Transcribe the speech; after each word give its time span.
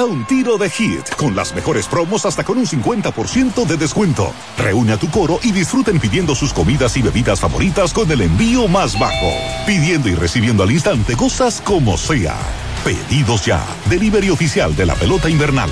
Pedidos 0.00 0.06
ya, 0.06 0.06
da 0.06 0.06
un 0.06 0.24
tiro 0.26 0.56
de 0.56 0.70
hit, 0.70 1.14
con 1.16 1.36
las 1.36 1.54
mejores 1.54 1.86
promos 1.86 2.24
hasta 2.24 2.44
con 2.44 2.58
un 2.58 2.66
50% 2.66 3.66
de 3.66 3.76
descuento. 3.76 4.32
Reúne 4.56 4.92
a 4.92 4.96
tu 4.96 5.10
coro 5.10 5.38
y 5.42 5.52
disfruten 5.52 5.98
pidiendo 6.00 6.34
sus 6.34 6.52
comidas 6.52 6.96
y 6.96 7.02
bebidas 7.02 7.40
favoritas 7.40 7.92
con 7.92 8.10
el 8.10 8.22
envío 8.22 8.66
más 8.68 8.98
bajo. 8.98 9.30
Pidiendo 9.66 10.08
y 10.08 10.14
recibiendo 10.14 10.62
al 10.62 10.70
instante 10.70 11.16
cosas 11.16 11.60
como 11.60 11.96
sea. 11.96 12.36
Pedidos 12.84 13.44
ya, 13.44 13.62
delivery 13.88 14.30
oficial 14.30 14.74
de 14.74 14.86
la 14.86 14.94
pelota 14.94 15.28
invernal. 15.28 15.70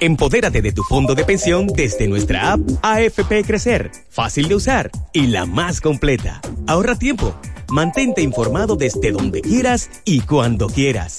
Empodérate 0.00 0.62
de 0.62 0.72
tu 0.72 0.82
fondo 0.82 1.14
de 1.14 1.24
pensión 1.24 1.66
desde 1.66 2.08
nuestra 2.08 2.52
app 2.52 2.60
AFP 2.82 3.44
Crecer, 3.44 3.90
fácil 4.10 4.48
de 4.48 4.54
usar 4.54 4.90
y 5.12 5.28
la 5.28 5.46
más 5.46 5.80
completa. 5.80 6.40
Ahorra 6.66 6.96
tiempo, 6.96 7.34
mantente 7.70 8.22
informado 8.22 8.76
desde 8.76 9.12
donde 9.12 9.40
quieras 9.40 9.90
y 10.04 10.20
cuando 10.20 10.66
quieras. 10.68 11.18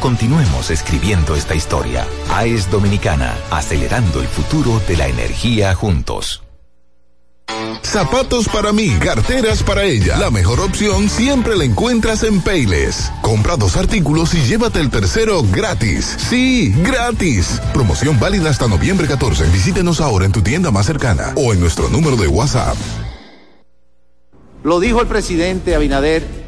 Continuemos 0.00 0.70
escribiendo 0.70 1.34
esta 1.34 1.54
historia. 1.54 2.06
AES 2.30 2.70
Dominicana, 2.70 3.36
acelerando 3.50 4.20
el 4.20 4.28
futuro 4.28 4.80
de 4.86 4.96
la 4.96 5.08
energía 5.08 5.74
juntos. 5.74 6.42
Zapatos 7.82 8.48
para 8.48 8.72
mí, 8.72 8.90
carteras 9.00 9.62
para 9.62 9.82
ella. 9.82 10.18
La 10.18 10.30
mejor 10.30 10.60
opción 10.60 11.08
siempre 11.08 11.56
la 11.56 11.64
encuentras 11.64 12.22
en 12.22 12.40
Payless. 12.40 13.10
Compra 13.22 13.56
dos 13.56 13.76
artículos 13.76 14.34
y 14.34 14.42
llévate 14.42 14.78
el 14.78 14.90
tercero 14.90 15.42
gratis. 15.50 16.16
Sí, 16.28 16.72
gratis. 16.82 17.60
Promoción 17.72 18.20
válida 18.20 18.50
hasta 18.50 18.68
noviembre 18.68 19.08
14. 19.08 19.44
Visítenos 19.46 20.00
ahora 20.00 20.26
en 20.26 20.32
tu 20.32 20.42
tienda 20.42 20.70
más 20.70 20.86
cercana 20.86 21.32
o 21.34 21.52
en 21.52 21.60
nuestro 21.60 21.88
número 21.88 22.16
de 22.16 22.28
WhatsApp. 22.28 22.76
Lo 24.62 24.80
dijo 24.80 25.00
el 25.00 25.06
presidente 25.06 25.74
Abinader 25.74 26.47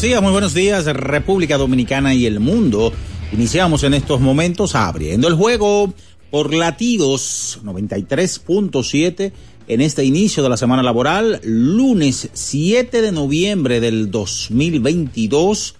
Buenos 0.00 0.12
días, 0.12 0.22
muy 0.22 0.32
buenos 0.32 0.54
días, 0.54 0.84
República 0.86 1.58
Dominicana 1.58 2.14
y 2.14 2.24
el 2.24 2.40
mundo. 2.40 2.90
Iniciamos 3.32 3.84
en 3.84 3.92
estos 3.92 4.18
momentos 4.18 4.74
abriendo 4.74 5.28
el 5.28 5.34
juego 5.34 5.92
por 6.30 6.54
latidos 6.54 7.60
93.7 7.62 9.32
en 9.68 9.80
este 9.82 10.02
inicio 10.02 10.42
de 10.42 10.48
la 10.48 10.56
semana 10.56 10.82
laboral, 10.82 11.42
lunes 11.44 12.30
7 12.32 13.02
de 13.02 13.12
noviembre 13.12 13.80
del 13.80 14.10
2022. 14.10 15.74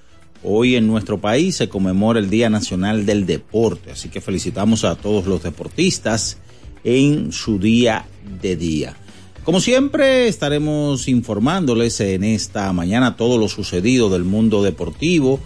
Hoy 0.44 0.76
en 0.76 0.86
nuestro 0.86 1.18
país 1.18 1.56
se 1.56 1.70
conmemora 1.70 2.20
el 2.20 2.28
Día 2.28 2.50
Nacional 2.50 3.06
del 3.06 3.24
Deporte, 3.24 3.92
así 3.92 4.10
que 4.10 4.20
felicitamos 4.20 4.84
a 4.84 4.96
todos 4.96 5.24
los 5.24 5.42
deportistas 5.42 6.36
en 6.84 7.32
su 7.32 7.58
día 7.58 8.04
de 8.42 8.56
día. 8.56 8.96
Como 9.50 9.58
siempre, 9.58 10.28
estaremos 10.28 11.08
informándoles 11.08 11.98
en 11.98 12.22
esta 12.22 12.72
mañana 12.72 13.16
todo 13.16 13.36
lo 13.36 13.48
sucedido 13.48 14.08
del 14.08 14.22
mundo 14.22 14.62
deportivo, 14.62 15.40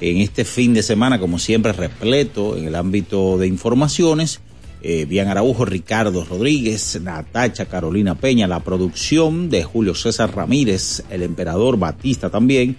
en 0.00 0.16
este 0.16 0.46
fin 0.46 0.72
de 0.72 0.82
semana, 0.82 1.20
como 1.20 1.38
siempre, 1.38 1.72
repleto 1.72 2.56
en 2.56 2.64
el 2.64 2.74
ámbito 2.74 3.36
de 3.36 3.48
informaciones. 3.48 4.40
Eh, 4.80 5.04
Bian 5.04 5.28
Ricardo 5.66 6.24
Rodríguez, 6.24 6.98
Natacha 7.02 7.66
Carolina 7.66 8.14
Peña, 8.14 8.46
la 8.46 8.60
producción 8.60 9.50
de 9.50 9.62
Julio 9.62 9.94
César 9.94 10.34
Ramírez, 10.34 11.04
el 11.10 11.22
emperador 11.22 11.78
Batista 11.78 12.30
también, 12.30 12.78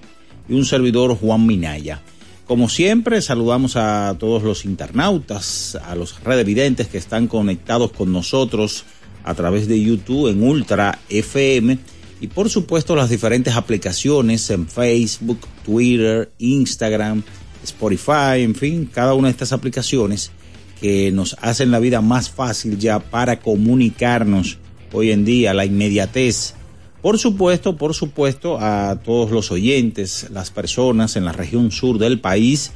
y 0.50 0.54
un 0.56 0.66
servidor 0.66 1.16
Juan 1.16 1.46
Minaya. 1.46 2.02
Como 2.48 2.70
siempre, 2.70 3.22
saludamos 3.22 3.76
a 3.76 4.16
todos 4.18 4.42
los 4.42 4.66
internautas, 4.66 5.78
a 5.86 5.94
los 5.94 6.24
redevidentes 6.24 6.88
que 6.88 6.98
están 6.98 7.28
conectados 7.28 7.92
con 7.92 8.12
nosotros 8.12 8.84
a 9.24 9.34
través 9.34 9.68
de 9.68 9.82
YouTube 9.82 10.30
en 10.30 10.44
Ultra 10.44 11.00
FM 11.10 11.78
y 12.22 12.28
por 12.28 12.50
supuesto 12.50 12.96
las 12.96 13.10
diferentes 13.10 13.56
aplicaciones 13.56 14.50
en 14.52 14.68
Facebook, 14.68 15.40
Twitter, 15.66 16.32
Instagram, 16.38 17.24
Spotify, 17.64 18.42
en 18.42 18.56
fin, 18.56 18.90
cada 18.92 19.16
una 19.16 19.28
de 19.28 19.32
estas 19.32 19.54
aplicaciones 19.54 20.32
que 20.80 21.12
nos 21.12 21.36
hacen 21.42 21.72
la 21.72 21.80
vida 21.80 22.02
más 22.02 22.30
fácil 22.30 22.78
ya 22.78 23.00
para 23.00 23.40
comunicarnos 23.40 24.58
hoy 24.94 25.12
en 25.12 25.26
día, 25.26 25.54
la 25.54 25.66
inmediatez. 25.66 26.54
Por 27.02 27.18
supuesto, 27.18 27.78
por 27.78 27.96
supuesto, 27.96 28.60
a 28.60 29.00
todos 29.04 29.32
los 29.32 29.52
oyentes, 29.52 30.28
las 30.32 30.52
personas 30.52 31.16
en 31.16 31.26
la 31.26 31.32
región 31.32 31.72
sur 31.72 31.98
del 31.98 32.20
país, 32.20 32.72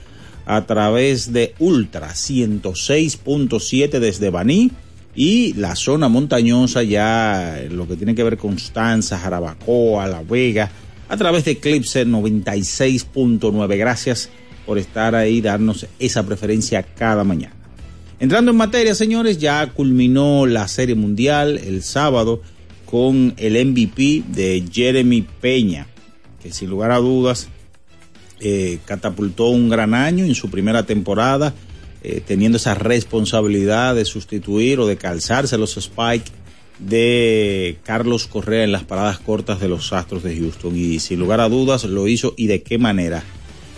a 0.48 0.66
través 0.66 1.34
de 1.34 1.54
Ultra 1.60 2.14
106.7 2.14 4.00
desde 4.00 4.30
Baní 4.30 4.72
y 5.16 5.54
la 5.54 5.76
zona 5.76 6.10
montañosa 6.10 6.84
ya 6.84 7.62
lo 7.72 7.88
que 7.88 7.96
tiene 7.96 8.14
que 8.14 8.24
ver 8.24 8.38
con 8.38 8.52
Constanza, 8.52 9.18
Jarabacoa, 9.18 10.08
La 10.08 10.22
Vega, 10.22 10.70
a 11.08 11.18
través 11.18 11.46
de 11.46 11.52
Eclipse 11.52 12.06
96.9. 12.06 13.78
Gracias 13.78 14.30
por 14.66 14.78
estar 14.78 15.16
ahí, 15.16 15.42
darnos 15.42 15.88
esa 16.00 16.26
preferencia 16.26 16.84
cada 16.84 17.24
mañana. 17.24 17.56
Entrando 18.20 18.52
en 18.52 18.58
materia, 18.58 18.96
señores, 18.96 19.38
ya 19.38 19.68
culminó 19.68 20.46
la 20.46 20.68
Serie 20.68 20.96
Mundial 20.96 21.58
el 21.58 21.84
sábado 21.84 22.42
con 22.86 23.34
el 23.38 23.66
MVP 23.66 24.24
de 24.28 24.64
Jeremy 24.72 25.22
Peña, 25.42 25.88
que 26.42 26.52
sin 26.52 26.70
lugar 26.70 26.92
a 26.92 26.98
dudas 26.98 27.50
eh, 28.40 28.80
catapultó 28.86 29.48
un 29.48 29.70
gran 29.70 29.94
año 29.94 30.26
en 30.26 30.36
su 30.36 30.50
primera 30.50 30.86
temporada, 30.86 31.54
eh, 32.08 32.22
teniendo 32.24 32.58
esa 32.58 32.76
responsabilidad 32.76 33.96
de 33.96 34.06
sustituir 34.06 34.80
o 34.80 34.86
de 34.86 34.96
calzarse 34.96 35.58
los 35.58 35.74
spikes 35.74 36.30
de 36.78 37.80
Carlos 37.84 38.28
Correa 38.28 38.64
en 38.64 38.72
las 38.72 38.84
paradas 38.84 39.18
cortas 39.18 39.60
de 39.60 39.70
los 39.70 39.92
Astros 39.92 40.22
de 40.22 40.38
Houston. 40.38 40.76
Y 40.76 41.00
sin 41.00 41.18
lugar 41.18 41.40
a 41.40 41.50
dudas 41.50 41.84
lo 41.86 42.08
hizo 42.08 42.36
y 42.38 42.46
de 42.46 42.62
qué 42.62 42.78
manera. 42.78 43.24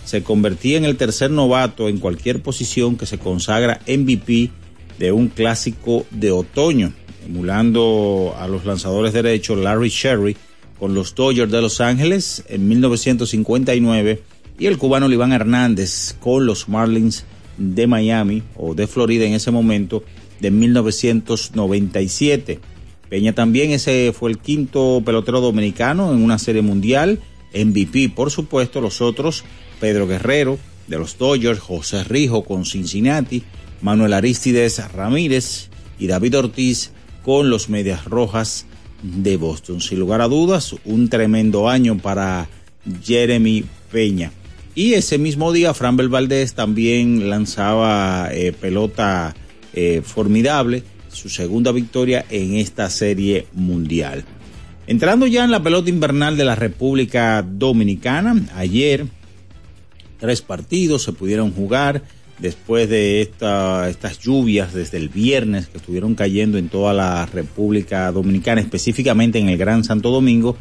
Se 0.04 0.22
convertía 0.22 0.76
en 0.76 0.84
el 0.84 0.98
tercer 0.98 1.30
novato 1.30 1.88
en 1.88 1.96
cualquier 1.96 2.42
posición 2.42 2.98
que 2.98 3.06
se 3.06 3.18
consagra 3.18 3.80
MVP 3.86 4.50
de 4.98 5.10
un 5.10 5.28
clásico 5.28 6.04
de 6.10 6.30
otoño 6.30 6.92
emulando 7.24 8.34
a 8.38 8.46
los 8.46 8.66
lanzadores 8.66 9.14
derechos 9.14 9.56
Larry 9.56 9.88
Sherry 9.88 10.36
con 10.78 10.92
los 10.92 11.14
Dodgers 11.14 11.50
de 11.50 11.62
Los 11.62 11.80
Ángeles 11.80 12.44
en 12.48 12.68
1959 12.68 14.22
y 14.58 14.66
el 14.66 14.76
cubano 14.76 15.10
Iván 15.10 15.32
Hernández 15.32 16.14
con 16.20 16.44
los 16.44 16.68
Marlins 16.68 17.24
de 17.58 17.86
Miami 17.86 18.42
o 18.56 18.74
de 18.74 18.86
Florida 18.86 19.26
en 19.26 19.34
ese 19.34 19.50
momento 19.50 20.02
de 20.40 20.50
1997. 20.50 22.60
Peña 23.08 23.34
también 23.34 23.72
ese 23.72 24.12
fue 24.12 24.30
el 24.30 24.38
quinto 24.38 25.02
pelotero 25.04 25.40
dominicano 25.40 26.12
en 26.12 26.22
una 26.22 26.38
serie 26.38 26.62
mundial, 26.62 27.20
MVP 27.54 28.10
por 28.10 28.30
supuesto, 28.30 28.80
los 28.80 29.00
otros 29.00 29.44
Pedro 29.80 30.06
Guerrero 30.06 30.58
de 30.86 30.98
los 30.98 31.18
Dodgers, 31.18 31.60
José 31.60 32.04
Rijo 32.04 32.44
con 32.44 32.64
Cincinnati, 32.64 33.42
Manuel 33.80 34.12
Aristides 34.12 34.92
Ramírez 34.92 35.70
y 35.98 36.06
David 36.06 36.38
Ortiz 36.38 36.92
con 37.22 37.50
los 37.50 37.68
Medias 37.68 38.04
Rojas 38.04 38.66
de 39.02 39.36
Boston. 39.36 39.80
Sin 39.80 40.00
lugar 40.00 40.20
a 40.20 40.28
dudas, 40.28 40.74
un 40.84 41.08
tremendo 41.08 41.68
año 41.68 41.98
para 41.98 42.48
Jeremy 43.02 43.64
Peña. 43.92 44.32
Y 44.78 44.94
ese 44.94 45.18
mismo 45.18 45.52
día, 45.52 45.74
Framber 45.74 46.08
Valdés 46.08 46.54
también 46.54 47.28
lanzaba 47.28 48.28
eh, 48.32 48.52
pelota 48.52 49.34
eh, 49.74 50.02
formidable, 50.04 50.84
su 51.08 51.28
segunda 51.28 51.72
victoria 51.72 52.24
en 52.30 52.54
esta 52.54 52.88
serie 52.88 53.48
mundial. 53.54 54.24
Entrando 54.86 55.26
ya 55.26 55.42
en 55.42 55.50
la 55.50 55.64
pelota 55.64 55.90
invernal 55.90 56.36
de 56.36 56.44
la 56.44 56.54
República 56.54 57.42
Dominicana, 57.42 58.40
ayer 58.54 59.06
tres 60.20 60.42
partidos 60.42 61.02
se 61.02 61.12
pudieron 61.12 61.50
jugar 61.50 62.04
después 62.38 62.88
de 62.88 63.20
esta, 63.20 63.90
estas 63.90 64.20
lluvias 64.20 64.74
desde 64.74 64.98
el 64.98 65.08
viernes 65.08 65.66
que 65.66 65.78
estuvieron 65.78 66.14
cayendo 66.14 66.56
en 66.56 66.68
toda 66.68 66.94
la 66.94 67.26
República 67.26 68.12
Dominicana, 68.12 68.60
específicamente 68.60 69.40
en 69.40 69.48
el 69.48 69.58
Gran 69.58 69.82
Santo 69.82 70.12
Domingo, 70.12 70.56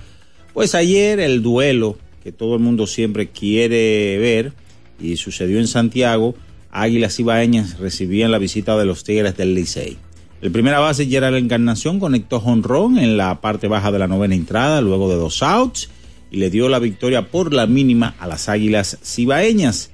pues 0.56 0.74
ayer 0.74 1.20
el 1.20 1.44
duelo 1.44 2.00
que 2.28 2.34
todo 2.34 2.56
el 2.56 2.60
mundo 2.60 2.88
siempre 2.88 3.30
quiere 3.30 4.18
ver 4.18 4.52
y 5.00 5.16
sucedió 5.16 5.60
en 5.60 5.68
Santiago, 5.68 6.36
Águilas 6.72 7.18
Ibaeñas 7.22 7.80
recibían 7.80 8.32
la 8.32 8.38
visita 8.38 8.78
de 8.78 8.84
los 8.84 9.06
Tigres 9.06 9.38
del 9.38 9.56
Licey. 9.56 9.96
El 10.42 10.52
primera 10.52 10.80
base, 10.80 11.06
la 11.06 11.38
Encarnación, 11.38 12.02
conectó 12.02 12.42
jonrón 12.42 12.98
en 12.98 13.16
la 13.16 13.40
parte 13.40 13.70
baja 13.70 13.94
de 13.94 14.00
la 14.00 14.10
novena 14.10 14.36
entrada, 14.36 14.82
luego 14.82 15.08
de 15.10 15.16
dos 15.16 15.42
outs, 15.42 15.90
y 16.30 16.36
le 16.36 16.50
dio 16.50 16.68
la 16.68 16.80
victoria 16.80 17.28
por 17.28 17.54
la 17.54 17.66
mínima 17.66 18.14
a 18.20 18.28
las 18.28 18.50
Águilas 18.50 18.98
Cibaeñas. 19.02 19.92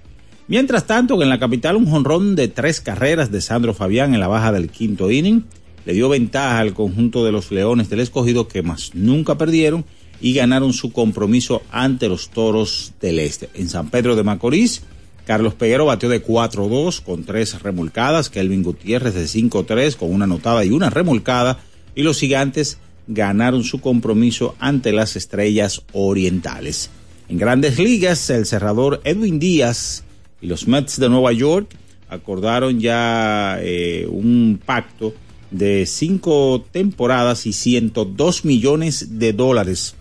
Mientras 0.47 0.87
tanto, 0.87 1.21
en 1.21 1.29
la 1.29 1.37
capital 1.37 1.75
un 1.75 1.85
jonrón 1.85 2.35
de 2.35 2.47
tres 2.47 2.81
carreras 2.81 3.31
de 3.31 3.41
Sandro 3.41 3.75
Fabián 3.75 4.15
en 4.15 4.19
la 4.19 4.27
baja 4.27 4.51
del 4.51 4.71
quinto 4.71 5.11
inning 5.11 5.43
le 5.85 5.93
dio 5.93 6.09
ventaja 6.09 6.57
al 6.57 6.73
conjunto 6.73 7.23
de 7.25 7.31
los 7.31 7.51
Leones 7.51 7.91
del 7.91 7.99
Escogido 7.99 8.47
que 8.47 8.63
más 8.63 8.95
nunca 8.95 9.37
perdieron 9.37 9.85
y 10.23 10.33
ganaron 10.33 10.71
su 10.71 10.93
compromiso 10.93 11.63
ante 11.69 12.07
los 12.07 12.29
Toros 12.29 12.93
del 13.01 13.19
Este. 13.19 13.49
En 13.55 13.67
San 13.67 13.89
Pedro 13.89 14.15
de 14.15 14.23
Macorís, 14.23 14.81
Carlos 15.27 15.53
Peguero 15.53 15.85
batió 15.85 16.07
de 16.07 16.25
4-2 16.25 17.01
con 17.01 17.25
tres 17.25 17.61
remolcadas, 17.61 18.29
Kelvin 18.29 18.63
Gutiérrez 18.63 19.13
de 19.15 19.25
5-3 19.25 19.97
con 19.97 20.13
una 20.13 20.23
anotada 20.23 20.63
y 20.63 20.71
una 20.71 20.89
remolcada 20.89 21.59
y 21.93 22.03
los 22.03 22.19
gigantes 22.19 22.77
ganaron 23.05 23.65
su 23.65 23.81
compromiso 23.81 24.55
ante 24.59 24.93
las 24.93 25.17
Estrellas 25.17 25.81
Orientales. 25.91 26.89
En 27.27 27.37
grandes 27.37 27.77
ligas, 27.77 28.29
el 28.29 28.45
cerrador 28.45 29.01
Edwin 29.03 29.39
Díaz 29.39 30.05
y 30.41 30.47
los 30.47 30.69
Mets 30.69 31.01
de 31.01 31.09
Nueva 31.09 31.33
York 31.33 31.69
acordaron 32.07 32.79
ya 32.79 33.57
eh, 33.59 34.07
un 34.09 34.57
pacto 34.65 35.13
de 35.51 35.85
cinco 35.85 36.65
temporadas 36.71 37.45
y 37.45 37.51
102 37.51 38.45
millones 38.45 39.19
de 39.19 39.33
dólares 39.33 39.95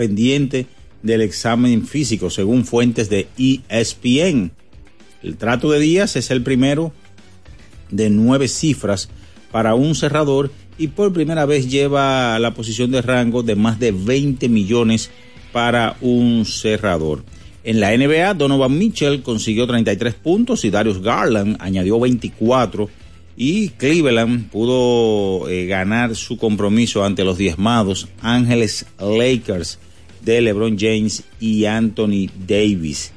pendiente 0.00 0.64
del 1.02 1.20
examen 1.20 1.86
físico, 1.86 2.30
según 2.30 2.64
fuentes 2.64 3.10
de 3.10 3.28
ESPN. 3.36 4.50
El 5.22 5.36
trato 5.36 5.70
de 5.70 5.78
Díaz 5.78 6.16
es 6.16 6.30
el 6.30 6.42
primero 6.42 6.90
de 7.90 8.08
nueve 8.08 8.48
cifras 8.48 9.10
para 9.52 9.74
un 9.74 9.94
cerrador 9.94 10.50
y 10.78 10.88
por 10.88 11.12
primera 11.12 11.44
vez 11.44 11.70
lleva 11.70 12.38
la 12.38 12.54
posición 12.54 12.90
de 12.92 13.02
rango 13.02 13.42
de 13.42 13.56
más 13.56 13.78
de 13.78 13.92
20 13.92 14.48
millones 14.48 15.10
para 15.52 15.98
un 16.00 16.46
cerrador. 16.46 17.22
En 17.62 17.78
la 17.78 17.94
NBA, 17.94 18.32
Donovan 18.32 18.78
Mitchell 18.78 19.20
consiguió 19.20 19.66
33 19.66 20.14
puntos 20.14 20.64
y 20.64 20.70
Darius 20.70 21.02
Garland 21.02 21.58
añadió 21.60 22.00
24 22.00 22.88
y 23.36 23.68
Cleveland 23.68 24.48
pudo 24.48 25.46
eh, 25.50 25.66
ganar 25.66 26.16
su 26.16 26.38
compromiso 26.38 27.04
ante 27.04 27.22
los 27.22 27.36
diezmados 27.36 28.08
Ángeles 28.22 28.86
Lakers 28.98 29.78
de 30.22 30.40
LeBron 30.40 30.78
James 30.78 31.22
y 31.40 31.64
Anthony 31.64 32.28
Davis. 32.46 33.12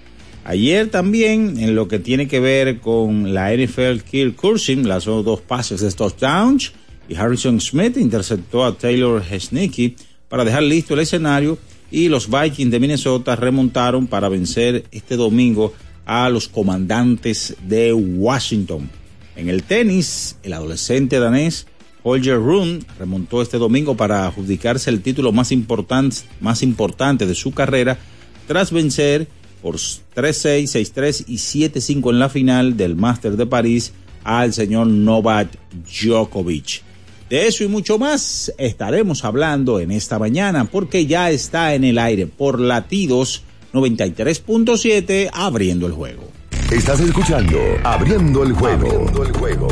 Ayer 0.46 0.90
también, 0.90 1.58
en 1.60 1.76
lo 1.76 1.88
que 1.88 2.00
tiene 2.00 2.28
que 2.28 2.40
ver 2.40 2.80
con 2.80 3.34
la 3.34 3.54
NFL, 3.56 4.02
Kirk 4.10 4.36
Cousins 4.36 4.86
lanzó 4.86 5.24
dos 5.24 5.40
pases 5.40 5.80
de 5.82 5.92
touchdowns 5.92 6.74
y 7.08 7.16
Harrison 7.16 7.62
Smith 7.62 7.96
interceptó 7.98 8.66
a 8.66 8.78
Taylor 8.78 9.24
Hesnicki 9.30 9.96
para 10.28 10.44
dejar 10.44 10.64
listo 10.64 10.94
el 10.94 11.02
escenario 11.02 11.58
y 11.92 12.10
los 12.10 12.30
Vikings 12.30 12.72
de 12.72 12.80
Minnesota 12.80 13.36
remontaron 13.36 14.08
para 14.08 14.28
vencer 14.28 14.86
este 14.92 15.16
domingo 15.16 15.74
a 16.06 16.30
los 16.30 16.50
comandantes 16.50 17.56
de 17.68 17.94
Washington. 17.94 18.90
En 19.36 19.48
el 19.48 19.64
tenis, 19.64 20.38
el 20.44 20.54
adolescente 20.54 21.20
danés 21.20 21.68
Holger 22.04 22.38
Rune 22.38 22.82
remontó 23.00 23.42
este 23.42 23.58
domingo 23.58 23.96
para 23.96 24.28
adjudicarse 24.28 24.90
el 24.90 25.02
título 25.02 25.32
más 25.32 25.52
importante, 25.52 26.18
más 26.42 26.62
importante 26.62 27.26
de 27.26 27.36
su 27.36 27.54
carrera 27.54 27.98
tras 28.48 28.72
vencer 28.72 29.28
por 29.62 29.76
3-6, 29.76 30.04
6-3 30.16 31.24
y 31.28 31.38
7-5 31.38 32.10
en 32.10 32.20
la 32.20 32.30
final 32.30 32.78
del 32.78 32.96
Master 32.96 33.38
de 33.38 33.46
París 33.46 33.94
al 34.24 34.54
señor 34.54 34.88
Novak 34.88 35.50
Djokovic. 35.86 36.82
De 37.30 37.48
eso 37.48 37.64
y 37.64 37.68
mucho 37.68 37.98
más 37.98 38.54
estaremos 38.58 39.24
hablando 39.24 39.80
en 39.80 39.92
esta 39.92 40.20
mañana 40.20 40.66
porque 40.66 41.06
ya 41.06 41.32
está 41.32 41.74
en 41.74 41.86
el 41.86 41.98
aire 41.98 42.28
por 42.28 42.60
latidos 42.60 43.44
93.7 43.74 45.30
abriendo 45.34 45.88
el 45.88 45.94
juego. 45.94 46.30
Estás 46.72 47.00
escuchando 47.00 47.60
Abriendo 47.84 48.44
el 48.44 48.54
juego. 48.54 48.88
Abriendo 48.88 49.24
el 49.24 49.32
juego. 49.34 49.68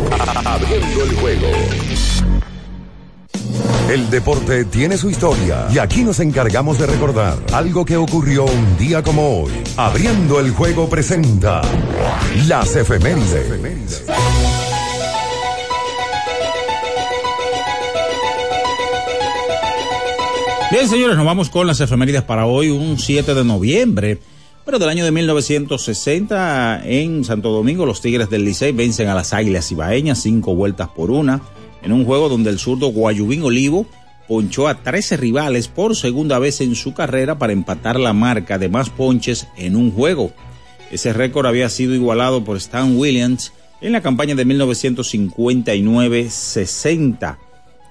Abriendo 0.46 1.04
el 1.04 1.16
juego. 1.16 1.48
El 3.92 4.10
deporte 4.10 4.64
tiene 4.66 4.98
su 4.98 5.10
historia 5.10 5.68
y 5.74 5.78
aquí 5.78 6.04
nos 6.04 6.20
encargamos 6.22 6.80
de 6.80 6.88
recordar 6.88 7.38
algo 7.52 7.84
que 7.84 7.98
ocurrió 7.98 8.46
un 8.46 8.78
día 8.78 9.04
como 9.04 9.42
hoy. 9.42 9.52
Abriendo 9.76 10.40
el 10.40 10.52
juego 10.52 10.88
presenta 10.90 11.62
las 12.48 12.76
efemérides. 12.76 14.06
Bien, 20.72 20.88
señores, 20.88 21.18
nos 21.18 21.26
vamos 21.26 21.50
con 21.50 21.68
las 21.68 21.82
efemérides 21.82 22.22
para 22.22 22.46
hoy, 22.46 22.70
un 22.70 22.98
7 22.98 23.34
de 23.34 23.44
noviembre. 23.44 24.20
Pero 24.64 24.80
del 24.80 24.88
año 24.88 25.04
de 25.04 25.12
1960 25.12 26.84
en 26.86 27.26
Santo 27.26 27.50
Domingo, 27.50 27.86
los 27.86 28.00
Tigres 28.00 28.30
del 28.30 28.46
Licey 28.46 28.72
vencen 28.72 29.10
a 29.10 29.16
las 29.16 29.34
Águilas 29.34 29.70
Ibaeñas 29.72 30.20
cinco 30.20 30.56
vueltas 30.56 30.88
por 30.88 31.12
una 31.12 31.42
en 31.84 31.92
un 31.92 32.06
juego 32.06 32.30
donde 32.30 32.50
el 32.50 32.60
zurdo 32.60 32.88
Guayubín 32.88 33.44
Olivo 33.44 33.86
ponchó 34.28 34.68
a 34.68 34.76
13 34.76 35.18
rivales 35.18 35.68
por 35.68 35.96
segunda 35.96 36.40
vez 36.40 36.62
en 36.62 36.76
su 36.76 36.94
carrera 36.94 37.38
para 37.38 37.54
empatar 37.54 38.00
la 38.00 38.14
marca 38.14 38.58
de 38.58 38.70
más 38.70 38.90
ponches 38.90 39.48
en 39.58 39.76
un 39.76 39.92
juego. 39.92 40.32
Ese 40.92 41.14
récord 41.14 41.46
había 41.46 41.70
sido 41.70 41.94
igualado 41.94 42.44
por 42.44 42.58
Stan 42.58 42.98
Williams 42.98 43.54
en 43.82 43.92
la 43.94 44.02
campaña 44.02 44.36
de 44.36 44.46
1959-60 44.46 47.38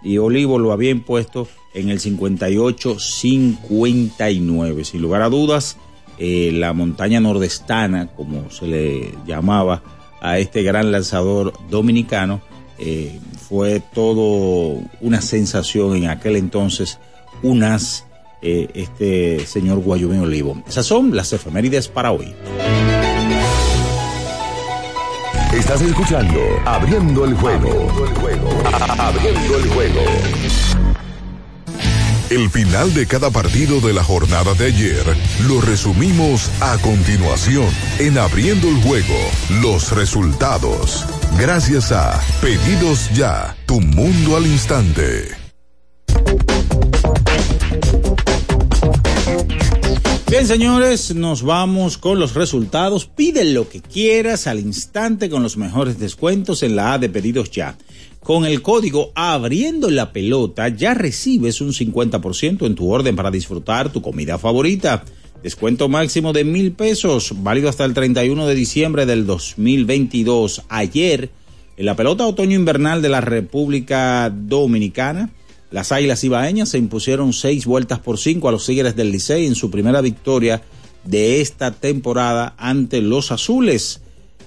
y 0.03 0.19
Olivo 0.19 0.59
lo 0.59 0.73
había 0.73 0.91
impuesto 0.91 1.47
en 1.75 1.91
el 1.91 2.01
58-59. 2.01 4.85
Sin 4.85 5.03
lugar 5.03 5.23
a 5.23 5.29
dudas, 5.29 5.77
eh, 6.19 6.51
la 6.53 6.73
montaña 6.73 7.21
nordestana, 7.21 8.09
como 8.09 8.51
se 8.51 8.67
le 8.67 9.15
llamaba 9.27 9.85
a 10.21 10.39
este 10.39 10.63
gran 10.63 10.91
lanzador 10.93 11.53
dominicano, 11.71 12.43
eh, 12.81 13.21
fue 13.49 13.81
todo 13.81 14.81
una 15.01 15.21
sensación 15.21 15.97
en 15.97 16.09
aquel 16.09 16.37
entonces, 16.37 16.99
unas 17.43 18.07
eh, 18.43 18.69
este 18.75 19.47
señor 19.47 19.81
Guayumín 19.81 20.21
Olivo. 20.21 20.63
Esas 20.67 20.87
son 20.87 21.15
las 21.15 21.33
efemérides 21.33 21.89
para 21.89 22.13
hoy. 22.13 22.35
Estás 25.53 25.83
escuchando 25.83 26.41
Abriendo 26.65 27.25
el 27.25 27.35
juego. 27.35 27.69
Abriendo 27.69 28.05
el 28.05 28.15
juego. 28.15 28.49
Abriendo 28.99 29.57
el 29.59 29.69
juego. 29.69 30.01
El 32.31 32.49
final 32.49 32.95
de 32.95 33.07
cada 33.07 33.31
partido 33.31 33.81
de 33.81 33.93
la 33.93 34.05
jornada 34.05 34.55
de 34.55 34.67
ayer 34.67 35.05
lo 35.49 35.61
resumimos 35.61 36.49
a 36.61 36.79
continuación 36.79 37.67
en 37.99 38.17
Abriendo 38.19 38.69
el 38.69 38.81
Juego, 38.83 39.19
los 39.61 39.91
resultados. 39.91 41.05
Gracias 41.39 41.93
a 41.93 42.21
Pedidos 42.41 43.11
Ya, 43.15 43.57
tu 43.67 43.81
mundo 43.81 44.37
al 44.37 44.47
instante. 44.47 45.29
Bien, 50.31 50.47
señores, 50.47 51.13
nos 51.15 51.43
vamos 51.43 51.99
con 51.99 52.21
los 52.21 52.35
resultados. 52.35 53.05
Pide 53.07 53.45
lo 53.45 53.69
que 53.69 53.81
quieras 53.81 54.47
al 54.47 54.61
instante 54.61 55.29
con 55.29 55.43
los 55.43 55.57
mejores 55.57 55.99
descuentos 55.99 56.63
en 56.63 56.77
la 56.77 56.93
A 56.93 56.99
de 56.99 57.09
Pedidos 57.09 57.51
Ya. 57.51 57.77
Con 58.21 58.45
el 58.45 58.63
código 58.63 59.11
Abriendo 59.17 59.91
la 59.91 60.13
Pelota 60.13 60.69
ya 60.69 60.95
recibes 60.95 61.61
un 61.61 61.73
50% 61.73 62.65
en 62.65 62.75
tu 62.77 62.91
orden 62.93 63.17
para 63.17 63.33
disfrutar 63.33 63.91
tu 63.91 64.03
comida 64.03 64.39
favorita. 64.39 65.05
Descuento 65.43 65.89
máximo 65.89 66.35
de 66.35 66.45
mil 66.45 66.73
pesos, 66.73 67.33
válido 67.39 67.71
hasta 67.71 67.87
el 67.87 67.95
31 67.95 68.47
de 68.47 68.55
diciembre 68.55 69.07
del 69.07 69.25
2022. 69.25 70.65
Ayer, 70.69 71.31
en 71.79 71.87
la 71.87 71.97
pelota 71.97 72.27
otoño-invernal 72.27 73.01
de 73.01 73.09
la 73.09 73.23
República 73.23 74.29
Dominicana, 74.29 75.31
las 75.71 75.93
Águilas 75.93 76.23
Ibaeñas 76.25 76.69
se 76.69 76.79
impusieron 76.79 77.33
seis 77.33 77.65
vueltas 77.65 78.01
por 78.01 78.19
cinco 78.19 78.51
a 78.51 78.53
los 78.53 78.67
Tigres 78.67 78.97
del 78.97 79.13
Licey 79.13 79.47
en 79.47 79.55
su 79.55 79.71
primera 79.71 80.03
victoria 80.03 80.61
de 81.05 81.41
esta 81.41 81.71
temporada 81.71 82.55
ante 82.59 83.01
los 83.01 83.33
Azules. 83.33 84.03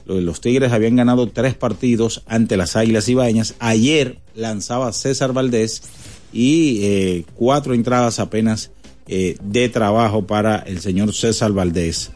Los 0.05 0.41
Tigres 0.41 0.73
habían 0.73 0.95
ganado 0.95 1.27
tres 1.27 1.55
partidos 1.55 2.21
ante 2.27 2.55
las 2.55 2.75
Águilas 2.75 3.09
Ibaeñas. 3.09 3.55
Ayer 3.57 4.19
lanzaba 4.35 4.93
César 4.93 5.33
Valdés 5.33 5.81
y 6.31 6.83
eh, 6.83 7.25
cuatro 7.33 7.73
entradas 7.73 8.19
apenas 8.19 8.69
eh, 9.07 9.38
de 9.43 9.69
trabajo 9.69 10.25
para 10.25 10.57
el 10.57 10.79
señor 10.79 11.13
César 11.13 11.51
Valdés. 11.51 12.12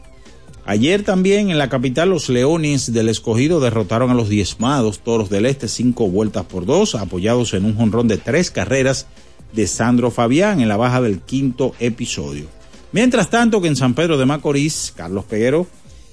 Ayer 0.64 1.02
también 1.02 1.50
en 1.50 1.56
la 1.56 1.70
capital 1.70 2.10
los 2.10 2.28
Leones 2.28 2.92
del 2.92 3.08
Escogido 3.08 3.58
derrotaron 3.58 4.10
a 4.10 4.14
los 4.14 4.28
diezmados 4.28 4.98
Toros 4.98 5.30
del 5.30 5.46
Este 5.46 5.66
cinco 5.66 6.08
vueltas 6.08 6.44
por 6.44 6.66
dos, 6.66 6.94
apoyados 6.94 7.54
en 7.54 7.64
un 7.64 7.74
jonrón 7.74 8.06
de 8.06 8.18
tres 8.18 8.50
carreras 8.50 9.06
de 9.54 9.66
Sandro 9.66 10.10
Fabián 10.10 10.60
en 10.60 10.68
la 10.68 10.76
baja 10.76 11.00
del 11.00 11.20
quinto 11.20 11.74
episodio. 11.80 12.48
Mientras 12.92 13.30
tanto 13.30 13.60
que 13.60 13.68
en 13.68 13.76
San 13.76 13.94
Pedro 13.94 14.18
de 14.18 14.26
Macorís, 14.26 14.92
Carlos 14.94 15.24
Peguero 15.24 15.66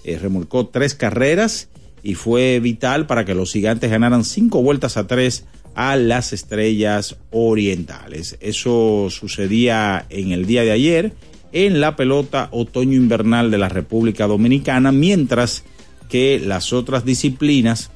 eh, 0.04 0.18
remolcó 0.18 0.68
tres 0.68 0.96
carreras 0.96 1.68
y 2.02 2.16
fue 2.16 2.60
vital 2.60 3.08
para 3.08 3.26
que 3.26 3.36
los 3.36 3.52
gigantes 3.52 3.90
ganaran 3.90 4.24
cinco 4.24 4.62
vueltas 4.62 4.96
a 4.96 5.08
tres 5.08 5.46
a 5.76 5.98
las 5.98 6.34
estrellas 6.34 7.18
orientales. 7.32 8.38
Eso 8.40 9.10
sucedía 9.10 10.06
en 10.10 10.32
el 10.32 10.46
día 10.46 10.64
de 10.64 10.72
ayer 10.72 11.14
en 11.52 11.80
la 11.80 11.96
pelota 11.96 12.50
otoño-invernal 12.52 13.50
de 13.50 13.58
la 13.58 13.70
República 13.70 14.28
Dominicana, 14.28 14.92
mientras 14.92 15.64
que 16.10 16.40
las 16.40 16.74
otras 16.74 17.06
disciplinas, 17.06 17.92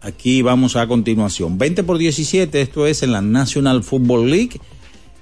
aquí 0.00 0.42
vamos 0.42 0.76
a 0.76 0.86
continuación. 0.86 1.56
20 1.56 1.84
por 1.84 1.98
17, 1.98 2.60
esto 2.60 2.86
es 2.86 3.02
en 3.02 3.12
la 3.12 3.22
National 3.22 3.82
Football 3.82 4.30
League. 4.30 4.60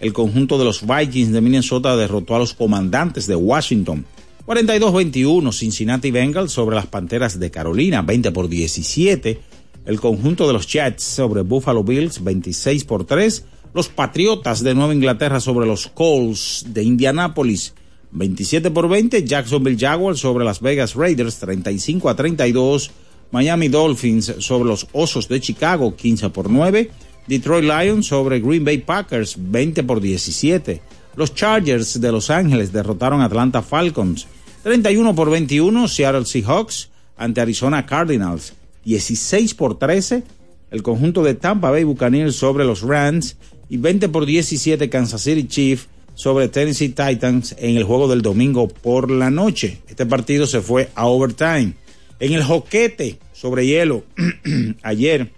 El 0.00 0.12
conjunto 0.12 0.58
de 0.58 0.64
los 0.64 0.84
Vikings 0.86 1.32
de 1.32 1.40
Minnesota 1.40 1.96
derrotó 1.96 2.34
a 2.34 2.40
los 2.40 2.52
comandantes 2.52 3.26
de 3.26 3.36
Washington. 3.36 4.04
42-21 4.46 5.52
Cincinnati 5.52 6.10
Bengals 6.10 6.52
sobre 6.52 6.76
las 6.76 6.86
Panteras 6.86 7.38
de 7.38 7.50
Carolina, 7.50 8.02
20 8.02 8.30
por 8.32 8.48
17. 8.48 9.40
El 9.86 10.00
conjunto 10.00 10.46
de 10.46 10.52
los 10.52 10.66
Jets 10.66 11.02
sobre 11.02 11.42
Buffalo 11.42 11.84
Bills, 11.84 12.22
26 12.22 12.84
por 12.84 13.04
3 13.04 13.44
los 13.76 13.88
Patriotas 13.90 14.62
de 14.62 14.74
Nueva 14.74 14.94
Inglaterra 14.94 15.38
sobre 15.38 15.66
los 15.66 15.88
Colts 15.88 16.64
de 16.68 16.82
Indianápolis. 16.82 17.74
27 18.10 18.70
por 18.70 18.88
20, 18.88 19.22
Jacksonville 19.24 19.76
Jaguars 19.78 20.18
sobre 20.18 20.46
Las 20.46 20.62
Vegas 20.62 20.94
Raiders 20.94 21.38
35 21.40 22.08
a 22.08 22.16
32, 22.16 22.90
Miami 23.32 23.68
Dolphins 23.68 24.36
sobre 24.38 24.70
los 24.70 24.86
Osos 24.92 25.28
de 25.28 25.42
Chicago 25.42 25.94
15 25.94 26.30
por 26.30 26.48
9, 26.48 26.90
Detroit 27.26 27.64
Lions 27.64 28.06
sobre 28.06 28.40
Green 28.40 28.64
Bay 28.64 28.78
Packers 28.78 29.36
20 29.38 29.82
por 29.84 30.00
17, 30.00 30.80
los 31.16 31.34
Chargers 31.34 32.00
de 32.00 32.12
Los 32.12 32.30
Ángeles 32.30 32.72
derrotaron 32.72 33.20
Atlanta 33.20 33.60
Falcons 33.60 34.26
31 34.62 35.14
por 35.14 35.28
21, 35.28 35.86
Seattle 35.86 36.24
Seahawks 36.24 36.88
ante 37.18 37.42
Arizona 37.42 37.84
Cardinals 37.84 38.54
16 38.86 39.54
por 39.54 39.78
13, 39.80 40.22
el 40.70 40.82
conjunto 40.82 41.24
de 41.24 41.34
Tampa 41.34 41.70
Bay 41.70 41.82
Buccaneers 41.82 42.36
sobre 42.36 42.64
los 42.64 42.82
Rams 42.82 43.36
y 43.68 43.78
20 43.78 44.08
por 44.08 44.26
17 44.26 44.88
Kansas 44.88 45.22
City 45.22 45.48
Chiefs 45.48 45.88
sobre 46.14 46.48
Tennessee 46.48 46.90
Titans 46.90 47.56
en 47.58 47.76
el 47.76 47.82
juego 47.82 48.06
del 48.06 48.22
domingo 48.22 48.68
por 48.68 49.10
la 49.10 49.28
noche. 49.28 49.82
Este 49.88 50.06
partido 50.06 50.46
se 50.46 50.60
fue 50.60 50.88
a 50.94 51.06
overtime. 51.06 51.74
En 52.20 52.32
el 52.32 52.44
joquete 52.44 53.18
sobre 53.32 53.66
hielo, 53.66 54.04
ayer 54.82 55.32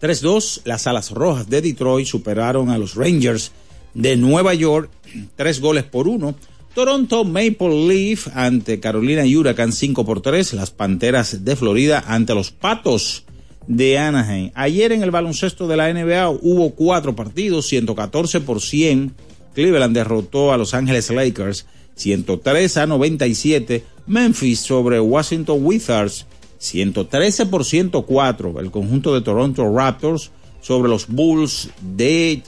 3-2, 0.00 0.62
las 0.64 0.86
alas 0.86 1.10
rojas 1.10 1.50
de 1.50 1.60
Detroit 1.60 2.06
superaron 2.06 2.70
a 2.70 2.78
los 2.78 2.94
Rangers 2.94 3.50
de 3.94 4.16
Nueva 4.16 4.54
York, 4.54 4.90
tres 5.34 5.60
goles 5.60 5.82
por 5.82 6.06
uno. 6.06 6.36
Toronto 6.74 7.24
Maple 7.24 7.86
Leaf 7.86 8.28
ante 8.34 8.80
Carolina 8.80 9.24
Huracán 9.24 9.72
5 9.72 10.06
por 10.06 10.22
3. 10.22 10.54
Las 10.54 10.70
Panteras 10.70 11.44
de 11.44 11.54
Florida 11.54 12.02
ante 12.06 12.34
los 12.34 12.50
Patos 12.50 13.24
de 13.66 13.98
Anaheim. 13.98 14.50
Ayer 14.54 14.92
en 14.92 15.02
el 15.02 15.10
baloncesto 15.10 15.68
de 15.68 15.76
la 15.76 15.92
NBA 15.92 16.30
hubo 16.30 16.70
cuatro 16.70 17.14
partidos, 17.14 17.66
114 17.66 18.40
por 18.40 18.62
100. 18.62 19.12
Cleveland 19.54 19.94
derrotó 19.94 20.52
a 20.52 20.56
Los 20.56 20.72
Ángeles 20.72 21.10
Lakers 21.10 21.66
103 21.96 22.76
a 22.78 22.86
97. 22.86 23.84
Memphis 24.06 24.60
sobre 24.60 24.98
Washington 24.98 25.58
Wizards 25.62 26.26
113 26.56 27.46
por 27.46 27.66
104. 27.66 28.60
El 28.60 28.70
conjunto 28.70 29.12
de 29.14 29.20
Toronto 29.20 29.70
Raptors 29.76 30.30
sobre 30.62 30.88
los 30.88 31.06
Bulls 31.06 31.68
de 31.82 32.42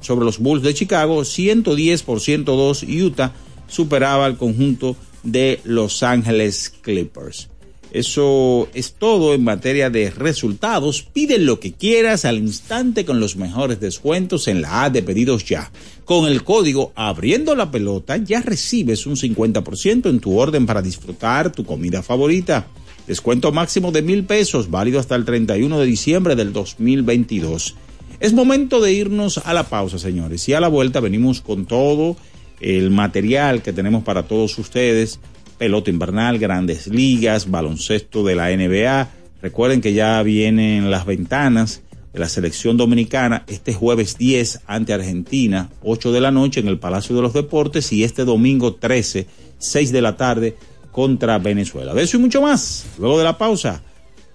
sobre 0.00 0.24
los 0.24 0.38
Bulls 0.38 0.62
de 0.62 0.74
Chicago 0.74 1.24
110 1.24 2.02
por 2.02 2.20
102. 2.20 2.84
Utah 2.84 3.32
superaba 3.68 4.26
al 4.26 4.36
conjunto 4.36 4.96
de 5.22 5.60
Los 5.64 6.02
Ángeles 6.02 6.72
Clippers. 6.82 7.48
Eso 7.92 8.68
es 8.72 8.92
todo 8.92 9.34
en 9.34 9.42
materia 9.42 9.90
de 9.90 10.10
resultados. 10.10 11.02
Pide 11.02 11.38
lo 11.38 11.58
que 11.58 11.72
quieras 11.72 12.24
al 12.24 12.38
instante 12.38 13.04
con 13.04 13.18
los 13.18 13.34
mejores 13.34 13.80
descuentos 13.80 14.46
en 14.46 14.62
la 14.62 14.84
A 14.84 14.90
de 14.90 15.02
pedidos 15.02 15.44
ya. 15.44 15.72
Con 16.04 16.26
el 16.26 16.44
código 16.44 16.92
abriendo 16.94 17.56
la 17.56 17.70
pelota 17.72 18.16
ya 18.16 18.42
recibes 18.42 19.06
un 19.06 19.16
50% 19.16 20.08
en 20.08 20.20
tu 20.20 20.38
orden 20.38 20.66
para 20.66 20.82
disfrutar 20.82 21.50
tu 21.50 21.64
comida 21.64 22.02
favorita. 22.02 22.68
Descuento 23.08 23.50
máximo 23.50 23.90
de 23.90 24.02
mil 24.02 24.24
pesos, 24.24 24.70
válido 24.70 25.00
hasta 25.00 25.16
el 25.16 25.24
31 25.24 25.80
de 25.80 25.86
diciembre 25.86 26.36
del 26.36 26.52
2022. 26.52 27.74
Es 28.20 28.34
momento 28.34 28.80
de 28.80 28.92
irnos 28.92 29.38
a 29.38 29.54
la 29.54 29.64
pausa, 29.64 29.98
señores. 29.98 30.46
Y 30.48 30.52
a 30.52 30.60
la 30.60 30.68
vuelta 30.68 31.00
venimos 31.00 31.40
con 31.40 31.64
todo 31.64 32.16
el 32.60 32.90
material 32.90 33.62
que 33.62 33.72
tenemos 33.72 34.04
para 34.04 34.24
todos 34.24 34.58
ustedes 34.58 35.18
pelota 35.60 35.90
invernal, 35.90 36.38
grandes 36.38 36.86
ligas, 36.86 37.50
baloncesto 37.50 38.24
de 38.24 38.34
la 38.34 38.48
NBA. 38.48 39.10
Recuerden 39.42 39.82
que 39.82 39.92
ya 39.92 40.22
vienen 40.22 40.90
las 40.90 41.04
ventanas 41.04 41.82
de 42.14 42.18
la 42.18 42.30
selección 42.30 42.78
dominicana 42.78 43.44
este 43.46 43.74
jueves 43.74 44.16
10 44.16 44.60
ante 44.66 44.94
Argentina, 44.94 45.68
8 45.82 46.12
de 46.12 46.20
la 46.22 46.30
noche 46.30 46.60
en 46.60 46.68
el 46.68 46.78
Palacio 46.78 47.14
de 47.14 47.20
los 47.20 47.34
Deportes 47.34 47.92
y 47.92 48.04
este 48.04 48.24
domingo 48.24 48.74
13, 48.74 49.26
6 49.58 49.92
de 49.92 50.00
la 50.00 50.16
tarde 50.16 50.56
contra 50.92 51.38
Venezuela. 51.38 51.92
De 51.92 52.04
eso 52.04 52.16
y 52.16 52.20
mucho 52.20 52.40
más. 52.40 52.86
Luego 52.98 53.18
de 53.18 53.24
la 53.24 53.36
pausa, 53.36 53.82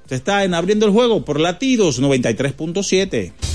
se 0.07 0.13
está 0.13 0.43
en 0.43 0.53
Abriendo 0.53 0.85
el 0.85 0.91
Juego 0.91 1.25
por 1.25 1.39
Latidos 1.39 1.99
93.7. 1.99 3.54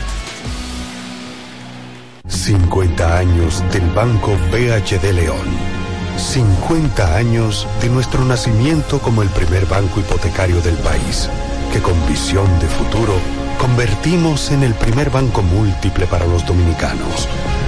50 2.31 3.17
años 3.17 3.63
del 3.71 3.87
Banco 3.91 4.31
BHD 4.51 5.11
León 5.13 5.81
50 6.17 7.15
años 7.15 7.67
de 7.81 7.89
nuestro 7.89 8.23
nacimiento 8.25 8.99
como 8.99 9.21
el 9.21 9.29
primer 9.29 9.65
banco 9.65 9.99
hipotecario 9.99 10.61
del 10.61 10.75
país, 10.75 11.29
que 11.73 11.81
con 11.81 11.95
visión 12.07 12.47
de 12.59 12.67
futuro 12.67 13.13
convertimos 13.59 14.51
en 14.51 14.63
el 14.63 14.73
primer 14.75 15.09
banco 15.09 15.41
múltiple 15.41 16.05
para 16.07 16.25
los 16.25 16.45
dominicanos. 16.45 17.27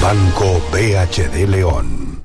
Banco 0.00 0.60
BHD 0.72 1.46
León. 1.48 2.24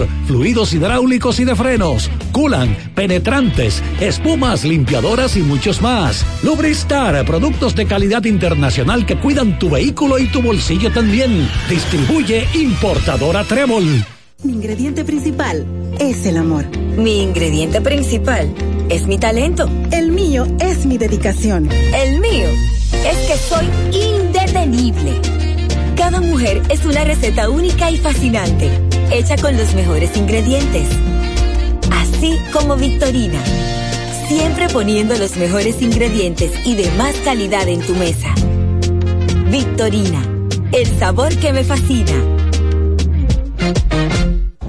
fluidos 0.27 0.73
hidráulicos 0.73 1.39
y 1.39 1.45
de 1.45 1.55
frenos, 1.55 2.09
culan, 2.31 2.75
penetrantes, 2.95 3.83
espumas, 3.99 4.63
limpiadoras 4.63 5.35
y 5.37 5.41
muchos 5.41 5.81
más. 5.81 6.25
Lubristar, 6.43 7.25
productos 7.25 7.75
de 7.75 7.85
calidad 7.85 8.23
internacional 8.25 9.05
que 9.05 9.17
cuidan 9.17 9.59
tu 9.59 9.69
vehículo 9.69 10.19
y 10.19 10.27
tu 10.27 10.41
bolsillo 10.41 10.91
también. 10.91 11.47
Distribuye 11.69 12.47
importadora 12.53 13.43
Trébol. 13.43 14.05
Mi 14.43 14.53
ingrediente 14.53 15.05
principal 15.05 15.65
es 15.99 16.25
el 16.25 16.37
amor. 16.37 16.65
Mi 16.97 17.21
ingrediente 17.21 17.79
principal 17.79 18.51
es 18.89 19.05
mi 19.05 19.19
talento. 19.19 19.69
El 19.91 20.11
mío 20.11 20.47
es 20.59 20.85
mi 20.85 20.97
dedicación. 20.97 21.69
El 21.71 22.19
mío 22.19 22.47
es 23.05 23.17
que 23.27 23.37
soy 23.37 23.65
indetenible. 23.91 25.40
Cada 25.95 26.21
mujer 26.21 26.61
es 26.69 26.85
una 26.85 27.03
receta 27.03 27.49
única 27.49 27.91
y 27.91 27.97
fascinante 27.97 28.69
hecha 29.11 29.35
con 29.35 29.57
los 29.57 29.73
mejores 29.73 30.15
ingredientes. 30.15 30.87
Así 31.91 32.39
como 32.53 32.77
Victorina. 32.77 33.41
Siempre 34.27 34.69
poniendo 34.69 35.17
los 35.17 35.35
mejores 35.35 35.81
ingredientes 35.81 36.51
y 36.65 36.75
de 36.75 36.89
más 36.91 37.13
calidad 37.17 37.67
en 37.67 37.81
tu 37.81 37.93
mesa. 37.95 38.33
Victorina, 39.49 40.23
el 40.71 40.87
sabor 40.97 41.35
que 41.35 41.51
me 41.51 41.65
fascina. 41.65 42.13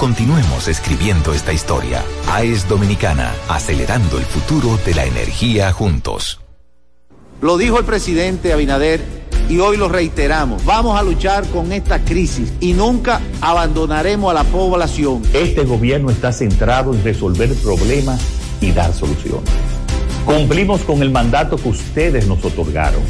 Continuemos 0.00 0.66
escribiendo 0.66 1.34
esta 1.34 1.52
historia. 1.52 2.02
AES 2.26 2.66
Dominicana, 2.66 3.34
acelerando 3.50 4.16
el 4.16 4.24
futuro 4.24 4.78
de 4.86 4.94
la 4.94 5.04
energía 5.04 5.72
juntos. 5.72 6.40
Lo 7.42 7.58
dijo 7.58 7.78
el 7.78 7.84
presidente 7.84 8.54
Abinader 8.54 9.02
y 9.50 9.58
hoy 9.58 9.76
lo 9.76 9.90
reiteramos. 9.90 10.64
Vamos 10.64 10.98
a 10.98 11.02
luchar 11.02 11.46
con 11.48 11.70
esta 11.70 12.02
crisis 12.02 12.50
y 12.60 12.72
nunca 12.72 13.20
abandonaremos 13.42 14.30
a 14.30 14.42
la 14.42 14.44
población. 14.44 15.20
Este 15.34 15.64
gobierno 15.64 16.08
está 16.08 16.32
centrado 16.32 16.94
en 16.94 17.04
resolver 17.04 17.54
problemas 17.56 18.22
y 18.62 18.72
dar 18.72 18.94
soluciones. 18.94 19.50
Cumplimos 20.24 20.80
con 20.80 21.02
el 21.02 21.10
mandato 21.10 21.58
que 21.58 21.68
ustedes 21.68 22.26
nos 22.26 22.42
otorgaron. 22.42 23.02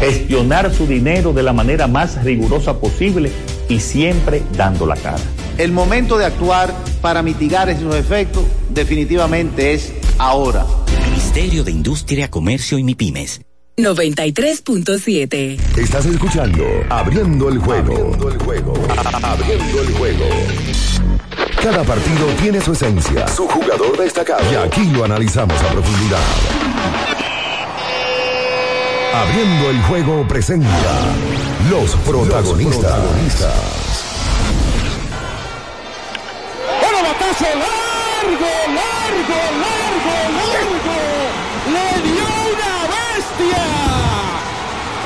Gestionar 0.00 0.70
su 0.70 0.86
dinero 0.86 1.32
de 1.32 1.44
la 1.44 1.54
manera 1.54 1.86
más 1.86 2.22
rigurosa 2.22 2.78
posible 2.78 3.32
y 3.70 3.80
siempre 3.80 4.42
dando 4.54 4.84
la 4.84 4.96
cara. 4.96 5.24
El 5.58 5.72
momento 5.72 6.18
de 6.18 6.24
actuar 6.24 6.74
para 7.00 7.22
mitigar 7.22 7.68
esos 7.68 7.94
efectos 7.94 8.44
definitivamente 8.70 9.74
es 9.74 9.92
ahora. 10.18 10.66
Ministerio 11.10 11.64
de 11.64 11.70
Industria, 11.70 12.30
Comercio 12.30 12.78
y 12.78 12.84
MIPIMES. 12.84 13.42
93.7. 13.76 15.58
Estás 15.78 16.04
escuchando 16.06 16.64
Abriendo 16.90 17.48
el 17.48 17.58
juego. 17.58 17.94
Abriendo 17.94 18.28
el 18.28 18.38
juego. 18.38 18.74
Abriendo 19.22 19.82
el 19.82 19.94
juego. 19.94 20.24
Cada 21.62 21.84
partido 21.84 22.26
tiene 22.40 22.60
su 22.60 22.72
esencia, 22.72 23.28
su 23.28 23.46
jugador 23.46 23.96
destacado. 23.98 24.42
Y 24.50 24.56
aquí 24.56 24.84
lo 24.90 25.04
analizamos 25.04 25.60
a 25.62 25.68
profundidad. 25.68 26.20
Abriendo 29.14 29.70
el 29.70 29.82
juego 29.82 30.26
presenta 30.26 30.68
los 31.70 31.94
protagonistas. 31.96 32.92
¡Una 32.92 34.69
batazo 37.30 37.44
largo, 37.44 38.52
largo, 38.74 39.38
largo, 39.64 40.14
largo! 40.36 40.98
¡Le 41.72 41.86
dio 42.02 42.28
una 42.50 42.74
bestia! 42.92 43.66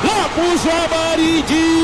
¡La 0.03 0.19
puso 0.35 0.69
amarillita. 0.71 1.75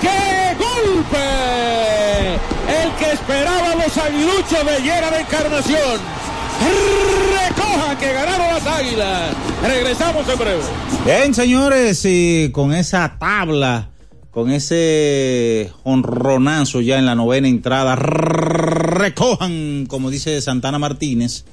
¡Qué 0.00 0.20
golpe! 0.58 1.26
El 2.68 2.88
que 2.98 3.08
esperaba 3.12 3.74
los 3.74 3.96
aguiluchos 3.96 4.62
de 4.66 4.82
Llera 4.82 5.10
de 5.10 5.20
Encarnación. 5.20 6.00
Recojan 7.38 7.96
que 7.98 8.12
ganaron 8.12 8.48
las 8.54 8.66
águilas. 8.66 9.45
Regresamos 9.62 10.28
en 10.28 10.38
breve. 10.38 10.62
Bien, 11.04 11.34
señores, 11.34 12.02
y 12.04 12.50
con 12.52 12.72
esa 12.72 13.16
tabla, 13.18 13.90
con 14.30 14.50
ese 14.50 15.72
honronazo 15.82 16.80
ya 16.80 16.98
en 16.98 17.06
la 17.06 17.14
novena 17.14 17.48
entrada, 17.48 17.96
recojan, 17.96 19.86
como 19.86 20.10
dice 20.10 20.40
Santana 20.40 20.78
Martínez, 20.78 21.44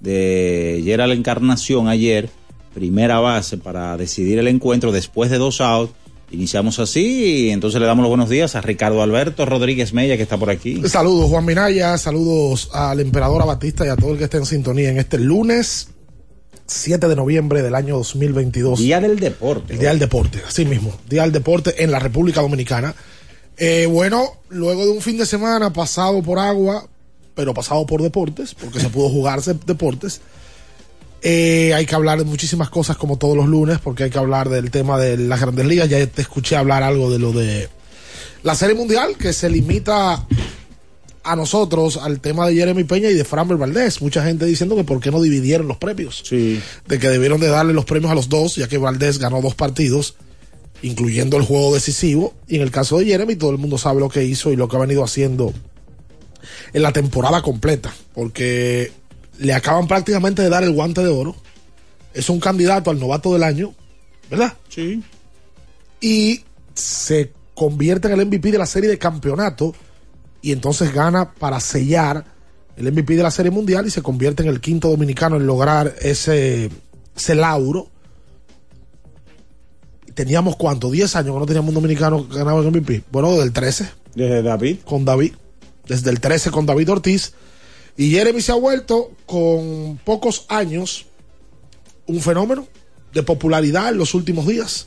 de 0.00 0.82
Gerald 0.84 1.12
Encarnación 1.12 1.88
ayer, 1.88 2.30
primera 2.74 3.18
base 3.18 3.58
para 3.58 3.96
decidir 3.96 4.38
el 4.38 4.48
encuentro 4.48 4.92
después 4.92 5.30
de 5.30 5.38
dos 5.38 5.60
outs. 5.60 5.92
Iniciamos 6.30 6.78
así 6.78 7.46
y 7.46 7.50
entonces 7.50 7.80
le 7.80 7.86
damos 7.86 8.02
los 8.02 8.10
buenos 8.10 8.28
días 8.28 8.54
a 8.54 8.60
Ricardo 8.60 9.02
Alberto 9.02 9.46
Rodríguez 9.46 9.94
Mella 9.94 10.18
que 10.18 10.22
está 10.22 10.36
por 10.36 10.50
aquí. 10.50 10.82
Saludos 10.86 11.30
Juan 11.30 11.46
Minaya, 11.46 11.96
saludos 11.96 12.68
al 12.74 13.00
emperador 13.00 13.40
Abatista 13.40 13.86
y 13.86 13.88
a 13.88 13.96
todo 13.96 14.12
el 14.12 14.18
que 14.18 14.24
esté 14.24 14.36
en 14.36 14.44
sintonía 14.44 14.90
en 14.90 14.98
este 14.98 15.18
lunes 15.18 15.88
7 16.68 17.08
de 17.08 17.16
noviembre 17.16 17.62
del 17.62 17.74
año 17.74 17.96
2022. 17.96 18.78
Día 18.78 19.00
del 19.00 19.18
deporte. 19.18 19.72
El 19.72 19.78
Día 19.80 19.88
del 19.88 19.98
Deporte, 19.98 20.42
así 20.46 20.64
mismo. 20.66 20.94
Día 21.08 21.22
del 21.22 21.32
Deporte 21.32 21.82
en 21.82 21.90
la 21.90 21.98
República 21.98 22.42
Dominicana. 22.42 22.94
Eh, 23.56 23.86
bueno, 23.86 24.34
luego 24.50 24.84
de 24.84 24.92
un 24.92 25.00
fin 25.00 25.16
de 25.16 25.26
semana 25.26 25.72
pasado 25.72 26.22
por 26.22 26.38
agua, 26.38 26.86
pero 27.34 27.54
pasado 27.54 27.86
por 27.86 28.02
deportes, 28.02 28.54
porque 28.54 28.80
se 28.80 28.90
pudo 28.90 29.08
jugarse 29.08 29.54
deportes, 29.66 30.20
eh, 31.22 31.72
hay 31.74 31.86
que 31.86 31.94
hablar 31.94 32.18
de 32.18 32.24
muchísimas 32.24 32.68
cosas 32.68 32.96
como 32.96 33.16
todos 33.16 33.36
los 33.36 33.46
lunes, 33.46 33.78
porque 33.78 34.04
hay 34.04 34.10
que 34.10 34.18
hablar 34.18 34.50
del 34.50 34.70
tema 34.70 34.98
de 34.98 35.16
las 35.16 35.40
grandes 35.40 35.66
ligas. 35.66 35.88
Ya 35.88 36.06
te 36.06 36.22
escuché 36.22 36.54
hablar 36.54 36.82
algo 36.82 37.10
de 37.10 37.18
lo 37.18 37.32
de 37.32 37.68
la 38.42 38.54
Serie 38.54 38.74
Mundial, 38.74 39.16
que 39.16 39.32
se 39.32 39.48
limita 39.48 40.26
a 41.28 41.36
nosotros 41.36 41.98
al 41.98 42.20
tema 42.20 42.46
de 42.46 42.54
Jeremy 42.54 42.84
Peña 42.84 43.10
y 43.10 43.14
de 43.14 43.24
Framber 43.24 43.58
Valdés. 43.58 44.00
Mucha 44.00 44.24
gente 44.24 44.46
diciendo 44.46 44.76
que 44.76 44.84
por 44.84 45.00
qué 45.00 45.10
no 45.10 45.20
dividieron 45.20 45.68
los 45.68 45.76
premios. 45.76 46.22
Sí. 46.24 46.60
De 46.86 46.98
que 46.98 47.08
debieron 47.08 47.40
de 47.40 47.48
darle 47.48 47.74
los 47.74 47.84
premios 47.84 48.10
a 48.10 48.14
los 48.14 48.28
dos, 48.28 48.56
ya 48.56 48.68
que 48.68 48.78
Valdés 48.78 49.18
ganó 49.18 49.42
dos 49.42 49.54
partidos, 49.54 50.14
incluyendo 50.82 51.36
el 51.36 51.44
juego 51.44 51.74
decisivo. 51.74 52.34
Y 52.48 52.56
en 52.56 52.62
el 52.62 52.70
caso 52.70 52.98
de 52.98 53.04
Jeremy, 53.04 53.36
todo 53.36 53.50
el 53.50 53.58
mundo 53.58 53.76
sabe 53.76 54.00
lo 54.00 54.08
que 54.08 54.24
hizo 54.24 54.52
y 54.52 54.56
lo 54.56 54.68
que 54.68 54.76
ha 54.76 54.80
venido 54.80 55.04
haciendo 55.04 55.52
en 56.72 56.82
la 56.82 56.92
temporada 56.92 57.42
completa. 57.42 57.94
Porque 58.14 58.90
le 59.38 59.52
acaban 59.52 59.86
prácticamente 59.86 60.42
de 60.42 60.48
dar 60.48 60.64
el 60.64 60.72
guante 60.72 61.02
de 61.02 61.08
oro. 61.08 61.36
Es 62.14 62.30
un 62.30 62.40
candidato 62.40 62.90
al 62.90 62.98
novato 62.98 63.32
del 63.34 63.42
año, 63.42 63.74
¿verdad? 64.30 64.54
Sí. 64.68 65.02
Y 66.00 66.42
se 66.74 67.32
convierte 67.54 68.08
en 68.08 68.18
el 68.18 68.26
MVP 68.26 68.50
de 68.50 68.58
la 68.58 68.66
serie 68.66 68.88
de 68.88 68.98
campeonato 68.98 69.74
y 70.42 70.52
entonces 70.52 70.92
gana 70.92 71.32
para 71.34 71.60
sellar 71.60 72.24
el 72.76 72.92
MVP 72.92 73.16
de 73.16 73.22
la 73.22 73.30
Serie 73.30 73.50
Mundial 73.50 73.86
y 73.86 73.90
se 73.90 74.02
convierte 74.02 74.42
en 74.42 74.48
el 74.48 74.60
quinto 74.60 74.88
dominicano 74.88 75.36
en 75.36 75.46
lograr 75.46 75.94
ese, 76.00 76.70
ese 77.16 77.34
lauro. 77.34 77.88
Teníamos 80.14 80.56
cuánto, 80.56 80.90
10 80.90 81.16
años 81.16 81.34
que 81.34 81.40
no 81.40 81.46
teníamos 81.46 81.68
un 81.70 81.74
dominicano 81.74 82.28
que 82.28 82.36
ganaba 82.36 82.60
el 82.60 82.70
MVP. 82.70 83.04
Bueno, 83.10 83.30
desde 83.30 83.44
el 83.44 83.52
13. 83.52 83.90
Desde 84.14 84.42
David. 84.42 84.78
Con 84.84 85.04
David. 85.04 85.32
Desde 85.86 86.10
el 86.10 86.20
13 86.20 86.50
con 86.50 86.66
David 86.66 86.90
Ortiz. 86.90 87.34
Y 87.96 88.10
Jeremy 88.10 88.40
se 88.40 88.52
ha 88.52 88.56
vuelto 88.56 89.10
con 89.26 89.98
pocos 90.04 90.46
años 90.48 91.06
un 92.06 92.20
fenómeno 92.20 92.66
de 93.12 93.22
popularidad 93.22 93.88
en 93.88 93.98
los 93.98 94.14
últimos 94.14 94.46
días 94.46 94.86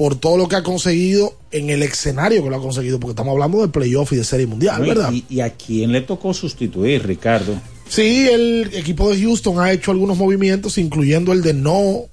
por 0.00 0.16
todo 0.16 0.38
lo 0.38 0.48
que 0.48 0.56
ha 0.56 0.62
conseguido 0.62 1.34
en 1.50 1.68
el 1.68 1.82
escenario 1.82 2.42
que 2.42 2.48
lo 2.48 2.56
ha 2.56 2.60
conseguido, 2.62 2.98
porque 2.98 3.10
estamos 3.10 3.32
hablando 3.32 3.60
de 3.60 3.68
playoff 3.68 4.10
y 4.14 4.16
de 4.16 4.24
serie 4.24 4.46
mundial, 4.46 4.80
¿verdad? 4.80 5.12
Y, 5.12 5.26
y 5.28 5.40
a 5.40 5.50
quién 5.52 5.92
le 5.92 6.00
tocó 6.00 6.32
sustituir, 6.32 7.06
Ricardo? 7.06 7.52
Sí, 7.86 8.26
el 8.26 8.70
equipo 8.72 9.10
de 9.10 9.20
Houston 9.20 9.60
ha 9.60 9.70
hecho 9.70 9.90
algunos 9.90 10.16
movimientos, 10.16 10.78
incluyendo 10.78 11.34
el 11.34 11.42
de 11.42 11.52
no 11.52 12.04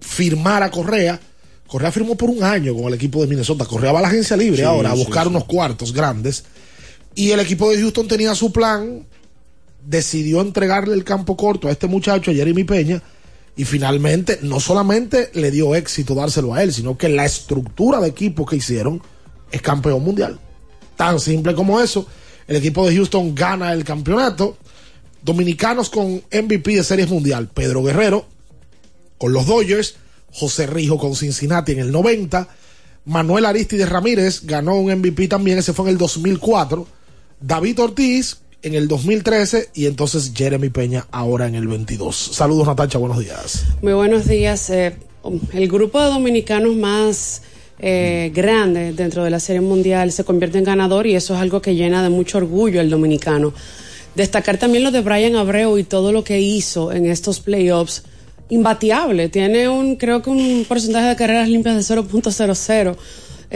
firmar 0.00 0.62
a 0.62 0.70
Correa. 0.70 1.20
Correa 1.66 1.92
firmó 1.92 2.16
por 2.16 2.30
un 2.30 2.42
año 2.42 2.74
con 2.74 2.84
el 2.84 2.94
equipo 2.94 3.20
de 3.20 3.26
Minnesota. 3.26 3.66
Correa 3.66 3.92
va 3.92 3.98
a 3.98 4.02
la 4.02 4.08
agencia 4.08 4.34
libre 4.34 4.60
Sí, 4.60 4.62
ahora 4.62 4.92
a 4.92 4.94
sí, 4.94 5.04
buscar 5.04 5.24
sí. 5.24 5.28
unos 5.28 5.44
cuartos 5.44 5.92
grandes. 5.92 6.44
Y 7.14 7.32
el 7.32 7.40
equipo 7.40 7.70
de 7.70 7.76
Houston 7.78 8.08
tenía 8.08 8.34
su 8.34 8.52
plan, 8.52 9.06
decidió 9.84 10.40
entregarle 10.40 10.94
el 10.94 11.04
campo 11.04 11.36
corto 11.36 11.68
a 11.68 11.72
este 11.72 11.88
muchacho, 11.88 12.30
a 12.30 12.34
Jeremy 12.34 12.64
Peña, 12.64 13.02
y 13.56 13.64
finalmente 13.64 14.40
no 14.42 14.58
solamente 14.58 15.30
le 15.34 15.50
dio 15.50 15.74
éxito 15.74 16.14
dárselo 16.14 16.54
a 16.54 16.62
él, 16.62 16.72
sino 16.72 16.98
que 16.98 17.08
la 17.08 17.24
estructura 17.24 18.00
de 18.00 18.08
equipo 18.08 18.46
que 18.46 18.56
hicieron 18.56 19.00
es 19.50 19.62
campeón 19.62 20.02
mundial. 20.02 20.40
Tan 20.96 21.20
simple 21.20 21.54
como 21.54 21.80
eso. 21.80 22.06
El 22.46 22.56
equipo 22.56 22.86
de 22.86 22.96
Houston 22.96 23.34
gana 23.34 23.72
el 23.72 23.84
campeonato. 23.84 24.56
Dominicanos 25.22 25.88
con 25.88 26.22
MVP 26.32 26.74
de 26.74 26.84
Series 26.84 27.08
Mundial. 27.08 27.48
Pedro 27.52 27.82
Guerrero 27.82 28.26
con 29.18 29.32
los 29.32 29.46
Dodgers. 29.46 29.96
José 30.32 30.66
Rijo 30.66 30.98
con 30.98 31.14
Cincinnati 31.14 31.72
en 31.72 31.78
el 31.78 31.92
90. 31.92 32.48
Manuel 33.04 33.46
Aristides 33.46 33.88
Ramírez 33.88 34.44
ganó 34.44 34.74
un 34.74 34.92
MVP 34.92 35.28
también. 35.28 35.58
Ese 35.58 35.72
fue 35.72 35.86
en 35.86 35.92
el 35.92 35.98
2004. 35.98 36.86
David 37.40 37.80
Ortiz 37.80 38.38
en 38.64 38.74
el 38.74 38.88
2013. 38.88 39.68
Y 39.74 39.86
entonces 39.86 40.32
Jeremy 40.34 40.70
Peña 40.70 41.06
ahora 41.12 41.46
en 41.46 41.54
el 41.54 41.68
22. 41.68 42.16
Saludos 42.16 42.66
Natacha, 42.66 42.98
buenos 42.98 43.20
días. 43.20 43.66
Muy 43.82 43.92
buenos 43.92 44.26
días. 44.26 44.68
Eh, 44.70 44.96
el 45.52 45.68
grupo 45.68 46.00
de 46.00 46.06
dominicanos 46.06 46.74
más 46.74 47.42
eh, 47.78 48.32
grande 48.34 48.92
dentro 48.92 49.22
de 49.22 49.30
la 49.30 49.38
Serie 49.38 49.60
Mundial 49.60 50.10
se 50.10 50.24
convierte 50.24 50.58
en 50.58 50.64
ganador 50.64 51.06
y 51.06 51.14
eso 51.14 51.34
es 51.34 51.40
algo 51.40 51.60
que 51.60 51.74
llena 51.74 52.02
de 52.02 52.08
mucho 52.08 52.38
orgullo 52.38 52.80
al 52.80 52.90
dominicano. 52.90 53.52
Destacar 54.14 54.58
también 54.58 54.84
lo 54.84 54.90
de 54.90 55.02
Brian 55.02 55.36
Abreu 55.36 55.76
y 55.76 55.84
todo 55.84 56.12
lo 56.12 56.24
que 56.24 56.40
hizo 56.40 56.92
en 56.92 57.06
estos 57.06 57.40
playoffs. 57.40 58.04
Imbatiable. 58.50 59.30
Tiene 59.30 59.68
un, 59.68 59.96
creo 59.96 60.22
que 60.22 60.30
un 60.30 60.66
porcentaje 60.68 61.08
de 61.08 61.16
carreras 61.16 61.48
limpias 61.48 61.76
de 61.76 61.94
0.00 61.94 62.96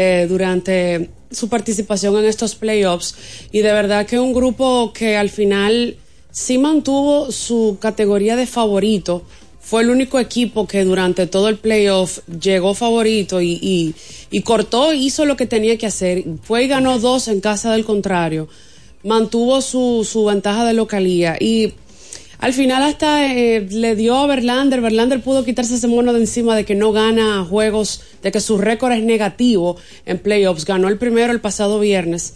eh, 0.00 0.26
durante 0.28 1.11
su 1.28 1.48
participación 1.48 2.16
en 2.18 2.26
estos 2.26 2.54
playoffs. 2.54 3.16
Y 3.50 3.62
de 3.62 3.72
verdad 3.72 4.06
que 4.06 4.20
un 4.20 4.32
grupo 4.32 4.92
que 4.92 5.16
al 5.16 5.28
final 5.28 5.96
sí 6.30 6.56
mantuvo 6.56 7.32
su 7.32 7.78
categoría 7.80 8.37
de 8.37 8.46
favorito. 8.46 9.24
Fue 9.61 9.82
el 9.82 9.90
único 9.90 10.20
equipo 10.20 10.68
que 10.68 10.84
durante 10.84 11.26
todo 11.26 11.48
el 11.48 11.56
playoff 11.56 12.20
llegó 12.28 12.74
favorito 12.74 13.40
y, 13.40 13.58
y, 13.61 13.96
y 14.30 14.42
cortó, 14.42 14.92
hizo 14.92 15.24
lo 15.24 15.37
que 15.37 15.46
tenía 15.46 15.76
que 15.76 15.87
hacer. 15.87 16.22
Fue 16.44 16.62
y 16.62 16.68
ganó 16.68 17.00
dos 17.00 17.26
en 17.26 17.40
casa 17.40 17.72
del 17.72 17.84
contrario. 17.84 18.48
Mantuvo 19.02 19.61
su, 19.61 20.08
su 20.08 20.26
ventaja 20.26 20.64
de 20.64 20.74
localía. 20.74 21.37
Y 21.40 21.74
al 22.38 22.53
final 22.53 22.85
hasta 22.85 23.27
eh, 23.35 23.66
le 23.68 23.96
dio 23.96 24.16
a 24.16 24.27
Verlander. 24.27 24.81
Verlander 24.81 25.20
pudo 25.20 25.44
quitarse 25.44 25.74
ese 25.74 25.88
mono 25.88 26.12
de 26.12 26.20
encima 26.20 26.55
de 26.55 26.64
que 26.64 26.77
no 26.77 26.92
gana 26.92 27.44
juegos, 27.44 28.03
de 28.22 28.31
que 28.31 28.40
su 28.40 28.59
récord 28.59 28.92
es 28.92 29.03
negativo 29.03 29.77
en 30.07 30.18
playoffs. 30.18 30.64
Ganó 30.64 30.87
el 30.88 30.98
primero 30.98 31.33
el 31.33 31.40
pasado 31.40 31.81
viernes. 31.81 32.35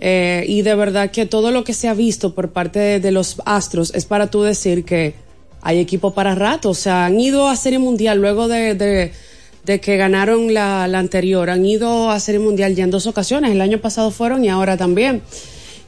Eh, 0.00 0.44
y 0.48 0.62
de 0.62 0.74
verdad 0.74 1.10
que 1.10 1.26
todo 1.26 1.50
lo 1.50 1.64
que 1.64 1.74
se 1.74 1.86
ha 1.86 1.94
visto 1.94 2.34
por 2.34 2.50
parte 2.50 2.98
de, 2.98 3.12
los 3.12 3.36
Astros 3.44 3.94
es 3.94 4.04
para 4.04 4.30
tú 4.30 4.42
decir 4.42 4.84
que 4.84 5.14
hay 5.60 5.78
equipo 5.78 6.14
para 6.14 6.34
rato. 6.34 6.70
O 6.70 6.74
sea, 6.74 7.04
han 7.04 7.20
ido 7.20 7.46
a 7.46 7.54
Serie 7.54 7.78
Mundial 7.78 8.18
luego 8.18 8.48
de, 8.48 8.74
de, 8.74 9.12
de 9.66 9.80
que 9.80 9.98
ganaron 9.98 10.54
la, 10.54 10.88
la 10.88 10.98
anterior. 10.98 11.50
Han 11.50 11.66
ido 11.66 12.10
a 12.10 12.18
Serie 12.20 12.40
Mundial 12.40 12.74
ya 12.74 12.84
en 12.84 12.90
dos 12.90 13.06
ocasiones. 13.06 13.52
El 13.52 13.60
año 13.60 13.82
pasado 13.82 14.10
fueron 14.10 14.46
y 14.46 14.48
ahora 14.48 14.78
también 14.78 15.20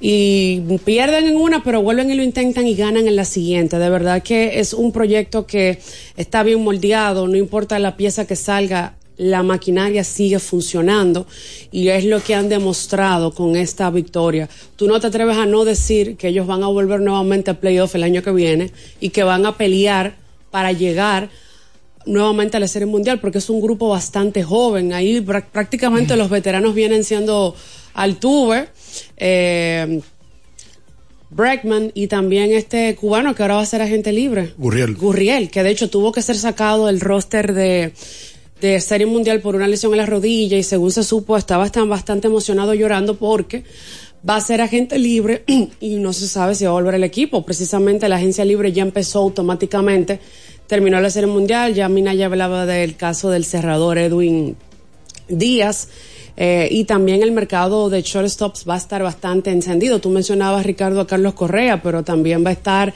y 0.07 0.61
pierden 0.85 1.25
en 1.29 1.37
una, 1.39 1.65
pero 1.65 1.81
vuelven 1.81 2.11
y 2.11 2.15
lo 2.15 2.23
intentan 2.23 2.67
y 2.67 2.75
ganan 2.75 3.09
en 3.09 3.17
la 3.17 3.25
siguiente. 3.25 3.79
De 3.79 3.89
verdad 3.89 4.23
que 4.23 4.61
es 4.61 4.75
un 4.75 4.93
proyecto 4.93 5.47
que 5.47 5.79
está 6.15 6.43
bien 6.43 6.63
moldeado, 6.63 7.27
no 7.27 7.39
importa 7.39 7.79
la 7.79 7.97
pieza 7.97 8.27
que 8.27 8.37
salga, 8.37 8.97
la 9.17 9.43
maquinaria 9.43 10.05
sigue 10.05 10.41
funcionando 10.41 11.27
y 11.73 11.89
es 11.89 12.05
lo 12.05 12.21
que 12.23 12.35
han 12.35 12.51
demostrado 12.51 13.33
con 13.33 13.57
esta 13.57 13.89
victoria. 13.89 14.47
Tú 14.77 14.89
no 14.89 15.01
te 15.01 15.07
atreves 15.07 15.39
a 15.39 15.47
no 15.47 15.65
decir 15.65 16.19
que 16.19 16.29
ellos 16.29 16.47
van 16.47 16.63
a 16.65 16.67
volver 16.67 17.01
nuevamente 17.01 17.51
a 17.51 17.59
playoff 17.59 17.95
el 17.95 18.03
año 18.03 18.23
que 18.23 18.33
viene 18.33 18.73
y 19.01 19.09
que 19.09 19.23
van 19.23 19.47
a 19.47 19.57
pelear 19.57 20.17
para 20.51 20.73
llegar 20.73 21.31
nuevamente 22.05 22.59
a 22.59 22.61
la 22.61 22.69
Serie 22.69 22.85
Mundial 22.85 23.21
porque 23.21 23.39
es 23.39 23.49
un 23.49 23.63
grupo 23.63 23.89
bastante 23.89 24.43
joven. 24.43 24.93
Ahí 24.93 25.21
prá- 25.21 25.47
prácticamente 25.51 26.15
los 26.17 26.29
veteranos 26.29 26.75
vienen 26.75 27.05
siendo 27.05 27.55
Altuve, 27.95 28.69
eh, 29.17 30.01
Breckman 31.31 31.91
y 31.95 32.07
también 32.07 32.53
este 32.53 32.95
cubano 32.95 33.35
que 33.35 33.43
ahora 33.43 33.57
va 33.57 33.63
a 33.63 33.67
ser 33.67 33.83
agente 33.83 34.13
libre. 34.13 34.53
Gurriel. 34.57 34.95
Gurriel, 34.95 35.51
que 35.51 35.63
de 35.63 35.71
hecho 35.71 35.91
tuvo 35.91 36.13
que 36.13 36.23
ser 36.23 36.37
sacado 36.37 36.87
del 36.87 37.01
roster 37.01 37.53
de, 37.55 37.93
de 38.61 38.81
Serie 38.81 39.07
Mundial 39.07 39.41
por 39.41 39.57
una 39.57 39.67
lesión 39.67 39.93
en 39.93 39.99
la 39.99 40.07
rodilla 40.07 40.57
y 40.57 40.63
según 40.63 40.93
se 40.93 41.03
supo 41.03 41.37
estaba 41.37 41.69
tan 41.71 41.89
bastante 41.89 42.29
emocionado 42.29 42.73
llorando 42.75 43.17
porque 43.17 43.65
va 44.29 44.37
a 44.37 44.41
ser 44.41 44.61
agente 44.61 44.99
libre 44.99 45.45
y 45.81 45.97
no 45.97 46.13
se 46.13 46.29
sabe 46.29 46.55
si 46.55 46.65
va 46.65 46.71
a 46.71 46.75
volver 46.75 46.95
al 46.95 47.05
equipo. 47.05 47.45
Precisamente 47.45 48.09
la 48.09 48.17
agencia 48.17 48.45
libre 48.45 48.73
ya 48.73 48.83
empezó 48.83 49.19
automáticamente, 49.21 50.21
terminó 50.67 51.01
la 51.01 51.11
Serie 51.11 51.29
Mundial, 51.29 51.75
ya 51.75 51.89
Mina 51.89 52.15
ya 52.15 52.27
hablaba 52.27 52.65
del 52.65 52.97
caso 52.97 53.31
del 53.31 53.45
cerrador 53.45 53.99
Edwin 53.99 54.57
Díaz. 55.29 55.89
Eh, 56.37 56.69
y 56.71 56.85
también 56.85 57.23
el 57.23 57.33
mercado 57.33 57.91
de 57.91 58.03
shortstops 58.03 58.65
va 58.69 58.75
a 58.75 58.79
estar 58.79 59.03
bastante 59.03 59.51
encendido. 59.51 60.01
Tú 60.01 60.11
mencionabas, 60.11 60.65
Ricardo, 60.67 61.01
a 61.01 61.07
Carlos 61.07 61.35
Correa, 61.35 61.83
pero 61.83 62.03
también 62.03 62.45
va 62.45 62.51
a 62.51 62.53
estar 62.55 62.93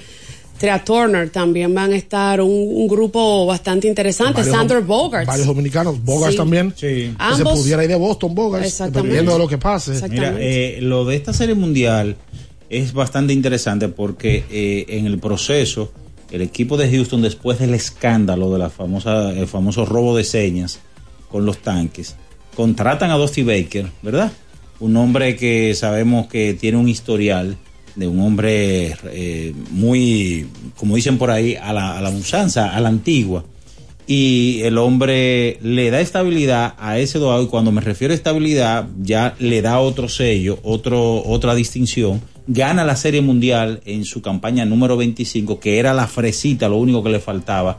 Trea 0.59 0.83
Turner, 0.85 1.31
también 1.31 1.73
van 1.73 1.93
a 1.93 1.97
estar 1.97 2.41
un, 2.41 2.51
un 2.51 2.89
grupo 2.89 3.47
bastante 3.47 3.87
interesante. 3.87 4.41
Varios 4.41 4.57
Sander 4.57 4.79
dom- 4.79 4.87
Bogarts. 4.87 5.27
Varios 5.29 5.47
dominicanos. 5.47 6.03
Bogarts 6.05 6.33
Sí. 6.35 6.37
también. 6.39 6.73
Que 6.73 7.13
se 7.37 7.45
pudiera 7.45 7.85
ir 7.85 7.89
de 7.91 7.95
Boston. 7.95 8.35
Exactamente. 8.61 8.99
Dependiendo 8.99 9.33
de 9.35 9.39
lo 9.39 9.47
que 9.47 9.59
pase. 9.59 10.09
Mira, 10.09 10.35
eh, 10.39 10.79
lo 10.81 11.05
de 11.05 11.15
esta 11.15 11.33
serie 11.33 11.55
mundial 11.55 12.17
es 12.69 12.93
bastante 12.93 13.33
interesante 13.33 13.87
porque 13.89 14.45
eh, 14.51 14.85
en 14.89 15.07
el 15.07 15.19
proceso, 15.21 15.93
el 16.33 16.43
equipo 16.43 16.77
de 16.77 16.91
Houston, 16.91 17.23
después 17.23 17.61
del 17.61 17.75
escándalo 17.75 18.53
de 18.53 18.59
la 18.59 18.69
famosa, 18.69 19.31
el 19.31 19.47
famoso 19.47 19.87
robo 19.87 20.17
de 20.17 20.25
señas 20.25 20.81
con 21.31 21.47
los 21.47 21.59
tanques, 21.59 22.17
contratan 22.59 23.13
a 23.13 23.15
Dusty 23.15 23.45
Baker, 23.45 23.87
¿verdad? 24.03 24.33
Un 24.81 24.97
hombre 24.97 25.37
que 25.37 25.77
sabemos 25.77 26.27
que 26.27 26.55
tiene 26.55 26.77
un 26.77 26.89
historial 26.89 27.57
de 27.95 28.09
un 28.09 28.19
hombre 28.19 28.97
eh, 29.13 29.55
muy, 29.71 30.49
como 30.75 30.97
dicen 30.97 31.19
por 31.19 31.31
ahí, 31.31 31.55
a 31.55 31.73
la, 31.73 31.97
a 31.97 32.01
la 32.03 32.11
usanza, 32.11 32.75
a 32.75 32.81
la 32.81 32.89
antigua 32.89 33.45
y 34.09 34.63
el 34.65 34.77
hombre 34.77 35.59
le 35.63 35.93
da 35.93 36.01
estabilidad 36.01 36.75
a 36.79 36.99
ese 36.99 37.21
doado 37.21 37.45
y 37.45 37.47
cuando 37.47 37.71
me 37.71 37.81
refiero 37.81 38.11
a 38.13 38.17
estabilidad 38.17 38.89
ya 39.03 39.37
le 39.39 39.63
da 39.63 39.79
otro 39.79 40.09
sello, 40.09 40.59
otro, 40.65 41.23
otra 41.25 41.55
distinción, 41.55 42.21
gana 42.49 42.85
la 42.85 42.97
Serie 42.97 43.21
Mundial 43.21 43.83
en 43.85 44.05
su 44.05 44.21
campaña 44.21 44.65
número 44.65 44.97
25 44.97 45.61
que 45.61 45.79
era 45.79 45.95
la 45.95 46.09
fresita, 46.09 46.69
lo 46.69 46.79
único 46.79 47.05
que 47.05 47.11
le 47.11 47.21
faltaba 47.21 47.79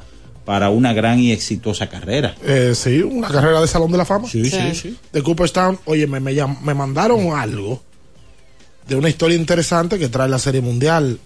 para 0.50 0.72
una 0.72 0.94
gran 0.94 1.20
y 1.20 1.32
exitosa 1.32 1.88
carrera. 1.88 2.34
Eh, 2.44 2.74
sí, 2.74 3.04
una 3.04 3.28
carrera 3.28 3.62
de 3.62 3.68
Salón 3.68 3.92
de 3.92 4.00
la 4.00 4.04
Fama. 4.06 4.28
Sí, 4.28 4.50
sí, 4.50 4.74
sí. 4.74 4.98
De 5.14 5.22
Cooperstown. 5.22 5.78
Oye, 5.86 6.08
me, 6.08 6.20
me, 6.20 6.34
me 6.34 6.74
mandaron 6.74 7.38
algo 7.38 7.84
de 8.88 8.96
una 8.96 9.10
historia 9.10 9.38
interesante 9.38 10.00
que 10.00 10.10
trae 10.10 10.28
la 10.28 10.40
Serie 10.40 10.62
Mundial. 10.62 11.20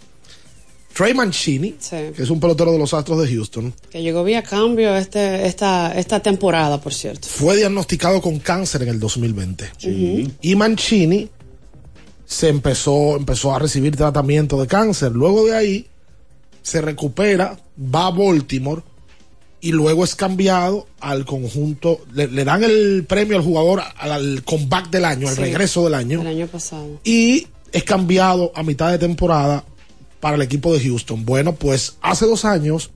Trey 0.93 1.13
Mancini, 1.13 1.75
que 1.89 2.21
es 2.21 2.29
un 2.29 2.41
pelotero 2.41 2.73
de 2.73 2.77
los 2.77 2.93
Astros 2.93 3.21
de 3.21 3.33
Houston, 3.33 3.73
Que 3.89 4.01
llegó 4.01 4.25
vía 4.25 4.43
cambio 4.43 4.93
este, 4.93 5.47
esta, 5.47 5.97
esta 5.97 6.19
temporada, 6.19 6.81
por 6.81 6.93
cierto. 6.93 7.25
fue 7.25 7.55
diagnosticado 7.55 8.21
con 8.21 8.39
cáncer 8.39 8.81
en 8.81 8.89
el 8.89 8.99
2020. 8.99 9.71
Sí. 9.77 10.33
Y 10.41 10.55
Mancini 10.57 11.29
se 12.25 12.49
empezó, 12.49 13.15
empezó 13.15 13.55
a 13.55 13.59
recibir 13.59 13.95
tratamiento 13.95 14.59
de 14.59 14.67
cáncer. 14.67 15.13
Luego 15.13 15.45
de 15.45 15.55
ahí 15.55 15.87
se 16.61 16.81
recupera, 16.81 17.57
va 17.79 18.07
a 18.07 18.11
Baltimore 18.11 18.81
y 19.63 19.71
luego 19.71 20.03
es 20.03 20.13
cambiado 20.13 20.87
al 20.99 21.25
conjunto. 21.25 22.01
Le, 22.11 22.27
le 22.27 22.43
dan 22.43 22.65
el 22.65 23.05
premio 23.07 23.37
al 23.37 23.43
jugador 23.43 23.81
al, 23.97 24.11
al 24.11 24.43
comeback 24.43 24.89
del 24.89 25.05
año, 25.05 25.29
al 25.29 25.37
regreso 25.37 25.85
del 25.85 25.93
año. 25.93 26.19
El 26.19 26.27
año 26.27 26.47
pasado. 26.47 26.99
Y 27.05 27.47
es 27.71 27.83
cambiado 27.85 28.51
a 28.55 28.61
mitad 28.61 28.91
de 28.91 28.97
temporada 28.99 29.63
para 30.19 30.35
el 30.35 30.41
equipo 30.41 30.73
de 30.73 30.83
Houston. 30.83 31.23
Bueno, 31.23 31.55
pues 31.55 31.95
hace 32.01 32.25
dos 32.25 32.43
años, 32.43 32.91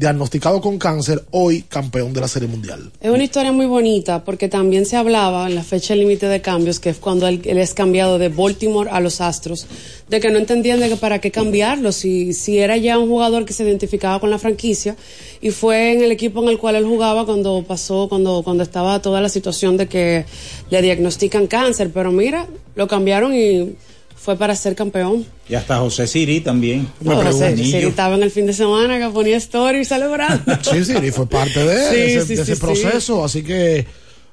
diagnosticado 0.00 0.62
con 0.62 0.78
cáncer, 0.78 1.22
hoy 1.30 1.60
campeón 1.68 2.14
de 2.14 2.22
la 2.22 2.26
Serie 2.26 2.48
Mundial. 2.48 2.90
Es 3.02 3.10
una 3.10 3.22
historia 3.22 3.52
muy 3.52 3.66
bonita 3.66 4.24
porque 4.24 4.48
también 4.48 4.86
se 4.86 4.96
hablaba 4.96 5.46
en 5.46 5.54
la 5.54 5.62
fecha 5.62 5.94
límite 5.94 6.26
de 6.26 6.40
cambios, 6.40 6.80
que 6.80 6.88
es 6.88 6.96
cuando 6.96 7.28
él, 7.28 7.42
es 7.44 7.74
cambiado 7.74 8.18
de 8.18 8.30
Baltimore 8.30 8.88
a 8.90 8.98
los 9.00 9.20
Astros, 9.20 9.66
de 10.08 10.18
que 10.18 10.30
no 10.30 10.38
entendían 10.38 10.80
de 10.80 10.88
que 10.88 10.96
para 10.96 11.18
qué 11.18 11.30
cambiarlo, 11.30 11.92
si, 11.92 12.32
si 12.32 12.58
era 12.58 12.78
ya 12.78 12.98
un 12.98 13.10
jugador 13.10 13.44
que 13.44 13.52
se 13.52 13.62
identificaba 13.62 14.18
con 14.20 14.30
la 14.30 14.38
franquicia 14.38 14.96
y 15.42 15.50
fue 15.50 15.92
en 15.92 16.02
el 16.02 16.12
equipo 16.12 16.42
en 16.42 16.48
el 16.48 16.56
cual 16.56 16.76
él 16.76 16.86
jugaba 16.86 17.26
cuando 17.26 17.62
pasó, 17.62 18.08
cuando, 18.08 18.40
cuando 18.42 18.62
estaba 18.62 19.02
toda 19.02 19.20
la 19.20 19.28
situación 19.28 19.76
de 19.76 19.86
que 19.86 20.24
le 20.70 20.80
diagnostican 20.80 21.46
cáncer, 21.46 21.90
pero 21.92 22.10
mira, 22.10 22.46
lo 22.74 22.88
cambiaron 22.88 23.34
y 23.34 23.74
fue 24.22 24.36
para 24.36 24.54
ser 24.54 24.74
campeón. 24.74 25.24
Y 25.48 25.54
hasta 25.54 25.78
José 25.78 26.06
Siri 26.06 26.40
también. 26.40 26.86
No, 27.00 27.16
José, 27.22 27.56
Siri 27.56 27.86
estaba 27.86 28.16
en 28.16 28.22
el 28.22 28.30
fin 28.30 28.44
de 28.44 28.52
semana 28.52 28.98
que 28.98 29.08
ponía 29.08 29.38
story 29.38 29.80
y 29.80 29.84
celebrando. 29.84 30.58
Sí, 30.62 30.84
sí, 30.84 30.92
y 31.02 31.10
fue 31.10 31.26
parte 31.26 31.64
de, 31.64 31.90
Sí, 31.90 31.96
ese, 32.18 32.26
sí, 32.26 32.34
de 32.34 32.44
sí, 32.44 32.52
ese 32.52 32.54
sí. 32.56 32.60
proceso. 32.60 33.24
Así 33.24 33.42
que 33.42 33.86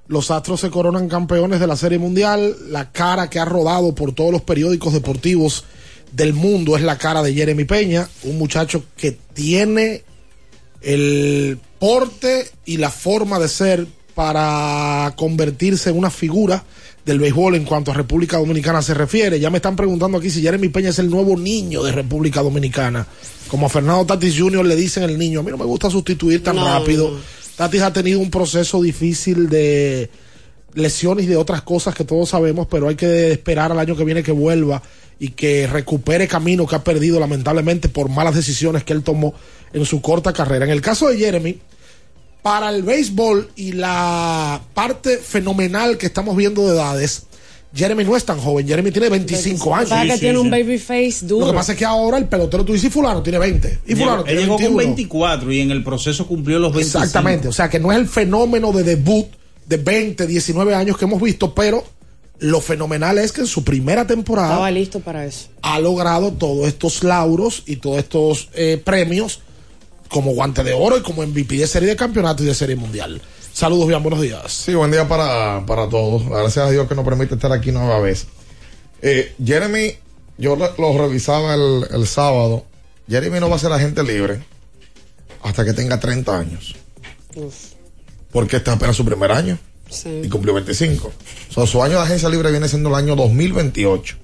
los 0.08 0.30
Astros 0.30 0.60
se 0.60 0.70
coronan 0.70 1.08
campeones 1.08 1.62
de 1.62 1.68
la 1.68 1.78
Serie 1.78 2.00
Mundial. 2.00 2.56
La 2.70 2.92
cara 2.92 3.30
que 3.30 3.40
ha 3.40 3.46
rodado 3.46 3.96
por 3.96 4.14
todos 4.14 4.32
los 4.32 4.42
periódicos 4.42 4.92
deportivos 4.92 5.64
del 6.12 6.34
mundo 6.34 6.76
es 6.76 6.84
la 6.84 6.98
cara 6.98 7.24
de 7.24 7.34
Jeremy 7.34 7.64
Peña, 7.64 8.10
un 8.24 8.38
muchacho 8.38 8.84
que 8.98 9.18
tiene 9.34 10.04
el 10.82 11.60
porte 11.80 12.50
y 12.66 12.78
la 12.78 12.90
forma 12.90 13.40
de 13.40 13.48
ser 13.48 13.88
para 14.16 15.14
convertirse 15.16 15.92
en 15.92 15.98
una 15.98 16.10
figura 16.10 16.64
del 17.08 17.20
béisbol 17.20 17.56
en 17.56 17.64
cuanto 17.64 17.90
a 17.92 17.94
República 17.94 18.38
Dominicana 18.38 18.82
se 18.82 18.94
refiere. 18.94 19.40
Ya 19.40 19.50
me 19.50 19.58
están 19.58 19.78
preguntando 19.78 20.18
aquí 20.18 20.30
si 20.30 20.42
Jeremy 20.42 20.68
Peña 20.68 20.90
es 20.90 21.00
el 21.00 21.10
nuevo 21.10 21.38
niño 21.38 21.82
de 21.82 21.94
República 21.94 22.42
Dominicana. 22.42 23.08
Como 23.48 23.66
a 23.66 23.70
Fernando 23.70 24.06
Tatis 24.06 24.38
Jr. 24.38 24.66
le 24.66 24.76
dicen 24.76 25.04
el 25.04 25.18
niño, 25.18 25.40
a 25.40 25.44
mí 25.44 25.50
no 25.50 25.58
me 25.58 25.64
gusta 25.64 25.90
sustituir 25.90 26.44
tan 26.44 26.58
No, 26.58 26.66
rápido. 26.66 27.18
Tatis 27.56 27.82
ha 27.82 27.94
tenido 27.94 28.20
un 28.20 28.30
proceso 28.30 28.82
difícil 28.82 29.48
de 29.48 30.10
lesiones 30.74 31.26
y 31.26 31.30
de 31.30 31.38
otras 31.38 31.62
cosas 31.62 31.96
que 31.96 32.04
todos 32.04 32.28
sabemos, 32.28 32.68
pero 32.70 32.90
hay 32.90 32.96
que 32.96 33.32
esperar 33.32 33.72
al 33.72 33.80
año 33.80 33.96
que 33.96 34.04
viene 34.04 34.22
que 34.22 34.34
vuelva 34.34 34.84
y 35.18 35.30
que 35.30 35.66
recupere 35.66 36.28
camino 36.28 36.68
que 36.68 36.76
ha 36.76 36.84
perdido 36.84 37.22
lamentablemente 37.22 37.88
por 37.88 38.10
malas 38.10 38.36
decisiones 38.36 38.84
que 38.84 38.92
él 38.92 39.02
tomó 39.02 39.34
en 39.72 39.86
su 39.86 40.02
corta 40.02 40.34
carrera. 40.34 40.66
En 40.66 40.72
el 40.72 40.82
caso 40.82 41.08
de 41.08 41.18
Jeremy, 41.18 41.58
para 42.48 42.70
el 42.70 42.82
béisbol 42.84 43.50
y 43.58 43.74
la 43.74 44.62
parte 44.74 45.18
fenomenal 45.18 45.98
que 45.98 46.06
estamos 46.06 46.36
viendo 46.38 46.66
de 46.66 46.74
edades, 46.76 47.24
Jeremy 47.76 48.06
no 48.06 48.16
es 48.16 48.24
tan 48.24 48.40
joven, 48.40 48.66
Jeremy 48.66 48.90
tiene 48.92 49.10
25 49.10 49.76
años. 49.76 49.90
Para 49.90 50.06
que 50.14 50.18
tiene 50.18 50.40
un 50.40 50.50
baby 50.50 50.78
face 50.78 51.18
duro. 51.24 51.46
Lo 51.48 51.52
que 51.52 51.58
pasa 51.58 51.74
es 51.74 51.78
que 51.78 51.84
ahora 51.84 52.18
el 52.18 52.26
pelotero, 52.26 52.64
tú 52.64 52.72
dices, 52.72 52.88
y 52.88 52.92
fulano 52.94 53.22
tiene 53.22 53.38
20. 53.38 53.80
Y 53.86 53.96
fulano 53.96 54.24
Llegó- 54.24 54.28
él 54.30 54.36
tiene 54.38 54.42
llegó 54.44 54.56
con 54.56 54.78
21. 54.78 54.78
24 54.78 55.52
y 55.52 55.60
en 55.60 55.72
el 55.72 55.84
proceso 55.84 56.26
cumplió 56.26 56.58
los 56.60 56.72
25. 56.72 57.04
Exactamente, 57.04 57.48
o 57.50 57.52
sea 57.54 57.70
que 57.70 57.80
no 57.80 57.92
es 57.92 57.98
el 57.98 58.08
fenómeno 58.08 58.72
de 58.72 58.84
debut 58.84 59.28
de 59.66 59.76
20, 59.78 60.26
19 60.26 60.74
años 60.74 60.98
que 60.98 61.04
hemos 61.04 61.22
visto, 61.22 61.54
pero 61.54 61.84
lo 62.40 62.62
fenomenal 62.62 63.18
es 63.18 63.34
que 63.34 63.42
en 63.42 63.48
su 63.48 63.66
primera 63.66 64.08
temporada 64.08 64.52
Estaba 64.52 64.72
listo 64.72 65.02
para 65.02 65.26
eso. 65.26 65.48
ha 65.62 65.80
logrado 65.82 66.32
todos 66.32 66.66
estos 66.68 67.04
lauros 67.04 67.64
y 67.66 67.76
todos 67.76 67.98
estos 68.00 68.48
eh, 68.54 68.82
premios 68.84 69.42
como 70.10 70.32
guante 70.32 70.64
de 70.64 70.74
oro 70.74 70.98
y 70.98 71.02
como 71.02 71.26
MVP 71.26 71.58
de 71.58 71.68
serie 71.68 71.90
de 71.90 71.96
campeonato 71.96 72.44
y 72.44 72.46
de 72.48 72.54
serie 72.56 72.76
mundial. 72.76 73.22
Saludos, 73.54 73.88
bien, 73.88 74.02
buenos 74.04 74.22
días. 74.22 74.52
Sí, 74.52 74.74
buen 74.76 74.92
día 74.92 75.08
para, 75.08 75.66
para 75.66 75.90
todos. 75.90 76.28
Gracias 76.28 76.68
a 76.68 76.70
Dios 76.70 76.88
que 76.88 76.96
nos 76.96 77.06
permite 77.06 77.36
estar 77.36 77.52
aquí 77.52 77.72
nueva 77.72 78.00
vez. 78.00 78.28
Eh, 79.02 79.34
Jeremy, 79.44 79.96
yo 80.38 80.56
lo, 80.56 80.72
lo 80.78 80.98
revisaba 80.98 81.56
el, 81.56 81.88
el 81.92 82.08
sábado. 82.08 82.66
Jeremy 83.10 83.40
no 83.40 83.50
va 83.50 83.56
a 83.56 83.60
ser 83.60 83.72
agente 83.72 84.04
libre 84.04 84.44
hasta 85.42 85.64
que 85.66 85.74
tenga 85.74 86.00
30 86.00 86.38
años. 86.38 86.76
Porque 88.32 88.58
este 88.58 88.70
es 88.70 88.76
apenas 88.76 88.96
su 88.96 89.06
primer 89.06 89.32
año 89.32 89.58
Sí. 89.90 90.22
y 90.24 90.28
cumplió 90.30 90.54
25. 90.54 91.08
O 91.50 91.54
sea, 91.54 91.66
su 91.66 91.82
año 91.82 91.94
de 91.98 92.04
agencia 92.04 92.28
libre 92.28 92.52
viene 92.52 92.68
siendo 92.68 92.90
el 92.90 92.96
año 92.96 93.16
2028. 93.16 94.18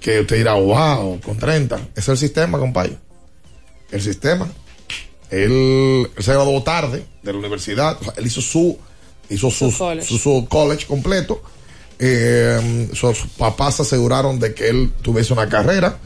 Que 0.00 0.20
usted 0.20 0.36
dirá, 0.36 0.54
wow, 0.54 1.20
con 1.20 1.36
30. 1.36 1.88
Es 1.96 2.08
el 2.08 2.16
sistema, 2.16 2.58
compadre. 2.58 2.96
El 3.90 4.00
sistema. 4.00 4.48
Él, 5.42 6.10
se 6.18 6.32
graduó 6.32 6.62
tarde 6.62 7.04
de 7.22 7.32
la 7.32 7.38
universidad. 7.38 7.98
O 8.00 8.04
sea, 8.04 8.14
él 8.16 8.26
hizo 8.26 8.40
su, 8.40 8.78
hizo 9.28 9.50
su, 9.50 9.70
Su 9.70 9.78
college. 9.78 10.06
su, 10.06 10.18
su 10.18 10.46
college 10.48 10.86
completo. 10.86 11.42
Eh, 11.98 12.88
sus 12.92 13.26
papás 13.36 13.76
se 13.76 13.82
aseguraron 13.82 14.38
de 14.38 14.54
que 14.54 14.68
él 14.68 14.92
tuviese 15.02 15.32
una 15.32 15.48
carrera. 15.48 15.98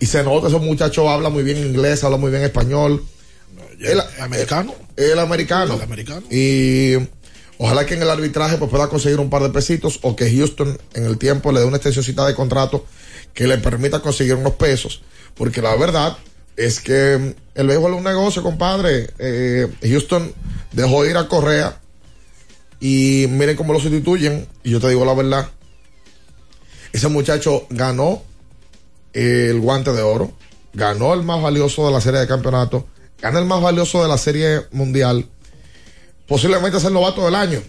Y 0.00 0.06
se 0.06 0.22
nota, 0.22 0.48
ese 0.48 0.58
muchacho 0.58 1.08
habla 1.08 1.28
muy 1.28 1.42
bien 1.42 1.58
inglés, 1.58 2.02
habla 2.02 2.16
muy 2.16 2.30
bien 2.30 2.42
español. 2.42 3.04
Él, 3.78 4.00
americano. 4.20 4.74
Él 4.96 5.18
americano. 5.18 5.78
americano. 5.82 6.26
Y 6.30 6.94
ojalá 7.58 7.84
que 7.84 7.94
en 7.94 8.02
el 8.02 8.10
arbitraje 8.10 8.56
pues, 8.56 8.70
pueda 8.70 8.88
conseguir 8.88 9.20
un 9.20 9.30
par 9.30 9.42
de 9.42 9.50
pesitos 9.50 9.98
o 10.02 10.16
que 10.16 10.34
Houston 10.34 10.78
en 10.94 11.04
el 11.04 11.18
tiempo 11.18 11.52
le 11.52 11.60
dé 11.60 11.66
una 11.66 11.76
extensioncita 11.76 12.26
de 12.26 12.34
contrato 12.34 12.86
que 13.34 13.46
le 13.46 13.58
permita 13.58 14.00
conseguir 14.00 14.34
unos 14.34 14.54
pesos. 14.54 15.02
Porque 15.34 15.62
la 15.62 15.74
verdad 15.76 16.16
es 16.56 16.80
que 16.80 17.34
el 17.54 17.66
béisbol 17.66 17.92
es 17.92 17.98
un 17.98 18.04
negocio, 18.04 18.42
compadre. 18.42 19.10
Eh, 19.18 19.68
Houston 19.82 20.32
dejó 20.72 21.04
ir 21.06 21.16
a 21.16 21.28
Correa 21.28 21.80
y 22.80 23.26
miren 23.30 23.56
cómo 23.56 23.72
lo 23.72 23.80
sustituyen. 23.80 24.46
Y 24.62 24.70
yo 24.70 24.80
te 24.80 24.88
digo 24.88 25.04
la 25.04 25.14
verdad. 25.14 25.48
Ese 26.92 27.08
muchacho 27.08 27.66
ganó 27.70 28.22
el 29.12 29.60
guante 29.60 29.92
de 29.92 30.02
oro, 30.02 30.32
ganó 30.74 31.14
el 31.14 31.22
más 31.22 31.42
valioso 31.42 31.86
de 31.86 31.92
la 31.92 32.00
serie 32.00 32.20
de 32.20 32.26
campeonato, 32.26 32.86
gana 33.20 33.38
el 33.38 33.46
más 33.46 33.62
valioso 33.62 34.02
de 34.02 34.08
la 34.08 34.18
serie 34.18 34.62
mundial, 34.72 35.26
posiblemente 36.26 36.78
es 36.78 36.84
el 36.84 36.92
novato 36.92 37.24
del 37.24 37.34
año. 37.34 37.62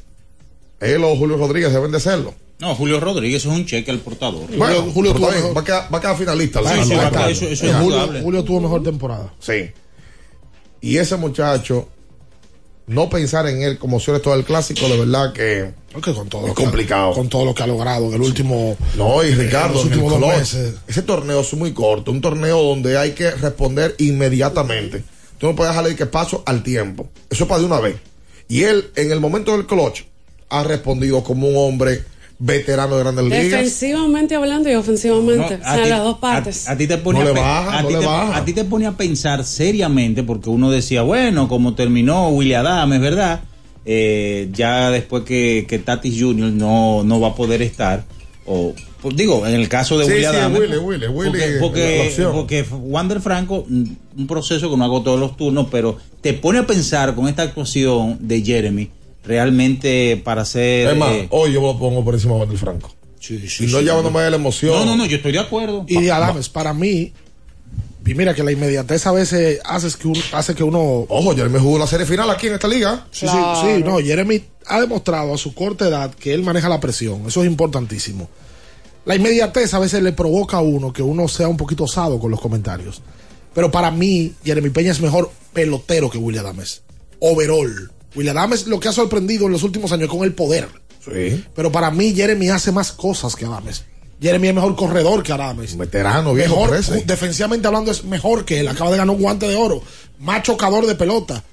Él 0.79 1.03
o 1.03 1.15
Julio 1.15 1.37
Rodríguez 1.37 1.71
deben 1.71 1.91
de 1.91 1.99
serlo. 1.99 2.33
No, 2.59 2.75
Julio 2.75 2.99
Rodríguez 2.99 3.41
es 3.43 3.45
un 3.51 3.65
cheque 3.65 3.91
al 3.91 3.99
portador. 3.99 4.45
Bueno, 4.55 4.75
Julio 4.75 4.91
Julio 4.93 5.13
tuvo 5.13 5.31
mejor- 5.31 5.57
va, 5.57 5.61
a 5.61 5.63
quedar, 5.65 5.93
va 5.93 5.97
a 5.97 6.01
quedar 6.01 6.17
finalista. 6.17 6.59
Sí, 6.59 6.65
la- 6.65 6.83
sí, 6.85 6.89
la- 6.91 6.95
va 6.95 7.01
a 7.01 7.03
la- 7.05 7.11
quedar- 7.11 7.31
eso- 7.31 7.45
eso 7.47 7.65
la- 7.65 7.71
es 8.17 8.23
Julio, 8.23 8.43
tuvo 8.43 8.61
mejor 8.61 8.83
temporada. 8.83 9.33
Sí. 9.39 9.71
Y 10.81 10.97
ese 10.97 11.15
muchacho, 11.17 11.89
no 12.87 13.09
pensar 13.09 13.47
en 13.47 13.61
él 13.63 13.77
como 13.77 13.99
si 13.99 14.11
todo 14.21 14.35
el 14.35 14.43
clásico, 14.45 14.87
de 14.87 14.97
verdad 14.97 15.33
que 15.33 15.71
Porque 15.91 16.13
con 16.13 16.27
todo 16.29 16.47
es 16.47 16.53
complicado. 16.53 17.13
con 17.13 17.27
todo 17.29 17.45
lo 17.45 17.55
que 17.55 17.63
ha 17.63 17.67
logrado 17.67 18.07
en 18.07 18.13
el 18.13 18.21
último. 18.21 18.77
No, 18.97 19.23
y 19.23 19.29
en 19.31 19.39
Ricardo, 19.39 19.73
los 19.75 19.85
en 19.85 19.87
últimos 19.93 20.19
dos 20.19 20.29
meses. 20.37 20.75
ese 20.87 21.01
torneo 21.01 21.41
es 21.41 21.53
muy 21.53 21.73
corto, 21.73 22.11
un 22.11 22.21
torneo 22.21 22.61
donde 22.61 22.97
hay 22.97 23.11
que 23.11 23.31
responder 23.31 23.95
inmediatamente. 23.99 25.03
Tú 25.37 25.47
no 25.47 25.55
puedes 25.55 25.71
dejarle 25.73 25.95
que 25.95 26.05
paso 26.05 26.43
al 26.45 26.63
tiempo. 26.63 27.09
Eso 27.29 27.43
es 27.43 27.49
para 27.49 27.59
de 27.59 27.65
una 27.65 27.79
vez. 27.79 27.97
Y 28.47 28.63
él, 28.63 28.91
en 28.95 29.11
el 29.11 29.19
momento 29.19 29.51
del 29.53 29.65
clutch, 29.65 30.03
ha 30.49 30.63
respondido 30.63 31.23
como 31.23 31.47
un 31.47 31.55
hombre 31.57 32.03
veterano 32.39 32.95
de 32.97 33.03
grandes 33.03 33.25
ligas. 33.25 33.43
Defensivamente 33.43 34.35
hablando 34.35 34.69
y 34.69 34.75
ofensivamente. 34.75 35.57
No, 35.57 35.63
o 35.63 35.73
sea, 35.75 35.83
ti- 35.83 35.89
las 35.89 36.03
dos 36.03 36.17
partes. 36.17 36.67
A, 36.67 36.71
a 36.73 36.77
ti 36.77 36.87
te 36.87 36.97
pone 36.97 37.19
No 37.19 37.25
a, 37.25 37.27
le 37.29 37.33
pe- 37.33 37.39
baja, 37.39 37.77
a 37.77 37.81
no 37.81 37.87
ti 37.87 37.93
le 37.93 37.99
te- 37.99 38.05
baja. 38.05 38.37
a 38.37 38.45
ti 38.45 38.53
te 38.53 38.63
pone 38.65 38.85
a 38.87 38.91
pensar 38.97 39.43
seriamente 39.45 40.23
porque 40.23 40.49
uno 40.49 40.69
decía, 40.71 41.01
bueno, 41.03 41.47
como 41.47 41.73
terminó 41.75 42.29
William 42.29 42.65
Adams, 42.65 42.99
¿verdad? 42.99 43.41
Eh, 43.85 44.49
ya 44.53 44.91
después 44.91 45.23
que, 45.23 45.65
que 45.67 45.79
Tatis 45.79 46.21
Jr. 46.21 46.51
no, 46.51 47.03
no 47.03 47.19
va 47.19 47.29
a 47.29 47.35
poder 47.35 47.61
estar, 47.61 48.05
o 48.45 48.73
pues, 49.01 49.15
digo, 49.17 49.45
en 49.45 49.53
el 49.55 49.67
caso 49.67 49.97
de 49.97 50.05
Sí, 50.05 50.11
William 50.13 50.31
sí, 50.31 50.37
Adams, 50.39 50.59
Willy, 50.59 50.77
Willy, 50.77 51.07
Willy, 51.07 51.39
porque, 51.59 52.27
porque, 52.31 52.65
Wander 52.71 53.19
Franco, 53.19 53.65
un 53.67 54.27
proceso 54.27 54.69
que 54.71 54.77
no 54.77 54.85
hago 54.85 55.01
todos 55.01 55.19
los 55.19 55.35
turnos, 55.35 55.67
pero 55.69 55.97
te 56.21 56.31
pone 56.33 56.59
a 56.59 56.65
pensar 56.65 57.13
con 57.13 57.27
esta 57.27 57.41
actuación 57.43 58.17
de 58.21 58.41
Jeremy, 58.41 58.89
realmente 59.23 60.21
para 60.23 60.45
ser... 60.45 60.89
Es 60.89 60.97
más, 60.97 61.11
eh, 61.11 61.27
hoy 61.29 61.53
yo 61.53 61.61
me 61.61 61.67
lo 61.67 61.79
pongo 61.79 62.03
por 62.03 62.13
encima 62.13 62.33
de 62.35 62.41
Wendell 62.41 62.57
Franco. 62.57 62.93
sí, 63.19 63.41
y 63.43 63.47
sí, 63.47 63.67
no 63.67 63.79
sí. 63.79 63.85
llevándome 63.85 64.21
de 64.21 64.29
la 64.29 64.35
emoción. 64.35 64.73
No, 64.73 64.85
no, 64.85 64.95
no, 64.97 65.05
yo 65.05 65.17
estoy 65.17 65.31
de 65.31 65.39
acuerdo. 65.39 65.85
Y 65.87 66.01
de 66.01 66.11
Adames, 66.11 66.49
para 66.49 66.73
mí, 66.73 67.13
y 68.05 68.15
mira 68.15 68.33
que 68.33 68.43
la 68.43 68.51
inmediatez 68.51 69.07
a 69.07 69.13
veces 69.13 69.61
hace 69.63 69.97
que, 69.97 70.07
uno, 70.07 70.19
hace 70.33 70.53
que 70.55 70.63
uno. 70.63 71.05
Ojo, 71.07 71.33
Jeremy 71.35 71.59
jugó 71.59 71.79
la 71.79 71.87
serie 71.87 72.05
final 72.05 72.29
aquí 72.29 72.47
en 72.47 72.53
esta 72.53 72.67
liga. 72.67 73.07
Sí, 73.11 73.27
sí, 73.27 73.37
sí, 73.61 73.83
no, 73.83 73.99
Jeremy 73.99 74.43
ha 74.65 74.81
demostrado 74.81 75.33
a 75.33 75.37
su 75.37 75.53
corta 75.53 75.87
edad 75.87 76.13
que 76.13 76.33
él 76.33 76.43
maneja 76.43 76.67
la 76.67 76.81
presión. 76.81 77.25
Eso 77.27 77.41
es 77.43 77.47
importantísimo. 77.47 78.29
La 79.05 79.15
inmediatez 79.15 79.73
a 79.73 79.79
veces 79.79 80.03
le 80.03 80.11
provoca 80.11 80.57
a 80.57 80.61
uno 80.61 80.91
que 80.91 81.01
uno 81.01 81.27
sea 81.29 81.47
un 81.47 81.57
poquito 81.57 81.85
osado 81.85 82.19
con 82.19 82.29
los 82.29 82.41
comentarios. 82.41 83.01
Pero 83.53 83.71
para 83.71 83.89
mí, 83.89 84.33
Jeremy 84.43 84.69
Peña 84.69 84.91
es 84.91 84.99
mejor 84.99 85.31
pelotero 85.53 86.09
que 86.09 86.17
William 86.17 86.45
Adames. 86.45 86.81
Overall. 87.19 87.91
William 88.15 88.37
Adames 88.37 88.67
lo 88.67 88.79
que 88.79 88.87
ha 88.89 88.93
sorprendido 88.93 89.45
en 89.47 89.51
los 89.51 89.63
últimos 89.63 89.91
años 89.91 90.05
es 90.05 90.09
con 90.09 90.23
el 90.23 90.33
poder. 90.33 90.67
Sí. 91.03 91.43
Pero 91.55 91.71
para 91.71 91.91
mí, 91.91 92.13
Jeremy 92.13 92.49
hace 92.49 92.71
más 92.71 92.91
cosas 92.91 93.35
que 93.35 93.45
Adames. 93.45 93.83
Jeremy 94.21 94.49
es 94.49 94.55
mejor 94.55 94.75
corredor 94.75 95.21
que 95.23 95.33
Adames. 95.33 95.75
Veterano, 95.77 96.33
viejo, 96.33 96.55
Mejor, 96.55 96.69
parece. 96.69 97.03
defensivamente 97.05 97.67
hablando, 97.67 97.91
es 97.91 98.03
mejor 98.05 98.45
que 98.45 98.59
él. 98.61 98.67
Acaba 98.67 98.91
de 98.91 98.97
ganar 98.97 99.15
un 99.15 99.21
guante 99.21 99.47
de 99.47 99.55
oro. 99.55 99.81
Más 100.19 100.43
chocador 100.43 100.85
de 100.85 100.95
pelota. 100.95 101.43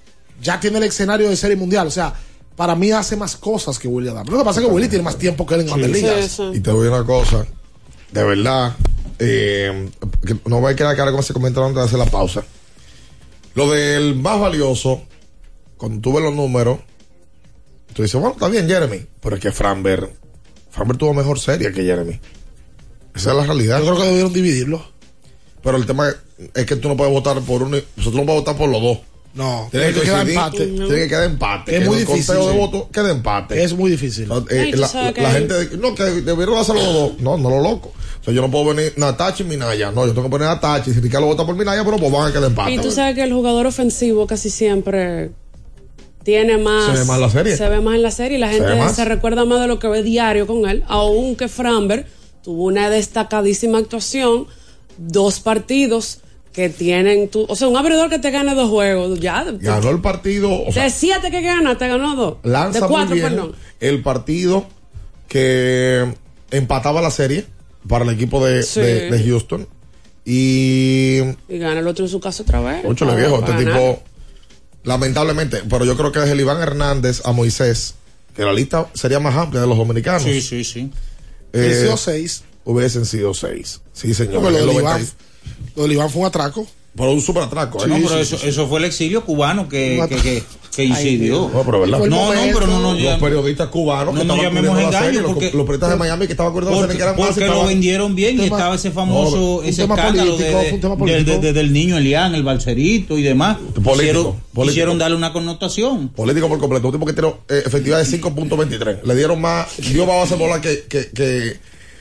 Ya 0.41 0.61
tiene 0.61 0.79
el 0.79 0.85
escenario 0.85 1.29
de 1.29 1.37
serie 1.37 1.57
mundial. 1.57 1.89
O 1.89 1.91
sea, 1.91 2.15
para 2.55 2.77
mí 2.77 2.93
hace 2.93 3.17
más 3.17 3.37
cosas 3.37 3.79
que 3.79 3.89
William 3.89 4.15
Adames. 4.15 4.33
Lo 4.33 4.39
que 4.39 4.45
pasa 4.45 4.61
es 4.61 4.67
que 4.67 4.73
Willy 4.73 4.89
tiene 4.89 5.03
más 5.03 5.17
tiempo 5.19 5.45
que 5.47 5.55
él 5.55 5.63
en 5.63 5.67
grandes 5.67 5.91
ligas. 5.91 6.41
Y 6.55 6.61
te 6.61 6.71
voy 6.71 6.87
a 6.87 6.91
una 6.93 7.05
cosa, 7.05 7.45
de 8.13 8.25
verdad, 8.25 8.77
eh, 9.19 9.89
no 10.47 10.61
voy 10.61 10.73
a 10.73 10.77
quedar 10.77 10.95
cara 10.97 11.11
con 11.11 11.21
ese 11.21 11.33
comentario 11.33 11.67
antes 11.67 11.83
de 11.83 11.87
hacer 11.89 11.99
la 11.99 12.07
pausa. 12.07 12.45
Lo 13.55 13.71
del 13.71 14.15
más 14.15 14.39
valioso, 14.39 15.03
cuando 15.81 16.01
tú 16.03 16.13
ves 16.13 16.23
los 16.23 16.35
números, 16.35 16.79
tú 17.95 18.03
dices, 18.03 18.21
bueno, 18.21 18.35
está 18.35 18.49
bien, 18.49 18.69
Jeremy, 18.69 19.07
pero 19.23 19.37
es 19.37 19.43
que 19.43 19.51
Framber, 19.51 20.11
Framber 20.71 20.99
tuvo 20.99 21.15
mejor 21.15 21.41
serie 21.41 21.73
que 21.73 21.83
Jeremy. 21.83 22.21
Esa 23.15 23.31
es 23.31 23.37
la 23.37 23.45
realidad. 23.47 23.79
Yo 23.81 23.87
creo 23.87 23.97
que 23.97 24.05
debieron 24.07 24.33
dividirlo. 24.33 24.85
Pero 25.63 25.77
el 25.79 25.87
tema 25.87 26.13
es 26.55 26.67
que 26.67 26.77
tú 26.77 26.89
no 26.89 26.97
puedes 26.97 27.13
votar 27.13 27.41
por 27.41 27.63
uno, 27.63 27.77
y- 27.79 27.81
o 27.99 28.03
sea, 28.03 28.13
tú 28.13 28.19
no 28.19 28.25
puedes 28.25 28.43
votar 28.43 28.57
por 28.57 28.69
los 28.69 28.81
dos. 28.83 28.99
No, 29.33 29.69
Tiene 29.71 29.93
que, 29.93 30.01
quedar 30.01 30.25
coincidir, 30.27 30.37
empate. 30.39 30.67
Tiene 30.67 30.89
que 31.03 31.09
quedar 31.09 31.25
empate. 31.25 31.73
Es 31.77 31.79
que 31.83 31.87
muy 31.87 31.95
en 31.97 32.01
el 32.03 32.07
difícil, 32.09 32.35
conteo 32.35 32.51
de 32.53 32.59
votos 32.59 32.85
quede 32.93 33.11
empate. 33.13 33.63
Es 33.63 33.73
muy 33.75 33.91
difícil. 33.91 34.29
Eh, 34.51 34.61
Ay, 34.61 34.73
la, 34.73 35.13
que 35.15 35.25
gente, 35.25 35.77
no, 35.79 35.95
que 35.95 36.03
debieron 36.03 36.59
hacerlo 36.59 36.83
los 36.83 36.93
dos. 36.95 37.21
No, 37.21 37.39
no 37.39 37.49
lo 37.49 37.61
loco. 37.63 37.93
O 38.21 38.25
sea, 38.25 38.35
yo 38.35 38.43
no 38.43 38.51
puedo 38.51 38.75
venir 38.75 38.93
Natachi 38.97 39.45
y 39.45 39.47
Minaya. 39.47 39.93
No, 39.93 40.05
yo 40.05 40.13
tengo 40.13 40.25
que 40.27 40.31
poner 40.31 40.49
Natachi. 40.49 40.93
Si 40.93 41.01
Ricardo 41.01 41.27
vota 41.27 41.47
por 41.47 41.55
Minaya, 41.57 41.85
pero 41.85 41.97
pues 41.97 42.11
van 42.11 42.29
a 42.29 42.33
quedar 42.33 42.45
empate. 42.51 42.73
Y 42.73 42.79
tú 42.79 42.91
sabes 42.91 43.15
que 43.15 43.23
el 43.23 43.33
jugador 43.33 43.67
ofensivo 43.67 44.27
casi 44.27 44.51
siempre 44.51 45.31
tiene 46.23 46.59
más. 46.59 46.87
Se 46.87 46.93
ve 46.99 47.05
más 47.05 47.17
en 47.17 47.21
la 47.23 47.31
serie. 47.31 47.57
Se 47.57 47.69
ve 47.69 47.81
más 47.81 47.95
en 47.95 48.03
la 48.03 48.11
serie 48.11 48.37
y 48.39 48.41
la 48.41 48.49
gente 48.49 48.89
se, 48.95 49.05
recuerda 49.05 49.45
más 49.45 49.61
de 49.61 49.67
lo 49.67 49.79
que 49.79 49.89
ve 49.89 50.03
diario 50.03 50.47
con 50.47 50.69
él. 50.69 50.85
Aunque 50.89 51.49
Framber 51.49 52.07
tuvo 52.43 52.65
una 52.65 52.91
destacadísima 52.91 53.79
actuación, 53.79 54.47
dos 54.99 55.41
partidos 55.41 56.19
que 56.53 56.69
tienen. 56.69 57.29
Tu, 57.29 57.45
o 57.49 57.55
sea, 57.57 57.69
un 57.69 57.77
abridor 57.77 58.11
que 58.11 58.19
te 58.19 58.31
gane 58.31 58.55
dos 58.55 58.69
juegos. 58.71 59.21
Ya. 59.21 59.45
Ganó 59.61 59.91
el 59.91 60.01
partido. 60.01 60.51
O 60.67 60.73
sea, 60.73 60.85
de 60.85 60.91
siete 60.91 61.31
que 61.31 61.41
gana, 61.43 61.79
te 61.79 61.89
ganó 61.89 62.17
dos. 62.17 62.37
lanza 62.43 62.81
de 62.81 62.87
cuatro, 62.87 63.11
muy 63.11 63.19
bien 63.21 63.33
perdón. 63.35 63.55
el 63.81 64.03
partido 64.03 64.67
que 65.29 66.13
empataba 66.51 67.01
la 67.01 67.11
serie 67.11 67.45
para 67.89 68.05
el 68.05 68.11
equipo 68.11 68.45
de, 68.45 68.63
Sí. 68.63 68.81
de- 68.81 69.11
de 69.11 69.25
Houston. 69.25 69.67
Y 70.25 71.21
Y 71.49 71.59
gana 71.59 71.81
el 71.81 71.87
otro 71.87 72.05
en 72.05 72.11
su 72.11 72.21
casa 72.21 72.43
otra 72.43 72.61
vez. 72.61 72.83
Ocho 72.85 73.05
le 73.05 73.17
viejo, 73.17 73.37
este 73.37 73.53
ganar. 73.53 73.65
tipo, 73.75 74.03
lamentablemente, 74.85 75.63
pero 75.69 75.85
yo 75.85 75.97
creo 75.97 76.13
que 76.13 76.21
desde 76.21 76.33
el 76.33 76.41
Iván 76.41 76.61
Hernández 76.61 77.23
a 77.25 77.33
Moisés, 77.33 77.95
que 78.35 78.43
la 78.45 78.53
lista 78.53 78.89
sería 78.95 79.21
más 79.21 79.35
amplia 79.37 79.61
de 79.61 79.67
los 79.67 79.77
dominicanos. 79.77 80.23
Sí, 80.23 80.41
sí, 80.41 80.65
sí. 80.65 80.91
eh, 81.53 81.59
Hubiesen 81.59 81.81
sido 81.83 81.97
seis. 81.97 82.43
Hubiesen 82.65 83.07
sido 83.07 83.35
seis. 83.35 83.81
Sí, 83.93 84.15
señor. 84.15 84.43
Porque 84.43 84.51
lo 84.53 84.59
El 84.59 84.67
del 84.67 84.77
90 84.85 85.01
Iván, 85.01 85.09
lo 85.77 85.83
del 85.83 85.93
Iván 85.93 86.11
fue 86.11 86.21
un 86.23 86.27
atraco. 86.29 86.67
Pero 86.97 87.13
un 87.13 87.21
super 87.21 87.45
atraco, 87.45 87.85
¿eh? 87.85 87.89
no, 87.89 87.97
Sí, 87.97 88.03
pero 88.09 88.25
sí, 88.25 88.35
eso, 88.35 88.47
eso 88.47 88.67
fue 88.67 88.81
el 88.81 88.85
exilio 88.87 89.25
cubano 89.25 89.69
que, 89.69 90.05
que, 90.09 90.17
que, 90.17 90.43
que 90.75 90.85
incidió. 90.85 91.49
No, 91.53 91.63
pero 91.65 91.81
verdad. 91.81 91.99
No, 92.01 92.07
no, 92.35 92.41
pero 92.53 92.67
no, 92.67 92.81
no, 92.81 92.95
Los 92.95 93.19
periodistas 93.21 93.69
cubanos 93.69 94.13
No 94.13 94.21
que 94.21 94.27
estaban 94.27 94.43
llamemos 94.45 94.77
engaño, 94.79 95.05
serie, 95.05 95.21
los- 95.21 95.31
porque- 95.33 95.47
los, 95.53 95.63
periodistas 95.63 95.91
de 95.91 95.97
Miami 95.97 96.27
que 96.27 96.33
estaban 96.33 96.53
cubriendo 96.53 96.73
la 96.73 96.77
Porque, 96.79 96.93
serie 96.95 96.99
que 96.99 97.21
eran 97.21 97.33
porque 97.33 97.47
lo 97.47 97.67
vendieron 97.67 98.15
bien 98.17 98.41
y 98.41 98.45
estaba 98.45 98.75
ese 98.75 98.89
No, 98.89 98.95
famoso, 98.97 99.63
ese 99.63 99.83
escándalo 99.83 100.33
político, 100.37 100.37
de, 100.39 100.51
fue 100.53 100.73
un 100.73 100.81
tema 100.81 100.97
de- 100.97 101.05
de- 101.05 101.13
político. 101.25 101.39
de- 101.41 101.53
del 101.53 101.73
niño 101.73 101.97
Elian, 101.97 102.35
el 102.35 102.43
balserito 102.43 103.17
y 103.19 103.23
demás. 103.23 103.57
Político, 103.59 103.93
Quisieron, 103.93 104.25
político. 104.25 104.63
quisieron 104.65 104.99
darle 104.99 105.17
una 105.17 105.33
connotación. 105.33 106.09
Político 106.09 106.49
por 106.49 106.59
completo. 106.59 106.89
Un 106.89 106.93
tipo 106.95 107.07
que 107.07 107.13
tiró 107.13 107.39
eh, 107.49 107.63
efectividad 107.65 107.99
de 107.99 108.05
5.23. 108.05 109.03
Le 109.05 109.15
dieron 109.15 109.41
más. 109.41 109.69
Dio 109.93 110.07
más 110.07 110.17
base 110.17 110.35
bola 110.35 110.61
que. 110.61 110.85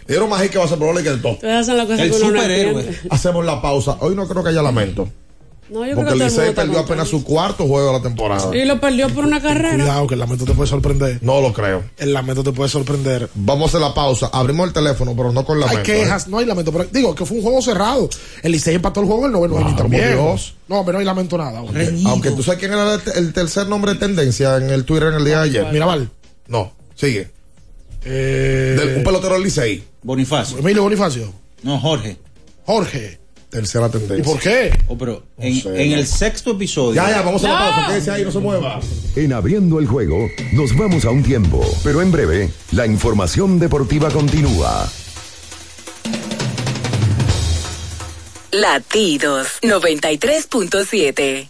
Que, 0.09 0.13
que 0.13 0.13
dieron 0.13 0.29
más 0.29 0.41
que 0.41 1.03
que 1.03 1.09
el 1.09 1.21
top. 1.21 1.33
Ustedes 1.33 1.55
hacen 1.61 1.77
la 1.77 1.85
cosa 1.85 2.03
El 2.03 2.09
que 2.09 2.15
uno 2.17 2.25
no 2.31 2.31
superhéroe. 2.39 2.99
Hacemos 3.09 3.45
la 3.45 3.61
pausa. 3.61 3.97
Hoy 4.01 4.15
no 4.15 4.27
creo 4.27 4.43
que 4.43 4.49
haya 4.49 4.61
lamento. 4.61 5.07
No, 5.69 5.85
yo 5.85 5.93
Porque 5.95 6.13
creo 6.13 6.13
el 6.13 6.19
que 6.31 6.35
todo 6.35 6.41
el 6.41 6.47
Licey 6.49 6.55
perdió 6.55 6.79
apenas 6.79 7.07
su 7.07 7.23
cuarto 7.23 7.67
juego 7.67 7.87
de 7.87 7.93
la 7.99 8.01
temporada. 8.01 8.57
Y 8.57 8.65
lo 8.65 8.79
perdió 8.79 9.07
por 9.09 9.23
una 9.23 9.39
carrera. 9.39 9.75
Cuidado, 9.75 10.07
que 10.07 10.15
el 10.15 10.19
lamento 10.19 10.43
te 10.43 10.53
puede 10.55 10.67
sorprender. 10.67 11.19
No 11.21 11.41
lo 11.41 11.53
creo. 11.53 11.83
El 11.99 12.11
lamento 12.11 12.43
te 12.43 12.51
puede 12.51 12.69
sorprender. 12.71 13.29
Vamos 13.35 13.65
a 13.65 13.77
hacer 13.77 13.87
la 13.87 13.93
pausa. 13.93 14.31
Abrimos 14.33 14.65
el 14.67 14.73
teléfono, 14.73 15.15
pero 15.15 15.31
no 15.31 15.45
con 15.45 15.59
lamento. 15.59 15.79
Hay 15.81 15.85
quejas, 15.85 16.27
no 16.27 16.39
hay 16.39 16.47
lamento. 16.47 16.71
Pero 16.71 16.85
digo 16.91 17.13
que 17.13 17.23
fue 17.23 17.37
un 17.37 17.43
juego 17.43 17.61
cerrado. 17.61 18.09
El 18.41 18.51
Licey 18.51 18.73
empató 18.73 19.01
el 19.01 19.05
juego 19.05 19.21
en 19.21 19.25
el 19.27 19.31
noveno 19.33 19.53
Wow, 19.63 19.75
también. 19.75 20.13
Dios. 20.13 20.55
No, 20.67 20.83
pero 20.83 20.93
no 20.93 20.99
hay 21.01 21.05
lamento 21.05 21.37
nada. 21.37 21.61
hombre. 21.61 21.83
¿eh? 21.83 22.03
Aunque 22.07 22.31
tú 22.31 22.41
sabes 22.41 22.59
quién 22.59 22.73
era 22.73 22.95
el, 22.95 23.01
el 23.15 23.31
tercer 23.33 23.67
nombre 23.67 23.93
de 23.93 23.99
tendencia 23.99 24.57
en 24.57 24.71
el 24.71 24.85
Twitter 24.85 25.09
en 25.09 25.13
el 25.15 25.25
día 25.25 25.37
de 25.41 25.43
ayer. 25.49 25.71
Mirabal. 25.71 26.09
No, 26.47 26.71
sigue. 26.95 27.29
Eh, 28.05 28.75
Del- 28.75 28.97
un 28.97 29.03
pelotero 29.03 29.35
del 29.35 29.43
Licey. 29.43 29.83
Bonifacio. 30.01 30.57
Emilio 30.59 30.83
Bonifacio. 30.83 31.33
No, 31.63 31.79
Jorge. 31.79 32.17
Jorge. 32.65 33.19
Tercera 33.49 33.89
tendencia. 33.89 34.17
¿Y 34.19 34.21
por 34.21 34.39
qué? 34.39 34.71
Oh, 34.87 34.95
pero 34.95 35.23
en, 35.39 35.59
sé, 35.59 35.83
en 35.83 35.91
no. 35.91 35.97
el 35.97 36.05
sexto 36.05 36.51
episodio. 36.51 36.93
Ya, 36.93 37.09
ya, 37.09 37.21
vamos 37.23 37.43
a 37.43 37.47
la 37.47 37.57
pausa. 37.57 37.87
Quédese 37.87 38.11
ahí, 38.11 38.23
no 38.23 38.31
se 38.31 38.39
mueva. 38.39 38.79
En 39.15 39.33
abriendo 39.33 39.79
el 39.79 39.87
juego, 39.87 40.27
nos 40.53 40.77
vamos 40.77 41.03
a 41.05 41.09
un 41.09 41.23
tiempo, 41.23 41.65
pero 41.83 42.03
en 42.03 42.11
breve, 42.11 42.51
la 42.73 42.85
información 42.85 43.57
deportiva 43.57 44.11
continúa. 44.11 44.87
Latidos 48.51 49.47
93.7. 49.63 51.49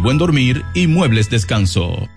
buen 0.01 0.17
dormir 0.17 0.65
y 0.73 0.87
muebles 0.87 1.29
descanso. 1.29 2.09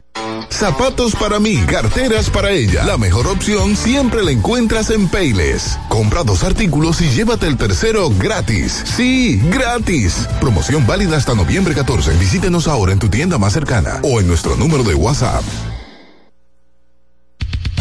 Zapatos 0.50 1.16
para 1.16 1.40
mí, 1.40 1.56
carteras 1.66 2.30
para 2.30 2.50
ella. 2.50 2.84
La 2.84 2.96
mejor 2.96 3.26
opción 3.26 3.76
siempre 3.76 4.22
la 4.22 4.30
encuentras 4.30 4.90
en 4.90 5.08
Payless. 5.08 5.78
Compra 5.88 6.22
dos 6.22 6.44
artículos 6.44 7.00
y 7.00 7.08
llévate 7.08 7.46
el 7.46 7.56
tercero 7.56 8.10
gratis. 8.10 8.84
Sí, 8.96 9.40
gratis. 9.50 10.28
Promoción 10.40 10.86
válida 10.86 11.16
hasta 11.16 11.34
noviembre 11.34 11.74
14. 11.74 12.16
Visítenos 12.18 12.68
ahora 12.68 12.92
en 12.92 12.98
tu 12.98 13.08
tienda 13.08 13.36
más 13.36 13.52
cercana 13.52 14.00
o 14.02 14.20
en 14.20 14.28
nuestro 14.28 14.56
número 14.56 14.84
de 14.84 14.94
WhatsApp. 14.94 15.42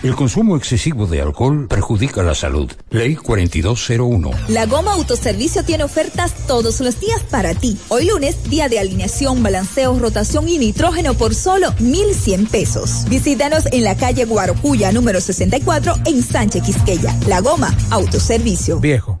El 0.00 0.14
consumo 0.14 0.56
excesivo 0.56 1.08
de 1.08 1.20
alcohol 1.20 1.66
perjudica 1.66 2.22
la 2.22 2.36
salud. 2.36 2.70
Ley 2.90 3.16
4201. 3.16 4.30
La 4.46 4.66
Goma 4.66 4.92
Autoservicio 4.92 5.64
tiene 5.64 5.82
ofertas 5.82 6.46
todos 6.46 6.80
los 6.80 7.00
días 7.00 7.20
para 7.28 7.52
ti. 7.52 7.76
Hoy 7.88 8.06
lunes, 8.06 8.48
día 8.48 8.68
de 8.68 8.78
alineación, 8.78 9.42
balanceo, 9.42 9.98
rotación 9.98 10.48
y 10.48 10.58
nitrógeno 10.58 11.14
por 11.14 11.34
solo 11.34 11.74
1,100 11.80 12.46
pesos. 12.46 13.06
Visítanos 13.08 13.64
en 13.72 13.82
la 13.82 13.96
calle 13.96 14.24
Guarocuya, 14.24 14.92
número 14.92 15.20
64, 15.20 15.94
en 16.06 16.22
Sánchez 16.22 16.62
Quisqueya. 16.62 17.18
La 17.26 17.40
Goma 17.40 17.76
Autoservicio. 17.90 18.78
Viejo, 18.78 19.20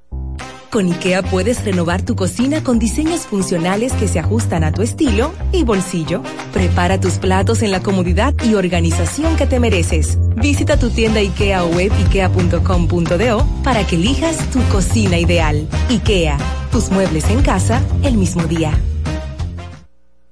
Con 0.71 0.85
IKEA 0.85 1.21
puedes 1.21 1.65
renovar 1.65 2.01
tu 2.01 2.15
cocina 2.15 2.63
con 2.63 2.79
diseños 2.79 3.27
funcionales 3.27 3.91
que 3.91 4.07
se 4.07 4.19
ajustan 4.19 4.63
a 4.63 4.71
tu 4.71 4.81
estilo 4.81 5.33
y 5.51 5.65
bolsillo. 5.65 6.23
Prepara 6.53 6.97
tus 6.97 7.15
platos 7.15 7.61
en 7.61 7.71
la 7.71 7.81
comodidad 7.81 8.33
y 8.41 8.53
organización 8.53 9.35
que 9.35 9.45
te 9.45 9.59
mereces. 9.59 10.17
Visita 10.37 10.77
tu 10.77 10.89
tienda 10.89 11.19
IKEA 11.19 11.65
o 11.65 11.67
web 11.67 11.91
ikea.com.do 12.05 13.45
para 13.65 13.85
que 13.85 13.97
elijas 13.97 14.37
tu 14.51 14.61
cocina 14.71 15.19
ideal. 15.19 15.67
IKEA, 15.89 16.37
tus 16.71 16.89
muebles 16.89 17.29
en 17.29 17.41
casa 17.41 17.81
el 18.03 18.15
mismo 18.15 18.43
día. 18.43 18.71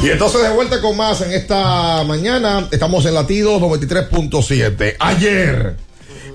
Y 0.00 0.10
entonces 0.10 0.42
de 0.42 0.50
vuelta 0.50 0.80
con 0.80 0.96
más 0.96 1.20
en 1.22 1.32
esta 1.32 2.04
mañana. 2.04 2.68
Estamos 2.70 3.04
en 3.04 3.14
latidos 3.14 3.60
93.7. 3.60 4.96
Ayer, 5.00 5.76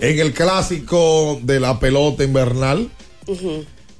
en 0.01 0.19
el 0.19 0.33
clásico 0.33 1.39
de 1.41 1.61
la 1.61 1.79
pelota 1.79 2.25
invernal, 2.25 2.89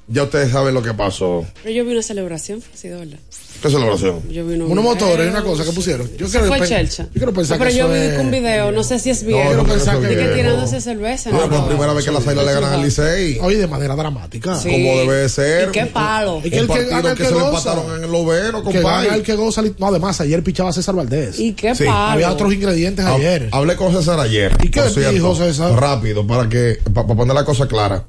ya 0.07 0.24
ustedes 0.24 0.51
saben 0.51 0.74
lo 0.74 0.84
que 0.84 0.93
pasó. 0.93 1.45
Pero 1.64 1.74
yo 1.74 1.86
vi 1.86 1.93
una 1.93 2.01
celebración, 2.01 2.61
así 2.74 2.89
de. 2.89 3.18
¿Qué 3.64 3.70
celebración? 3.70 4.20
Yo 4.30 4.45
vi 4.45 4.55
unos 4.55 4.70
Unos 4.70 4.84
motores, 4.84 5.30
una 5.32 5.41
cosa 5.41 5.64
que 5.64 5.72
pusieron. 5.72 6.05
Yo 6.18 6.28
quiero 6.28 6.47
fue 6.47 6.68
Chelcha. 6.68 7.03
Yo 7.05 7.09
quiero 7.14 7.34
pensar 7.34 7.57
No, 7.57 7.64
pero 7.64 7.72
que 7.72 7.78
yo 7.78 7.88
vi 7.88 7.97
es- 7.97 8.20
un 8.20 8.30
video, 8.30 8.74
no 8.74 8.84
sé 8.84 8.99
si 8.99 9.09
es 9.09 9.24
bien. 9.24 9.41
No, 9.41 9.53
yo 9.53 9.64
creo 9.64 10.01
que 10.01 10.07
que 10.09 10.16
viejo. 10.18 10.34
tirándose 10.36 10.82
cerveza. 10.82 11.30
No, 11.32 11.49
por 11.49 11.68
primera 11.70 11.93
vez 11.93 12.03
que 12.03 12.11
las 12.11 12.28
águilas 12.28 12.45
le 12.45 12.51
ganan 12.55 12.74
al 12.74 12.82
Licey. 12.84 13.39
Oye, 13.41 13.57
de 13.59 13.68
manera 13.68 13.95
dramática. 13.95 14.57
Sí. 14.57 14.70
Como 14.70 14.97
debe 14.99 15.16
de 15.16 15.30
ser. 15.30 15.70
Y 15.70 15.72
qué 15.72 15.86
palo. 15.86 16.41
Y 16.43 16.49
que 16.49 16.57
el 16.57 16.68
que 16.68 16.84
gana 16.88 17.11
el 17.11 17.16
que 17.16 17.24
que 17.24 17.30
se 17.30 17.34
goza. 17.36 17.47
empataron 17.72 17.86
en 17.95 18.03
el 18.03 18.09
Que 18.11 18.61
compadre. 18.82 18.82
gana 19.07 19.16
el 19.16 19.24
que 19.24 19.36
goza. 19.36 19.61
No, 19.80 19.88
además, 19.88 20.20
ayer 20.20 20.43
pichaba 20.43 20.74
César 20.74 20.95
Valdés. 20.95 21.39
Y 21.39 21.53
qué 21.53 21.74
palo. 21.74 21.91
Había 21.93 22.34
otros 22.34 22.51
ingredientes 22.53 23.05
ayer. 23.05 23.47
Hablé 23.53 23.78
con 23.78 23.93
César 23.93 24.20
ayer. 24.20 24.57
¿Y 24.61 24.68
qué 24.72 24.82
dijo 25.09 25.36
César? 25.38 25.72
Rápido, 25.74 26.28
para 26.28 26.49
que 26.49 26.80
para 26.93 27.07
poner 27.07 27.34
la 27.34 27.45
cosa 27.45 27.66
clara. 27.66 28.03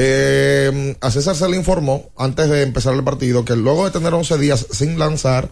Eh, 0.00 0.96
a 1.00 1.10
César 1.10 1.34
se 1.34 1.48
le 1.48 1.56
informó, 1.56 2.10
antes 2.16 2.48
de 2.48 2.62
empezar 2.62 2.94
el 2.94 3.02
partido, 3.02 3.44
que 3.44 3.56
luego 3.56 3.84
de 3.84 3.90
tener 3.90 4.14
11 4.14 4.38
días 4.38 4.68
sin 4.70 4.96
lanzar, 4.96 5.50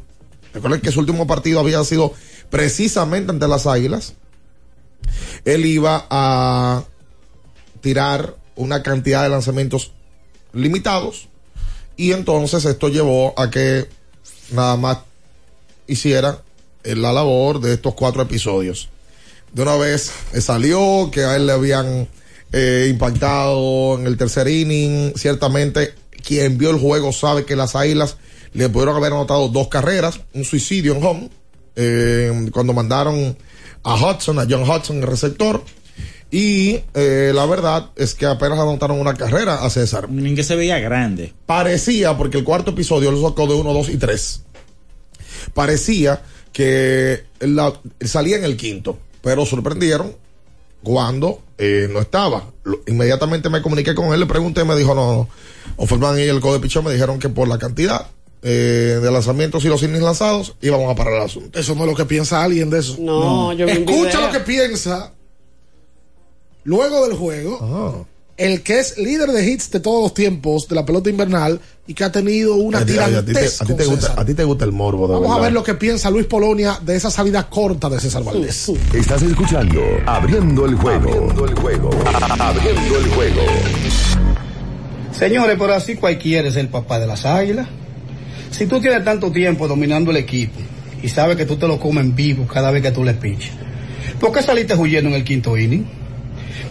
recuerden 0.55 0.80
que 0.80 0.92
su 0.92 1.01
último 1.01 1.26
partido 1.26 1.59
había 1.59 1.82
sido 1.82 2.14
precisamente 2.49 3.32
ante 3.32 3.49
las 3.49 3.66
Águilas, 3.66 4.14
él 5.44 5.66
iba 5.66 6.07
a 6.11 6.84
tirar 7.80 8.36
una 8.55 8.84
cantidad 8.84 9.24
de 9.24 9.30
lanzamientos 9.30 9.92
limitados 10.53 11.28
y 11.97 12.12
entonces 12.12 12.64
esto 12.64 12.88
llevó 12.88 13.38
a 13.38 13.51
que 13.51 13.88
nada 14.53 14.76
más 14.76 14.99
hiciera 15.88 16.40
la 16.84 17.12
labor 17.12 17.61
de 17.61 17.74
estos 17.74 17.94
cuatro 17.94 18.22
episodios. 18.22 18.90
De 19.53 19.62
una 19.62 19.74
vez 19.74 20.12
salió 20.40 21.11
que 21.11 21.24
a 21.24 21.34
él 21.34 21.47
le 21.47 21.53
habían 21.53 22.09
eh, 22.57 22.88
impactado 22.90 23.98
en 23.98 24.07
el 24.07 24.16
tercer 24.16 24.48
inning. 24.48 25.12
Ciertamente, 25.16 25.92
quien 26.24 26.57
vio 26.57 26.70
el 26.70 26.78
juego 26.80 27.12
sabe 27.12 27.44
que 27.44 27.54
las 27.57 27.76
águilas 27.76 28.16
le 28.54 28.68
pudieron 28.70 28.96
haber 28.96 29.12
anotado 29.12 29.48
dos 29.48 29.68
carreras, 29.68 30.20
un 30.32 30.44
suicidio 30.44 30.94
en 30.96 31.04
home, 31.04 31.30
eh, 31.76 32.48
cuando 32.52 32.72
mandaron 32.72 33.36
a 33.82 33.94
Hudson, 33.94 34.38
a 34.38 34.46
John 34.48 34.62
Hudson, 34.68 34.96
el 34.98 35.02
receptor. 35.07 35.62
Y 36.30 36.80
eh, 36.94 37.30
la 37.34 37.44
verdad 37.46 37.90
es 37.94 38.14
que 38.14 38.26
apenas 38.26 38.59
anotaron 38.59 38.98
una 38.98 39.14
carrera 39.14 39.64
a 39.64 39.70
César. 39.70 40.11
Ni 40.11 40.34
que 40.34 40.42
se 40.42 40.57
veía 40.57 40.78
grande. 40.80 41.34
Parecía, 41.44 42.16
porque 42.16 42.38
el 42.38 42.44
cuarto 42.44 42.70
episodio 42.72 43.12
lo 43.12 43.28
sacó 43.28 43.46
de 43.46 43.54
1, 43.54 43.72
2 43.72 43.88
y 43.90 43.96
3. 43.98 44.40
Parecía 45.54 46.22
que 46.52 47.24
la- 47.40 47.78
salía 48.00 48.36
en 48.36 48.44
el 48.44 48.57
quinto, 48.57 48.98
pero 49.22 49.44
sorprendieron 49.46 50.14
cuando 50.87 51.41
eh, 51.59 51.89
no 51.91 51.99
estaba. 51.99 52.45
Lo- 52.62 52.80
inmediatamente 52.87 53.49
me 53.51 53.61
comuniqué 53.61 53.97
con 53.97 54.12
él, 54.14 54.20
le 54.20 54.26
pregunté, 54.26 54.62
me 54.64 54.76
dijo, 54.76 54.95
no, 54.95 55.12
no. 55.12 55.28
Offerman 55.78 56.16
y 56.16 56.22
el 56.22 56.41
Code 56.41 56.61
Pichón 56.61 56.84
me 56.84 56.93
dijeron 56.93 57.18
que 57.18 57.28
por 57.28 57.49
la 57.49 57.59
cantidad 57.59 58.07
eh, 58.43 59.01
de 59.03 59.11
lanzamientos 59.11 59.64
y 59.64 59.68
los 59.68 59.82
innings 59.82 60.05
lanzados 60.05 60.55
íbamos 60.62 60.89
a 60.89 60.95
parar 60.95 61.14
el 61.14 61.22
asunto. 61.22 61.59
Eso 61.59 61.74
no 61.74 61.82
es 61.82 61.91
lo 61.91 61.97
que 61.97 62.05
piensa 62.05 62.45
alguien 62.45 62.70
de 62.70 62.78
eso. 62.78 62.97
No, 63.01 63.53
yo 63.53 63.66
vi 63.66 63.72
un 63.72 63.78
Escucha 63.89 64.20
lo 64.26 64.30
que 64.32 64.41
piensa 64.41 65.12
luego 66.62 67.09
del 67.09 67.16
juego. 67.16 68.07
El 68.37 68.62
que 68.62 68.78
es 68.80 68.99
líder 68.99 69.30
de 69.32 69.51
hits 69.51 69.70
de 69.70 69.80
todos 69.80 70.03
los 70.03 70.12
tiempos 70.14 70.68
de 70.68 70.74
la 70.74 70.84
pelota 70.84 71.09
invernal 71.09 71.59
y 71.87 71.95
que 71.95 72.05
ha 72.05 72.12
tenido 72.12 72.57
una 72.57 72.78
A 72.80 72.84
ti- 72.84 72.99
a 72.99 73.07
ti- 73.07 73.14
a 73.14 73.20
ti 73.20 73.26
te- 73.28 73.32
tirantez 73.32 73.62
a 73.62 73.64
ti 73.64 73.74
te 73.74 73.84
gusta- 73.87 74.01
César. 74.09 74.20
a 74.20 74.24
ti 74.26 74.34
te 74.34 74.45
gusta 74.45 74.64
el 74.66 74.72
morbo, 74.72 75.09
de 75.09 75.14
Vamos 75.14 75.39
a 75.39 75.41
ver 75.41 75.53
lo 75.53 75.64
que 75.64 75.72
piensa 75.74 76.11
Luis 76.11 76.26
Polonia 76.26 76.78
de 76.84 76.97
esa 76.97 77.11
salida 77.11 77.49
corta 77.49 77.89
de 77.89 77.99
César 77.99 78.22
Valdés. 78.24 78.70
Estás 78.93 79.22
escuchando 79.22 79.80
Abriendo 80.05 80.66
el 80.66 80.74
juego. 80.74 81.09
Abriendo 81.09 81.45
el 81.47 81.55
juego. 81.59 81.91
Abriendo 82.39 82.99
el 82.99 83.07
juego. 83.12 83.41
Señores, 85.12 85.57
pero 85.59 85.72
así 85.74 85.95
cualquiera 85.97 86.49
es 86.49 86.57
el 86.57 86.68
papá 86.68 86.99
de 86.99 87.07
las 87.07 87.24
águilas. 87.24 87.66
Si 88.51 88.66
tú 88.66 88.80
tienes 88.80 89.03
tanto 89.05 89.32
tiempo 89.32 89.66
dominando 89.66 90.11
el 90.11 90.18
equipo 90.18 90.59
y 91.03 91.09
sabes 91.09 91.37
que 91.39 91.47
tú 91.47 91.57
te 91.57 91.66
lo 91.66 91.80
comes 91.80 92.05
en 92.05 92.14
vivo 92.14 92.47
cada 92.47 92.70
vez 92.70 92.82
que 92.82 92.91
tú 92.91 93.03
le 93.03 93.14
piches, 93.14 93.51
¿por 94.20 94.30
qué 94.32 94.43
saliste 94.43 94.74
huyendo 94.74 95.09
en 95.09 95.16
el 95.16 95.24
quinto 95.24 95.57
inning? 95.57 95.87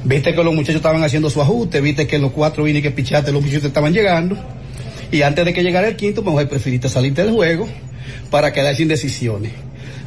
Viste 0.06 0.36
que 0.36 0.43
los 0.43 0.53
muchachos 0.53 0.76
estaban 0.76 1.03
haciendo 1.03 1.32
su 1.32 1.41
ajuste, 1.41 1.82
viste 1.82 2.06
que 2.06 2.18
en 2.18 2.22
los 2.22 2.32
cuatro 2.32 2.68
innings 2.68 2.84
que 2.84 2.91
pichaste 2.91 3.32
los 3.32 3.41
muchachos 3.41 3.66
estaban 3.66 3.91
llegando. 3.91 4.38
Y 5.12 5.24
antes 5.24 5.43
de 5.45 5.53
que 5.53 5.64
llegara 5.64 5.88
el 5.88 5.95
quinto, 5.95 6.22
mejor 6.22 6.47
preferiste 6.47 6.89
salirte 6.89 7.24
del 7.24 7.34
juego 7.34 7.68
para 8.30 8.53
quedar 8.53 8.76
sin 8.76 8.88
decisiones. 8.88 9.53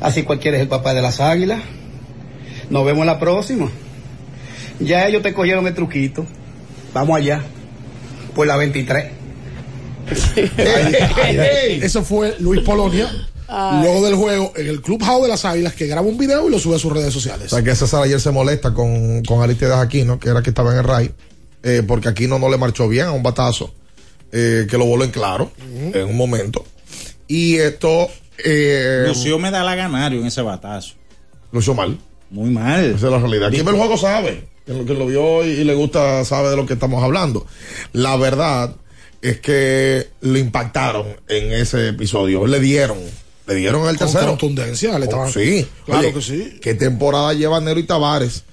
Así 0.00 0.22
cualquiera 0.22 0.56
es 0.56 0.62
el 0.62 0.68
papá 0.68 0.94
de 0.94 1.02
las 1.02 1.20
águilas. 1.20 1.60
Nos 2.70 2.86
vemos 2.86 3.00
en 3.00 3.06
la 3.08 3.18
próxima. 3.18 3.70
Ya 4.78 5.08
ellos 5.08 5.22
te 5.22 5.34
cogieron 5.34 5.66
el 5.66 5.74
truquito. 5.74 6.24
Vamos 6.94 7.16
allá. 7.16 7.42
Por 8.36 8.46
la 8.46 8.56
23. 8.56 9.06
Eso 11.82 12.04
fue 12.04 12.36
Luis 12.38 12.60
Polonia. 12.60 13.10
Luego 13.48 14.04
del 14.04 14.14
juego 14.14 14.52
en 14.56 14.66
el 14.66 14.82
Clubhouse 14.82 15.22
de 15.22 15.28
las 15.28 15.44
Águilas 15.46 15.72
que 15.72 15.86
graba 15.86 16.06
un 16.06 16.18
video 16.18 16.48
y 16.48 16.50
lo 16.50 16.58
sube 16.58 16.76
a 16.76 16.78
sus 16.78 16.92
redes 16.92 17.14
sociales. 17.14 17.46
O 17.46 17.56
sea, 17.56 17.64
que 17.64 17.74
César 17.74 18.02
ayer 18.02 18.20
se 18.20 18.30
molesta 18.30 18.74
con, 18.74 19.22
con 19.24 19.42
Aristides 19.42 19.72
Aquino, 19.72 20.18
que 20.18 20.28
era 20.28 20.42
que 20.42 20.50
estaba 20.50 20.72
en 20.72 20.78
el 20.78 20.84
RAI, 20.84 21.14
eh, 21.62 21.82
porque 21.86 22.08
Aquino 22.08 22.38
no 22.38 22.50
le 22.50 22.58
marchó 22.58 22.88
bien 22.88 23.06
a 23.06 23.12
un 23.12 23.22
batazo, 23.22 23.72
eh, 24.32 24.66
que 24.68 24.76
lo 24.76 24.84
voló 24.84 25.04
en 25.04 25.10
claro 25.10 25.50
en 25.94 26.06
un 26.06 26.16
momento. 26.16 26.64
Y 27.26 27.56
esto. 27.56 28.08
Eh, 28.44 29.04
Lució 29.08 29.38
me 29.38 29.50
da 29.50 29.64
la 29.64 29.74
ganario 29.74 30.20
en 30.20 30.26
ese 30.26 30.42
batazo. 30.42 30.94
Lució 31.50 31.74
mal. 31.74 31.98
Muy 32.30 32.50
mal. 32.50 32.84
Esa 32.84 33.06
es 33.06 33.12
la 33.12 33.18
realidad. 33.18 33.50
Quien 33.50 33.64
ve 33.64 33.72
el 33.72 33.78
juego 33.78 33.96
sabe. 33.96 34.46
Quien 34.66 34.78
lo, 34.78 34.84
quien 34.84 34.98
lo 34.98 35.06
vio 35.06 35.44
y, 35.44 35.52
y 35.52 35.64
le 35.64 35.74
gusta 35.74 36.22
sabe 36.26 36.50
de 36.50 36.56
lo 36.56 36.66
que 36.66 36.74
estamos 36.74 37.02
hablando. 37.02 37.46
La 37.94 38.16
verdad 38.16 38.76
es 39.22 39.40
que 39.40 40.08
lo 40.20 40.36
impactaron 40.36 41.06
en 41.28 41.52
ese 41.52 41.88
episodio. 41.88 42.46
Le 42.46 42.60
dieron. 42.60 42.98
Le 43.48 43.54
dieron 43.54 43.80
el 43.88 43.96
Con 43.96 44.06
tercero. 44.06 44.26
contundencia, 44.28 44.90
le 44.98 45.06
Oh, 45.06 45.08
estaban- 45.08 45.32
sí. 45.32 45.66
Claro 45.86 46.00
Oye, 46.00 46.12
que 46.12 46.20
sí. 46.22 46.58
¿Qué 46.60 46.74
temporada 46.74 47.32
lleva 47.32 47.60
Nero 47.60 47.80
y 47.80 47.84
Tavares? 47.84 48.44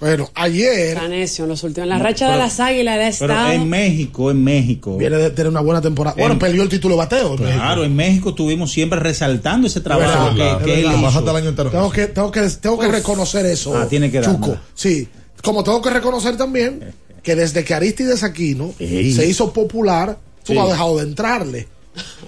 Bueno, 0.00 0.28
ayer. 0.34 0.94
Canecio, 0.96 1.44
en 1.44 1.50
los 1.50 1.62
últimos. 1.62 1.88
La 1.88 1.98
racha 1.98 2.26
pero- 2.26 2.32
de 2.32 2.38
las 2.38 2.60
águilas 2.60 2.94
ha 2.94 3.18
Pero 3.18 3.32
estado. 3.32 3.52
en 3.52 3.68
México, 3.68 4.30
en 4.30 4.42
México. 4.44 4.96
Viene 4.96 5.16
de 5.16 5.30
tener 5.30 5.50
una 5.50 5.60
buena 5.60 5.80
temporada. 5.80 6.16
Bueno, 6.18 6.32
En- 6.34 6.38
perdió 6.38 6.62
el 6.62 6.68
título 6.68 6.94
de 6.94 6.98
bateo. 6.98 7.34
en 7.34 7.42
México. 7.42 7.58
Claro, 7.58 7.84
en 7.84 7.96
México 7.96 8.28
estuvimos 8.30 8.70
siempre 8.72 8.98
resaltando 9.00 9.66
ese 9.66 9.80
trabajo 9.80 10.30
Es 10.30 10.36
verdad, 10.36 10.58
que, 10.58 10.64
que 10.64 10.80
él 10.80 10.86
hizo. 10.90 11.00
Bájate 11.02 11.30
el 11.30 11.36
año 11.36 11.48
entero. 11.50 11.70
Tengo 11.70 11.90
que, 11.90 12.06
tengo 12.08 12.30
que, 12.30 12.40
tengo 12.42 12.78
que 12.78 12.88
reconocer 12.88 13.46
eso. 13.46 13.76
Ah, 13.76 13.86
tiene 13.88 14.10
que 14.10 14.20
Chuco. 14.20 14.48
darla. 14.48 14.62
Sí. 14.74 15.08
Como 15.42 15.62
tengo 15.64 15.80
que 15.80 15.90
reconocer 15.90 16.36
también 16.36 16.92
que 17.22 17.34
desde 17.36 17.64
que 17.64 17.74
Aristides 17.74 18.22
Aquino 18.24 18.74
Ey. 18.78 19.12
se 19.12 19.26
hizo 19.26 19.52
popular, 19.52 20.18
tú 20.44 20.52
Sí. 20.52 20.58
no 20.58 20.64
has 20.64 20.70
dejado 20.70 20.96
de 20.98 21.02
entrarle. 21.04 21.68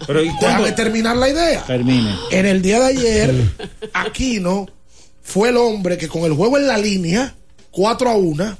Pero 0.06 0.22
¿y? 0.22 0.28
Déjame 0.40 0.72
terminar 0.72 1.16
la 1.16 1.28
idea. 1.28 1.64
Termine. 1.64 2.14
En 2.30 2.46
el 2.46 2.62
día 2.62 2.78
de 2.80 2.86
ayer, 2.86 3.34
Aquino 3.92 4.66
fue 5.22 5.48
el 5.48 5.56
hombre 5.56 5.98
que 5.98 6.08
con 6.08 6.22
el 6.22 6.32
juego 6.32 6.56
en 6.58 6.66
la 6.66 6.78
línea, 6.78 7.34
4 7.70 8.10
a 8.10 8.16
1, 8.16 8.58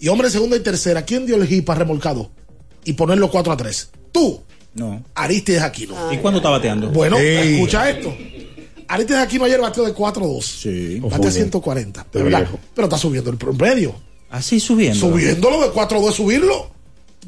y 0.00 0.08
hombre 0.08 0.28
en 0.28 0.32
segunda 0.32 0.56
y 0.56 0.60
tercera, 0.60 1.02
¿quién 1.02 1.24
dio 1.26 1.36
el 1.36 1.46
hit 1.46 1.64
para 1.64 1.80
remolcado? 1.80 2.30
Y 2.84 2.92
ponerlo 2.92 3.30
4 3.30 3.52
a 3.52 3.56
3. 3.56 3.90
Tú, 4.12 4.40
No. 4.74 5.02
Aristides 5.14 5.62
Aquino. 5.62 6.12
¿Y 6.12 6.18
cuándo 6.18 6.38
está 6.38 6.50
bateando? 6.50 6.90
Bueno, 6.90 7.16
escucha 7.16 7.88
esto. 7.88 8.14
Aristides 8.88 9.22
Aquino 9.22 9.44
ayer 9.44 9.60
bateó 9.60 9.84
de 9.84 9.92
4 9.92 10.24
a 10.24 10.28
2. 10.28 10.44
Sí. 10.44 11.00
Batea 11.00 11.30
140. 11.30 12.06
de 12.12 12.22
verdad. 12.22 12.46
Pero 12.74 12.86
está 12.86 12.98
subiendo 12.98 13.30
el 13.30 13.36
promedio. 13.38 13.94
Así 14.30 14.58
subiendo. 14.60 14.98
Subiéndolo 14.98 15.62
de 15.62 15.70
4 15.70 15.98
a 15.98 16.00
2, 16.02 16.14
subirlo 16.14 16.70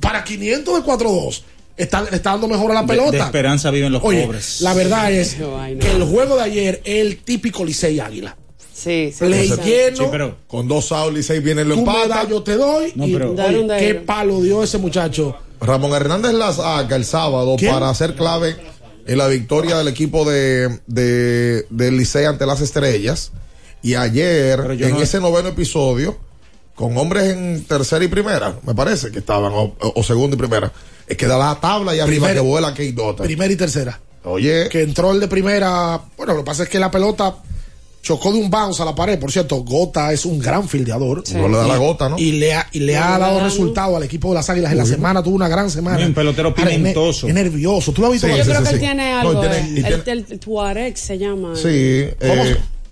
para 0.01 0.25
500 0.25 0.77
de 0.77 0.83
4 0.83 1.09
a 1.09 1.13
2. 1.13 1.45
Está, 1.77 2.03
le 2.03 2.17
está 2.17 2.31
dando 2.31 2.49
mejor 2.49 2.71
a 2.71 2.75
la 2.75 2.83
De- 2.83 2.89
pelota. 2.89 3.11
de 3.13 3.19
esperanza 3.19 3.71
viven 3.71 3.93
los 3.93 4.03
Oye, 4.03 4.25
pobres. 4.25 4.61
La 4.63 4.73
verdad 4.75 5.13
es 5.13 5.35
que 5.35 5.91
el 5.93 6.05
juego 6.05 6.37
de 6.37 6.43
ayer 6.43 6.81
es 6.85 7.03
el 7.07 7.19
típico 7.19 7.65
Licey 7.65 8.01
Águila. 8.01 8.37
Sí, 8.73 9.13
sí. 9.17 9.25
Le 9.27 9.47
lleno, 9.49 9.97
Sí, 9.97 10.05
pero 10.11 10.37
Con 10.47 10.69
dos 10.69 10.93
outs 10.93 11.19
y 11.19 11.23
seis 11.23 11.43
viene 11.43 11.63
el 11.63 11.73
empate. 11.73 12.11
yo 12.31 12.43
te 12.43 12.57
doy. 12.57 12.93
No, 12.95 13.07
y, 13.07 13.13
pero- 13.13 13.29
oye, 13.33 13.37
Dar 13.37 13.57
un 13.57 13.69
qué 13.69 13.95
palo 13.95 14.41
dio 14.43 14.63
ese 14.63 14.79
muchacho. 14.79 15.37
Ramón 15.61 15.93
Hernández 15.93 16.33
la 16.35 16.53
saca 16.53 16.95
el 16.97 17.05
sábado 17.05 17.57
¿Quién? 17.59 17.73
para 17.73 17.89
hacer 17.89 18.15
clave 18.15 18.57
en 19.07 19.19
la 19.19 19.27
victoria 19.29 19.79
del 19.79 19.89
equipo 19.89 20.29
de, 20.31 20.81
de, 20.87 21.67
del 21.71 21.97
Licey 21.97 22.25
ante 22.27 22.45
las 22.47 22.61
estrellas. 22.61 23.33
Y 23.83 23.95
ayer, 23.95 24.61
en 24.81 24.91
no- 24.93 25.01
ese 25.03 25.21
noveno 25.21 25.49
episodio, 25.51 26.19
con 26.75 26.97
hombres 26.99 27.25
en 27.35 27.65
tercera 27.65 28.05
y 28.05 28.09
primera, 28.09 28.57
me 28.67 28.75
parece 28.75 29.11
que 29.11 29.21
estaban, 29.21 29.53
o, 29.55 29.75
o 29.81 30.03
segunda 30.03 30.35
y 30.37 30.39
primera, 30.39 30.71
es 31.07 31.17
que 31.17 31.27
da 31.27 31.39
la 31.39 31.59
tabla 31.61 31.95
y 31.95 32.01
arriba 32.01 32.27
Primera- 32.29 32.35
que 32.35 32.41
vuela 32.41 32.69
Kate 32.71 32.93
Dota. 32.93 33.25
Primera 33.25 33.53
y 33.53 33.57
tercera. 33.57 34.01
Oye, 34.25 34.69
Que 34.71 34.83
entró 34.83 35.13
el 35.13 35.21
de 35.21 35.29
primera. 35.29 36.01
Bueno, 36.17 36.33
lo 36.35 36.41
que 36.41 36.45
pasa 36.47 36.65
es 36.65 36.69
que 36.69 36.79
la 36.81 36.91
pelota 36.91 37.37
chocó 38.03 38.33
de 38.33 38.39
un 38.39 38.51
bounce 38.51 38.83
a 38.83 38.85
la 38.85 38.95
pared. 38.95 39.19
Por 39.19 39.31
cierto, 39.33 39.57
Gota 39.65 40.13
es 40.13 40.25
un 40.25 40.39
gran 40.39 40.69
fildeador. 40.69 41.23
no 41.35 41.49
le 41.49 41.57
da 41.57 41.67
la 41.67 41.77
gota, 41.77 42.09
¿no? 42.09 42.19
Y 42.19 42.33
le 42.33 42.55
ha, 42.55 42.67
y 42.73 42.81
le 42.81 42.97
ha 42.97 43.19
dado 43.19 43.41
resultado 43.41 43.97
al 43.97 44.03
equipo 44.05 44.29
de 44.29 44.35
las 44.37 44.49
Águilas 44.51 44.71
en 44.73 44.79
la 44.79 44.87
semana. 44.87 45.23
Tuvo 45.23 45.35
una 45.37 45.49
gran 45.49 45.71
semana. 45.71 46.05
Un 46.07 46.15
pelotero 46.15 46.55
pimentoso. 46.55 47.27
Es 47.29 47.35
nervioso. 47.35 47.93
¿Tú 47.93 48.01
lo 48.03 48.09
has 48.09 48.13
visto? 48.15 48.27
Sí, 48.29 48.37
Yo 48.37 48.45
sí, 48.45 48.51
creo 48.51 48.61
sí, 48.61 48.65
que 48.67 48.71
él 48.75 48.77
sí. 48.81 48.81
tiene 48.87 49.11
No, 49.13 49.19
algo. 49.21 49.41
tiene- 49.41 49.57
eh, 49.57 49.61
el, 49.87 50.03
tiene- 50.05 50.21
el- 50.21 50.27
el 50.31 50.39
Tuareg 50.41 50.97
se 50.97 51.19
llama. 51.19 51.55
Sí, 51.57 52.07
¿Cómo? 52.21 52.43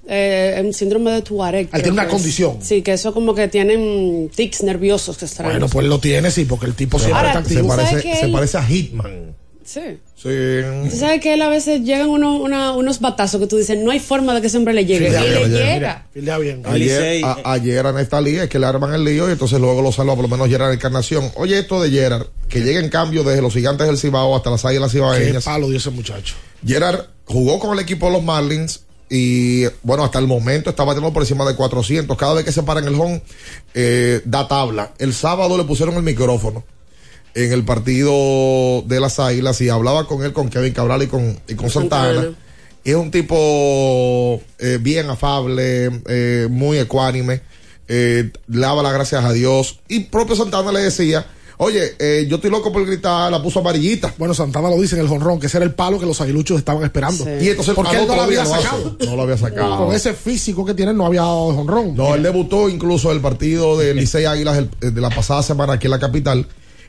Eh, 0.09 0.61
un 0.65 0.73
síndrome 0.75 1.11
de 1.13 1.23
Tuareg. 1.23 1.69
Él 1.73 1.83
tiene 1.83 1.91
una 1.93 2.05
es. 2.05 2.09
condición. 2.11 2.59
Sí, 2.61 2.83
que 2.83 2.93
eso 2.93 3.13
como 3.15 3.35
que 3.35 3.49
tienen 3.49 4.31
tics 4.35 4.63
nerviosos 4.63 5.17
que 5.17 5.25
extraños. 5.25 5.53
Bueno, 5.55 5.69
pues 5.69 5.87
lo 5.87 5.99
tiene, 5.99 6.31
sí, 6.31 6.45
porque 6.45 6.67
el 6.67 6.75
tipo 6.75 6.99
siempre 6.99 7.17
Ahora, 7.19 7.29
está 7.31 7.41
se 7.49 7.55
activo. 7.55 7.63
¿tú 7.63 7.69
sabes 7.81 7.91
parece, 7.91 8.09
que 8.11 8.17
se 8.17 8.25
él- 8.27 8.33
parece 8.33 8.59
a 8.59 8.63
Hitman. 8.65 9.35
Sí. 9.65 9.81
Sí. 10.15 10.29
Tú 10.91 10.97
sabes 10.97 11.21
que 11.21 11.35
él 11.35 11.43
a 11.43 11.49
veces 11.49 11.83
llegan 11.83 12.09
unos, 12.09 12.41
una- 12.41 12.73
unos 12.73 13.01
batazos 13.01 13.41
que 13.41 13.47
tú 13.47 13.57
dices, 13.57 13.79
no 13.79 13.91
hay 13.91 13.99
forma 13.99 14.35
de 14.35 14.41
que 14.43 14.47
ese 14.49 14.57
hombre 14.59 14.73
le 14.75 14.85
llegue. 14.87 15.07
Fildea 15.07 15.21
y 15.23 15.29
bien, 15.29 15.35
le 15.35 15.45
ayer, 15.59 15.75
llega. 15.75 16.07
Bien. 16.15 16.63
El 16.67 16.73
Ayer, 16.73 17.25
a- 17.25 17.39
ayer 17.53 17.87
en 17.87 17.99
esta 17.99 18.21
liga 18.21 18.45
es 18.45 18.49
que 18.51 18.59
le 18.59 18.67
arman 18.67 18.93
el 18.95 19.05
lío 19.05 19.29
y 19.29 19.33
entonces 19.33 19.59
luego 19.61 19.81
lo 19.83 19.91
salva 19.93 20.15
por 20.15 20.23
lo 20.25 20.29
menos 20.29 20.49
Gerard 20.49 20.73
Encarnación. 20.73 21.31
Oye, 21.37 21.59
esto 21.59 21.81
de 21.83 21.91
Gerard, 21.91 22.27
que 22.49 22.61
llega 22.61 22.79
en 22.81 22.89
cambio 22.91 23.23
desde 23.25 23.41
los 23.43 23.53
gigantes 23.55 23.87
del 23.87 23.97
Cibao 23.99 24.37
hasta 24.37 24.51
las 24.51 24.65
águilas 24.67 24.93
Qué 24.93 24.99
cibaeñas. 24.99 25.45
palo 25.45 25.69
dio 25.69 25.79
ese 25.79 25.91
muchacho. 25.91 26.35
Gerard 26.67 27.01
jugó 27.27 27.59
con 27.59 27.73
el 27.73 27.79
equipo 27.83 28.07
de 28.07 28.13
los 28.13 28.23
Marlins 28.23 28.81
y 29.17 29.65
bueno, 29.85 30.03
hasta 30.03 30.19
el 30.19 30.27
momento 30.27 30.71
está 30.71 30.83
batiendo 30.83 31.13
por 31.13 31.23
encima 31.23 31.45
de 31.45 31.55
400. 31.55 32.17
Cada 32.19 32.35
vez 32.35 32.45
que 32.45 32.51
se 32.51 32.65
para 32.65 32.81
en 32.81 32.89
el 32.89 32.97
home, 32.97 33.23
eh, 33.73 34.21
da 34.25 34.49
tabla. 34.49 34.93
El 34.99 35.15
sábado 35.15 35.57
le 35.57 35.63
pusieron 35.63 35.95
el 35.95 36.03
micrófono 36.03 36.65
en 37.33 37.53
el 37.53 37.65
partido 37.65 38.83
de 38.87 38.99
las 38.99 39.21
águilas 39.21 39.61
y 39.61 39.69
hablaba 39.69 40.09
con 40.09 40.25
él, 40.25 40.33
con 40.33 40.49
Kevin 40.49 40.73
Cabral 40.73 41.05
y 41.05 41.07
con, 41.07 41.39
y 41.47 41.55
con 41.55 41.71
Santana. 41.71 42.15
Santana. 42.15 42.37
Y 42.83 42.91
es 42.91 42.97
un 42.97 43.13
tipo 43.13 44.43
eh, 44.59 44.79
bien 44.81 45.09
afable, 45.09 46.03
eh, 46.09 46.49
muy 46.51 46.79
ecuánime, 46.79 47.41
eh, 47.87 48.33
le 48.49 48.61
daba 48.61 48.83
las 48.83 48.95
gracias 48.95 49.25
a 49.25 49.33
Dios. 49.33 49.79
Y 49.87 50.01
propio 50.01 50.35
Santana 50.35 50.73
le 50.73 50.81
decía, 50.81 51.25
oye, 51.59 51.95
eh, 51.99 52.27
yo 52.29 52.37
estoy 52.37 52.51
loco 52.51 52.73
por 52.73 52.85
gritar, 52.87 53.31
la 53.31 53.43
puso 53.43 53.61
amarillita. 53.61 54.15
Bueno, 54.19 54.35
Santana 54.35 54.69
lo 54.71 54.81
dice 54.81 54.95
en 54.97 55.03
el 55.03 55.09
jonrón, 55.09 55.39
que 55.41 55.47
ese 55.47 55.57
era 55.59 55.65
el 55.67 55.75
palo 55.75 55.99
que 55.99 56.07
los 56.07 56.21
aguiluchos 56.21 56.59
estaban 56.59 56.83
esperando. 56.85 57.25
Y 57.41 57.49
entonces 57.49 57.75
porque 57.75 57.97
al 57.97 58.03
él 58.03 58.09
no 58.09 58.17
lo 58.17 58.23
había 58.23 58.45
lo 58.45 58.51
sacado. 58.51 58.97
No 59.07 59.17
lo 59.17 59.23
había 59.23 59.37
sacado. 59.39 59.77
Con 59.87 59.95
ese 59.95 60.15
físico 60.15 60.65
que 60.65 60.75
tiene, 60.75 60.93
no 60.93 61.07
había 61.07 61.23
dado 61.23 61.55
jonrón. 61.55 61.95
No, 61.97 62.15
él 62.15 62.23
debutó 62.23 62.69
incluso 62.69 63.13
el 63.13 63.21
partido 63.21 63.79
de 63.79 63.95
Licey 63.95 64.25
Águilas 64.25 64.59
el- 64.59 64.71
eh, 64.81 64.91
de 64.91 65.01
la 65.01 65.11
pasada 65.11 65.43
semana 65.43 65.75
aquí 65.75 65.87
en 65.87 65.91
la 65.93 65.99
capital. 66.01 66.47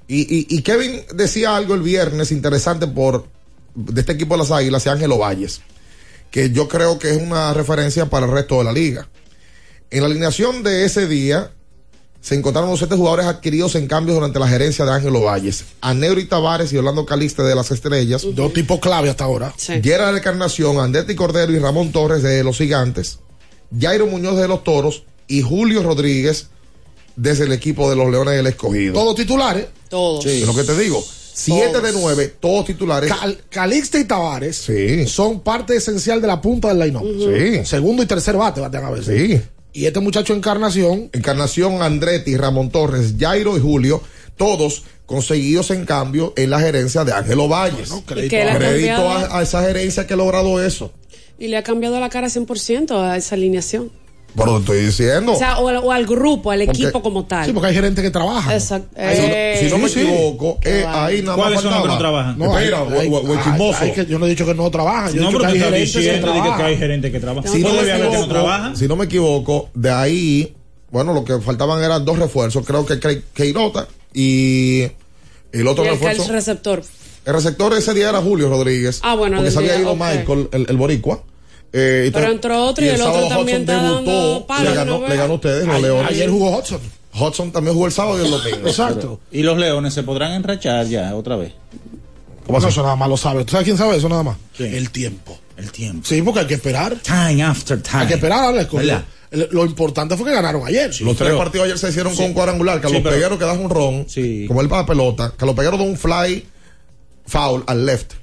Y, 0.07 0.21
y, 0.21 0.47
y 0.49 0.61
Kevin 0.61 1.01
decía 1.15 1.55
algo 1.55 1.73
el 1.73 1.81
viernes 1.81 2.31
interesante 2.31 2.85
por 2.87 3.25
de 3.73 3.99
este 4.01 4.13
equipo 4.13 4.35
de 4.35 4.39
las 4.39 4.51
Águilas, 4.51 4.85
y 4.85 4.89
Ángelo 4.89 5.17
Valles, 5.17 5.61
que 6.31 6.49
yo 6.51 6.67
creo 6.67 6.97
que 6.99 7.09
es 7.11 7.17
una 7.21 7.53
referencia 7.53 8.05
para 8.05 8.25
el 8.25 8.31
resto 8.31 8.57
de 8.59 8.63
la 8.63 8.71
liga. 8.71 9.07
En 9.91 10.01
la 10.01 10.05
alineación 10.07 10.63
de 10.63 10.85
ese 10.85 11.07
día 11.07 11.51
se 12.25 12.33
encontraron 12.33 12.71
los 12.71 12.79
siete 12.79 12.95
jugadores 12.95 13.27
adquiridos 13.27 13.75
en 13.75 13.85
cambios 13.87 14.15
durante 14.15 14.39
la 14.39 14.47
gerencia 14.47 14.83
de 14.83 14.91
Ángelo 14.91 15.21
Valles. 15.21 15.63
Aneuri 15.81 16.25
Tavares 16.25 16.73
y 16.73 16.77
Orlando 16.77 17.05
Caliste 17.05 17.43
de 17.43 17.53
las 17.53 17.69
Estrellas. 17.69 18.25
Dos 18.33 18.51
tipos 18.51 18.79
clave 18.79 19.11
hasta 19.11 19.25
ahora. 19.25 19.53
Gerard 19.83 20.17
Encarnación, 20.17 20.79
Andetti 20.79 21.13
Cordero 21.13 21.51
y 21.51 21.59
Ramón 21.59 21.91
Torres 21.91 22.23
de 22.23 22.43
los 22.43 22.57
Gigantes. 22.57 23.19
Jairo 23.79 24.07
Muñoz 24.07 24.37
de 24.37 24.47
los 24.47 24.63
Toros 24.63 25.03
y 25.27 25.43
Julio 25.43 25.83
Rodríguez 25.83 26.47
desde 27.15 27.43
el 27.45 27.51
equipo 27.51 27.89
de 27.91 27.95
los 27.95 28.09
Leones 28.09 28.35
del 28.35 28.47
Escogido. 28.47 28.93
Todos 28.93 29.15
titulares. 29.15 29.67
Todos. 29.89 30.25
Es 30.25 30.47
lo 30.47 30.55
que 30.55 30.63
te 30.63 30.75
digo. 30.79 31.03
Siete 31.37 31.79
de 31.81 31.91
nueve, 31.91 32.33
todos 32.39 32.65
titulares. 32.65 33.11
Cal- 33.13 33.37
Calixte 33.49 33.99
y 33.99 34.05
Tavares 34.05 34.55
Sí. 34.55 35.05
son 35.05 35.41
parte 35.41 35.75
esencial 35.75 36.21
de 36.21 36.27
la 36.27 36.41
punta 36.41 36.73
del 36.73 36.79
line 36.79 36.99
Sí. 37.59 37.65
Segundo 37.69 38.01
y 38.01 38.05
tercer 38.07 38.35
bate 38.35 38.61
batean 38.61 38.85
a 38.85 38.89
veces. 38.89 39.15
Sí. 39.15 39.41
Y 39.75 39.85
este 39.87 39.99
muchacho 39.99 40.33
Encarnación, 40.33 41.09
Encarnación, 41.11 41.81
Andretti, 41.83 42.37
Ramón 42.37 42.69
Torres, 42.71 43.13
Jairo 43.19 43.57
y 43.57 43.59
Julio, 43.59 44.01
todos 44.37 44.83
conseguidos 45.05 45.69
en 45.69 45.85
cambio 45.85 46.33
en 46.37 46.49
la 46.49 46.59
gerencia 46.61 47.03
de 47.03 47.11
Ángelo 47.11 47.47
Valles. 47.49 47.91
Ha 47.91 48.57
Crédito 48.57 48.87
cambiado- 49.03 49.09
a, 49.09 49.39
a 49.39 49.43
esa 49.43 49.61
gerencia 49.63 50.07
que 50.07 50.13
ha 50.13 50.17
logrado 50.17 50.63
eso. 50.63 50.91
Y 51.37 51.49
le 51.49 51.57
ha 51.57 51.63
cambiado 51.63 51.99
la 51.99 52.09
cara 52.09 52.27
100% 52.27 52.91
a 52.97 53.17
esa 53.17 53.35
alineación. 53.35 53.91
Pero 54.35 54.53
te 54.55 54.59
estoy 54.59 54.85
diciendo. 54.85 55.33
O 55.33 55.37
sea, 55.37 55.59
o, 55.59 55.67
al- 55.69 55.77
o 55.77 55.91
al 55.91 56.05
grupo, 56.05 56.51
al 56.51 56.65
Porque- 56.65 56.81
equipo 56.83 57.01
como 57.01 57.25
tal. 57.25 57.45
sí, 57.45 57.53
porque 57.53 57.69
hay 57.69 57.73
gerentes 57.75 58.03
que 58.03 58.11
trabajan. 58.11 58.53
Exacto. 58.53 58.89
Si 58.95 59.01
no- 59.01 59.27
Eh, 59.27 59.57
si 59.61 59.69
no 59.69 59.77
me 59.77 59.87
sí, 59.87 59.93
sí. 59.93 60.01
equivoco, 60.01 60.59
Qué 60.59 60.81
eh, 60.81 60.85
ahí 60.85 61.21
nada 61.21 61.37
más 61.37 61.45
¿Cuáles 61.45 61.61
son 61.61 61.71
los 61.73 61.81
que 61.83 61.87
no 61.87 61.97
trabajan? 61.97 62.37
No, 62.37 62.57
Espera, 62.57 62.83
o- 62.83 62.89
el 63.81 63.93
que- 63.93 64.05
yo 64.05 64.19
no 64.19 64.25
he 64.25 64.29
dicho 64.29 64.45
que 64.45 64.53
no 64.53 64.69
trabajan. 64.69 65.13
Yo 65.13 65.21
he 65.21 65.23
No, 65.23 65.27
pero 65.31 65.39
que 65.39 65.45
te 65.47 65.51
hay 65.53 65.59
gerentes 65.59 65.91
que 65.93 65.99
diciendo 65.99 66.27
de 66.27 66.33
que, 66.33 66.39
trabajan. 66.41 66.57
que 66.57 66.63
hay 66.71 66.77
gente 66.77 67.11
que 67.11 67.19
trabaja. 67.19 67.47
Si 67.47 67.59
no, 67.59 67.73
me 67.73 67.79
que 67.83 67.91
equivoco, 67.95 68.27
trabaja. 68.27 68.75
si 68.75 68.87
no 68.87 68.95
me 68.95 69.05
equivoco, 69.05 69.69
de 69.73 69.91
ahí, 69.91 70.55
bueno, 70.91 71.13
lo 71.13 71.23
que 71.23 71.39
faltaban 71.39 71.83
eran 71.83 72.03
dos 72.05 72.19
refuerzos. 72.19 72.65
Creo 72.65 72.85
que 72.85 72.99
Queirota 73.33 73.87
y 74.13 74.83
el 75.51 75.67
otro 75.67 75.83
y 75.83 75.87
el 75.87 75.93
refuerzo. 75.93 76.23
catch 76.23 76.31
receptor. 76.31 76.83
El 77.25 77.33
receptor 77.33 77.73
ese 77.73 77.93
día 77.93 78.09
era 78.09 78.21
Julio 78.21 78.49
Rodríguez. 78.49 78.99
Ah, 79.03 79.15
bueno, 79.15 79.37
Porque 79.37 79.51
se 79.51 79.57
había 79.59 79.79
ido. 79.79 79.95
Michael, 79.95 80.49
el, 80.51 80.65
el 80.69 80.77
boricua. 80.77 81.23
Eh, 81.77 82.09
Pero 82.13 82.31
entró 82.31 82.65
otro 82.65 82.85
y 82.85 82.87
el 82.87 83.01
otro 83.01 83.05
sábado 83.13 83.27
también 83.27 83.61
está 83.61 83.73
dando 83.81 84.11
debutó, 84.11 84.47
palo 84.47 84.69
le 84.69 84.75
ganó, 84.75 85.07
le 85.09 85.15
ganó 85.17 85.33
a 85.33 85.35
ustedes, 85.35 85.65
los 85.65 85.75
Ayer- 85.75 85.81
Leones. 85.83 86.09
Ayer 86.11 86.29
jugó 86.29 86.57
Hudson. 86.57 86.79
Hudson 87.19 87.51
también 87.51 87.73
jugó 87.73 87.85
el 87.87 87.91
sábado 87.91 88.17
y 88.21 88.25
el 88.25 88.31
domingo. 88.31 88.67
Exacto. 88.67 89.19
Y 89.31 89.43
los 89.43 89.57
leones 89.57 89.93
se 89.93 90.03
podrán 90.03 90.31
enrachar 90.33 90.85
ya 90.87 91.13
otra 91.15 91.35
vez. 91.35 91.51
¿Cómo 92.45 92.59
No, 92.59 92.67
eso 92.67 92.81
nada 92.83 92.95
más 92.95 93.09
lo 93.09 93.17
sabe. 93.17 93.43
¿Tú 93.43 93.51
sabes 93.51 93.65
quién 93.65 93.77
sabe 93.77 93.97
eso 93.97 94.07
nada 94.07 94.23
más? 94.23 94.37
¿Quién? 94.55 94.73
El 94.73 94.89
tiempo. 94.91 95.37
El 95.57 95.71
tiempo. 95.71 96.05
Sí, 96.07 96.21
porque 96.21 96.41
hay 96.41 96.47
que 96.47 96.53
esperar. 96.55 96.95
Time 97.01 97.43
after 97.43 97.81
time. 97.81 98.01
Hay 98.03 98.07
que 98.07 98.13
esperar 98.15 98.43
a 98.45 98.51
la. 98.51 98.61
El- 99.31 99.49
Lo 99.51 99.65
importante 99.65 100.15
fue 100.15 100.25
que 100.29 100.33
ganaron 100.35 100.65
ayer. 100.65 100.91
Los 101.01 101.17
tres 101.17 101.33
partidos 101.33 101.65
ayer 101.65 101.77
se 101.77 101.89
hicieron 101.89 102.15
con 102.15 102.25
un 102.25 102.33
cuadrangular. 102.33 102.79
Carlos 102.79 102.97
Sí, 102.99 103.03
pero- 103.03 103.15
Peguero 103.15 103.37
que 103.39 103.45
da 103.45 103.53
un 103.53 103.69
ron, 103.69 104.05
Sí. 104.07 104.45
como 104.47 104.61
él 104.61 104.69
para 104.69 104.85
pelota. 104.85 105.33
Carlos 105.35 105.55
Peguero 105.55 105.77
da 105.77 105.83
un 105.83 105.97
fly 105.97 106.45
foul 107.25 107.63
al 107.67 107.85
left. 107.85 108.13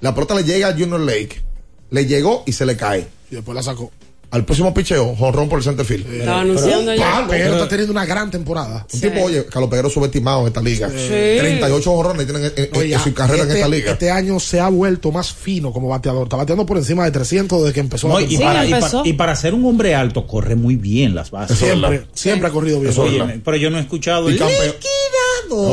La 0.00 0.14
pelota 0.14 0.34
le 0.34 0.44
llega 0.44 0.68
a 0.68 0.72
Junior 0.72 1.00
Lake. 1.00 1.42
Le 1.90 2.06
llegó 2.06 2.42
y 2.46 2.52
se 2.52 2.66
le 2.66 2.76
cae. 2.76 3.06
Y 3.30 3.34
después 3.36 3.54
la 3.54 3.62
sacó. 3.62 3.90
Al 4.30 4.44
próximo 4.44 4.74
picheo, 4.74 5.16
jonrón 5.16 5.48
por 5.48 5.58
el 5.58 5.64
center 5.64 5.86
field. 5.86 6.06
Estaba 6.12 6.42
anunciando 6.42 6.94
ya. 6.94 7.12
Palo, 7.12 7.28
pero 7.30 7.54
está 7.54 7.66
teniendo 7.66 7.92
una 7.92 8.04
gran 8.04 8.30
temporada. 8.30 8.86
Un 8.92 9.00
tipo, 9.00 9.22
oye, 9.22 9.46
Carlos 9.46 9.70
Peguero 9.70 9.88
subestimado 9.88 10.42
en 10.42 10.48
esta 10.48 10.60
liga. 10.60 10.86
38 10.90 11.90
jonrones 11.90 12.26
tienen 12.26 12.44
en, 12.44 12.52
en- 12.66 12.76
Oye, 12.76 12.92
en 12.92 13.00
su 13.00 13.14
carrera 13.14 13.44
este, 13.44 13.52
en 13.52 13.56
esta 13.56 13.68
liga. 13.70 13.92
este 13.92 14.10
año 14.10 14.38
se 14.38 14.60
ha 14.60 14.68
vuelto 14.68 15.10
más 15.12 15.32
fino 15.32 15.72
como 15.72 15.88
bateador. 15.88 16.24
Está 16.24 16.36
bateando 16.36 16.66
por 16.66 16.76
encima 16.76 17.06
de 17.06 17.10
300 17.10 17.58
desde 17.62 17.72
que 17.72 17.80
empezó 17.80 18.08
No, 18.08 18.20
la 18.20 18.26
y, 18.26 18.36
para, 18.36 18.66
y, 18.66 18.72
empezó. 18.74 18.98
para, 18.98 19.08
y 19.08 19.12
para 19.14 19.34
ser 19.34 19.54
un 19.54 19.64
hombre 19.64 19.94
alto, 19.94 20.26
corre 20.26 20.56
muy 20.56 20.76
bien 20.76 21.14
las 21.14 21.30
bases. 21.30 21.56
Siempre, 21.56 22.02
siempre 22.12 22.48
ha 22.48 22.52
corrido 22.52 22.80
bien. 22.80 22.92
Oye, 22.98 23.40
pero 23.42 23.56
yo 23.56 23.70
no 23.70 23.78
he 23.78 23.80
escuchado 23.80 24.28
Y 24.28 24.34
el 24.34 24.38
campeón. 24.38 24.66
liquidado. 24.66 25.72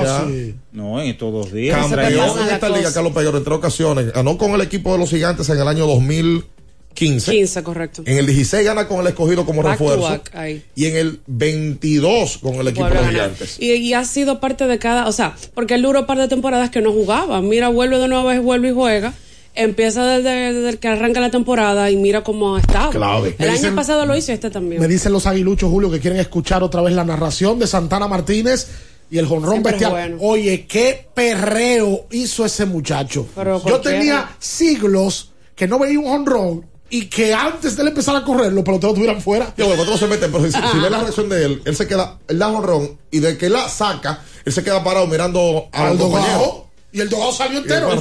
Oye. 0.00 0.54
No, 0.76 1.00
en 1.00 1.08
estos 1.08 1.32
dos 1.32 1.52
días. 1.52 1.76
Campeón. 1.76 2.12
En 2.38 2.44
esta 2.54 2.68
cosa. 2.68 2.76
liga, 2.76 2.92
Carlos 2.92 3.12
Peguero, 3.14 3.38
en 3.38 3.44
tres 3.44 3.56
ocasiones. 3.56 4.12
Ganó 4.12 4.36
con 4.36 4.50
el 4.52 4.60
equipo 4.60 4.92
de 4.92 4.98
los 4.98 5.08
gigantes 5.08 5.48
en 5.48 5.58
el 5.58 5.66
año 5.66 5.86
2015. 5.86 7.30
15, 7.32 7.62
correcto. 7.62 8.02
En 8.04 8.18
el 8.18 8.26
16 8.26 8.64
gana 8.64 8.86
con 8.86 9.00
el 9.00 9.06
escogido 9.06 9.44
como 9.46 9.62
Back 9.62 9.78
refuerzo. 9.78 10.02
back. 10.08 10.32
Y 10.74 10.84
en 10.86 10.96
el 10.96 11.20
22 11.26 12.38
con 12.38 12.54
el 12.56 12.68
equipo 12.68 12.82
Vuelve 12.86 12.98
de 12.98 13.04
los 13.04 13.10
gigantes. 13.12 13.56
Y, 13.58 13.72
y 13.72 13.94
ha 13.94 14.04
sido 14.04 14.38
parte 14.40 14.66
de 14.66 14.78
cada, 14.78 15.06
o 15.06 15.12
sea, 15.12 15.34
porque 15.54 15.74
él 15.74 15.82
duró 15.82 16.00
un 16.00 16.06
par 16.06 16.18
de 16.18 16.28
temporadas 16.28 16.70
que 16.70 16.80
no 16.82 16.92
jugaba. 16.92 17.40
Mira, 17.42 17.68
vuelve 17.68 17.98
de 17.98 18.08
nuevo, 18.08 18.42
vuelve 18.42 18.68
y 18.68 18.72
juega. 18.72 19.12
Empieza 19.54 20.04
desde, 20.04 20.76
que 20.76 20.88
arranca 20.88 21.18
la 21.20 21.30
temporada 21.30 21.90
y 21.90 21.96
mira 21.96 22.22
cómo 22.22 22.56
ha 22.56 22.60
estado. 22.60 22.90
Clave. 22.90 23.30
El 23.38 23.46
Me 23.46 23.46
año 23.46 23.52
dicen- 23.54 23.74
pasado 23.74 24.04
lo 24.04 24.14
hizo 24.14 24.30
y 24.32 24.34
este 24.34 24.50
también. 24.50 24.80
Me 24.82 24.88
dicen 24.88 25.12
los 25.12 25.26
aguiluchos, 25.26 25.70
Julio, 25.70 25.90
que 25.90 26.00
quieren 26.00 26.20
escuchar 26.20 26.62
otra 26.62 26.82
vez 26.82 26.92
la 26.94 27.04
narración 27.04 27.58
de 27.58 27.66
Santana 27.66 28.06
Martínez 28.06 28.68
y 29.10 29.18
el 29.18 29.26
jonrón 29.26 29.62
bestial. 29.62 29.90
bueno. 29.90 30.16
Oye, 30.20 30.66
qué 30.66 31.08
perreo 31.14 32.06
hizo 32.10 32.44
ese 32.44 32.64
muchacho. 32.66 33.26
Pero 33.34 33.64
Yo 33.64 33.80
tenía 33.80 34.36
siglos 34.38 35.32
que 35.54 35.66
no 35.66 35.78
veía 35.78 35.98
un 35.98 36.06
jonrón 36.06 36.66
y 36.88 37.06
que 37.06 37.34
antes 37.34 37.76
de 37.76 37.82
él 37.82 37.88
empezar 37.88 38.14
a 38.14 38.22
correr, 38.24 38.52
los 38.52 38.62
peloteros 38.64 38.94
estuvieran 38.94 39.20
fuera. 39.20 39.52
Yo, 39.56 39.66
bueno, 39.66 39.82
otros 39.82 39.98
se 39.98 40.06
meten, 40.06 40.30
pero 40.30 40.44
si, 40.44 40.52
si 40.52 40.78
ves 40.78 40.90
la 40.90 41.00
reacción 41.00 41.28
de 41.28 41.44
él, 41.44 41.62
él 41.64 41.76
se 41.76 41.86
queda, 41.86 42.18
él 42.28 42.38
da 42.38 42.50
jonrón 42.50 42.98
y 43.10 43.18
de 43.20 43.36
que 43.36 43.48
la 43.48 43.68
saca, 43.68 44.22
él 44.44 44.52
se 44.52 44.62
queda 44.62 44.84
parado 44.84 45.06
mirando 45.06 45.68
a 45.72 45.88
al 45.88 45.98
dogado. 45.98 46.65
Y 46.96 47.00
el 47.02 47.10
dogado 47.10 47.30
salió 47.30 47.58
entero. 47.58 47.92
Él 47.92 47.98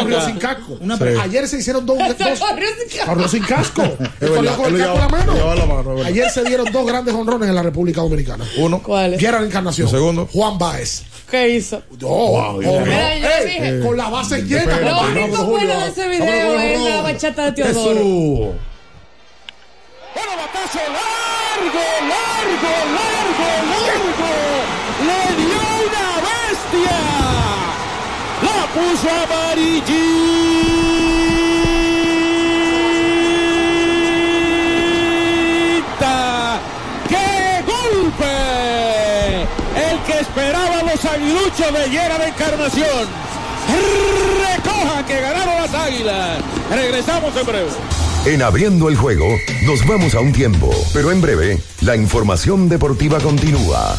corrió 0.00 0.20
sin 0.26 0.36
casco. 0.36 0.76
Una 0.80 0.98
Sí. 0.98 1.04
Ayer 1.22 1.46
se 1.46 1.58
hicieron 1.58 1.86
dos. 1.86 1.96
dos 2.18 2.40
corrió 2.40 2.68
sin 2.76 2.88
casco. 2.88 3.06
corrió 3.06 3.28
sin 3.28 3.44
casco. 3.44 3.82
Él 4.20 4.28
corrió 4.28 4.42
verdad, 4.42 4.56
con 4.56 4.74
el 4.74 4.80
casco 4.80 5.54
la 5.54 5.66
mano. 5.66 6.02
Ayer 6.04 6.28
se 6.28 6.42
dieron 6.42 6.72
dos 6.72 6.84
grandes 6.84 7.14
honrones 7.14 7.48
en 7.48 7.54
la 7.54 7.62
República 7.62 8.00
Dominicana. 8.00 8.44
Uno. 8.58 8.82
¿Cuál? 8.82 9.16
Gerard 9.16 9.44
Encarnación. 9.44 9.86
El 9.86 9.92
segundo. 9.92 10.28
Juan 10.32 10.58
Baez. 10.58 11.04
¿Qué 11.30 11.50
hizo? 11.50 11.84
Dije. 12.58 13.80
con 13.80 13.96
la 13.96 14.08
base 14.08 14.42
llena. 14.42 14.80
Lo 14.80 15.02
único 15.02 15.44
bueno 15.44 15.62
Julio, 15.62 15.80
de 15.80 15.88
ese 15.88 16.08
video 16.08 16.58
es 16.58 16.80
la 16.82 17.02
bachata 17.02 17.44
de 17.44 17.52
Teodoro. 17.52 17.94
Jesús. 17.94 18.38
Bueno, 20.14 20.32
batazo 20.36 20.78
largo, 20.78 21.84
largo, 22.08 22.72
largo, 22.92 23.50
largo. 23.70 24.31
Puso 28.74 29.08
amarillita. 29.08 30.52
¡Qué 37.08 37.62
golpe! 37.66 39.42
El 39.76 39.98
que 40.06 40.20
esperaban 40.20 40.86
los 40.86 41.04
aguiluchos 41.04 41.72
de 41.72 41.90
Llera 41.90 42.18
de 42.18 42.28
Encarnación. 42.28 43.08
Recoja 44.56 45.06
que 45.06 45.20
ganaron 45.20 45.54
las 45.54 45.74
águilas. 45.74 46.38
Regresamos 46.70 47.36
en 47.36 47.46
breve. 47.46 47.70
En 48.24 48.40
abriendo 48.40 48.88
el 48.88 48.96
juego, 48.96 49.26
nos 49.64 49.84
vamos 49.86 50.14
a 50.14 50.20
un 50.20 50.32
tiempo, 50.32 50.70
pero 50.92 51.10
en 51.10 51.20
breve, 51.20 51.60
la 51.80 51.96
información 51.96 52.68
deportiva 52.68 53.18
continúa. 53.18 53.98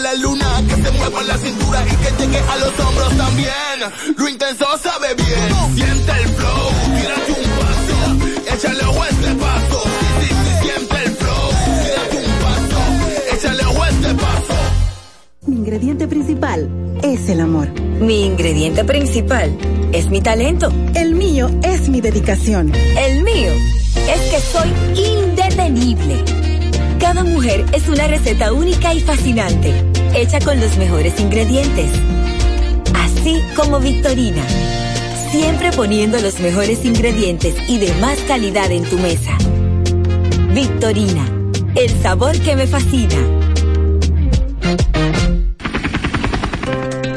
La 0.00 0.14
luna, 0.14 0.62
que 0.68 0.82
se 0.82 0.90
mueva 0.92 1.22
la 1.22 1.36
cintura 1.36 1.84
y 1.86 1.96
que 1.96 2.24
llegue 2.24 2.38
a 2.38 2.56
los 2.56 2.80
hombros 2.80 3.16
también. 3.16 4.16
Lo 4.16 4.28
intenso 4.28 4.66
sabe 4.82 5.14
bien. 5.14 5.74
Siente 5.74 6.12
el 6.12 6.28
flow. 6.28 6.70
Tírate 6.96 7.32
un 7.32 7.50
paso. 7.58 8.54
Échale 8.54 8.84
ojo 8.84 9.02
a 9.02 9.08
este 9.08 9.34
paso. 9.34 9.82
Sí, 10.20 10.26
sí, 10.26 10.34
sí, 10.34 10.52
siente 10.62 10.96
el 11.04 11.10
flow. 11.16 11.50
Tírate 11.84 12.16
un 12.16 12.32
paso. 12.44 13.36
Échale 13.36 13.64
ojo 13.64 13.82
a 13.82 13.88
este 13.90 14.14
paso. 14.14 14.54
Mi 15.46 15.56
ingrediente 15.56 16.08
principal 16.08 16.68
es 17.02 17.28
el 17.28 17.40
amor. 17.40 17.68
Mi 18.00 18.26
ingrediente 18.26 18.84
principal 18.84 19.56
es 19.92 20.08
mi 20.08 20.20
talento. 20.20 20.72
El 20.94 21.14
mío 21.14 21.50
es 21.62 21.88
mi 21.88 22.00
dedicación. 22.00 22.72
El 22.74 23.22
mío 23.22 23.52
es 23.94 24.20
que 24.30 24.40
soy 24.40 24.72
indetenible. 24.96 26.49
Cada 27.00 27.24
mujer 27.24 27.64
es 27.72 27.88
una 27.88 28.06
receta 28.06 28.52
única 28.52 28.92
y 28.92 29.00
fascinante, 29.00 29.72
hecha 30.14 30.38
con 30.38 30.60
los 30.60 30.76
mejores 30.76 31.18
ingredientes. 31.18 31.90
Así 32.94 33.40
como 33.56 33.80
Victorina. 33.80 34.42
Siempre 35.30 35.72
poniendo 35.72 36.20
los 36.20 36.38
mejores 36.40 36.84
ingredientes 36.84 37.54
y 37.68 37.78
de 37.78 37.92
más 37.94 38.18
calidad 38.28 38.70
en 38.70 38.84
tu 38.84 38.98
mesa. 38.98 39.36
Victorina, 40.52 41.26
el 41.74 41.90
sabor 42.02 42.38
que 42.38 42.54
me 42.54 42.66
fascina. 42.66 43.16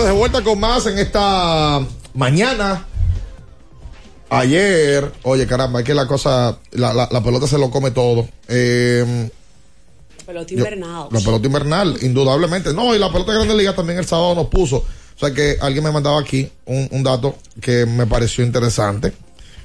entonces 0.00 0.14
de 0.14 0.18
vuelta 0.18 0.42
con 0.42 0.58
más 0.60 0.86
en 0.86 0.98
esta 0.98 1.80
mañana. 2.14 2.86
Ayer, 4.32 5.10
oye 5.24 5.46
caramba, 5.46 5.80
es 5.80 5.86
que 5.86 5.94
la 5.94 6.06
cosa, 6.06 6.58
la, 6.72 6.94
la- 6.94 7.08
la 7.10 7.22
pelota 7.22 7.46
se 7.48 7.58
lo 7.58 7.70
come 7.70 7.90
todo. 7.90 8.28
Eh, 8.48 9.28
Pelota 10.24 10.46
yo- 10.50 10.58
invernal. 10.58 11.08
la 11.10 11.20
pelota 11.20 11.46
invernal, 11.46 11.98
indudablemente. 12.02 12.72
No, 12.72 12.94
y 12.94 12.98
la 12.98 13.10
pelota 13.10 13.32
de 13.32 13.38
Grandes 13.38 13.56
Ligas 13.56 13.74
también 13.74 13.98
el 13.98 14.06
sábado 14.06 14.36
nos 14.36 14.46
puso. 14.46 14.76
O 14.76 15.18
sea 15.18 15.34
que 15.34 15.56
alguien 15.60 15.82
me 15.84 15.90
mandaba 15.90 16.20
aquí 16.20 16.50
un, 16.66 16.88
un 16.92 17.02
dato 17.02 17.36
que 17.60 17.84
me 17.86 18.06
pareció 18.06 18.44
interesante. 18.44 19.12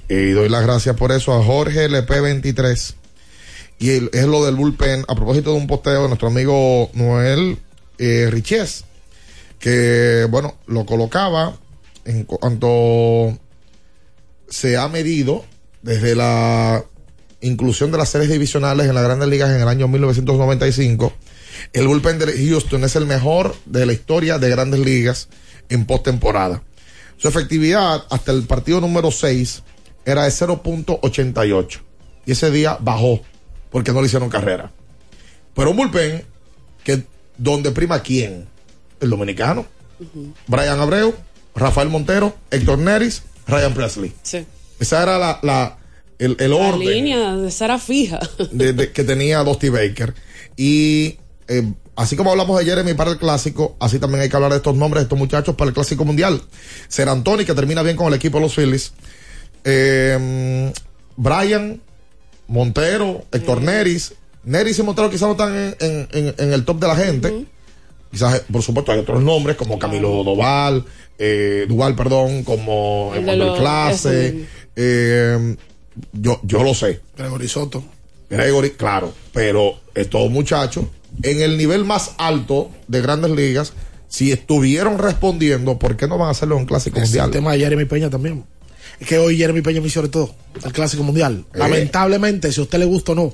Y 0.09 0.31
doy 0.31 0.49
las 0.49 0.63
gracias 0.63 0.95
por 0.95 1.11
eso 1.11 1.33
a 1.33 1.43
Jorge 1.43 1.87
LP23. 1.87 2.95
Y 3.77 3.91
el- 3.91 4.09
es 4.13 4.25
lo 4.25 4.43
del 4.45 4.55
bullpen, 4.55 5.05
a 5.07 5.13
propósito 5.15 5.51
de 5.51 5.57
un 5.57 5.67
posteo 5.67 6.01
de 6.01 6.07
nuestro 6.07 6.29
amigo 6.29 6.89
Noel 6.93 7.59
eh, 7.99 8.29
Riches, 8.31 8.84
que, 9.65 10.27
bueno, 10.29 10.53
lo 10.67 10.85
colocaba 10.85 11.57
en 12.05 12.23
cuanto 12.25 13.35
se 14.47 14.77
ha 14.77 14.87
medido 14.89 15.43
desde 15.81 16.13
la 16.13 16.85
inclusión 17.41 17.91
de 17.91 17.97
las 17.97 18.09
series 18.09 18.29
divisionales 18.29 18.87
en 18.87 18.93
las 18.93 19.03
grandes 19.03 19.27
ligas 19.27 19.49
en 19.49 19.59
el 19.59 19.67
año 19.67 19.87
1995. 19.87 21.11
El 21.73 21.87
bullpen 21.87 22.19
de 22.19 22.47
Houston 22.47 22.83
es 22.83 22.95
el 22.95 23.07
mejor 23.07 23.55
de 23.65 23.87
la 23.87 23.93
historia 23.93 24.37
de 24.37 24.51
grandes 24.51 24.81
ligas 24.81 25.29
en 25.69 25.87
postemporada. 25.87 26.61
Su 27.17 27.27
efectividad 27.27 28.05
hasta 28.11 28.31
el 28.33 28.43
partido 28.43 28.81
número 28.81 29.09
6 29.09 29.63
era 30.05 30.25
de 30.25 30.29
0.88. 30.29 31.79
Y 32.27 32.33
ese 32.33 32.51
día 32.51 32.77
bajó 32.79 33.19
porque 33.71 33.91
no 33.91 34.01
le 34.01 34.05
hicieron 34.05 34.29
carrera. 34.29 34.71
Pero 35.55 35.71
un 35.71 35.77
bullpen 35.77 36.23
que 36.83 37.03
donde 37.39 37.71
prima 37.71 38.03
quién? 38.03 38.53
El 38.99 39.09
dominicano. 39.09 39.65
Brian 40.47 40.79
Abreu, 40.79 41.13
Rafael 41.55 41.89
Montero, 41.89 42.35
Héctor 42.51 42.77
Neris, 42.79 43.23
Ryan 43.47 43.73
Presley. 43.73 44.13
Sí. 44.23 44.45
Esa 44.79 45.03
era 45.03 45.17
la, 45.17 45.39
la- 45.41 45.77
el, 46.19 46.35
el 46.39 46.49
La 46.51 46.55
orden 46.57 46.79
línea 46.89 47.35
de 47.35 47.51
Sara 47.51 47.77
fija. 47.79 48.19
de- 48.51 48.73
de- 48.73 48.91
que 48.91 49.03
tenía 49.03 49.43
Dusty 49.43 49.69
Baker. 49.69 50.13
Y 50.57 51.17
eh, 51.47 51.71
así 51.95 52.15
como 52.15 52.31
hablamos 52.31 52.57
de 52.59 52.65
Jeremy 52.65 52.93
para 52.93 53.11
el 53.11 53.17
clásico, 53.17 53.75
así 53.79 53.99
también 53.99 54.21
hay 54.21 54.29
que 54.29 54.35
hablar 54.35 54.51
de 54.51 54.57
estos 54.57 54.75
nombres 54.75 55.01
de 55.01 55.03
estos 55.03 55.17
muchachos 55.19 55.55
para 55.55 55.69
el 55.69 55.73
clásico 55.73 56.03
mundial. 56.05 56.41
Ser 56.87 57.07
Anthony, 57.09 57.45
que 57.45 57.53
termina 57.53 57.81
bien 57.83 57.95
con 57.97 58.07
el 58.07 58.13
equipo 58.13 58.37
de 58.37 58.43
los 58.43 58.55
Phillies. 58.55 58.93
Eh, 59.63 60.71
Brian, 61.17 61.81
Montero, 62.47 63.25
Héctor 63.31 63.61
Neris. 63.61 64.13
Neris 64.43 64.77
y 64.79 64.83
Montero 64.83 65.09
quizás 65.09 65.23
no 65.27 65.31
están 65.31 65.55
en, 65.55 65.75
en- 65.79 66.07
en- 66.11 66.35
en 66.37 66.53
el 66.53 66.65
top 66.65 66.79
de 66.79 66.87
la 66.87 66.95
gente. 66.95 67.45
Quizás, 68.15 68.35
eh, 68.35 68.43
por 68.49 68.61
supuesto, 68.61 68.93
hay 68.93 68.99
otros 68.99 69.21
nombres 69.21 69.57
como 69.57 69.77
Camilo 69.77 70.23
Doval, 70.23 70.85
eh, 71.19 71.65
Duval, 71.67 71.95
perdón, 71.97 72.45
como 72.45 73.11
Emanuel 73.13 73.57
Clase. 73.59 74.45
eh, 74.73 75.55
yo, 76.13 76.39
yo 76.43 76.63
lo 76.63 76.73
sé. 76.73 77.01
Gregory 77.17 77.49
Soto. 77.49 77.83
Gregory, 78.29 78.69
claro, 78.71 79.13
pero 79.33 79.81
estos 79.93 80.31
muchachos, 80.31 80.85
en 81.23 81.41
el 81.41 81.57
nivel 81.57 81.83
más 81.83 82.11
alto 82.17 82.71
de 82.87 83.01
grandes 83.01 83.31
ligas, 83.31 83.73
si 84.07 84.31
estuvieron 84.31 84.97
respondiendo, 84.97 85.77
¿por 85.77 85.97
qué 85.97 86.07
no 86.07 86.17
van 86.17 86.29
a 86.29 86.31
hacerlo 86.31 86.55
en 86.55 86.61
un 86.61 86.67
clásico 86.67 86.97
Es 86.99 87.09
mundial? 87.09 87.25
el 87.25 87.31
tema 87.33 87.51
de 87.51 87.59
Jeremy 87.59 87.83
Peña 87.83 88.09
también. 88.09 88.45
Es 88.97 89.07
que 89.07 89.17
hoy 89.17 89.35
Jeremy 89.35 89.61
Peña 89.61 89.81
me 89.81 89.87
hizo 89.87 90.01
de 90.01 90.07
todo. 90.07 90.33
El 90.63 90.71
clásico 90.71 91.03
mundial. 91.03 91.43
Eh. 91.53 91.57
Lamentablemente, 91.57 92.49
si 92.53 92.61
a 92.61 92.63
usted 92.63 92.79
le 92.79 92.85
gusta 92.85 93.11
o 93.11 93.15
no, 93.15 93.33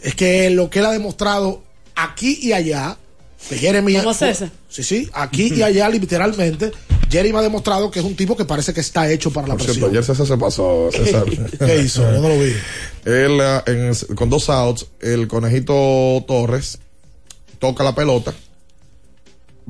es 0.00 0.14
que 0.14 0.50
lo 0.50 0.70
que 0.70 0.78
él 0.78 0.86
ha 0.86 0.92
demostrado 0.92 1.64
aquí 1.96 2.38
y 2.40 2.52
allá, 2.52 2.96
que 3.48 3.56
Jeremy. 3.58 3.96
¿Cómo 3.96 4.14
César? 4.14 4.50
Sí, 4.68 4.82
sí, 4.82 5.08
aquí 5.12 5.52
y 5.54 5.62
allá, 5.62 5.88
literalmente, 5.88 6.70
Jeremy 7.10 7.38
ha 7.38 7.42
demostrado 7.42 7.90
que 7.90 7.98
es 7.98 8.04
un 8.04 8.16
tipo 8.16 8.36
que 8.36 8.44
parece 8.44 8.72
que 8.72 8.80
está 8.80 9.10
hecho 9.10 9.30
para 9.32 9.46
la 9.48 9.54
Por 9.54 9.62
cierto, 9.64 9.86
presión. 9.86 9.90
ayer 9.90 10.04
César 10.04 10.26
se 10.26 10.36
pasó, 10.38 10.88
César. 10.92 11.24
¿Qué 11.58 11.82
hizo? 11.82 12.02
Yo 12.10 12.20
no 12.20 12.28
lo 12.28 12.38
vi. 12.38 12.52
Él, 13.04 13.40
en- 13.66 14.14
con 14.16 14.30
dos 14.30 14.48
outs, 14.48 14.86
el 15.00 15.26
conejito 15.28 16.24
Torres 16.26 16.78
toca 17.58 17.82
la 17.84 17.94
pelota, 17.94 18.32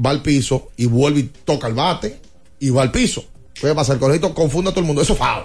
va 0.05 0.11
al 0.11 0.23
piso 0.23 0.71
y 0.77 0.87
vuelve 0.87 1.21
y 1.21 1.23
toca 1.45 1.67
el 1.67 1.75
bate 1.75 2.21
y 2.61 2.71
va 2.71 2.83
al 2.83 2.91
piso. 2.93 3.25
¿Qué 3.55 3.75
pasa? 3.75 3.93
El 3.95 3.99
conejito 3.99 4.35
confunde 4.35 4.71
a 4.71 4.73
todo 4.73 4.81
el 4.81 4.87
mundo. 4.87 5.03
Eso 5.03 5.13
es 5.15 5.19
foul. 5.19 5.45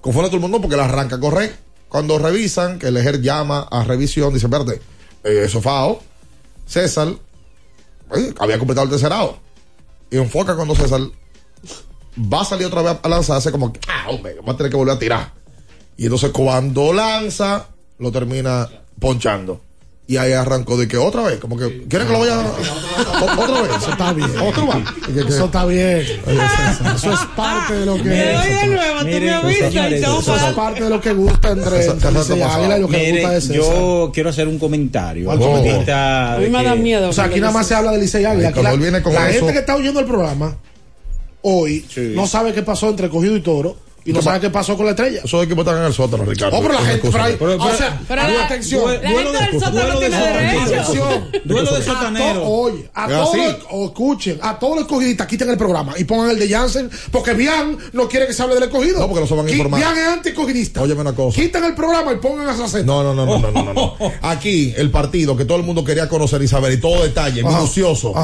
Confunde 0.00 0.26
a 0.26 0.30
todo 0.30 0.36
el 0.36 0.42
mundo 0.42 0.60
porque 0.60 0.76
le 0.76 0.82
arranca 0.82 1.16
a 1.16 1.20
correr. 1.20 1.54
Cuando 1.88 2.18
revisan, 2.18 2.78
que 2.78 2.88
el 2.88 2.96
ejer 2.96 3.20
llama 3.22 3.66
a 3.70 3.82
revisión, 3.84 4.32
dice, 4.34 4.46
espérate, 4.46 4.74
eh, 5.24 5.42
eso 5.44 5.58
es 5.58 5.64
foul. 5.64 5.96
César 6.66 7.08
había 8.38 8.58
completado 8.58 8.84
el 8.84 8.90
tercer 8.90 9.12
out. 9.12 9.36
Y 10.10 10.16
enfoca 10.16 10.56
cuando 10.56 10.74
César 10.74 11.00
va 12.18 12.40
a 12.40 12.44
salir 12.44 12.66
otra 12.66 12.82
vez 12.82 12.96
a 13.02 13.08
lanzarse 13.08 13.52
como, 13.52 13.72
que, 13.72 13.80
ah, 13.88 14.06
hombre, 14.08 14.36
va 14.46 14.52
a 14.52 14.56
tener 14.56 14.70
que 14.70 14.76
volver 14.76 14.96
a 14.96 14.98
tirar. 14.98 15.32
Y 15.96 16.04
entonces 16.04 16.30
cuando 16.30 16.92
lanza, 16.92 17.68
lo 17.98 18.10
termina 18.12 18.68
ponchando. 18.98 19.60
Y 20.10 20.16
ahí 20.16 20.32
arrancó 20.32 20.78
de 20.78 20.88
que 20.88 20.96
otra 20.96 21.20
vez, 21.22 21.38
como 21.38 21.58
que, 21.58 21.82
¿quieren 21.86 22.06
que 22.08 22.12
lo 22.14 22.20
vaya 22.20 22.38
o- 22.38 23.42
otra 23.42 23.60
vez? 23.60 23.70
Eso 23.76 23.90
está 23.90 24.12
bien. 24.14 24.30
¿Otro 24.40 24.66
va? 24.66 24.82
Eso 25.28 25.44
está 25.44 25.66
bien. 25.66 26.00
Eso 26.96 27.12
es 27.12 27.20
parte 27.36 27.74
de 27.74 27.84
lo 27.84 27.96
que 27.96 28.04
Me 28.04 28.32
doy 28.32 28.48
de 28.48 28.66
nuevo, 28.68 29.00
tú 29.00 29.06
me 29.06 29.30
avisas 29.34 29.74
Eso 29.74 30.34
es 30.36 30.42
parte 30.54 30.84
de 30.84 30.88
lo 30.90 30.98
que 31.02 31.12
gusta 31.12 31.50
entre, 31.50 31.88
Águila 31.90 32.78
y 32.78 32.80
lo 32.80 32.88
que 32.88 32.96
Mire, 32.96 33.12
gusta 33.20 33.30
de 33.34 33.40
César. 33.42 33.56
yo 33.56 34.10
quiero 34.14 34.30
hacer 34.30 34.48
un 34.48 34.58
comentario. 34.58 35.26
¿Cuál 35.26 35.42
Ahorita 35.42 35.68
comentario? 35.68 36.36
A 36.36 36.38
mí 36.38 36.56
me 36.56 36.64
da 36.64 36.74
miedo. 36.74 37.08
O 37.10 37.12
sea, 37.12 37.24
aquí 37.24 37.38
nada 37.40 37.52
más 37.52 37.66
se 37.66 37.74
habla 37.74 37.92
de 37.92 37.98
Licey 37.98 38.22
y 38.22 38.24
Águila. 38.24 38.50
La, 38.62 38.72
él 38.72 38.80
viene 38.80 39.02
con 39.02 39.12
la 39.12 39.28
eso- 39.28 39.40
gente 39.40 39.52
que 39.52 39.58
está 39.58 39.76
oyendo 39.76 40.00
el 40.00 40.06
programa 40.06 40.56
hoy 41.42 41.84
no 42.14 42.26
sabe 42.26 42.52
qué 42.54 42.62
pasó 42.62 42.88
entre 42.88 43.08
Cogido 43.10 43.36
y 43.36 43.40
Toro 43.40 43.76
y 44.08 44.12
no 44.12 44.20
¿Qué 44.20 44.24
sabe 44.24 44.36
pa- 44.38 44.40
qué 44.40 44.50
pasó 44.50 44.74
con 44.76 44.86
la 44.86 44.92
estrella. 44.92 45.20
Esos 45.22 45.44
equipos 45.44 45.66
están 45.66 45.80
en 45.80 45.86
el 45.86 45.92
sótano, 45.92 46.24
Ricardo. 46.24 46.56
Oh, 46.56 46.62
pero 46.62 46.74
la 46.74 46.80
gente, 46.80 47.10
pero, 47.12 47.24
Pero- 47.38 47.56
o 47.62 47.72
sea, 47.74 48.00
pero 48.08 48.22
la- 48.22 48.44
atención. 48.46 48.82
La 49.02 49.10
duelo 49.10 49.32
gente 49.32 49.44
de- 49.44 49.50
del 49.52 49.60
sótano 49.60 49.80
duelo 49.80 50.00
de 50.00 50.08
tiene 50.08 50.26
derecho. 50.26 51.28
Duelo 51.44 51.82
sotaneros. 51.82 52.42
Oye, 52.46 52.90
a 52.94 53.06
todos 53.08 53.36
escuchen, 53.88 54.38
a 54.42 54.58
todos 54.58 54.74
los 54.76 54.82
escogidistas 54.84 55.26
quiten 55.26 55.50
el 55.50 55.58
programa 55.58 55.94
y 55.98 56.04
pongan 56.04 56.30
el 56.30 56.38
de 56.38 56.48
Jansen, 56.48 56.90
porque 57.12 57.34
Bian 57.34 57.76
no 57.92 58.08
quiere 58.08 58.26
que 58.26 58.32
se 58.32 58.42
hable 58.42 58.54
del 58.54 58.64
escogido. 58.64 58.98
No, 59.00 59.08
porque 59.08 59.20
no 59.20 59.26
se 59.26 59.34
van 59.34 59.46
a 59.46 59.50
informar. 59.50 59.80
Bian 59.80 59.98
es 59.98 60.08
anti-escogidista. 60.08 60.80
Óyeme 60.82 61.02
una 61.02 61.14
cosa. 61.14 61.38
Quiten 61.40 61.64
el 61.64 61.74
programa 61.74 62.12
y 62.12 62.16
pongan 62.16 62.48
a 62.48 62.56
Saceta. 62.56 62.86
No, 62.86 63.02
no, 63.02 63.14
no, 63.14 63.26
no, 63.26 63.50
no, 63.50 63.72
no. 63.74 63.96
Aquí, 64.22 64.72
el 64.76 64.90
partido 64.90 65.36
que 65.36 65.44
todo 65.44 65.58
el 65.58 65.64
mundo 65.64 65.84
quería 65.84 66.08
conocer 66.08 66.40
y 66.42 66.48
saber, 66.48 66.72
y 66.72 66.78
todo 66.78 67.02
detalle, 67.02 67.42
minucioso, 67.44 68.14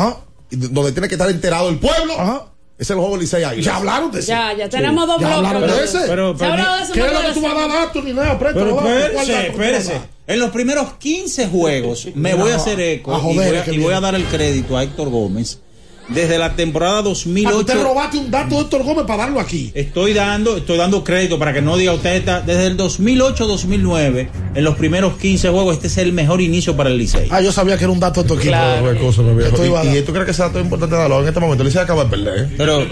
donde 0.51 0.93
tiene 0.93 1.09
que 1.09 1.15
estar 1.17 1.29
enterado 1.29 1.69
el 1.69 1.79
pueblo, 1.79 2.15
Ajá. 2.19 2.47
Es 2.79 2.91
el 2.91 2.97
juego 2.97 3.17
Licey 3.17 3.45
Águilas. 3.45 3.65
Ya 3.65 3.77
hablaron 3.77 4.11
de 4.11 4.19
eso. 4.21 4.29
Ya, 4.29 4.53
ya 4.55 4.69
tenemos 4.69 5.07
dos 5.07 5.21
Ya 5.21 5.27
bloques. 5.29 5.37
hablaron 5.37 5.63
de 5.63 5.69
¿no? 5.69 5.83
ese. 5.83 5.99
Pero, 6.09 6.35
de 6.35 6.47
eso 6.47 6.93
¿Qué 6.93 7.01
es 7.01 7.13
lo 7.13 7.21
que 7.21 7.33
tú 7.33 7.41
vas 7.41 7.53
a 7.53 7.55
dar 7.55 7.63
semana. 7.65 7.75
datos 7.87 8.05
ni 8.05 8.13
nada? 8.13 8.39
Préstalo, 8.39 8.65
Pero 8.65 8.77
va. 8.77 8.83
¿Cuál 8.83 9.03
espérese, 9.31 9.47
espérese. 9.49 10.01
En 10.27 10.41
los 10.41 10.51
primeros 10.51 10.93
15 10.95 11.47
juegos 11.49 12.09
me 12.15 12.35
voy 12.35 12.51
a 12.51 12.57
hacer 12.57 12.81
eco 12.81 13.15
a 13.15 13.19
y, 13.19 13.21
joder, 13.21 13.63
voy 13.65 13.75
a, 13.75 13.75
y 13.75 13.79
voy 13.79 13.93
a 13.95 14.01
dar 14.01 14.15
el 14.15 14.25
crédito 14.25 14.77
a 14.77 14.83
Héctor 14.83 15.11
Gómez. 15.11 15.61
Desde 16.09 16.39
la 16.39 16.55
temporada 16.55 16.99
Ah, 16.99 17.01
Usted 17.09 17.31
2008 17.33 17.83
robaste 17.83 18.19
un 18.19 18.31
dato 18.31 18.57
de 18.57 18.61
Héctor 18.63 18.83
Gómez 18.83 19.05
para 19.07 19.25
darlo 19.25 19.41
aquí. 19.41 19.73
estoy 19.75 20.13
dando, 20.13 20.57
estoy 20.59 20.77
dando 20.77 21.03
crédito 21.03 21.39
para 21.39 21.53
que 21.53 21.63
no 21.63 21.77
diga 21.77 21.93
usted 21.93 22.17
está- 22.17 22.41
desde 22.43 22.67
el 22.67 22.77
2008-2009 22.77 24.29
en 24.55 24.65
los 24.65 24.77
primeros 24.77 25.17
15 25.17 25.49
juegos 25.49 25.75
este 25.77 25.87
es 25.89 25.99
el 25.99 26.13
mejor 26.13 26.41
inicio 26.41 26.77
para 26.77 26.91
el 26.91 26.99
Licey. 26.99 27.29
Ah, 27.31 27.41
yo 27.41 27.53
sabía 27.53 27.77
que 27.79 27.85
era 27.85 27.93
un 27.93 28.01
dato 28.01 28.23
de 28.23 28.29
tu 28.29 28.35
equipo. 28.35 28.51
Claro. 28.51 28.93
Qué 28.93 28.99
cosa. 29.01 29.23
Esto 29.23 29.73
dar. 29.73 29.87
Y, 29.87 29.99
y 29.99 30.03
tú 30.03 30.13
crees 30.13 30.27
que 30.27 30.35
sea 30.35 30.51
todo 30.51 30.61
importante 30.61 30.95
darlo 30.95 31.21
en 31.23 31.29
este 31.29 31.41
momento. 31.41 31.63
El 31.63 31.69
Licey 31.69 31.83
acaba 31.83 32.05
de 32.05 32.11
perder. 32.11 32.39
¿eh? 32.45 32.55
Pero, 32.57 32.87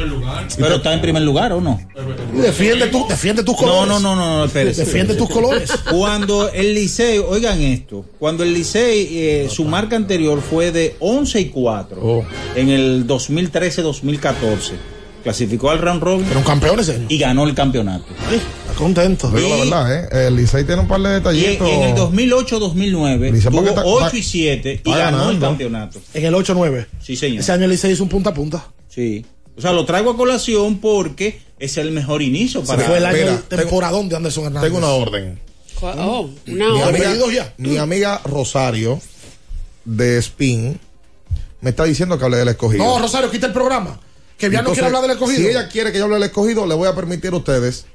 pero 0.59 0.77
está 0.77 0.93
en 0.95 1.01
primer 1.01 1.23
lugar 1.23 1.53
o 1.53 1.61
no? 1.61 1.81
Defiende, 2.35 2.87
tu, 2.87 3.07
defiende 3.09 3.43
tus 3.45 3.55
No, 3.55 3.61
colores. 3.61 3.89
no, 3.89 4.01
no, 4.01 4.17
no, 4.17 4.39
no, 4.39 4.45
espérese. 4.45 4.85
Defiende 4.85 5.15
tus 5.15 5.29
colores. 5.29 5.71
Cuando 5.91 6.49
el 6.51 6.75
Licey, 6.75 7.19
oigan 7.19 7.61
esto, 7.61 8.05
cuando 8.19 8.43
el 8.43 8.53
Licey, 8.55 9.09
eh, 9.13 9.49
su 9.51 9.65
marca 9.65 9.97
anterior 9.97 10.41
fue 10.41 10.73
de 10.73 10.97
11 11.01 11.41
y 11.41 11.45
4 11.51 11.99
Oh. 12.03 12.25
en 12.57 12.69
el 12.71 13.02
2013-2014, 13.07 14.73
clasificó 15.23 15.71
al 15.71 15.79
round 15.79 16.03
robin 16.03 16.25
Pero 16.27 16.41
un 16.41 16.45
campeón 16.47 16.81
ese 16.81 16.95
año. 16.95 17.07
y 17.09 17.19
ganó 17.19 17.45
el 17.47 17.55
campeonato. 17.55 18.05
Está 18.31 18.75
contento. 18.77 19.31
Digo 19.31 19.49
la 19.49 19.57
verdad, 19.57 19.95
¿eh? 20.23 20.27
El 20.29 20.37
Licey 20.37 20.65
tiene 20.65 20.81
un 20.83 20.89
par 20.89 21.01
de 21.01 21.11
detallitos. 21.11 21.69
y 21.69 21.71
en 21.73 21.83
el 21.83 21.95
2008-2009 21.95 23.31
Licey, 23.33 23.51
tuvo 23.51 23.57
porque 23.57 23.71
está- 23.71 23.85
8 23.85 24.07
está- 24.07 24.19
y 24.19 24.23
7 24.23 24.81
y 24.85 24.91
ganó 24.91 25.31
el 25.31 25.39
campeonato. 25.39 26.01
En 26.15 26.25
el 26.25 26.35
8-9. 26.35 26.87
Sí, 27.03 27.17
señor. 27.17 27.41
Ese 27.41 27.53
año 27.53 27.65
el 27.65 27.71
Licey 27.71 27.93
hizo 27.93 28.03
un 28.03 28.09
punta 28.09 28.31
a 28.31 28.35
punta. 28.35 28.67
Sí. 28.89 29.25
O 29.57 29.61
sea, 29.61 29.73
lo 29.73 29.85
traigo 29.85 30.11
a 30.11 30.17
colación 30.17 30.79
porque 30.79 31.41
es 31.59 31.77
el 31.77 31.91
mejor 31.93 32.23
inicio 32.23 32.65
para 32.65 32.85
Fue 32.85 32.97
el 32.99 33.07
año 33.07 33.19
Mira, 33.19 33.43
temporadón 33.49 34.09
de 34.09 34.17
Anderson 34.17 34.45
Hernández. 34.47 34.71
Tengo 34.71 34.79
una 34.79 34.89
orden. 34.95 35.39
Oh, 35.83 36.31
una 36.47 36.69
Mi 36.75 36.81
amiga, 36.83 37.53
mi 37.59 37.77
amiga 37.77 38.21
Rosario 38.25 39.01
de 39.85 40.17
Spin 40.19 40.79
me 41.63 41.71
está 41.71 41.85
diciendo 41.85 42.19
que 42.19 42.25
hable 42.27 42.37
del 42.37 42.49
escogido. 42.49 42.85
No, 42.85 42.99
Rosario, 42.99 43.31
quita 43.31 43.47
el 43.47 43.53
programa. 43.53 43.99
Que 44.37 44.51
ya 44.51 44.61
no 44.63 44.73
quiere 44.73 44.87
hablar 44.87 45.03
del 45.03 45.13
escogido. 45.13 45.41
Si 45.41 45.49
ella 45.49 45.69
quiere 45.69 45.93
que 45.93 45.99
yo 45.99 46.05
hable 46.05 46.17
del 46.17 46.25
escogido, 46.25 46.67
le 46.67 46.75
voy 46.75 46.89
a 46.89 46.95
permitir 46.95 47.33
a 47.33 47.37
ustedes 47.37 47.87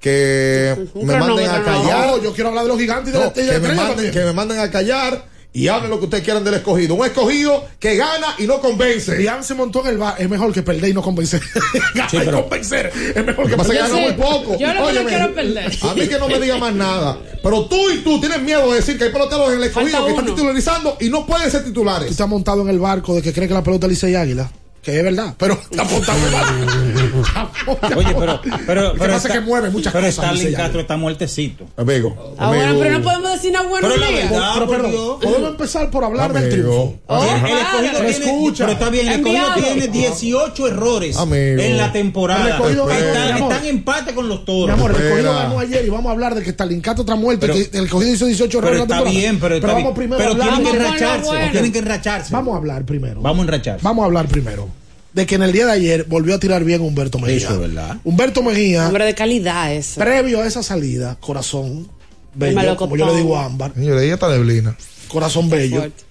que 0.00 0.88
me 0.94 1.16
manden 1.18 1.50
a 1.50 1.64
callar. 1.64 2.06
No, 2.06 2.22
yo 2.22 2.32
quiero 2.32 2.48
hablar 2.50 2.64
de 2.64 2.68
los 2.70 2.78
gigantes 2.78 3.08
y 3.08 3.12
de 3.12 3.18
No, 3.18 3.24
la 3.24 3.28
estrella 3.28 3.52
que, 3.54 3.58
me 3.60 3.66
estrella 3.66 3.82
manden, 3.82 3.96
también. 3.96 4.12
que 4.14 4.24
me 4.24 4.32
manden 4.32 4.58
a 4.60 4.70
callar 4.70 5.26
y 5.56 5.68
hablen 5.68 5.88
lo 5.90 5.98
que 5.98 6.04
ustedes 6.04 6.22
quieran 6.22 6.44
del 6.44 6.54
escogido. 6.54 6.94
Un 6.94 7.06
escogido 7.06 7.64
que 7.80 7.96
gana 7.96 8.26
y 8.38 8.44
no 8.46 8.60
convence. 8.60 9.16
Bian 9.16 9.42
se 9.42 9.54
montó 9.54 9.80
en 9.82 9.86
el 9.92 9.98
bar. 9.98 10.16
Es 10.18 10.28
mejor 10.28 10.52
que 10.52 10.62
perder 10.62 10.90
y 10.90 10.92
no 10.92 11.00
convencer. 11.02 11.40
Ganar 11.94 12.14
y 12.14 12.18
pero- 12.18 12.42
convencer. 12.42 12.92
Es 13.14 13.24
mejor 13.24 13.48
que 13.48 13.56
pasa 13.56 13.70
que 13.72 13.78
perder. 13.78 13.92
gana 13.92 14.02
muy 14.02 14.12
poco. 14.12 14.58
Yo 14.58 14.74
lo 14.74 14.86
que 14.88 14.92
no 14.92 15.04
quiero 15.08 15.24
es 15.26 15.32
perder. 15.32 15.78
A 15.82 15.94
mí 15.94 16.08
que 16.08 16.18
no 16.18 16.28
me 16.28 16.38
diga 16.40 16.58
más 16.58 16.74
nada. 16.74 17.18
Pero 17.42 17.64
tú 17.66 17.90
y 17.90 17.98
tú 17.98 18.20
tienes 18.20 18.42
miedo 18.42 18.68
de 18.70 18.76
decir 18.76 18.98
que 18.98 19.04
hay 19.04 19.10
peloteros 19.12 19.48
en 19.52 19.58
el 19.58 19.64
escogido 19.64 19.92
Falta 19.92 20.06
que 20.06 20.10
están 20.12 20.26
titularizando 20.34 20.96
y 21.00 21.08
no 21.08 21.24
pueden 21.26 21.50
ser 21.50 21.62
Tú 21.62 21.68
titulares. 21.68 22.10
estás 22.10 22.28
montado 22.28 22.60
en 22.62 22.68
el 22.68 22.78
barco 22.78 23.14
de 23.14 23.22
que 23.22 23.32
cree 23.32 23.48
que 23.48 23.54
la 23.54 23.62
pelota 23.62 23.86
es 23.86 23.90
Licey 23.92 24.14
Águila. 24.14 24.50
Que 24.86 24.98
es 24.98 25.02
verdad. 25.02 25.34
Pero 25.36 25.58
está 25.68 25.82
en 25.82 26.22
el 26.22 26.32
barco. 26.32 27.96
Oye, 27.96 28.14
pero, 28.16 28.40
pero, 28.66 28.82
Lo 28.82 28.92
que 28.92 28.98
pero, 29.00 29.12
pasa 29.14 29.28
es 29.28 29.34
que 29.34 29.40
mueve 29.40 29.70
muchas 29.70 29.92
pero 29.92 30.06
cosas, 30.06 30.14
Starling 30.14 30.42
Licey 30.44 30.54
Castro 30.54 30.80
está 30.80 30.96
muertecito. 30.96 31.64
Amigo. 31.76 32.34
Ah, 32.38 32.46
bueno, 32.48 32.62
amigo. 32.66 32.80
pero 32.82 32.98
no 32.98 33.02
podemos 33.04 33.32
decir 33.32 33.52
nada 33.52 33.68
bueno 33.68 33.88
Pero 33.88 34.00
la 34.00 34.10
verdad- 34.12 34.52
Pero 34.54 34.68
perdón, 34.68 35.20
podemos 35.20 35.50
empezar 35.50 35.90
por 35.90 36.04
hablar 36.04 36.32
del 36.32 36.50
triunfo. 36.50 36.94
Oh, 37.06 37.24
el 37.24 37.28
escogido 37.58 37.90
tiene, 37.90 38.10
Escucha. 38.10 38.64
pero 38.66 38.72
está 38.78 38.90
bien, 38.90 39.08
el 39.08 39.14
escogido 39.14 39.46
tiene 39.56 39.88
18 39.88 40.68
errores 40.68 41.16
Amigo. 41.16 41.60
en 41.62 41.76
la 41.78 41.90
temporada. 41.92 42.48
Están, 42.48 43.62
mi 43.62 43.68
en 43.68 43.76
empate 43.78 44.14
con 44.14 44.28
los 44.28 44.38
Mi 44.40 44.44
toros. 44.46 44.70
amor, 44.78 44.92
el 44.92 45.02
escogido 45.04 45.34
ganó 45.34 45.58
ayer 45.58 45.84
y 45.84 45.88
vamos 45.88 46.06
a 46.10 46.12
hablar 46.12 46.34
de 46.36 46.44
que 46.44 46.50
Stalincato 46.50 47.02
está 47.02 47.16
muerto. 47.16 47.40
Pero- 47.40 47.58
y 47.58 47.66
que 47.66 47.76
el 47.78 47.84
escogido 47.86 48.12
hizo 48.14 48.26
18 48.26 48.58
pero 48.60 48.68
errores 48.76 48.82
en 48.84 48.88
la 48.88 48.94
está 48.94 49.04
temporada. 49.04 49.18
bien, 49.20 49.40
pero, 49.40 49.54
está 49.56 49.66
vamos 49.66 49.82
bien. 49.82 49.94
primero 49.94 50.18
pero 50.18 50.30
a 50.30 50.32
hablar. 50.34 50.48
tienen 50.54 50.70
que 50.72 50.78
enracharse. 50.78 51.50
Tienen 51.50 51.72
que 51.72 51.78
enracharse. 51.80 52.32
Vamos 52.32 52.54
a 52.54 52.56
hablar 52.58 52.84
primero. 52.84 53.20
Vamos 53.20 53.38
a 53.40 53.42
enracharse. 53.42 53.82
Vamos 53.82 54.02
a 54.02 54.06
hablar 54.06 54.28
primero 54.28 54.68
de 55.16 55.24
que 55.24 55.36
en 55.36 55.42
el 55.42 55.50
día 55.50 55.64
de 55.64 55.72
ayer 55.72 56.04
volvió 56.04 56.34
a 56.34 56.38
tirar 56.38 56.62
bien 56.62 56.82
Humberto 56.82 57.18
Mejía. 57.18 57.38
Eso 57.38 57.54
es 57.54 57.58
verdad. 57.60 57.96
Humberto 58.04 58.42
Mejía, 58.42 58.86
Hombre 58.86 59.06
de 59.06 59.14
calidad 59.14 59.72
ese. 59.72 59.98
previo 59.98 60.42
a 60.42 60.46
esa 60.46 60.62
salida, 60.62 61.16
corazón 61.18 61.88
bello, 62.34 62.76
como 62.76 62.98
yo 62.98 63.06
le 63.06 63.16
digo 63.16 63.34
a 63.34 63.46
Ámbar, 63.46 63.72
ella 63.78 64.12
está 64.12 64.28
neblina. 64.28 64.76
corazón 65.08 65.48
bello. 65.48 65.78
Fuerte. 65.78 66.04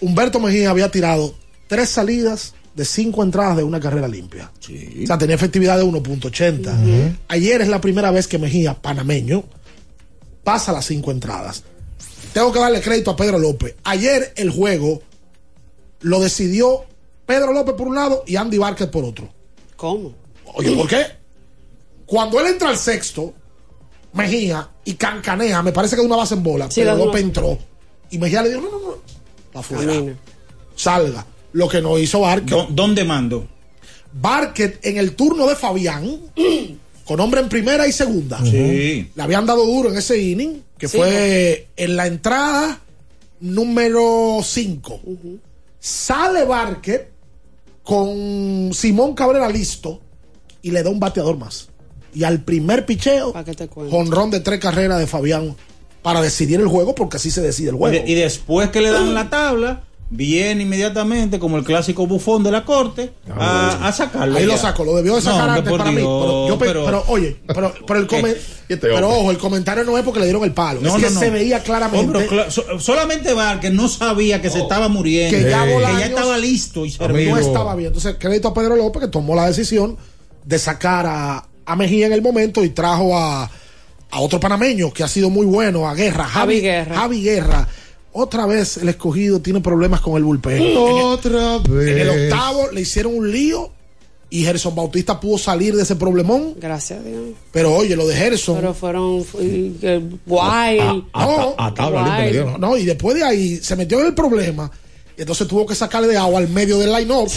Humberto 0.00 0.40
Mejía 0.40 0.70
había 0.70 0.90
tirado 0.90 1.34
tres 1.68 1.90
salidas 1.90 2.54
de 2.74 2.86
cinco 2.86 3.22
entradas 3.22 3.58
de 3.58 3.62
una 3.62 3.78
carrera 3.78 4.08
limpia. 4.08 4.50
O 5.02 5.06
sea, 5.06 5.18
tenía 5.18 5.34
efectividad 5.36 5.76
de 5.76 5.84
1.80. 5.84 7.16
Ayer 7.28 7.60
es 7.60 7.68
la 7.68 7.82
primera 7.82 8.10
vez 8.10 8.26
que 8.26 8.38
Mejía, 8.38 8.72
panameño, 8.72 9.44
pasa 10.44 10.72
las 10.72 10.86
cinco 10.86 11.10
entradas. 11.10 11.62
Tengo 12.32 12.52
que 12.52 12.58
darle 12.58 12.80
crédito 12.80 13.10
a 13.10 13.16
Pedro 13.16 13.38
López. 13.38 13.74
Ayer 13.84 14.32
el 14.36 14.48
juego 14.50 15.02
lo 16.00 16.20
decidió 16.20 16.84
Pedro 17.26 17.52
López 17.52 17.74
por 17.74 17.88
un 17.88 17.94
lado 17.96 18.22
y 18.26 18.36
Andy 18.36 18.56
Vázquez 18.58 18.88
por 18.88 19.04
otro. 19.04 19.28
¿Cómo? 19.76 20.14
Oye, 20.54 20.74
¿por 20.74 20.88
qué? 20.88 21.04
Cuando 22.06 22.40
él 22.40 22.46
entra 22.46 22.68
al 22.70 22.78
sexto, 22.78 23.34
Mejía 24.12 24.66
y 24.84 24.94
cancanea, 24.94 25.62
me 25.62 25.72
parece 25.72 25.94
que 25.94 26.00
de 26.00 26.06
una 26.06 26.16
base 26.16 26.34
en 26.34 26.42
bola, 26.42 26.70
Sí, 26.70 26.80
pero. 26.80 26.96
López 26.96 27.20
entró. 27.20 27.58
Y 28.10 28.16
Mejía 28.18 28.40
le 28.42 28.48
dijo, 28.50 28.62
no, 28.62 28.70
no, 28.70 28.78
no, 28.78 28.96
para 29.52 29.60
afuera. 29.60 29.92
Camina. 29.92 30.16
Salga. 30.74 31.26
Lo 31.52 31.68
que 31.68 31.82
no 31.82 31.98
hizo 31.98 32.20
Vázquez. 32.20 32.50
¿Dó- 32.50 32.66
¿Dónde 32.70 33.04
mando? 33.04 33.46
Vázquez 34.14 34.78
en 34.82 34.96
el 34.96 35.14
turno 35.16 35.46
de 35.46 35.54
Fabián, 35.56 36.18
con 37.04 37.20
hombre 37.20 37.40
en 37.42 37.48
primera 37.50 37.86
y 37.86 37.92
segunda. 37.92 38.40
Sí. 38.42 39.10
Le 39.14 39.22
habían 39.22 39.44
dado 39.44 39.66
duro 39.66 39.90
en 39.90 39.96
ese 39.98 40.18
inning, 40.18 40.62
que 40.78 40.88
Sí, 40.88 40.96
fue 40.96 41.68
en 41.76 41.96
la 41.96 42.06
entrada 42.06 42.80
número 43.40 44.38
5. 44.42 45.00
Sale 45.78 46.44
Vázquez 46.44 47.08
con 47.86 48.70
Simón 48.74 49.14
Cabrera 49.14 49.48
listo 49.48 50.00
y 50.60 50.72
le 50.72 50.82
da 50.82 50.90
un 50.90 50.98
bateador 50.98 51.38
más. 51.38 51.68
Y 52.12 52.24
al 52.24 52.42
primer 52.42 52.84
picheo, 52.84 53.32
jonrón 53.90 54.30
de 54.32 54.40
tres 54.40 54.58
carreras 54.58 54.98
de 54.98 55.06
Fabián 55.06 55.54
para 56.02 56.20
decidir 56.20 56.58
el 56.60 56.66
juego, 56.66 56.94
porque 56.96 57.16
así 57.18 57.30
se 57.30 57.40
decide 57.42 57.68
el 57.70 57.76
Y, 57.76 57.78
juego. 57.78 57.96
de- 58.04 58.10
y 58.10 58.14
después 58.14 58.70
que 58.70 58.80
le 58.80 58.90
dan 58.90 59.14
la 59.14 59.30
tabla, 59.30 59.84
viene 60.08 60.62
inmediatamente, 60.62 61.38
como 61.40 61.56
el 61.56 61.64
clásico 61.64 62.06
bufón 62.06 62.44
de 62.44 62.52
la 62.52 62.64
corte, 62.64 63.12
a, 63.28 63.88
a 63.88 63.92
sacarlo. 63.92 64.38
Ahí 64.38 64.46
lo 64.46 64.56
sacó, 64.56 64.84
lo 64.84 64.94
debió 64.94 65.16
de 65.16 65.22
No, 65.22 65.30
sacar 65.32 65.50
antes 65.50 65.72
para 65.72 65.90
mí. 65.90 65.96
Dios, 65.96 66.08
Pero, 66.22 66.48
yo 66.48 66.58
pe- 66.58 66.66
pero- 66.66 66.84
pero, 66.84 67.04
oye, 67.08 67.36
pero, 67.46 67.74
pero 67.86 68.00
el 68.00 68.06
comen- 68.06 68.36
¿Y 68.68 68.72
este 68.74 68.90
ojo, 68.92 69.30
el 69.32 69.38
comentario 69.38 69.82
no 69.84 69.98
es 69.98 70.04
porque 70.04 70.20
le 70.20 70.26
dieron 70.26 70.44
el 70.44 70.52
palo. 70.52 70.80
No, 70.80 70.88
es 70.90 70.94
que 71.02 71.08
no, 71.08 71.10
no. 71.10 71.20
se 71.20 71.30
veía 71.30 71.60
claramente 71.60 72.18
Hombre, 72.18 72.50
so- 72.50 72.78
solamente 72.78 73.32
Vázquez 73.34 73.72
no 73.72 73.88
sabía 73.88 74.40
que 74.40 74.48
se 74.50 74.60
estaba 74.60 74.88
muriendo, 74.88 75.36
que 75.36 75.50
ya 75.50 75.66
que 75.66 75.72
Bolaños 75.74 75.98
ya 76.00 76.06
estaba 76.06 76.38
listo 76.38 76.86
y 76.86 76.90
no 76.90 76.96
servido. 76.96 77.36
estaba 77.38 77.74
bien. 77.74 77.88
Entonces, 77.88 78.14
crédito 78.18 78.48
a 78.48 78.54
Pedro 78.54 78.76
López 78.76 79.02
que 79.02 79.08
tomó 79.08 79.34
la 79.34 79.46
decisión 79.46 79.96
de 80.44 80.58
sacar 80.60 81.06
a, 81.06 81.48
a 81.64 81.76
Mejía 81.76 82.06
en 82.06 82.12
el 82.12 82.22
momento 82.22 82.62
y 82.62 82.68
trajo 82.70 83.18
a, 83.18 83.44
a 83.44 84.20
otro 84.20 84.38
panameño 84.38 84.92
que 84.92 85.02
ha 85.02 85.08
sido 85.08 85.30
muy 85.30 85.46
bueno, 85.46 85.88
a 85.88 85.94
Guerra, 85.94 86.24
Javi 86.24 86.60
Guerra. 86.60 86.94
Javi 86.96 87.22
Guerra. 87.22 87.68
Otra 88.18 88.46
vez 88.46 88.78
el 88.78 88.88
escogido 88.88 89.40
tiene 89.40 89.60
problemas 89.60 90.00
con 90.00 90.16
el 90.16 90.24
bullpen. 90.24 90.56
En 90.56 90.62
el- 90.62 90.76
Otra 90.78 91.58
vez. 91.58 91.88
En 91.88 91.98
el 91.98 92.08
octavo 92.32 92.70
le 92.72 92.80
hicieron 92.80 93.14
un 93.14 93.30
lío 93.30 93.70
y 94.30 94.42
Gerson 94.42 94.74
Bautista 94.74 95.20
pudo 95.20 95.36
salir 95.36 95.76
de 95.76 95.82
ese 95.82 95.96
problemón. 95.96 96.54
Gracias 96.58 96.98
a 97.00 97.02
Dios. 97.02 97.22
Pero 97.52 97.74
oye, 97.74 97.94
lo 97.94 98.06
de 98.08 98.16
Gerson. 98.16 98.56
Pero 98.56 98.72
fueron 98.74 99.22
fue- 99.22 99.42
eh, 99.82 100.00
Wild. 100.26 101.04
No, 101.14 101.54
Wild. 102.34 102.46
no, 102.52 102.58
no, 102.58 102.76
y 102.78 102.84
después 102.86 103.16
de 103.16 103.22
ahí 103.24 103.56
se 103.58 103.76
metió 103.76 104.00
en 104.00 104.06
el 104.06 104.14
problema. 104.14 104.70
Y 105.18 105.22
entonces 105.22 105.48
tuvo 105.48 105.64
que 105.64 105.74
sacarle 105.74 106.08
de 106.08 106.16
agua 106.18 106.40
al 106.40 106.48
medio 106.48 106.78
del 106.78 106.92
line-up. 106.92 107.30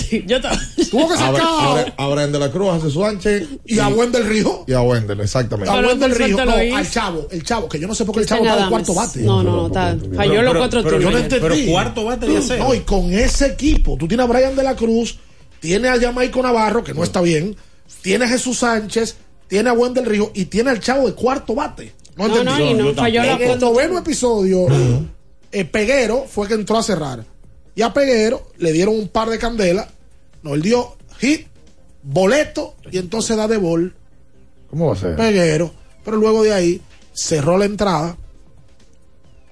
Tuvo 0.91 1.07
que 1.07 1.15
sacar 1.15 1.41
Ahora, 1.41 1.93
ahora 1.97 2.23
en 2.25 2.31
De 2.33 2.39
la 2.39 2.51
Cruz, 2.51 2.69
a 2.73 2.75
Jesús 2.81 3.01
Sánchez. 3.01 3.47
y 3.65 3.79
a 3.79 3.87
Wendel 3.87 4.25
Río. 4.25 4.65
Y 4.67 4.73
a 4.73 4.81
Wendel, 4.81 5.21
exactamente. 5.21 5.71
A 5.71 5.79
Wendel 5.79 6.13
Río. 6.13 6.45
No, 6.45 6.51
al 6.77 6.91
chavo. 6.91 7.27
El 7.31 7.43
chavo, 7.43 7.69
que 7.69 7.79
yo 7.79 7.87
no 7.87 7.95
sé 7.95 8.03
por 8.03 8.15
qué 8.15 8.21
el 8.21 8.27
chavo 8.27 8.41
Cristian 8.41 8.59
está 8.59 8.65
de 8.65 8.69
cuarto 8.71 8.93
bate. 8.93 9.19
No, 9.21 9.41
no, 9.43 9.55
no, 9.55 9.67
está- 9.67 9.97
falló 10.15 10.41
los 10.41 10.57
cuatro 10.57 10.81
Yo 10.81 10.91
no 10.91 10.97
tiros. 10.97 11.15
entendí. 11.21 11.47
Pero 11.47 11.71
cuarto 11.71 12.03
bate 12.03 12.25
de 12.27 12.37
hacer. 12.37 12.59
No, 12.59 12.73
y 12.73 12.79
con 12.81 13.13
ese 13.13 13.45
equipo, 13.47 13.95
tú 13.97 14.07
tienes 14.09 14.25
a 14.25 14.27
Brian 14.27 14.55
de 14.57 14.63
la 14.63 14.75
Cruz, 14.75 15.17
tienes 15.61 15.89
a 15.91 15.99
Jamaico 16.01 16.41
Navarro, 16.43 16.83
que 16.83 16.93
no 16.93 17.03
está 17.03 17.21
bien, 17.21 17.55
tienes 18.01 18.27
a 18.27 18.31
Jesús 18.33 18.57
Sánchez, 18.59 19.15
tienes 19.47 19.71
a 19.71 19.73
Wendel 19.73 20.05
Río 20.05 20.31
y 20.33 20.45
tienes 20.45 20.73
al 20.73 20.79
chavo 20.81 21.07
de 21.07 21.13
cuarto 21.13 21.55
bate. 21.55 21.93
No, 22.17 22.27
No, 22.27 22.43
no, 22.43 22.59
y 22.59 22.73
no, 22.73 22.89
Yo 22.89 22.93
falló 22.95 23.23
la 23.23 23.33
En 23.35 23.51
el 23.51 23.59
noveno 23.59 23.97
episodio, 23.99 24.67
eh, 25.53 25.63
Peguero 25.63 26.25
fue 26.29 26.45
que 26.49 26.55
entró 26.55 26.77
a 26.77 26.83
cerrar. 26.83 27.23
Y 27.79 27.81
a 27.81 27.93
Peguero 27.93 28.45
le 28.57 28.73
dieron 28.73 28.93
un 28.93 29.07
par 29.07 29.29
de 29.29 29.39
candelas. 29.39 29.87
No, 30.43 30.53
él 30.53 30.61
dio 30.61 30.97
hit, 31.19 31.47
boleto 32.03 32.75
y 32.91 32.97
entonces 32.97 33.37
da 33.37 33.47
de 33.47 33.55
bol. 33.55 33.95
¿Cómo 34.69 34.87
va 34.87 34.93
a 34.95 34.97
ser? 34.97 35.15
Peguero. 35.15 35.71
Pero 36.03 36.17
luego 36.17 36.43
de 36.43 36.53
ahí 36.53 36.81
cerró 37.13 37.57
la 37.57 37.63
entrada 37.63 38.17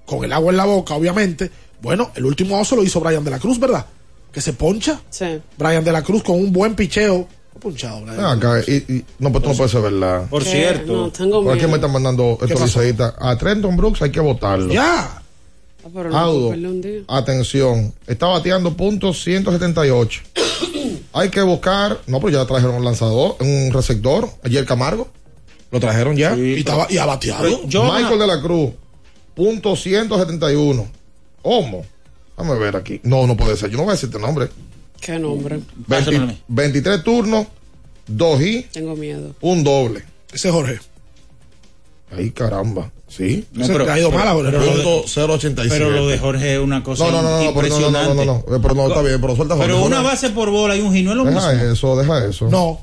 con 0.05 0.25
el 0.25 0.33
agua 0.33 0.51
en 0.51 0.57
la 0.57 0.65
boca, 0.65 0.93
obviamente. 0.95 1.49
Bueno, 1.81 2.11
el 2.15 2.25
último 2.25 2.59
oso 2.59 2.75
lo 2.75 2.83
hizo 2.83 2.99
Brian 2.99 3.23
de 3.23 3.31
la 3.31 3.39
Cruz, 3.39 3.57
¿verdad? 3.61 3.85
Que 4.29 4.41
se 4.41 4.51
poncha. 4.51 4.99
Sí. 5.09 5.39
Brian 5.57 5.85
de 5.85 5.91
la 5.93 6.03
Cruz 6.03 6.21
con 6.21 6.35
un 6.35 6.51
buen 6.51 6.75
picheo. 6.75 7.29
Ponchado, 7.61 8.01
Brian. 8.01 8.17
Ven 8.17 8.25
acá, 8.25 8.59
y, 8.67 8.73
y- 8.93 9.05
no, 9.19 9.31
pues 9.31 9.41
tú 9.45 9.51
no 9.51 9.55
puedes 9.55 9.71
ser 9.71 9.81
verdad. 9.83 10.27
Por 10.29 10.43
cierto. 10.43 10.91
no, 10.91 11.11
tengo 11.11 11.41
Por 11.41 11.51
aquí 11.53 11.59
miedo. 11.59 11.69
me 11.69 11.75
están 11.75 11.91
mandando 11.93 12.37
estos 12.41 12.61
liceístas. 12.61 13.13
A 13.19 13.37
Trenton 13.37 13.77
Brooks 13.77 14.01
hay 14.01 14.11
que 14.11 14.19
votarlo. 14.19 14.73
Ya. 14.73 15.23
Ah, 16.13 16.21
Audo, 16.21 16.53
atención, 17.07 17.93
está 18.07 18.27
bateando 18.27 18.75
punto 18.75 19.13
178. 19.13 20.21
Hay 21.13 21.29
que 21.29 21.41
buscar, 21.41 21.99
no, 22.07 22.19
pero 22.19 22.29
ya 22.39 22.45
trajeron 22.45 22.75
un 22.75 22.85
lanzador, 22.85 23.35
un 23.39 23.71
receptor, 23.71 24.29
ayer 24.43 24.65
Camargo, 24.65 25.07
lo 25.71 25.79
trajeron 25.79 26.15
ya. 26.15 26.35
Y, 26.37 26.59
estaba, 26.59 26.87
y 26.89 26.97
ha 26.97 27.05
bateado. 27.05 27.43
Pero 27.43 27.67
yo- 27.67 27.83
Michael 27.91 28.19
de 28.19 28.27
la 28.27 28.41
Cruz, 28.41 28.71
punto 29.35 29.75
171. 29.75 30.87
¿Cómo? 31.41 31.85
Déjame 32.37 32.59
ver 32.59 32.75
aquí. 32.75 32.99
No, 33.03 33.25
no 33.25 33.35
puede 33.37 33.55
ser, 33.57 33.69
yo 33.69 33.77
no 33.77 33.83
voy 33.83 33.91
a 33.91 33.95
decirte 33.95 34.19
nombre. 34.19 34.49
Qué 35.01 35.17
nombre. 35.17 35.55
20 35.57 35.83
Pásamelo 35.87 36.23
a 36.23 36.27
mí. 36.27 36.41
23 36.47 37.03
turnos, 37.03 37.47
2 38.07 38.41
y 38.41 38.61
Tengo 38.71 38.95
miedo. 38.95 39.35
un 39.41 39.63
doble. 39.63 40.03
Ese 40.31 40.49
es 40.49 40.53
Jorge. 40.53 40.79
Ay, 42.11 42.31
caramba. 42.31 42.91
Sí. 43.17 43.45
No, 43.53 43.65
pero- 43.67 43.91
ha 43.91 43.99
ido 43.99 44.11
mal 44.11 44.27
ahora. 44.27 44.51
pero 44.51 44.63
lo 44.63 44.77
de- 44.77 44.83
Punto 44.83 45.07
087. 45.33 45.69
Pero 45.69 45.89
lo 45.91 46.07
de 46.07 46.19
Jorge 46.19 46.53
es 46.53 46.59
una 46.59 46.83
cosa 46.83 47.05
No, 47.05 47.11
no, 47.11 47.21
no, 47.23 47.43
no, 47.43 47.53
pero 47.55 47.67
no, 47.69 47.79
no, 47.79 47.91
no, 47.91 48.13
no, 48.13 48.13
no, 48.13 48.43
no, 48.47 48.61
pero 48.61 48.75
no, 48.75 48.87
está 48.87 49.01
bien, 49.01 49.19
pero 49.19 49.35
suelta 49.35 49.55
Jorge, 49.55 49.69
Pero 49.71 49.83
una 49.83 50.01
base 50.01 50.29
por 50.29 50.51
bola 50.51 50.75
y 50.75 50.81
un 50.81 50.93
gino 50.93 51.11
es 51.11 51.17
lo 51.17 51.25
mismo. 51.25 51.41
Deja 51.41 51.71
eso, 51.71 51.97
deja 51.97 52.25
eso. 52.25 52.47
No. 52.49 52.79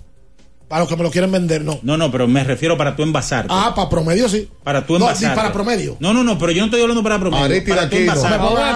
Para 0.75 0.83
los 0.83 0.89
que 0.89 0.97
me 0.97 1.05
lo 1.05 1.11
quieren 1.13 1.31
vender, 1.31 1.63
no. 1.63 1.79
No, 1.85 1.97
no, 1.97 2.11
pero 2.11 2.27
me 2.27 2.43
refiero 2.43 2.77
para 2.77 2.97
tú 2.97 3.05
envasarte. 3.05 3.47
Ah, 3.49 3.73
para 3.77 3.89
promedio 3.89 4.29
sí. 4.29 4.49
para 4.65 4.85
tú 4.85 4.95
No, 4.95 5.05
envasarte. 5.07 5.29
ni 5.29 5.35
para 5.37 5.53
promedio. 5.53 5.97
No, 6.01 6.13
no, 6.13 6.25
no, 6.25 6.37
pero 6.37 6.51
yo 6.51 6.63
no 6.63 6.65
estoy 6.65 6.81
hablando 6.83 7.01
para 7.01 7.21
promedio. 7.21 7.65
Para 7.65 7.89
tú 7.89 7.91
Pepe, 7.91 8.07
con- 8.09 8.19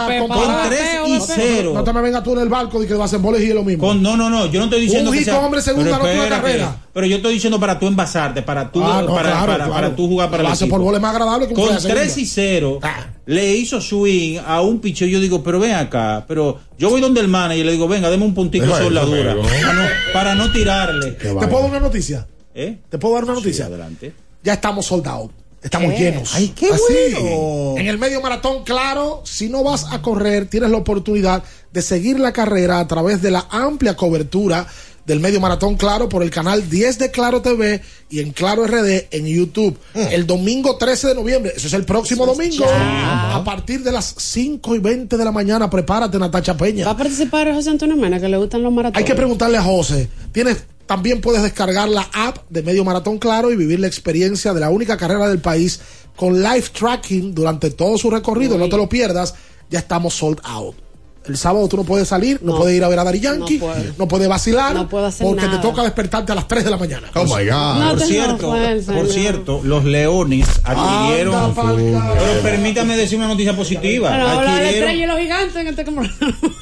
Pepe, 0.06 0.18
con 0.20 0.28
Con 0.28 0.56
3 0.68 0.78
Pepe, 0.78 1.08
y 1.08 1.18
Pepe. 1.18 1.32
0. 1.56 1.72
No 1.74 1.82
te 1.82 1.92
me 1.92 2.00
vengas 2.00 2.22
tú 2.22 2.34
en 2.34 2.38
el 2.38 2.48
barco 2.48 2.78
de 2.78 2.86
que 2.86 2.94
vas 2.94 3.12
en 3.14 3.20
boles 3.20 3.42
y 3.42 3.48
es 3.48 3.54
lo 3.56 3.64
mismo. 3.64 3.84
Con, 3.84 4.00
no, 4.00 4.16
no, 4.16 4.30
no, 4.30 4.46
yo 4.46 4.60
no 4.60 4.66
estoy 4.66 4.82
diciendo 4.82 5.10
Un 5.10 5.18
que 5.18 5.24
con 5.28 5.44
hombre 5.44 5.60
segunda, 5.60 5.98
pero 6.00 6.22
no 6.22 6.28
carrera. 6.28 6.76
Pero 6.92 7.06
yo 7.08 7.16
estoy 7.16 7.34
diciendo 7.34 7.58
para 7.58 7.80
tú 7.80 7.88
envasarte, 7.88 8.42
para 8.42 8.70
tú, 8.70 8.80
Ah, 8.84 9.02
no, 9.04 9.12
para, 9.16 9.30
claro, 9.30 9.46
para, 9.46 9.56
claro. 9.56 9.72
para 9.72 9.96
tú 9.96 10.06
jugar 10.06 10.30
para 10.30 10.44
La 10.44 10.50
el 10.50 10.54
equipo. 10.54 10.70
por 10.76 10.80
bola 10.84 10.98
es 10.98 11.02
más 11.02 11.12
agradable 11.16 11.46
que 11.48 11.54
un 11.54 11.56
Con 11.56 11.64
fuera 11.66 11.80
segunda. 11.80 12.00
3 12.02 12.16
y 12.18 12.26
0 12.26 12.78
Ah. 12.80 13.06
Le 13.28 13.54
hizo 13.56 13.78
swing 13.80 14.38
a 14.46 14.62
un 14.62 14.80
picheo. 14.80 15.06
Yo 15.06 15.20
digo, 15.20 15.42
pero 15.42 15.60
ven 15.60 15.74
acá. 15.74 16.24
Pero 16.26 16.58
yo 16.78 16.88
voy 16.88 17.00
donde 17.00 17.20
el 17.20 17.28
manager 17.28 17.58
y 17.62 17.64
le 17.64 17.72
digo, 17.72 17.86
venga, 17.86 18.08
deme 18.08 18.24
un 18.24 18.32
puntico 18.34 18.64
Deja 18.64 18.78
sobre 18.78 18.94
la 18.94 19.02
eso, 19.02 19.10
dura. 19.14 19.32
amigo. 19.32 19.46
Para 19.48 19.72
no, 19.74 19.82
para 20.14 20.34
no 20.34 20.50
tirarle. 20.52 21.10
¿Te 21.12 21.28
puedo 21.34 21.60
dar 21.60 21.70
una 21.70 21.80
noticia? 21.80 22.26
¿Eh? 22.54 22.78
¿Te 22.88 22.98
puedo 22.98 23.14
dar 23.16 23.24
una 23.24 23.34
Sí, 23.34 23.40
noticia? 23.40 23.66
adelante. 23.66 24.12
ya 24.42 24.54
estamos 24.54 24.86
soldados. 24.86 25.30
Estamos 25.60 25.92
¿Qué? 25.92 25.98
llenos. 25.98 26.34
Ay, 26.34 26.52
qué 26.56 26.70
Así. 26.70 26.82
bueno. 27.20 27.74
En 27.78 27.86
el 27.88 27.98
medio 27.98 28.20
maratón, 28.22 28.62
claro, 28.64 29.22
si 29.24 29.48
no 29.48 29.62
vas 29.64 29.86
a 29.92 30.00
correr, 30.00 30.46
tienes 30.46 30.70
la 30.70 30.76
oportunidad 30.78 31.42
de 31.72 31.82
seguir 31.82 32.18
la 32.20 32.32
carrera 32.32 32.78
a 32.78 32.86
través 32.86 33.20
de 33.20 33.30
la 33.32 33.44
amplia 33.50 33.94
cobertura 33.96 34.66
del 35.08 35.20
medio 35.20 35.40
maratón, 35.40 35.76
claro, 35.76 36.08
por 36.08 36.22
el 36.22 36.30
canal 36.30 36.68
10 36.68 36.98
de 36.98 37.10
Claro 37.10 37.40
TV 37.40 37.80
y 38.10 38.20
en 38.20 38.30
Claro 38.32 38.66
RD 38.66 39.08
en 39.10 39.26
YouTube. 39.26 39.76
El 39.94 40.26
domingo 40.26 40.76
13 40.76 41.08
de 41.08 41.14
noviembre, 41.14 41.52
eso 41.56 41.66
es 41.66 41.72
el 41.72 41.86
próximo 41.86 42.26
domingo, 42.26 42.66
a 42.68 43.42
partir 43.42 43.82
de 43.82 43.90
las 43.90 44.14
5 44.18 44.76
y 44.76 44.78
20 44.78 45.16
de 45.16 45.24
la 45.24 45.32
mañana. 45.32 45.70
Prepárate, 45.70 46.18
Natacha 46.18 46.56
Peña. 46.58 46.84
¿Va 46.84 46.90
a 46.90 46.96
participar 46.96 47.52
José 47.54 47.70
Antonio 47.70 47.96
Mena, 47.96 48.20
que 48.20 48.28
le 48.28 48.36
gustan 48.36 48.62
los 48.62 48.70
maratones? 48.70 48.98
Hay 48.98 49.04
que 49.10 49.16
preguntarle 49.16 49.56
a 49.56 49.62
José. 49.62 50.10
Tienes, 50.30 50.64
también 50.84 51.22
puedes 51.22 51.42
descargar 51.42 51.88
la 51.88 52.06
app 52.12 52.46
de 52.50 52.62
Medio 52.62 52.84
Maratón 52.84 53.18
Claro 53.18 53.50
y 53.50 53.56
vivir 53.56 53.80
la 53.80 53.86
experiencia 53.86 54.52
de 54.52 54.60
la 54.60 54.68
única 54.68 54.98
carrera 54.98 55.26
del 55.26 55.40
país 55.40 55.80
con 56.16 56.42
live 56.42 56.66
tracking 56.78 57.34
durante 57.34 57.70
todo 57.70 57.96
su 57.96 58.10
recorrido. 58.10 58.58
No 58.58 58.68
te 58.68 58.76
lo 58.76 58.90
pierdas. 58.90 59.34
Ya 59.70 59.78
estamos 59.78 60.12
sold 60.12 60.40
out. 60.44 60.87
El 61.28 61.36
sábado 61.36 61.68
tú 61.68 61.76
no 61.76 61.84
puedes 61.84 62.08
salir, 62.08 62.40
no, 62.42 62.52
No. 62.52 62.58
puedes 62.58 62.76
ir 62.76 62.82
a 62.84 62.88
ver 62.88 62.98
a 62.98 63.04
Dari 63.04 63.20
Yankee, 63.20 63.60
No 63.98 64.08
puedes 64.08 64.28
vacilar, 64.28 64.74
No 64.74 64.88
puedo 64.88 65.06
hacer 65.06 65.26
porque 65.26 65.42
nada. 65.46 65.60
te 65.60 65.66
toca 65.66 65.82
despertarte 65.82 66.32
a 66.32 66.34
las 66.34 66.48
3 66.48 66.64
de 66.64 66.70
la 66.70 66.76
mañana. 66.76 67.08
Oh 67.14 67.24
my 67.24 67.46
God. 67.46 67.78
No 67.78 67.88
por 67.90 68.00
cierto, 68.00 68.56
por 68.86 69.08
cierto, 69.08 69.60
los 69.64 69.84
Leones 69.84 70.48
adquirieron. 70.64 71.34
Anda. 71.34 72.14
Pero 72.18 72.42
permítame 72.42 72.96
decir 72.96 73.18
una 73.18 73.28
noticia 73.28 73.54
positiva. 73.54 74.10
La 74.16 74.32
adquirieron, 74.32 74.64
estrella 74.66 75.04
y 75.04 75.06
los 75.06 75.18
gigantes 75.18 75.56
en 75.56 75.66
este 75.68 75.84
como- 75.84 76.02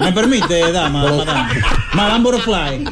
¿Me 0.01 0.13
permite, 0.13 0.73
dama? 0.73 1.03
Madame, 1.05 1.53
Madame 1.95 2.25
Butterfly. 2.25 2.85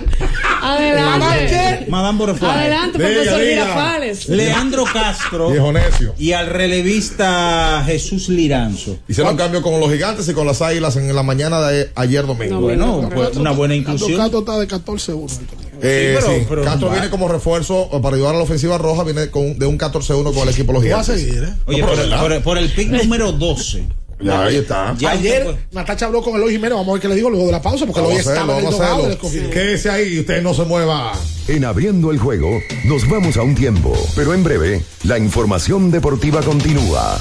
Adelante. 0.63 1.87
Madame 1.89 2.19
Butterfly. 2.19 2.49
Adelante, 2.49 2.99
profesor. 2.99 3.41
Girafales. 3.41 4.29
Leandro 4.29 4.85
Castro 4.93 5.51
Viejo 5.51 5.73
necio. 5.73 6.15
y 6.19 6.33
al 6.33 6.47
relevista 6.47 7.83
Jesús 7.87 8.29
Liranzo. 8.29 8.97
Hicieron 9.09 9.37
cambio 9.37 9.63
con 9.63 9.79
los 9.81 9.91
gigantes 9.91 10.29
y 10.29 10.33
con 10.35 10.47
las 10.47 10.63
águilas 10.63 10.97
en 10.97 11.15
la 11.15 11.23
mañana 11.23 11.61
de 11.61 11.64
ayer 11.95 12.27
domingo. 12.27 12.55
No, 12.55 12.61
Bueno, 12.61 13.11
pues, 13.15 13.37
una 13.37 13.51
buena 13.53 13.75
inclusión. 13.75 14.17
Castro 14.19 14.41
está 14.41 14.59
de 14.59 14.67
14-1. 14.69 15.41
Eh, 15.83 16.17
Sí, 16.19 16.25
pero- 16.27 16.35
sí, 16.39 16.47
pero- 16.49 16.65
Castro 16.65 16.91
viene 16.91 17.11
como 17.11 17.29
refuerzo 17.29 17.89
eh, 17.93 18.01
para 18.01 18.17
ayudar 18.17 18.35
a 18.35 18.39
la 18.39 18.45
ofensiva 18.45 18.79
roja, 18.79 19.03
viene 19.05 19.29
con, 19.31 19.59
de 19.59 19.67
un 19.67 19.77
14-1 19.79 20.33
con 20.33 20.43
el 20.49 20.49
equipo 20.55 20.73
de 20.73 20.89
los 20.89 20.97
vas 20.99 21.09
a 21.09 21.17
seguir, 21.17 21.43
¿eh? 21.45 21.55
Oye, 21.67 21.83
No, 21.83 22.43
por, 22.43 22.59
el 22.59 22.71
pick 22.71 22.91
número 22.91 23.33
12. 23.33 23.85
Ya, 24.21 24.45
ahí 24.45 24.57
está. 24.57 24.95
Ya 24.97 25.11
Ayer 25.11 25.57
Natacha 25.73 26.07
habló 26.07 26.23
con 26.23 26.37
Eloy 26.37 26.53
Jiménez, 26.53 26.75
vamos 26.77 26.89
a 26.89 26.93
ver 26.93 27.03
qué 27.03 27.09
le 27.09 27.17
digo 27.17 27.29
luego 27.31 27.47
de 27.47 27.53
la 27.53 27.61
pausa, 27.61 27.85
porque 27.85 28.01
hacerlo, 28.01 28.19
estaba 28.21 28.53
en 28.53 28.59
el 28.59 28.65
vamos 28.65 28.75
a 28.81 28.85
dogado 28.85 29.03
del 29.03 29.11
hacerlo. 29.13 29.27
escogido. 29.29 29.51
Quédese 29.51 29.91
ahí 29.91 30.15
y 30.15 30.21
usted 30.21 30.41
no 30.43 30.55
se 30.55 30.63
mueva. 30.63 31.13
En 31.49 31.65
abriendo 31.65 32.11
el 32.13 32.19
juego, 32.19 32.49
nos 32.87 33.07
vamos 33.11 33.37
a 33.37 33.43
un 33.43 33.55
tiempo, 33.57 33.93
pero 34.15 34.33
en 34.33 34.45
breve, 34.45 34.83
la 35.03 35.19
información 35.19 35.91
deportiva 35.91 36.41
continúa. 36.43 37.21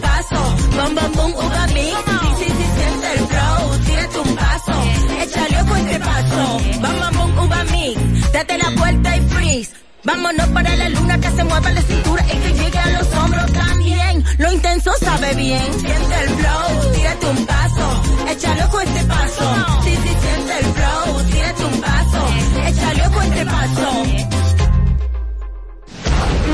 paso, 0.00 0.56
bom, 0.76 0.94
bom, 0.94 1.12
bom, 1.14 1.32
uva 1.46 1.66
mix. 1.68 1.96
Sí, 2.38 2.44
sí, 2.46 2.66
siente 2.76 3.12
el 3.14 3.26
flow, 3.26 3.78
tírate 3.86 4.18
un 4.18 4.36
paso, 4.36 4.72
échale 5.22 5.62
ojo 5.62 5.76
este 5.76 5.98
paso, 6.00 6.60
bom, 6.80 6.96
bom, 7.00 7.34
bom, 7.34 7.44
uva 7.46 7.64
mix. 7.64 8.32
Date 8.32 8.58
la 8.58 8.70
vuelta 8.70 9.16
y 9.16 9.20
freeze. 9.28 9.70
Vámonos 10.04 10.48
para 10.48 10.76
la 10.76 10.88
luna 10.88 11.18
que 11.18 11.30
se 11.30 11.44
mueva 11.44 11.70
la 11.72 11.82
cintura 11.82 12.24
y 12.32 12.36
que 12.38 12.52
llegue 12.52 12.78
a 12.78 12.90
los 12.98 13.12
hombros 13.14 13.52
también. 13.52 14.24
Lo 14.38 14.52
intenso 14.52 14.92
sabe 15.00 15.34
bien. 15.34 15.72
Siente 15.80 16.14
el 16.22 16.28
flow, 16.28 16.92
tírate 16.94 17.26
un 17.26 17.46
paso, 17.46 18.02
échale 18.30 18.64
ojo 18.64 18.80
este 18.80 19.04
paso. 19.04 19.44
Sí, 19.84 19.90
sí, 19.90 20.12
siente 20.20 20.58
el 20.60 20.66
flow, 20.74 21.22
tírate 21.32 21.64
un 21.64 21.80
paso, 21.80 22.28
échale 22.68 23.06
ojo 23.08 23.22
este 23.22 23.46
paso. 23.46 24.35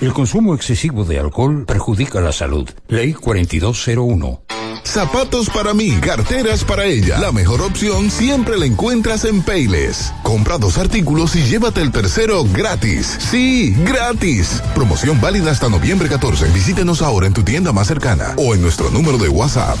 El 0.00 0.12
consumo 0.12 0.54
excesivo 0.54 1.04
de 1.04 1.18
alcohol 1.18 1.64
perjudica 1.64 2.20
la 2.20 2.32
salud. 2.32 2.68
Ley 2.88 3.14
4201. 3.14 4.42
Zapatos 4.84 5.48
para 5.48 5.72
mí, 5.72 5.90
carteras 6.00 6.64
para 6.64 6.84
ella. 6.84 7.18
La 7.18 7.32
mejor 7.32 7.62
opción 7.62 8.10
siempre 8.10 8.58
la 8.58 8.66
encuentras 8.66 9.24
en 9.24 9.42
Payless. 9.42 10.12
Compra 10.22 10.58
dos 10.58 10.76
artículos 10.76 11.34
y 11.34 11.42
llévate 11.42 11.80
el 11.80 11.92
tercero 11.92 12.44
gratis. 12.44 13.06
Sí, 13.18 13.74
gratis. 13.84 14.62
Promoción 14.74 15.18
válida 15.20 15.50
hasta 15.50 15.70
noviembre 15.70 16.08
14. 16.08 16.50
Visítenos 16.52 17.00
ahora 17.00 17.26
en 17.26 17.32
tu 17.32 17.42
tienda 17.42 17.72
más 17.72 17.88
cercana 17.88 18.34
o 18.36 18.54
en 18.54 18.60
nuestro 18.60 18.90
número 18.90 19.16
de 19.16 19.30
WhatsApp. 19.30 19.78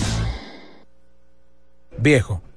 Viejo, 1.98 2.42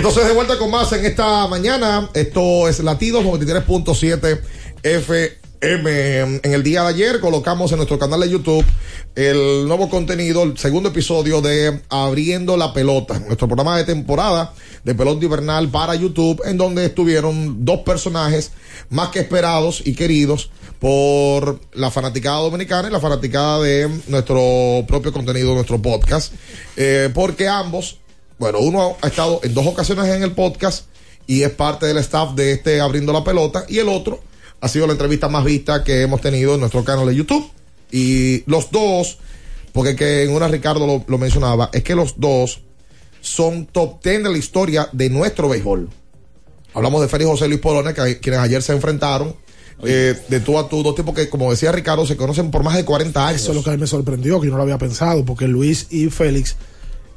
Entonces 0.00 0.26
de 0.26 0.32
vuelta 0.32 0.56
con 0.56 0.70
más 0.70 0.90
en 0.92 1.04
esta 1.04 1.46
mañana. 1.46 2.08
Esto 2.14 2.66
es 2.68 2.80
Latidos 2.80 3.22
93.7 3.22 4.40
FM. 4.82 6.40
En 6.42 6.54
el 6.54 6.62
día 6.62 6.84
de 6.84 6.88
ayer 6.88 7.20
colocamos 7.20 7.70
en 7.72 7.76
nuestro 7.76 7.98
canal 7.98 8.20
de 8.20 8.30
YouTube 8.30 8.64
el 9.14 9.68
nuevo 9.68 9.90
contenido, 9.90 10.44
el 10.44 10.56
segundo 10.56 10.88
episodio 10.88 11.42
de 11.42 11.82
Abriendo 11.90 12.56
la 12.56 12.72
Pelota, 12.72 13.18
nuestro 13.18 13.46
programa 13.46 13.76
de 13.76 13.84
temporada 13.84 14.54
de 14.84 14.94
pelota 14.94 15.22
invernal 15.22 15.68
para 15.68 15.94
YouTube, 15.94 16.40
en 16.46 16.56
donde 16.56 16.86
estuvieron 16.86 17.66
dos 17.66 17.80
personajes 17.80 18.52
más 18.88 19.10
que 19.10 19.20
esperados 19.20 19.82
y 19.84 19.94
queridos 19.94 20.50
por 20.78 21.60
la 21.74 21.90
fanaticada 21.90 22.38
dominicana 22.38 22.88
y 22.88 22.90
la 22.90 23.00
fanaticada 23.00 23.60
de 23.60 23.90
nuestro 24.06 24.82
propio 24.88 25.12
contenido, 25.12 25.52
nuestro 25.52 25.82
podcast, 25.82 26.32
eh, 26.78 27.10
porque 27.12 27.48
ambos 27.48 27.98
bueno, 28.40 28.58
uno 28.60 28.96
ha 29.02 29.06
estado 29.06 29.38
en 29.42 29.52
dos 29.52 29.66
ocasiones 29.66 30.06
en 30.06 30.22
el 30.22 30.32
podcast 30.32 30.86
y 31.26 31.42
es 31.42 31.50
parte 31.50 31.84
del 31.84 31.98
staff 31.98 32.34
de 32.34 32.52
este 32.52 32.80
Abriendo 32.80 33.12
la 33.12 33.22
Pelota 33.22 33.66
y 33.68 33.80
el 33.80 33.88
otro 33.90 34.22
ha 34.62 34.68
sido 34.68 34.86
la 34.86 34.94
entrevista 34.94 35.28
más 35.28 35.44
vista 35.44 35.84
que 35.84 36.00
hemos 36.00 36.22
tenido 36.22 36.54
en 36.54 36.60
nuestro 36.60 36.82
canal 36.82 37.06
de 37.06 37.14
YouTube. 37.14 37.50
Y 37.92 38.42
los 38.50 38.70
dos, 38.70 39.18
porque 39.74 39.94
que 39.94 40.24
en 40.24 40.32
una 40.32 40.48
Ricardo 40.48 40.86
lo, 40.86 41.04
lo 41.06 41.18
mencionaba, 41.18 41.68
es 41.74 41.82
que 41.82 41.94
los 41.94 42.18
dos 42.18 42.62
son 43.20 43.66
top 43.66 44.02
10 44.02 44.22
de 44.22 44.30
la 44.30 44.38
historia 44.38 44.88
de 44.90 45.10
nuestro 45.10 45.50
béisbol. 45.50 45.90
Hablamos 46.72 47.02
de 47.02 47.08
Félix 47.08 47.28
José 47.28 47.46
Luis 47.46 47.60
Polones, 47.60 47.92
que, 47.92 48.20
quienes 48.20 48.40
ayer 48.40 48.62
se 48.62 48.72
enfrentaron 48.72 49.36
eh, 49.82 50.18
de 50.28 50.40
tú 50.40 50.58
a 50.58 50.66
tú, 50.66 50.82
dos 50.82 50.94
tipos 50.94 51.14
que, 51.14 51.28
como 51.28 51.50
decía 51.50 51.72
Ricardo, 51.72 52.06
se 52.06 52.16
conocen 52.16 52.50
por 52.50 52.62
más 52.62 52.74
de 52.74 52.86
40 52.86 53.28
años. 53.28 53.42
Eso 53.42 53.50
es 53.50 53.56
lo 53.58 53.62
que 53.62 53.68
a 53.68 53.74
mí 53.74 53.78
me 53.80 53.86
sorprendió, 53.86 54.40
que 54.40 54.46
yo 54.46 54.52
no 54.52 54.56
lo 54.56 54.62
había 54.62 54.78
pensado, 54.78 55.26
porque 55.26 55.46
Luis 55.46 55.88
y 55.90 56.08
Félix 56.08 56.56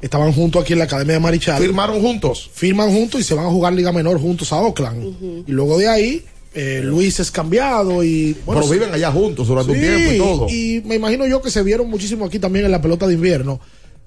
estaban 0.04 0.32
juntos 0.32 0.62
aquí 0.62 0.74
en 0.74 0.80
la 0.80 0.84
Academia 0.84 1.14
de 1.14 1.20
Marichal. 1.20 1.62
¿Firmaron 1.62 2.00
juntos? 2.00 2.50
Firman 2.52 2.92
juntos 2.92 3.20
y 3.20 3.24
se 3.24 3.34
van 3.34 3.46
a 3.46 3.50
jugar 3.50 3.72
Liga 3.72 3.90
Menor 3.90 4.20
juntos 4.20 4.52
a 4.52 4.60
Oakland. 4.60 5.46
Y 5.46 5.50
luego 5.50 5.78
de 5.78 5.88
ahí, 5.88 6.22
eh, 6.52 6.82
Luis 6.84 7.20
es 7.20 7.30
cambiado 7.30 8.04
y... 8.04 8.36
Pero 8.46 8.68
viven 8.68 8.92
allá 8.92 9.10
juntos 9.10 9.48
durante 9.48 9.72
un 9.72 9.80
tiempo 9.80 10.12
y 10.12 10.18
todo. 10.18 10.48
Y 10.50 10.82
me 10.84 10.96
imagino 10.96 11.26
yo 11.26 11.40
que 11.40 11.50
se 11.50 11.62
vieron 11.62 11.88
muchísimo 11.88 12.26
aquí 12.26 12.38
también 12.38 12.66
en 12.66 12.70
la 12.70 12.82
pelota 12.82 13.06
de 13.06 13.14
invierno. 13.14 13.60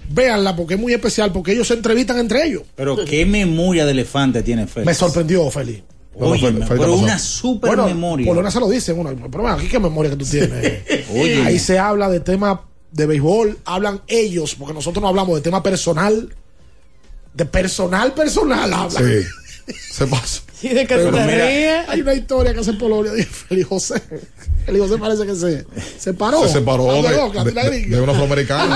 Véanla 0.09 0.55
porque 0.55 0.75
es 0.75 0.79
muy 0.79 0.93
especial, 0.93 1.33
porque 1.33 1.53
ellos 1.53 1.67
se 1.67 1.73
entrevistan 1.73 2.19
entre 2.19 2.45
ellos. 2.45 2.61
Pero 2.75 3.03
qué 3.03 3.25
memoria 3.25 3.83
de 3.83 3.91
elefante 3.91 4.43
tiene 4.43 4.67
Félix. 4.67 4.85
Me 4.85 4.93
sorprendió, 4.93 5.49
Félix. 5.49 5.81
Oye, 6.19 6.51
pero 6.67 6.95
una 6.95 7.19
super 7.19 7.69
Bueno, 7.69 7.87
memoria. 7.87 8.25
Polona 8.25 8.49
se 8.49 8.59
lo 8.59 8.69
dice, 8.69 8.91
bueno, 8.93 9.11
pero 9.29 9.43
bueno, 9.43 9.57
aquí 9.57 9.67
qué 9.67 9.79
memoria 9.79 10.11
que 10.11 10.17
tú 10.17 10.25
tienes. 10.25 10.81
Oye. 11.11 11.43
Ahí 11.43 11.59
se 11.59 11.77
habla 11.77 12.09
de 12.09 12.19
temas 12.19 12.59
de 12.91 13.05
béisbol, 13.05 13.57
hablan 13.65 14.01
ellos, 14.07 14.55
porque 14.55 14.73
nosotros 14.73 15.01
no 15.01 15.07
hablamos 15.09 15.35
de 15.35 15.41
tema 15.41 15.61
personal, 15.63 16.33
de 17.33 17.45
personal 17.45 18.13
personal 18.13 18.73
hablan. 18.73 19.03
Sí. 19.03 19.73
Se 19.91 20.07
pasa. 20.07 20.41
Y 20.59 20.69
de 20.69 20.87
que 20.87 20.95
Pero 20.95 21.15
se 21.15 21.23
mira, 21.23 21.45
ríe. 21.45 21.69
Hay 21.87 22.01
una 22.01 22.15
historia 22.15 22.51
que 22.51 22.61
hace 22.61 22.73
Polonia 22.73 23.11
de 23.11 23.23
Félix 23.23 23.67
José. 23.67 24.01
Félix 24.65 24.85
José 24.85 24.97
parece 24.97 25.25
que 25.27 25.35
se 25.35 25.67
separó. 25.99 26.41
Se 26.47 26.53
separó 26.53 26.93
de, 26.93 27.11
loca, 27.15 27.43
de- 27.43 28.01
un 28.01 28.09
afroamericano. 28.09 28.75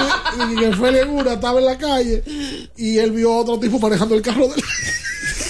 Y 0.52 0.56
que 0.58 0.76
Félix 0.76 1.04
en 1.06 1.10
una 1.10 1.34
estaba 1.34 1.60
en 1.60 1.66
la 1.66 1.78
calle 1.80 2.24
y 2.78 3.00
él 3.00 3.10
vio 3.14 3.34
a 3.34 3.38
otro 3.38 3.60
tipo 3.60 3.80
manejando 3.80 4.14
el 4.14 4.22
carro 4.22 4.48
de 4.50 4.56
él. 4.56 4.64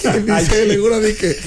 Y 0.04 0.30
dice 0.30 1.16
que 1.16 1.38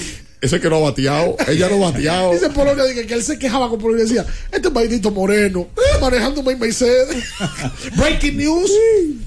Ese 0.46 0.60
que 0.60 0.70
no 0.70 0.76
ha 0.76 0.82
bateado. 0.82 1.36
Ella 1.48 1.68
no 1.70 1.78
ha 1.78 1.92
bateado. 1.92 2.34
Dice 2.34 2.52
Polonia 2.52 2.84
dice 2.84 3.08
que 3.08 3.16
él 3.16 3.24
se 3.24 3.40
quejaba 3.40 3.68
con 3.68 3.80
Polonia 3.80 4.04
y 4.04 4.08
decía, 4.08 4.28
este 4.52 4.70
maldito 4.70 5.10
moreno, 5.10 5.70
eh, 5.76 5.98
manejando 6.00 6.44
mi 6.44 6.56
Mercedes. 6.56 7.24
Breaking 7.98 8.38
news. 8.38 8.72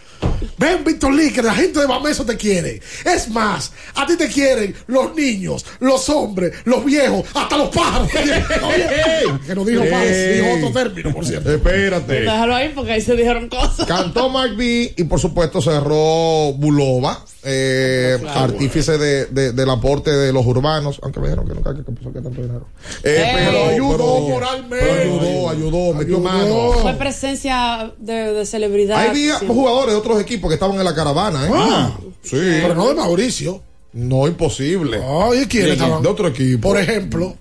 ven 0.57 0.84
Víctor 0.84 1.14
Lee, 1.14 1.31
que 1.31 1.41
la 1.41 1.53
gente 1.56 1.80
de 1.80 1.85
Bameso 1.85 2.26
te 2.26 2.38
quiere. 2.38 2.81
Es 3.06 3.30
más, 3.30 3.72
a 3.95 4.06
ti 4.06 4.15
te 4.18 4.27
quieren 4.27 4.76
los 4.88 5.15
niños, 5.15 5.65
los 5.80 6.07
hombres, 6.10 6.53
los 6.65 6.84
viejos, 6.85 7.26
hasta 7.34 7.57
los 7.57 7.69
pájaros. 7.69 8.10
Oye, 8.15 9.39
que 9.45 9.56
no 9.56 9.65
dijo 9.65 9.84
pájaros, 9.84 10.11
dijo 10.35 10.53
otro 10.68 10.72
término, 10.72 11.14
por 11.14 11.26
cierto. 11.26 11.52
Espérate. 11.53 12.22
Déjalo 12.22 12.56
ahí 12.56 12.72
porque 12.76 12.91
ahí 12.93 13.02
se 13.02 13.15
dijeron 13.15 13.49
cosas. 13.49 13.85
Cantó 13.88 14.30
McBee 14.30 14.93
y 14.98 15.03
por 15.06 15.19
supuesto 15.19 15.61
cerró 15.61 16.53
Bulova, 16.53 17.23
eh, 17.43 18.18
artífice 18.35 18.98
de, 18.99 19.26
de- 19.26 19.52
del 19.53 19.69
aporte 19.69 20.11
de 20.11 20.31
los 20.31 20.45
urbanos, 20.45 20.99
aunque 21.02 21.19
me 21.19 21.27
dijeron 21.27 21.48
que 21.48 21.53
nunca 21.56 21.76
que 21.76 21.81
puso 21.81 22.14
que 22.14 22.22
tanto 22.22 22.41
dinero. 22.41 22.68
Eh, 23.03 23.23
Eh. 23.23 23.34
pero 23.35 23.65
Ayudó 23.65 23.98
pero- 23.98 24.19
moralmente. 24.30 24.85
pero 24.85 25.02
ayudó, 25.02 25.49
ayudó, 25.49 25.93
metió 25.93 26.18
Ayudó. 26.18 26.19
mano. 26.19 26.72
Fue 26.81 26.93
presencia 26.93 27.91
de, 27.98 28.34
de 28.34 28.45
celebridad. 28.45 28.99
Hay 28.99 29.15
Sí. 29.39 29.45
jugadores 29.48 29.93
de 29.93 29.99
otros 29.99 30.10
equipos 30.19 30.49
que 30.49 30.55
estaban 30.55 30.77
en 30.77 30.83
la 30.83 30.93
caravana, 30.95 31.45
¿eh? 31.47 31.51
Ah. 31.53 31.91
sí. 32.23 32.38
Pero 32.39 32.75
no 32.75 32.88
de 32.89 32.95
Mauricio. 32.95 33.61
No, 33.93 34.27
imposible. 34.27 35.01
Ay, 35.03 35.45
¿quiénes 35.47 35.69
de, 35.69 35.73
estaban? 35.73 36.01
de 36.01 36.09
otro 36.09 36.27
equipo. 36.27 36.69
Por 36.69 36.77
ejemplo, 36.79 37.35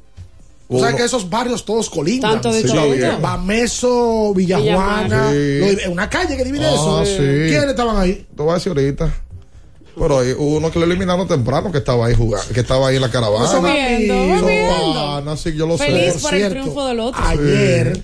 tú 0.68 0.76
Uno- 0.76 0.80
sabes 0.80 0.96
que 0.96 1.04
esos 1.04 1.30
barrios 1.30 1.64
todos 1.64 1.88
colindan. 1.88 2.32
Tanto 2.40 2.52
de 2.52 2.62
Sí, 2.62 2.68
todo. 2.68 3.20
Bameso, 3.20 4.34
Villajuana, 4.34 5.30
Sí. 5.32 5.60
una 5.88 6.10
calle 6.10 6.36
que 6.36 6.44
divide 6.44 6.66
Ah, 6.66 6.74
eso. 6.74 7.04
sí. 7.06 7.16
¿Quiénes 7.48 7.68
estaban 7.70 7.96
ahí? 7.96 8.26
Te 8.36 8.42
voy 8.42 8.50
a 8.50 8.54
decir 8.54 8.70
ahorita. 8.70 9.12
Pero 9.96 10.18
hay 10.20 10.34
uno 10.38 10.70
que 10.70 10.78
lo 10.78 10.84
eliminaron 10.86 11.26
temprano 11.28 11.70
que 11.70 11.78
estaba 11.78 12.06
ahí 12.06 12.14
jugando, 12.14 12.52
que 12.54 12.60
estaba 12.60 12.88
ahí 12.88 12.96
en 12.96 13.02
la 13.02 13.10
caravana. 13.10 13.44
Eso 13.44 13.60
viendo, 13.60 15.36
sí, 15.36 15.52
yo 15.54 15.66
lo 15.66 15.76
Feliz 15.76 16.14
sé. 16.14 16.20
por 16.20 16.34
el 16.34 16.50
triunfo 16.50 16.86
del 16.86 17.00
otro. 17.00 17.20
Ayer, 17.22 18.02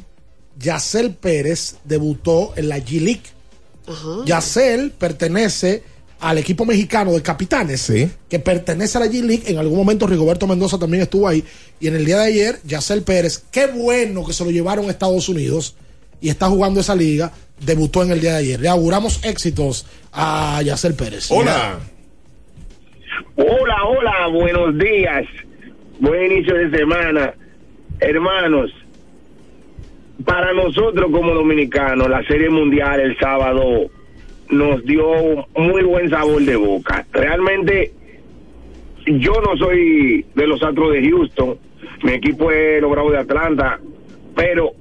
Yacel 0.59 1.15
Pérez 1.15 1.77
debutó 1.85 2.53
en 2.57 2.69
la 2.69 2.79
Yacel 4.25 4.91
pertenece 4.93 5.83
al 6.21 6.39
equipo 6.39 6.65
mexicano 6.65 7.13
de 7.13 7.23
capitanes, 7.23 7.81
Sí. 7.83 8.11
que 8.29 8.39
pertenece 8.39 8.97
a 8.97 9.03
la 9.03 9.07
G-League. 9.07 9.45
En 9.47 9.59
algún 9.59 9.77
momento 9.79 10.07
Rigoberto 10.07 10.47
Mendoza 10.47 10.79
también 10.79 11.03
estuvo 11.03 11.29
ahí. 11.29 11.45
Y 11.79 11.89
en 11.89 11.95
el 11.97 12.05
día 12.05 12.19
de 12.19 12.27
ayer, 12.29 12.59
Yacel 12.65 13.03
Pérez, 13.03 13.45
qué 13.51 13.67
bueno 13.67 14.25
que 14.27 14.33
se 14.33 14.45
lo 14.45 14.51
llevaron 14.51 14.87
a 14.87 14.91
Estados 14.91 15.29
Unidos 15.29 15.77
y 16.21 16.31
está 16.31 16.49
jugando 16.49 16.81
esa 16.81 16.95
liga, 16.97 17.33
debutó 17.61 18.03
en 18.03 18.13
el 18.13 18.21
día 18.21 18.33
de 18.33 18.39
ayer. 18.39 18.61
Le 18.61 18.69
auguramos 18.69 19.21
éxitos 19.25 19.85
a 20.13 20.63
Yacel 20.63 20.95
Pérez. 20.95 21.31
Hola. 21.31 21.79
Hola, 23.37 23.77
hola, 23.85 24.27
buenos 24.33 24.79
días. 24.79 25.25
Buen 26.01 26.33
inicio 26.33 26.55
de 26.55 26.71
semana. 26.79 27.35
Hermanos, 28.01 28.71
para 30.25 30.53
nosotros 30.53 31.11
como 31.11 31.35
dominicanos, 31.35 32.09
la 32.09 32.23
Serie 32.25 32.51
Mundial 32.51 33.01
el 33.01 33.19
sábado 33.19 33.91
nos 34.51 34.85
dio 34.85 35.47
muy 35.57 35.83
buen 35.83 36.09
sabor 36.09 36.43
de 36.43 36.57
boca. 36.57 37.05
Realmente, 37.13 37.93
yo 39.07 39.33
no 39.41 39.57
soy 39.57 40.25
de 40.35 40.47
los 40.47 40.63
Astros 40.63 40.93
de 40.93 41.09
Houston, 41.09 41.59
mi 42.03 42.13
equipo 42.13 42.51
es 42.51 42.81
los 42.81 42.91
Bravos 42.91 43.13
de 43.13 43.19
Atlanta, 43.19 43.81
pero 44.35 44.73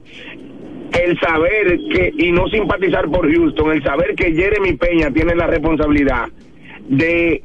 el 0.91 1.20
saber 1.20 1.80
que, 1.91 2.14
y 2.18 2.32
no 2.32 2.48
simpatizar 2.48 3.10
por 3.10 3.32
Houston, 3.32 3.72
el 3.72 3.84
saber 3.84 4.16
que 4.16 4.34
Jeremy 4.34 4.74
Peña 4.74 5.12
tiene 5.12 5.36
la 5.36 5.48
responsabilidad 5.48 6.30
de 6.88 7.41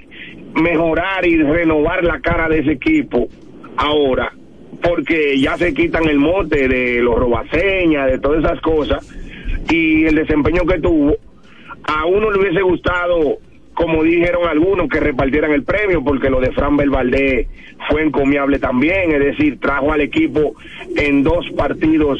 mejorar 0.54 1.26
y 1.26 1.42
renovar 1.42 2.04
la 2.04 2.20
cara 2.20 2.48
de 2.48 2.60
ese 2.60 2.72
equipo 2.72 3.28
ahora, 3.76 4.32
porque 4.82 5.38
ya 5.38 5.56
se 5.56 5.74
quitan 5.74 6.08
el 6.08 6.18
mote 6.18 6.68
de 6.68 7.00
los 7.00 7.16
robaseñas, 7.16 8.10
de 8.10 8.18
todas 8.18 8.44
esas 8.44 8.60
cosas, 8.60 9.06
y 9.68 10.04
el 10.04 10.14
desempeño 10.14 10.64
que 10.64 10.80
tuvo, 10.80 11.16
a 11.84 12.06
uno 12.06 12.30
le 12.30 12.40
hubiese 12.40 12.62
gustado, 12.62 13.38
como 13.74 14.02
dijeron 14.02 14.46
algunos, 14.48 14.88
que 14.88 15.00
repartieran 15.00 15.52
el 15.52 15.64
premio, 15.64 16.02
porque 16.02 16.30
lo 16.30 16.40
de 16.40 16.52
Fran 16.52 16.76
Valdés 16.76 17.48
fue 17.88 18.02
encomiable 18.02 18.58
también, 18.58 19.12
es 19.12 19.20
decir, 19.20 19.58
trajo 19.58 19.92
al 19.92 20.00
equipo 20.00 20.54
en 20.96 21.22
dos 21.22 21.48
partidos 21.56 22.18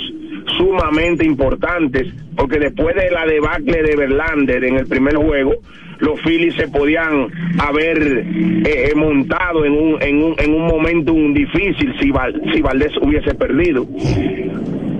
sumamente 0.57 1.25
importantes, 1.25 2.09
porque 2.37 2.59
después 2.59 2.95
de 2.95 3.11
la 3.11 3.27
debacle 3.27 3.83
de 3.83 3.97
Verlander 3.97 4.65
en 4.65 4.77
el 4.77 4.87
primer 4.87 5.17
juego, 5.17 5.55
los 6.01 6.21
Phillies 6.23 6.55
se 6.55 6.69
podían 6.69 7.29
haber 7.59 7.99
eh, 8.03 8.91
eh, 8.91 8.93
montado 8.97 9.65
en 9.65 9.73
un, 9.73 10.03
en 10.03 10.23
un, 10.23 10.35
en 10.39 10.55
un 10.55 10.67
momento 10.67 11.13
difícil 11.13 11.95
si, 12.01 12.11
Val- 12.11 12.41
si 12.53 12.61
Valdés 12.61 12.93
hubiese 13.03 13.35
perdido. 13.35 13.87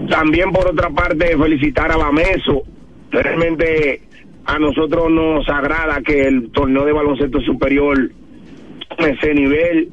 También 0.09 0.51
por 0.51 0.69
otra 0.69 0.91
parte 0.91 1.37
felicitar 1.37 1.91
a 1.93 1.97
Bameso. 1.97 2.63
Realmente 3.11 4.03
a 4.45 4.59
nosotros 4.59 5.11
nos 5.11 5.49
agrada 5.49 6.01
que 6.05 6.23
el 6.23 6.51
torneo 6.51 6.85
de 6.85 6.93
baloncesto 6.93 7.41
superior 7.41 8.11
ese 8.99 9.35
nivel, 9.35 9.89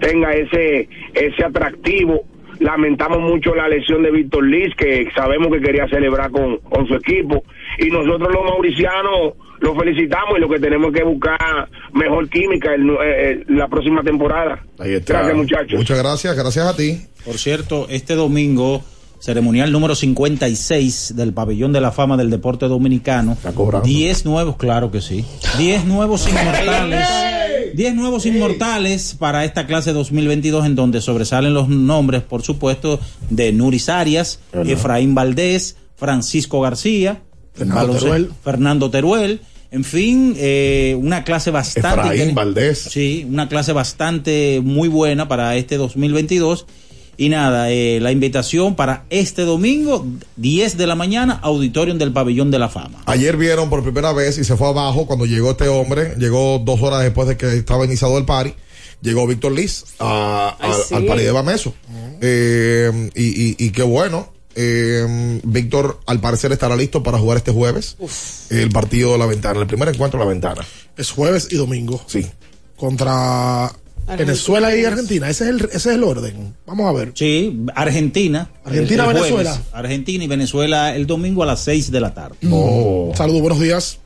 tenga 0.00 0.32
ese, 0.32 0.88
ese 1.14 1.44
atractivo. 1.44 2.22
Lamentamos 2.58 3.20
mucho 3.20 3.54
la 3.54 3.68
lesión 3.68 4.02
de 4.02 4.10
Víctor 4.10 4.44
Liz, 4.46 4.74
que 4.76 5.08
sabemos 5.14 5.48
que 5.52 5.60
quería 5.60 5.88
celebrar 5.88 6.30
con, 6.30 6.58
con 6.58 6.86
su 6.86 6.94
equipo. 6.94 7.44
Y 7.78 7.88
nosotros 7.90 8.32
los 8.32 8.44
mauricianos 8.44 9.32
lo 9.62 9.74
felicitamos 9.76 10.34
y 10.36 10.40
lo 10.40 10.48
que 10.48 10.58
tenemos 10.60 10.92
que 10.92 11.02
buscar 11.04 11.68
mejor 11.94 12.28
química 12.28 12.74
el- 12.74 12.90
eh, 12.90 12.94
eh, 13.02 13.44
la 13.48 13.68
próxima 13.68 14.02
temporada. 14.02 14.62
Ahí 14.78 14.92
está. 14.94 15.14
Gracias, 15.14 15.36
muchachos. 15.36 15.74
Muchas 15.78 15.98
gracias, 15.98 16.36
gracias 16.36 16.66
a 16.66 16.76
ti. 16.76 17.00
Por 17.24 17.38
cierto, 17.38 17.86
este 17.88 18.14
domingo, 18.14 18.82
ceremonial 19.20 19.70
número 19.70 19.94
56 19.94 21.14
del 21.16 21.32
Pabellón 21.32 21.72
de 21.72 21.80
la 21.80 21.92
Fama 21.92 22.16
del 22.16 22.28
Deporte 22.30 22.66
Dominicano. 22.66 23.36
10 23.84 24.24
nuevos, 24.26 24.56
claro 24.56 24.90
que 24.90 25.00
sí. 25.00 25.24
10 25.58 25.84
nuevos 25.84 26.28
inmortales. 26.28 27.06
10 27.74 27.94
nuevos 27.94 28.26
inmortales 28.26 29.16
para 29.18 29.44
esta 29.44 29.66
clase 29.66 29.92
2022 29.92 30.66
en 30.66 30.74
donde 30.74 31.00
sobresalen 31.00 31.54
los 31.54 31.68
nombres, 31.68 32.22
por 32.22 32.42
supuesto, 32.42 32.98
de 33.30 33.52
Nuris 33.52 33.88
Arias, 33.88 34.40
Efraín 34.52 35.14
Valdés, 35.14 35.76
Francisco 35.96 36.60
García, 36.60 37.22
Fernando 37.54 37.94
Teruel. 37.94 38.30
Fernando 38.42 38.90
Teruel. 38.90 39.40
En 39.72 39.84
fin, 39.84 40.34
eh, 40.38 40.94
una 41.00 41.24
clase 41.24 41.50
bastante... 41.50 41.88
Efraín 41.88 42.34
Valdés. 42.34 42.78
Sí, 42.90 43.26
una 43.28 43.48
clase 43.48 43.72
bastante 43.72 44.60
muy 44.62 44.86
buena 44.88 45.26
para 45.28 45.56
este 45.56 45.76
2022. 45.78 46.66
Y 47.16 47.28
nada, 47.28 47.70
eh, 47.70 47.98
la 48.00 48.10
invitación 48.12 48.74
para 48.74 49.04
este 49.10 49.42
domingo, 49.42 50.06
10 50.36 50.76
de 50.76 50.86
la 50.86 50.94
mañana, 50.94 51.38
auditorium 51.42 51.98
del 51.98 52.12
Pabellón 52.12 52.50
de 52.50 52.58
la 52.58 52.68
Fama. 52.68 53.02
Ayer 53.06 53.36
vieron 53.36 53.68
por 53.70 53.82
primera 53.82 54.12
vez 54.12 54.38
y 54.38 54.44
se 54.44 54.56
fue 54.56 54.68
abajo 54.68 55.06
cuando 55.06 55.26
llegó 55.26 55.50
este 55.52 55.68
hombre, 55.68 56.14
llegó 56.18 56.58
dos 56.64 56.80
horas 56.82 57.02
después 57.02 57.28
de 57.28 57.36
que 57.36 57.54
estaba 57.56 57.84
iniciado 57.84 58.16
el 58.18 58.24
party, 58.24 58.54
llegó 59.02 59.26
Víctor 59.26 59.52
Liz 59.52 59.84
a- 60.00 60.56
Ay, 60.58 60.70
al- 60.70 60.82
sí. 60.82 60.94
al 60.94 61.04
party 61.04 61.22
de 61.24 61.30
Bameso. 61.32 61.74
Eh, 62.22 63.10
y, 63.14 63.24
y, 63.24 63.56
y 63.58 63.70
qué 63.70 63.82
bueno. 63.82 64.31
Eh, 64.56 65.40
Víctor 65.44 66.00
al 66.06 66.20
parecer 66.20 66.52
estará 66.52 66.76
listo 66.76 67.02
para 67.02 67.18
jugar 67.18 67.38
este 67.38 67.52
jueves 67.52 67.96
el 68.50 68.70
partido 68.70 69.12
de 69.12 69.18
la 69.18 69.26
ventana, 69.26 69.60
el 69.60 69.66
primer 69.66 69.88
encuentro 69.88 70.18
de 70.20 70.24
la 70.26 70.30
ventana. 70.30 70.62
Es 70.96 71.10
jueves 71.10 71.48
y 71.50 71.56
domingo. 71.56 72.00
Sí. 72.06 72.26
Contra 72.76 73.70
Venezuela 74.18 74.76
y 74.76 74.84
Argentina, 74.84 75.28
ese 75.30 75.44
es 75.44 75.50
el, 75.50 75.60
ese 75.66 75.76
es 75.76 75.86
el 75.86 76.02
orden. 76.04 76.54
Vamos 76.66 76.88
a 76.88 76.92
ver. 76.98 77.12
Sí, 77.14 77.64
Argentina. 77.74 78.50
Argentina, 78.64 79.04
el- 79.04 79.10
el 79.10 79.16
jueves. 79.18 79.36
Venezuela. 79.38 79.62
Argentina 79.72 80.24
y 80.24 80.26
Venezuela 80.28 80.96
el 80.96 81.06
domingo 81.06 81.42
a 81.42 81.46
las 81.46 81.60
6 81.60 81.90
de 81.92 82.00
la 82.00 82.12
tarde. 82.12 82.36
Mm. 82.42 83.14
Saludos, 83.14 83.40
buenos 83.40 83.60
días. 83.60 84.00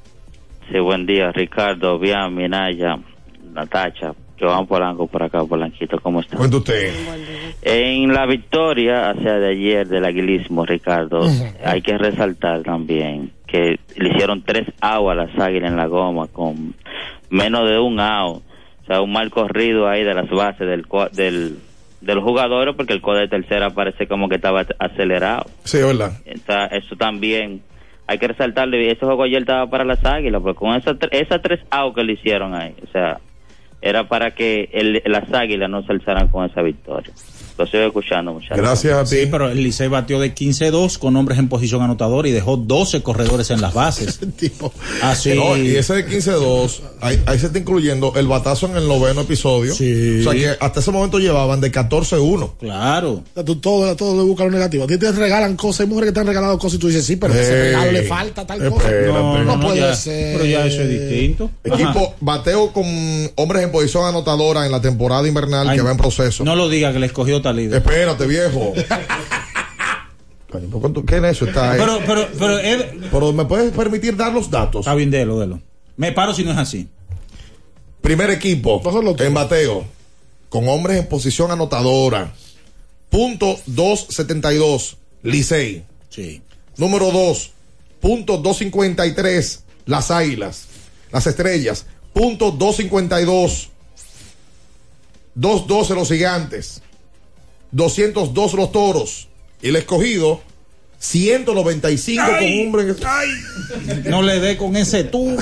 Sí, 0.70 0.78
buen 0.80 1.06
día, 1.06 1.32
Ricardo, 1.32 1.98
Bian, 1.98 2.34
Minaya, 2.34 2.96
Natacha, 3.52 4.14
Joan 4.38 4.66
Polanco 4.66 5.06
por 5.06 5.22
acá, 5.22 5.44
Polanquito, 5.44 5.98
¿cómo 6.00 6.20
están? 6.20 6.38
Cuenta 6.38 6.56
usted. 6.58 6.92
En 7.62 8.12
la 8.12 8.26
victoria 8.26 9.10
hacia 9.10 9.34
de 9.34 9.50
ayer 9.50 9.88
del 9.88 10.04
aguilismo, 10.04 10.64
Ricardo, 10.64 11.20
hay 11.64 11.82
que 11.82 11.96
resaltar 11.96 12.62
también 12.62 13.32
que 13.46 13.78
le 13.96 14.08
hicieron 14.10 14.42
tres 14.42 14.66
outs 14.80 15.10
a 15.10 15.14
las 15.14 15.38
águilas 15.38 15.70
en 15.70 15.76
la 15.76 15.86
goma 15.86 16.26
con 16.28 16.74
menos 17.30 17.68
de 17.68 17.78
un 17.78 17.98
out. 18.00 18.42
O 18.82 18.86
sea, 18.86 19.00
un 19.00 19.12
mal 19.12 19.30
corrido 19.30 19.88
ahí 19.88 20.04
de 20.04 20.14
las 20.14 20.28
bases 20.30 20.66
del, 20.66 20.84
del, 21.12 21.58
del 22.00 22.20
jugador 22.20 22.76
porque 22.76 22.92
el 22.92 23.00
code 23.00 23.22
de 23.22 23.28
tercera 23.28 23.70
parece 23.70 24.06
como 24.06 24.28
que 24.28 24.36
estaba 24.36 24.64
acelerado. 24.78 25.46
Sí, 25.64 25.78
¿verdad? 25.78 26.12
Entonces, 26.24 26.84
eso 26.84 26.94
también 26.96 27.62
hay 28.06 28.18
que 28.18 28.28
resaltarle. 28.28 28.84
y 28.84 28.88
Ese 28.88 29.04
juego 29.04 29.24
ayer 29.24 29.40
estaba 29.40 29.68
para 29.68 29.84
las 29.84 30.04
águilas, 30.04 30.40
porque 30.40 30.58
con 30.58 30.76
esas, 30.76 30.96
esas 31.10 31.42
tres 31.42 31.60
outs 31.70 31.96
que 31.96 32.04
le 32.04 32.12
hicieron 32.12 32.54
ahí, 32.54 32.74
o 32.82 32.86
sea, 32.92 33.18
era 33.88 34.08
para 34.08 34.32
que 34.34 34.68
el- 34.72 35.02
las 35.06 35.32
águilas 35.32 35.70
no 35.70 35.82
se 35.82 35.92
alzaran 35.92 36.28
con 36.28 36.44
esa 36.48 36.62
victoria. 36.62 37.12
Lo 37.58 37.64
estoy 37.64 37.80
escuchando, 37.86 38.34
muchachos. 38.34 39.08
Sí, 39.08 39.20
pero 39.30 39.48
el 39.48 39.62
Licey 39.62 39.88
batió 39.88 40.20
de 40.20 40.34
15-2 40.34 40.98
con 40.98 41.16
hombres 41.16 41.38
en 41.38 41.48
posición 41.48 41.82
anotadora 41.82 42.28
y 42.28 42.32
dejó 42.32 42.56
12 42.58 43.02
corredores 43.02 43.50
en 43.50 43.60
las 43.62 43.72
bases. 43.72 44.20
Así. 45.02 45.34
No, 45.34 45.56
y 45.56 45.74
ese 45.76 45.94
de 45.94 46.06
15-2, 46.06 46.80
ahí, 47.00 47.22
ahí 47.26 47.38
se 47.38 47.46
está 47.46 47.58
incluyendo 47.58 48.12
el 48.16 48.26
batazo 48.26 48.66
en 48.66 48.76
el 48.76 48.86
noveno 48.86 49.22
episodio. 49.22 49.72
O 49.72 49.76
sea 49.76 50.32
que 50.32 50.56
hasta 50.60 50.80
ese 50.80 50.90
momento 50.90 51.18
llevaban 51.18 51.60
de 51.60 51.72
14-1. 51.72 52.52
Claro. 52.60 53.12
O 53.12 53.22
sea, 53.34 53.44
tú 53.44 53.56
todo, 53.56 53.94
todo 53.96 54.16
le 54.16 54.22
buscas 54.28 54.46
lo 54.46 54.52
negativo. 54.52 54.84
A 54.84 54.86
ti 54.86 54.98
te 54.98 55.10
regalan 55.12 55.56
cosas, 55.56 55.80
hay 55.80 55.86
mujeres 55.86 56.10
que 56.10 56.14
te 56.14 56.20
han 56.20 56.26
regalado 56.26 56.58
cosas 56.58 56.76
y 56.76 56.78
tú 56.80 56.88
dices, 56.88 57.04
sí, 57.06 57.16
pero 57.16 57.32
ese 57.34 57.52
Ey. 57.54 57.62
regalo 57.72 57.92
le 57.92 58.02
falta 58.02 58.46
tal 58.46 58.68
cosa. 58.68 58.90
No, 59.06 59.38
No, 59.44 59.56
no, 59.56 59.60
puede 59.66 59.80
ya- 59.80 59.94
ser. 59.94 60.34
pero 60.36 60.44
ya 60.44 60.66
eso 60.66 60.82
es 60.82 60.88
distinto. 60.90 61.50
Equipo 61.64 62.14
bateo 62.20 62.72
con 62.72 62.84
hombres 63.36 63.62
en 63.64 63.72
posición 63.72 64.04
anotadora 64.04 64.66
en 64.66 64.72
la 64.72 64.80
temporada 64.80 65.26
invernal 65.26 65.74
que 65.74 65.80
va 65.82 65.90
en 65.92 65.96
proceso. 65.96 66.44
No 66.44 66.54
lo 66.54 66.68
diga 66.68 66.92
que 66.92 66.98
le 66.98 67.06
escogió 67.06 67.40
Espérate, 67.76 68.26
viejo. 68.26 68.72
Coño, 70.50 70.68
¿por 70.70 70.80
cuánto- 70.80 71.04
¿Qué 71.04 71.16
en 71.16 71.24
eso 71.26 71.44
está 71.46 71.72
ahí? 71.72 71.78
Pero, 71.78 71.98
pero, 72.06 72.28
pero, 72.38 72.58
eh, 72.60 72.98
Pero 73.10 73.32
me 73.32 73.44
puedes 73.44 73.72
permitir 73.72 74.16
dar 74.16 74.32
los 74.32 74.50
datos. 74.50 74.80
Está 74.80 74.94
bien, 74.94 75.10
délo, 75.10 75.38
délo. 75.38 75.60
Me 75.96 76.12
paro 76.12 76.32
si 76.34 76.44
no 76.44 76.52
es 76.52 76.58
así. 76.58 76.88
Primer 78.00 78.30
equipo 78.30 78.80
en 79.26 79.34
bateo 79.34 79.84
con 80.48 80.68
hombres 80.68 80.98
en 80.98 81.06
posición 81.08 81.50
anotadora. 81.50 82.32
Punto 83.10 83.58
272, 83.66 84.96
Licey. 85.22 85.84
Sí. 86.10 86.42
Número 86.76 87.10
2, 87.10 87.52
punto 88.00 88.36
253, 88.38 89.64
Las 89.86 90.10
Águilas. 90.10 90.66
Las 91.10 91.26
Estrellas. 91.26 91.86
Punto 92.12 92.50
252. 92.52 93.70
212 95.34 95.94
los 95.94 96.08
Gigantes. 96.08 96.82
202 97.76 98.54
los 98.54 98.72
Toros. 98.72 99.28
Y 99.62 99.68
el 99.68 99.76
escogido, 99.76 100.40
195 100.98 102.24
con 102.24 102.66
hombres 102.66 102.96
No 104.06 104.22
le 104.22 104.40
dé 104.40 104.56
con 104.56 104.76
ese 104.76 105.04
tubo. 105.04 105.40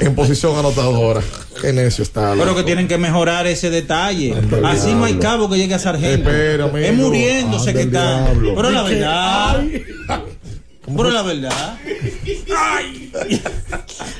en 0.00 0.14
posición 0.14 0.56
anotadora. 0.56 1.20
Qué 1.60 1.72
necio 1.72 2.02
está. 2.02 2.32
Pero 2.32 2.44
loco. 2.46 2.58
que 2.58 2.62
tienen 2.62 2.86
que 2.86 2.98
mejorar 2.98 3.46
ese 3.46 3.70
detalle. 3.70 4.34
Así 4.64 4.94
no 4.94 5.04
hay 5.04 5.14
cabo 5.14 5.50
que 5.50 5.56
llegue 5.56 5.74
a 5.74 5.78
sargento. 5.78 6.30
Es 6.30 6.94
muriéndose 6.94 7.74
que 7.74 7.82
está. 7.82 8.28
Pero 8.32 8.70
la 8.70 8.84
¿Y 9.64 9.68
qué? 9.68 10.35
Pero 10.86 11.10
la 11.10 11.22
verdad. 11.22 11.78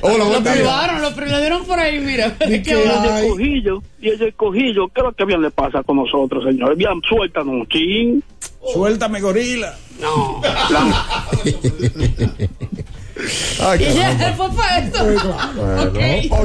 Hola, 0.01 0.17
Lo 0.17 0.25
buen 0.25 0.43
día. 0.43 0.53
privaron, 0.53 1.01
lo 1.01 1.15
pri- 1.15 1.29
le 1.29 1.39
dieron 1.39 1.65
por 1.65 1.79
ahí, 1.79 1.99
mira. 1.99 2.35
Y 2.47 2.61
Qué 2.61 2.71
el 2.83 2.89
va. 2.89 3.19
escogillo, 3.21 3.81
y 4.01 4.09
el 4.09 4.21
escogillo, 4.21 4.87
¿qué 4.89 4.99
es 5.01 5.03
lo 5.05 5.13
que 5.13 5.25
bien 5.25 5.41
le 5.41 5.51
pasa 5.51 5.81
con 5.83 5.97
nosotros, 5.97 6.43
señores? 6.43 6.77
Bien, 6.77 6.99
suéltanos, 7.07 7.67
chin. 7.69 8.23
Suéltame, 8.73 9.21
gorila. 9.21 9.73
No. 10.01 10.41
Ay, 13.59 13.83
Y 13.83 13.93
ya 13.95 14.33
fue 14.35 14.49
para 14.51 14.79
esto. 14.79 15.03
Bueno, 15.57 15.91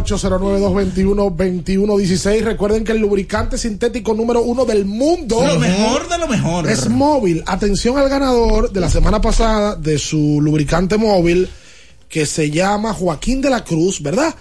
809-221-2116. 0.05 2.43
Recuerden 2.43 2.85
que 2.85 2.93
el 2.93 2.99
lubricante 2.99 3.59
sintético 3.59 4.15
número 4.15 4.43
uno 4.43 4.65
del 4.65 4.85
mundo. 4.85 5.45
Lo 5.47 5.59
mejor 5.59 6.09
de 6.09 6.19
lo 6.19 6.29
mejor. 6.29 6.71
Es 6.71 6.89
móvil. 6.89 7.43
Atención 7.47 7.99
al 7.99 8.09
ganador 8.09 8.71
de 8.73 8.81
la 8.81 8.89
semana 8.89 9.21
pasada 9.21 9.75
de 9.77 9.99
su 9.99 10.39
lubricante 10.41 10.97
móvil 10.97 11.49
que 12.09 12.27
se 12.27 12.51
llama 12.51 12.93
Joaquín 12.93 13.41
de 13.41 13.49
la 13.49 13.65
Cruz, 13.65 14.03
¿verdad? 14.03 14.35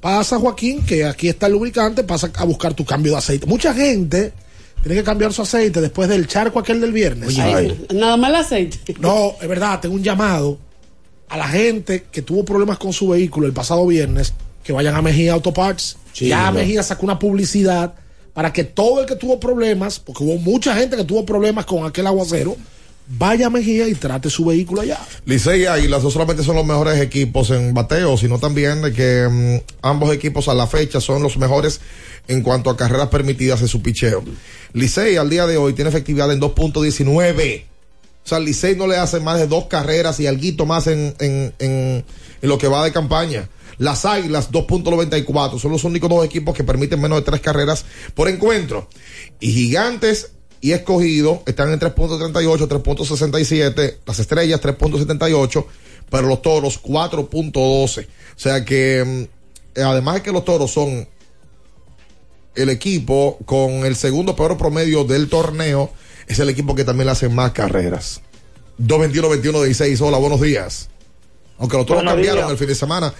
Pasa 0.00 0.38
Joaquín, 0.38 0.84
que 0.84 1.06
aquí 1.06 1.28
está 1.28 1.46
el 1.46 1.54
lubricante, 1.54 2.04
pasa 2.04 2.30
a 2.34 2.44
buscar 2.44 2.74
tu 2.74 2.84
cambio 2.84 3.12
de 3.12 3.18
aceite. 3.18 3.46
Mucha 3.46 3.72
gente 3.72 4.34
tiene 4.82 4.96
que 4.96 5.04
cambiar 5.04 5.32
su 5.32 5.40
aceite 5.40 5.80
después 5.80 6.06
del 6.10 6.26
charco 6.26 6.58
aquel 6.58 6.82
del 6.82 6.92
viernes. 6.92 7.38
Ay, 7.38 7.86
Nada 7.94 8.18
más 8.18 8.28
el 8.28 8.36
aceite. 8.36 8.94
No, 9.00 9.36
es 9.40 9.48
verdad, 9.48 9.80
tengo 9.80 9.94
un 9.94 10.02
llamado 10.02 10.58
a 11.28 11.36
la 11.36 11.48
gente 11.48 12.04
que 12.10 12.22
tuvo 12.22 12.44
problemas 12.44 12.78
con 12.78 12.92
su 12.92 13.08
vehículo 13.08 13.46
el 13.46 13.52
pasado 13.52 13.86
viernes, 13.86 14.34
que 14.62 14.72
vayan 14.72 14.94
a 14.94 15.02
Mejía 15.02 15.34
Auto 15.34 15.52
Parts. 15.52 15.96
Sí, 16.12 16.28
ya 16.28 16.50
¿verdad? 16.50 16.60
Mejía 16.60 16.82
sacó 16.82 17.04
una 17.04 17.18
publicidad 17.18 17.94
para 18.32 18.52
que 18.52 18.64
todo 18.64 19.00
el 19.00 19.06
que 19.06 19.16
tuvo 19.16 19.38
problemas, 19.38 20.00
porque 20.00 20.24
hubo 20.24 20.38
mucha 20.38 20.74
gente 20.74 20.96
que 20.96 21.04
tuvo 21.04 21.24
problemas 21.24 21.66
con 21.66 21.86
aquel 21.86 22.06
aguacero, 22.06 22.56
vaya 23.06 23.46
a 23.46 23.50
Mejía 23.50 23.88
y 23.88 23.94
trate 23.94 24.30
su 24.30 24.44
vehículo 24.44 24.80
allá. 24.80 24.98
Licey 25.24 25.62
y 25.62 25.66
Águilas 25.66 26.02
no 26.02 26.10
solamente 26.10 26.42
son 26.42 26.56
los 26.56 26.66
mejores 26.66 27.00
equipos 27.00 27.50
en 27.50 27.74
bateo, 27.74 28.16
sino 28.16 28.38
también 28.38 28.82
de 28.82 28.92
que 28.92 29.28
mm, 29.30 29.72
ambos 29.82 30.12
equipos 30.12 30.48
a 30.48 30.54
la 30.54 30.66
fecha 30.66 31.00
son 31.00 31.22
los 31.22 31.36
mejores 31.36 31.80
en 32.26 32.42
cuanto 32.42 32.70
a 32.70 32.76
carreras 32.76 33.08
permitidas 33.08 33.60
en 33.60 33.68
su 33.68 33.82
picheo. 33.82 34.24
Licey 34.72 35.16
al 35.16 35.30
día 35.30 35.46
de 35.46 35.56
hoy 35.56 35.74
tiene 35.74 35.90
efectividad 35.90 36.32
en 36.32 36.40
2.19. 36.40 37.64
O 38.24 38.28
sea, 38.28 38.40
Licey 38.40 38.74
no 38.74 38.86
le 38.86 38.96
hace 38.96 39.20
más 39.20 39.38
de 39.38 39.46
dos 39.46 39.66
carreras 39.66 40.18
y 40.18 40.26
algo 40.26 40.66
más 40.66 40.86
en, 40.86 41.14
en, 41.18 41.52
en, 41.58 42.04
en 42.40 42.48
lo 42.48 42.56
que 42.56 42.68
va 42.68 42.84
de 42.84 42.92
campaña. 42.92 43.48
Las 43.78 44.04
Águilas 44.04 44.50
2.94 44.50 45.58
son 45.58 45.72
los 45.72 45.84
únicos 45.84 46.08
dos 46.08 46.24
equipos 46.24 46.56
que 46.56 46.64
permiten 46.64 47.00
menos 47.00 47.18
de 47.18 47.24
tres 47.24 47.40
carreras 47.40 47.84
por 48.14 48.28
encuentro. 48.28 48.88
Y 49.40 49.52
Gigantes 49.52 50.32
y 50.60 50.72
Escogido 50.72 51.42
están 51.44 51.70
en 51.72 51.80
3.38, 51.80 52.68
3.67, 52.68 53.96
las 54.06 54.18
Estrellas 54.18 54.62
3.78, 54.62 55.66
pero 56.08 56.26
los 56.26 56.40
Toros 56.40 56.82
4.12. 56.82 58.06
O 58.06 58.38
sea 58.38 58.64
que 58.64 59.28
mm, 59.76 59.80
además 59.80 60.14
de 60.14 60.22
que 60.22 60.32
los 60.32 60.44
Toros 60.44 60.70
son 60.70 61.06
el 62.54 62.70
equipo 62.70 63.38
con 63.44 63.84
el 63.84 63.96
segundo 63.96 64.36
peor 64.36 64.56
promedio 64.56 65.04
del 65.04 65.28
torneo, 65.28 65.90
es 66.26 66.38
el 66.38 66.48
equipo 66.48 66.74
que 66.74 66.84
también 66.84 67.06
le 67.06 67.12
hace 67.12 67.28
más 67.28 67.52
carreras. 67.52 68.20
221-21-16, 68.80 70.00
hola, 70.00 70.18
buenos 70.18 70.40
días. 70.40 70.88
Aunque 71.58 71.76
los 71.76 71.86
toros 71.86 72.02
Buenos 72.02 72.14
cambiaron 72.14 72.40
días. 72.42 72.50
el 72.50 72.58
fin 72.58 72.66
de 72.68 72.74
semana, 72.74 73.14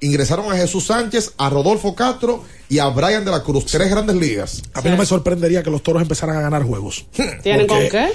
ingresaron 0.00 0.50
a 0.52 0.56
Jesús 0.56 0.86
Sánchez, 0.86 1.32
a 1.36 1.50
Rodolfo 1.50 1.94
Castro 1.94 2.44
y 2.68 2.78
a 2.78 2.86
Brian 2.88 3.24
de 3.24 3.30
la 3.30 3.42
Cruz, 3.42 3.66
tres 3.66 3.90
grandes 3.90 4.16
ligas. 4.16 4.62
A 4.74 4.80
mí 4.82 4.90
no 4.90 4.96
me 4.96 5.06
sorprendería 5.06 5.62
que 5.62 5.70
los 5.70 5.82
toros 5.82 6.02
empezaran 6.02 6.36
a 6.36 6.40
ganar 6.40 6.62
juegos. 6.62 7.06
¿Tienen 7.42 7.66
con 7.66 7.80
qué? 7.88 8.08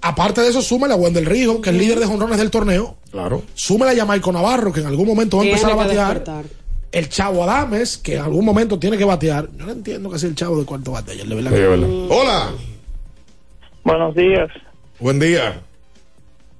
Aparte 0.00 0.40
de 0.40 0.48
eso, 0.48 0.62
súmale 0.62 0.94
a 0.94 0.96
Wendel 0.96 1.26
Rijo, 1.26 1.60
que 1.60 1.70
es 1.70 1.76
líder 1.76 1.98
de 1.98 2.06
jonrones 2.06 2.38
del 2.38 2.50
torneo. 2.50 2.96
Claro. 3.10 3.42
Súmale 3.54 3.92
a 3.92 3.94
Yamaico 3.94 4.30
Navarro, 4.32 4.72
que 4.72 4.80
en 4.80 4.86
algún 4.86 5.08
momento 5.08 5.38
va 5.38 5.42
a 5.42 5.46
empezar 5.46 5.72
a 5.72 5.74
batear. 5.74 6.14
despertar. 6.14 6.44
El 6.90 7.08
Chavo 7.10 7.42
Adames, 7.44 7.98
que 7.98 8.14
en 8.14 8.22
algún 8.22 8.44
momento 8.44 8.78
tiene 8.78 8.96
que 8.96 9.04
batear. 9.04 9.50
Yo 9.58 9.66
no 9.66 9.72
entiendo 9.72 10.08
que 10.08 10.18
sea 10.18 10.28
el 10.28 10.34
Chavo 10.36 10.58
de 10.58 10.64
cuánto 10.64 10.92
bate 10.92 11.14
de 11.16 11.24
verdad. 11.34 11.52
Hola. 12.08 12.52
Buenos 13.88 14.14
días. 14.14 14.50
Buen 15.00 15.18
día. 15.18 15.62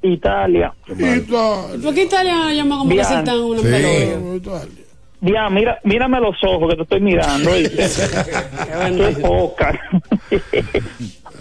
Italia. 0.01 0.73
¿Por 0.87 0.97
qué 1.95 2.05
Italia 2.05 2.55
llama 2.55 2.79
como 2.79 2.89
que 2.89 2.95
Bien. 2.95 3.07
si 3.07 3.15
están 3.17 3.39
una 3.41 3.61
Sí. 3.61 3.67
pelota? 3.69 4.65
Bien, 5.21 5.43
mira, 5.53 5.79
mírame 5.85 6.21
los 6.21 6.37
ojos 6.43 6.71
que 6.71 6.77
te 6.77 6.83
estoy 6.85 7.01
mirando. 7.03 7.51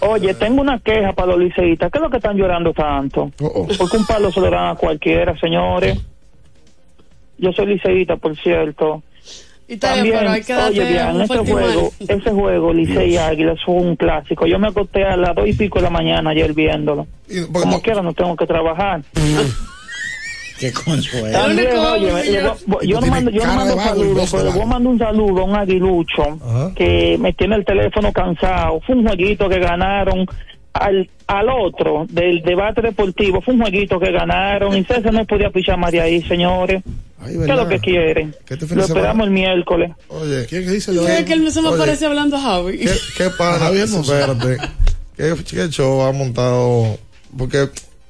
Oye, 0.00 0.34
tengo 0.34 0.60
una 0.60 0.78
queja 0.78 1.14
para 1.14 1.28
los 1.32 1.38
liceístas. 1.40 1.90
¿Qué 1.90 1.96
es 1.96 2.02
lo 2.02 2.10
que 2.10 2.18
están 2.18 2.36
llorando 2.36 2.74
tanto? 2.74 3.30
Porque 3.38 3.96
un 3.96 4.04
palo 4.04 4.30
se 4.30 4.40
lo 4.40 4.50
dan 4.50 4.72
a 4.72 4.74
cualquiera, 4.74 5.38
señores. 5.38 5.98
Yo 7.38 7.50
soy 7.52 7.64
liceísta, 7.66 8.16
por 8.16 8.36
cierto. 8.36 9.02
Italia, 9.68 9.96
También, 9.96 10.18
pero 10.18 10.30
hay 10.30 10.42
que 10.42 10.54
oye, 10.54 10.84
bien, 10.84 11.20
ese 11.20 11.38
juego, 11.38 11.92
ese 12.00 12.30
juego, 12.30 12.72
Licey 12.72 13.12
y 13.12 13.16
Águilas, 13.18 13.58
fue 13.64 13.74
un 13.74 13.96
clásico. 13.96 14.46
Yo 14.46 14.58
me 14.58 14.68
acosté 14.68 15.04
a 15.04 15.16
las 15.16 15.34
dos 15.34 15.46
y 15.46 15.52
pico 15.52 15.78
de 15.78 15.84
la 15.84 15.90
mañana 15.90 16.30
ayer 16.30 16.54
viéndolo. 16.54 17.06
Como 17.52 17.82
quiera, 17.82 18.00
no 18.00 18.14
tengo 18.14 18.34
que 18.34 18.46
trabajar. 18.46 19.02
Qué 20.58 20.72
consuelo. 20.72 21.30
También, 21.38 21.68
oye, 21.76 22.42
yo 22.82 23.00
no 23.00 23.06
mando, 23.06 23.30
yo 23.30 23.46
no 23.46 23.54
mando 23.54 23.76
saludos, 23.78 24.28
pero 24.32 24.50
a 24.50 24.66
mandar 24.66 24.92
un 24.92 24.98
saludo 24.98 25.42
a 25.42 25.44
un 25.44 25.54
aguilucho 25.54 26.72
que 26.74 27.16
me 27.20 27.32
tiene 27.32 27.56
el 27.56 27.64
teléfono 27.64 28.12
cansado. 28.12 28.80
Fue 28.80 28.96
un 28.96 29.06
jueguito 29.06 29.48
que 29.48 29.60
ganaron 29.60 30.26
al, 30.72 31.08
al 31.28 31.48
otro 31.48 32.06
del 32.08 32.42
debate 32.42 32.82
deportivo. 32.82 33.40
Fue 33.40 33.54
un 33.54 33.60
jueguito 33.60 34.00
que 34.00 34.10
ganaron 34.10 34.76
y 34.76 34.82
César 34.82 35.12
no 35.12 35.24
podía 35.26 35.50
pichar 35.50 35.78
más 35.78 35.92
de 35.92 36.00
ahí, 36.00 36.22
señores. 36.22 36.82
¿Qué 37.24 37.32
es 37.32 37.38
¿verdad? 37.38 37.56
lo 37.56 37.68
que 37.68 37.78
quieren? 37.80 38.30
de 38.48 38.56
Lo 38.56 38.66
semana? 38.68 38.84
esperamos 38.86 39.26
el 39.26 39.32
miércoles. 39.32 39.90
Oye, 40.08 40.46
¿quién 40.46 40.70
dice 40.70 40.92
¿Qué 40.92 41.24
que 41.24 41.32
él 41.32 41.50
se 41.52 41.62
me 41.62 41.72
parece 41.76 42.06
hablando 42.06 42.36
a 42.36 42.40
Javi? 42.40 42.78
¿Qué, 42.78 42.90
qué 43.16 43.24
Hermoso. 43.80 44.14
Espérate. 44.18 44.58
¿Qué, 45.16 45.34
qué 45.44 45.68
show 45.68 46.02
ha 46.02 46.12
montado? 46.12 46.98
Porque, 47.36 47.68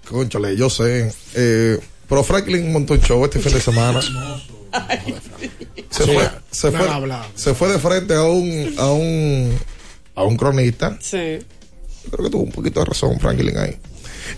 conchale, 0.08 0.56
yo 0.56 0.68
sé. 0.68 1.10
Eh, 1.34 1.78
pero 2.08 2.22
Franklin 2.22 2.70
montó 2.72 2.94
un 2.94 3.00
show 3.00 3.24
este 3.24 3.38
fin 3.40 3.52
de 3.54 3.60
semana. 3.60 4.00
Se 4.02 6.04
Sí. 6.04 6.10
fue, 6.12 6.28
se 6.50 6.70
fue, 6.70 6.86
se 7.34 7.54
fue 7.54 7.68
de 7.72 7.78
frente 7.78 8.14
a 8.14 8.22
un, 8.24 8.74
a 8.78 8.90
un, 8.92 9.58
a 10.14 10.22
un 10.24 10.36
cronista. 10.36 10.98
Sí. 11.00 11.38
Creo 12.10 12.24
que 12.24 12.30
tuvo 12.30 12.42
un 12.42 12.52
poquito 12.52 12.80
de 12.80 12.86
razón 12.86 13.18
Franklin 13.18 13.56
ahí. 13.56 13.76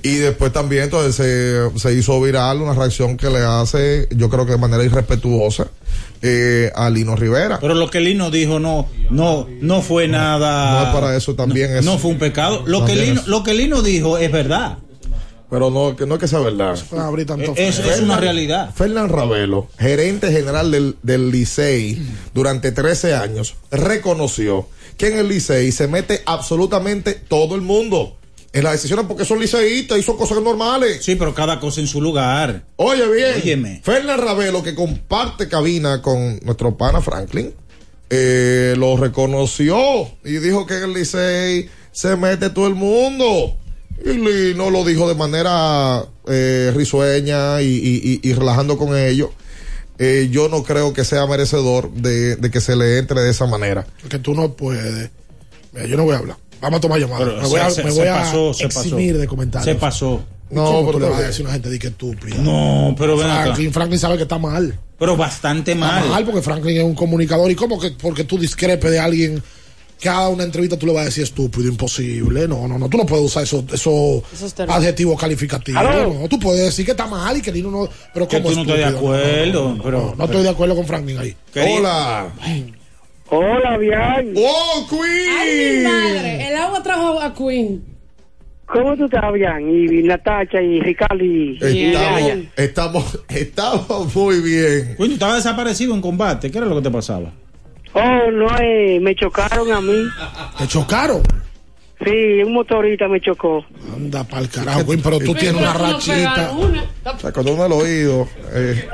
Y 0.03 0.15
después 0.17 0.53
también 0.53 0.85
entonces 0.85 1.15
se, 1.15 1.79
se 1.79 1.95
hizo 1.95 2.21
viral 2.21 2.61
una 2.63 2.75
reacción 2.75 3.17
que 3.17 3.29
le 3.31 3.39
hace, 3.41 4.09
yo 4.11 4.29
creo 4.29 4.45
que 4.47 4.53
de 4.53 4.59
manera 4.59 4.83
irrespetuosa, 4.85 5.69
eh, 6.23 6.71
a 6.75 6.91
Lino 6.91 7.17
Rivera. 7.17 7.59
Pero 7.61 7.75
lo 7.75 7.91
que 7.91 8.01
Lino 8.01 8.31
dijo 8.31 8.59
no, 8.61 8.89
no, 9.11 9.47
no 9.61 9.83
fue 9.83 10.07
nada. 10.09 10.81
No 10.83 10.87
es 10.89 10.95
para 10.95 11.17
eso 11.17 11.35
también. 11.35 11.73
No, 11.73 11.79
es, 11.79 11.85
no 11.85 11.99
fue 11.99 12.11
un 12.13 12.19
pecado. 12.19 12.63
Lo 12.67 12.85
que, 12.85 12.95
Lino, 12.97 13.21
es- 13.21 13.27
lo 13.27 13.43
que 13.43 13.55
Lino 13.55 13.83
dijo 13.83 14.19
es 14.19 14.31
verdad. 14.31 14.79
Pero 15.49 15.69
no, 15.69 15.97
que 15.97 16.07
no 16.07 16.15
es 16.15 16.21
que 16.21 16.29
sea 16.29 16.39
verdad. 16.39 16.75
Es, 17.57 17.79
es 17.81 18.01
una 18.01 18.19
realidad. 18.19 18.73
Fernán 18.73 19.09
Ravelo, 19.09 19.67
gerente 19.81 20.31
general 20.31 20.71
del, 20.71 20.97
del 21.03 21.33
Licey 21.33 22.01
durante 22.33 22.71
13 22.71 23.15
años, 23.15 23.57
reconoció 23.73 24.69
que 24.97 25.09
en 25.09 25.19
el 25.19 25.29
Licey 25.29 25.73
se 25.73 25.89
mete 25.89 26.23
absolutamente 26.25 27.15
todo 27.15 27.57
el 27.57 27.63
mundo 27.63 28.17
en 28.53 28.65
las 28.65 28.73
decisiones 28.73 29.07
porque 29.07 29.25
son 29.25 29.39
liceístas 29.41 29.99
y 29.99 30.03
son 30.03 30.17
cosas 30.17 30.43
normales. 30.43 31.05
Sí, 31.05 31.15
pero 31.17 31.35
cada 31.35 31.61
cosa 31.61 31.81
en 31.81 31.87
su 31.87 32.01
lugar. 32.01 32.65
Oye 32.77 33.07
bien, 33.09 33.35
Óyeme. 33.43 33.81
Fernán 33.85 34.21
Ravelo, 34.21 34.63
que 34.63 34.75
comparte 34.75 35.49
cabina 35.49 36.03
con 36.03 36.41
nuestro 36.43 36.77
pana 36.77 37.01
Franklin, 37.01 37.55
eh, 38.11 38.75
lo 38.77 38.97
reconoció 38.97 39.79
y 40.25 40.33
dijo 40.39 40.67
que 40.67 40.79
en 40.79 40.83
el 40.85 40.95
Licey 40.95 41.71
se 41.93 42.17
mete 42.17 42.51
todo 42.51 42.67
el 42.67 42.75
mundo. 42.75 43.57
Y 44.05 44.15
Lino 44.15 44.71
lo 44.71 44.85
dijo 44.85 45.07
de 45.09 45.15
manera 45.15 46.05
eh, 46.27 46.73
risueña 46.75 47.61
y, 47.61 47.67
y- 47.67 48.21
y- 48.23 48.29
y 48.31 48.33
relajando 48.33 48.79
con 48.79 48.97
ellos. 48.97 49.29
Eh, 49.99 50.29
yo 50.31 50.49
no 50.49 50.63
creo 50.63 50.95
que 50.95 51.05
sea 51.05 51.27
merecedor 51.27 51.93
de, 51.93 52.37
de 52.37 52.51
que 52.51 52.63
se 52.63 52.75
le 52.75 52.97
entre 52.97 53.21
de 53.21 53.31
esa 53.31 53.47
manera. 53.47 53.87
Que 54.09 54.19
tú 54.19 54.33
no 54.35 54.55
puedes. 54.55 55.11
Mira, 55.73 55.87
yo 55.87 55.97
no 55.99 56.05
voy 56.05 56.15
a 56.15 56.19
hablar. 56.19 56.37
Vamos 56.61 56.79
a 56.79 56.81
tomar 56.81 57.01
llamada. 57.01 57.25
Pero 57.25 57.41
Me 57.43 57.49
voy 57.49 57.61
a, 57.61 57.71
se- 57.71 57.83
me 57.85 57.91
se 57.91 57.99
voy 58.01 58.09
a 58.09 58.15
pasó, 58.19 58.53
se 58.55 58.65
pasó. 58.67 58.81
eximir 58.81 59.19
de 59.19 59.27
comentarios. 59.27 59.65
Se 59.75 59.81
pasó. 59.81 60.23
No, 60.51 60.65
No, 60.65 60.71
¿Cómo 60.73 60.87
pero 60.87 60.93
tú 60.99 61.05
le 61.05 61.11
vas 61.11 61.21
a 61.21 61.27
decir 61.29 61.43
a 61.43 61.45
una 61.45 61.53
gente 61.53 61.71
di 61.71 61.79
que 61.79 61.87
estúpida? 61.89 62.37
No, 62.39 62.95
pero 62.99 63.17
ven 63.17 63.29
acá. 63.31 63.43
Franklin, 63.45 63.73
Franklin 63.73 63.99
sabe 64.01 64.17
que 64.17 64.25
está 64.25 64.37
mal. 64.39 64.79
Pero 64.99 65.17
bastante 65.17 65.73
Está 65.73 65.87
mal. 65.87 66.09
mal 66.09 66.25
porque 66.25 66.43
Franklin 66.43 66.77
es 66.79 66.83
un 66.85 66.95
comunicador. 66.95 67.51
¿Y 67.51 67.55
cómo 67.55 67.79
que 67.79 67.93
porque 67.93 68.25
tú 68.25 68.37
discrepes 68.37 68.91
de 68.91 68.99
alguien 68.99 69.41
que 70.01 70.09
haga 70.09 70.29
una 70.29 70.43
entrevista 70.45 70.77
tú 70.79 70.87
le 70.87 70.93
vas 70.93 71.03
a 71.03 71.05
decir 71.05 71.23
estúpido, 71.23 71.69
imposible? 71.69 72.49
No, 72.49 72.67
no, 72.67 72.79
no. 72.79 72.89
Tú 72.89 72.97
no 72.99 73.07
puedes 73.07 73.27
usar 73.27 73.45
esos 73.45 73.65
eso 73.73 74.25
Esos 74.33 74.53
términos. 74.53 74.77
adjetivos 74.83 75.21
calificativos. 75.21 75.83
No, 75.85 76.29
tú 76.29 76.39
puedes 76.41 76.65
decir 76.65 76.85
que 76.85 76.91
está 76.91 77.07
mal 77.07 77.37
y 77.37 77.43
que 77.43 77.53
Lino 77.53 77.71
no. 77.71 77.89
Pero 78.13 78.27
Que 78.27 78.39
como 78.43 78.49
tú 78.51 78.57
no 78.57 78.63
estás 78.63 78.77
de 78.93 78.99
acuerdo, 78.99 79.69
No, 79.69 79.75
no, 79.77 79.83
pero- 79.85 80.01
no, 80.11 80.15
no 80.17 80.25
estoy 80.25 80.43
de 80.43 80.49
acuerdo 80.49 80.75
con 80.75 80.85
Franklin 80.87 81.17
ahí. 81.19 81.37
Hola. 81.77 82.27
Hola, 83.31 83.79
bien. 83.79 84.35
¡Oh, 84.37 84.87
Ay, 85.39 85.77
mi 85.77 85.83
madre. 85.85 86.49
El 86.49 86.57
agua 86.57 86.83
trajo 86.83 87.21
a 87.21 87.33
Queen. 87.33 87.85
¿Cómo 88.67 88.97
tú 88.97 89.05
estás, 89.05 89.33
bien? 89.33 89.69
Y 89.69 90.03
Natacha 90.03 90.61
y 90.61 90.81
Ricardo 90.81 91.25
y... 91.25 91.59
Estamos, 91.61 92.45
estamos, 92.57 93.15
estamos 93.29 94.15
muy 94.15 94.41
bien. 94.41 94.95
Coño, 94.97 95.13
estaba 95.15 95.37
desaparecido 95.37 95.95
en 95.95 96.01
combate. 96.01 96.51
¿Qué 96.51 96.59
era 96.59 96.67
lo 96.67 96.77
que 96.77 96.83
te 96.83 96.91
pasaba? 96.91 97.31
Oh, 97.93 98.31
no, 98.31 98.47
eh, 98.61 98.99
me 99.01 99.15
chocaron 99.15 99.73
a 99.73 99.81
mí. 99.81 99.95
¿Te 100.59 100.67
chocaron? 100.69 101.23
Sí, 102.05 102.43
un 102.45 102.53
motorista 102.55 103.09
me 103.09 103.21
chocó. 103.21 103.65
Anda 103.95 104.25
pa'l 104.25 104.49
carajo, 104.49 104.87
Queen, 104.87 105.03
pero 105.03 105.19
tú 105.19 105.35
tienes 105.35 105.61
una 105.61 105.73
rachita. 105.73 106.51
Sea, 107.19 107.33
cuando 107.33 107.53
uno 107.55 107.67
el 107.67 107.73
oído. 107.73 108.29
Eh, 108.55 108.89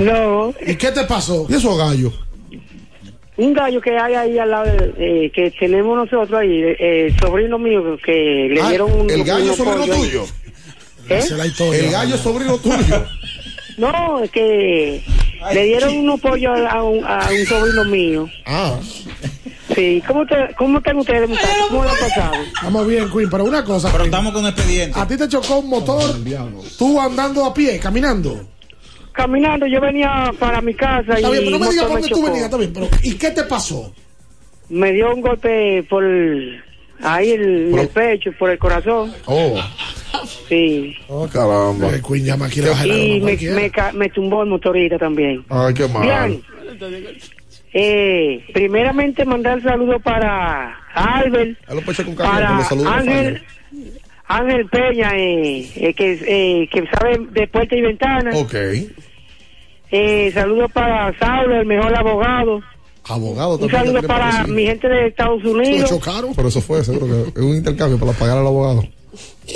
No, 0.00 0.54
¿Y 0.66 0.74
qué 0.76 0.92
te 0.92 1.04
pasó? 1.04 1.46
¿Y 1.48 1.54
esos 1.54 1.76
gallos? 1.76 2.12
Un 3.36 3.52
gallo 3.52 3.80
que 3.80 3.96
hay 3.98 4.14
ahí 4.14 4.38
al 4.38 4.50
lado, 4.50 4.64
de- 4.66 4.94
eh, 5.26 5.30
que 5.30 5.50
tenemos 5.52 5.96
nosotros 5.96 6.38
ahí, 6.40 6.60
eh, 6.78 7.14
sobrino 7.20 7.58
mío, 7.58 7.96
que 8.04 8.48
le 8.52 8.60
Ah, 8.62 8.68
dieron 8.68 8.92
un... 8.92 9.10
el 9.10 9.24
gallo 9.24 9.54
sobrino 9.54 9.86
tuyo. 9.96 10.24
¿Eh? 11.08 11.20
El 11.72 11.90
gallo 11.90 12.16
sobrino 12.16 12.58
tuyo. 12.58 13.04
No, 13.76 14.20
es 14.22 14.30
que 14.30 15.02
le 15.52 15.64
dieron 15.64 15.96
unos 15.96 16.20
pollos 16.20 16.52
a 16.70 16.82
un, 16.82 17.04
a 17.04 17.28
un 17.28 17.46
sobrino 17.46 17.84
mío. 17.86 18.28
Ah. 18.46 18.78
Sí, 19.74 20.00
¿cómo, 20.06 20.24
te, 20.26 20.36
cómo 20.56 20.78
están 20.78 20.96
ustedes, 20.98 21.28
muchachos? 21.28 21.66
¿Cómo 21.68 21.82
lo 21.82 21.90
han 21.90 21.96
pasado? 21.98 22.34
Estamos 22.54 22.86
bien, 22.86 23.10
Queen, 23.10 23.28
pero 23.28 23.44
una 23.44 23.64
cosa. 23.64 23.90
Pero 23.90 24.04
estamos 24.04 24.32
con 24.32 24.46
expediente. 24.46 24.98
A 25.00 25.08
ti 25.08 25.16
te 25.16 25.26
chocó 25.28 25.58
un 25.58 25.68
motor, 25.70 26.00
tú 26.78 27.00
andando 27.00 27.44
a 27.44 27.52
pie, 27.52 27.80
caminando. 27.80 28.46
Caminando, 29.14 29.66
yo 29.66 29.80
venía 29.80 30.32
para 30.38 30.60
mi 30.60 30.74
casa 30.74 31.18
y 31.18 31.22
bien, 31.22 31.44
pero 31.44 31.50
no 31.50 31.58
me 31.60 31.70
digas 31.70 31.84
por 31.86 31.92
dónde 32.00 32.08
tú 32.08 32.22
venías, 32.24 32.44
está 32.44 32.56
bien, 32.58 32.72
pero 32.74 32.88
¿y 33.02 33.14
qué 33.14 33.30
te 33.30 33.44
pasó? 33.44 33.94
Me 34.68 34.92
dio 34.92 35.14
un 35.14 35.20
golpe 35.20 35.84
por 35.88 36.04
ahí 37.00 37.30
el, 37.30 37.68
en 37.72 37.78
el 37.78 37.88
pecho, 37.88 38.30
por 38.38 38.50
el 38.50 38.58
corazón. 38.58 39.14
Oh. 39.26 39.56
Sí. 40.48 40.96
Oh, 41.08 41.28
caramba. 41.28 41.90
El 41.90 42.02
Queen 42.02 42.24
llama 42.24 42.46
aquí 42.46 42.60
a 42.60 42.66
la 42.74 42.86
Y 42.86 43.20
me, 43.20 43.36
me, 43.36 43.70
ca- 43.70 43.92
me 43.92 44.08
tumbó 44.10 44.42
el 44.42 44.48
motorista 44.48 44.98
también. 44.98 45.44
Ay, 45.48 45.74
qué 45.74 45.86
mal. 45.88 46.02
Bien. 46.02 46.42
Eh, 47.72 48.44
primeramente 48.52 49.24
mandar 49.24 49.60
saludos 49.62 50.00
para 50.02 50.76
Albert, 50.94 51.58
cariño, 51.66 52.16
para 52.16 52.58
Ángel, 52.96 53.42
Ángel 54.26 54.66
Peña, 54.70 55.10
eh, 55.14 55.70
eh, 55.76 55.94
que, 55.94 56.12
eh, 56.26 56.68
que 56.72 56.84
sabe 56.86 57.18
de 57.30 57.46
puerta 57.48 57.76
y 57.76 57.80
ventana. 57.82 58.30
Ok. 58.34 58.54
Eh, 59.90 60.30
saludos 60.32 60.72
para 60.72 61.16
Saulo, 61.18 61.60
el 61.60 61.66
mejor 61.66 61.96
abogado. 61.96 62.60
Abogado 63.06 63.54
Un 63.54 63.60
también. 63.60 63.80
saludo 63.80 63.98
tiene 64.00 64.08
para 64.08 64.46
mi 64.46 64.64
gente 64.66 64.88
de 64.88 65.06
Estados 65.08 65.42
¿Lo 65.44 65.52
Unidos. 65.52 65.90
chocaron? 65.90 66.34
Pero 66.34 66.48
eso 66.48 66.60
fue, 66.62 66.82
seguro 66.82 67.06
que 67.06 67.38
es 67.38 67.44
un 67.44 67.54
intercambio 67.56 67.98
para 67.98 68.12
pagar 68.12 68.38
al 68.38 68.46
abogado. 68.46 68.82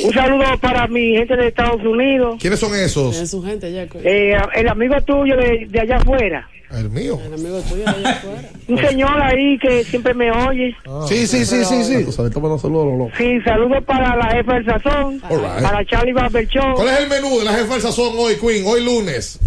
Un 0.05 0.13
saludo 0.13 0.45
para 0.61 0.87
mi 0.87 1.17
gente 1.17 1.35
de 1.37 1.49
Estados 1.49 1.83
Unidos. 1.85 2.37
¿Quiénes 2.41 2.61
son 2.61 2.75
esos? 2.75 3.17
Es 3.17 3.31
su 3.31 3.43
gente. 3.43 3.71
Queen. 3.71 4.01
Eh, 4.05 4.37
el 4.55 4.69
amigo 4.69 4.95
tuyo 5.03 5.37
de, 5.37 5.67
de 5.69 5.81
allá 5.81 5.97
afuera. 5.97 6.49
El 6.71 6.91
mío. 6.91 7.19
El 7.25 7.33
amigo 7.33 7.61
tuyo 7.63 7.85
de 7.85 7.91
allá 7.91 8.11
afuera. 8.11 8.43
Un 8.69 8.79
señor 8.79 9.23
ahí 9.23 9.59
que 9.59 9.85
siempre 9.85 10.13
me 10.13 10.31
oye. 10.31 10.77
Sí, 11.09 11.27
sí, 11.27 11.45
sí, 11.47 11.65
sí, 11.65 11.85
sí. 11.85 12.05
Los 12.05 12.15
saludos, 12.17 12.63
Lolo. 12.65 13.09
Sí, 13.17 13.41
saludos 13.43 13.83
para 13.85 14.15
la 14.17 14.31
jefa 14.37 14.55
del 14.55 14.65
sazón. 14.67 15.23
Right. 15.31 15.63
Para 15.63 15.85
Charlie 15.87 16.13
Barberchón. 16.13 16.75
¿Cuál 16.75 16.89
es 16.89 17.01
el 17.01 17.09
menú 17.09 17.39
de 17.39 17.45
la 17.47 17.53
jefa 17.55 17.73
del 17.73 17.83
sazón 17.83 18.13
hoy, 18.19 18.35
Queen? 18.37 18.65
Hoy 18.67 18.85
lunes. 18.85 19.41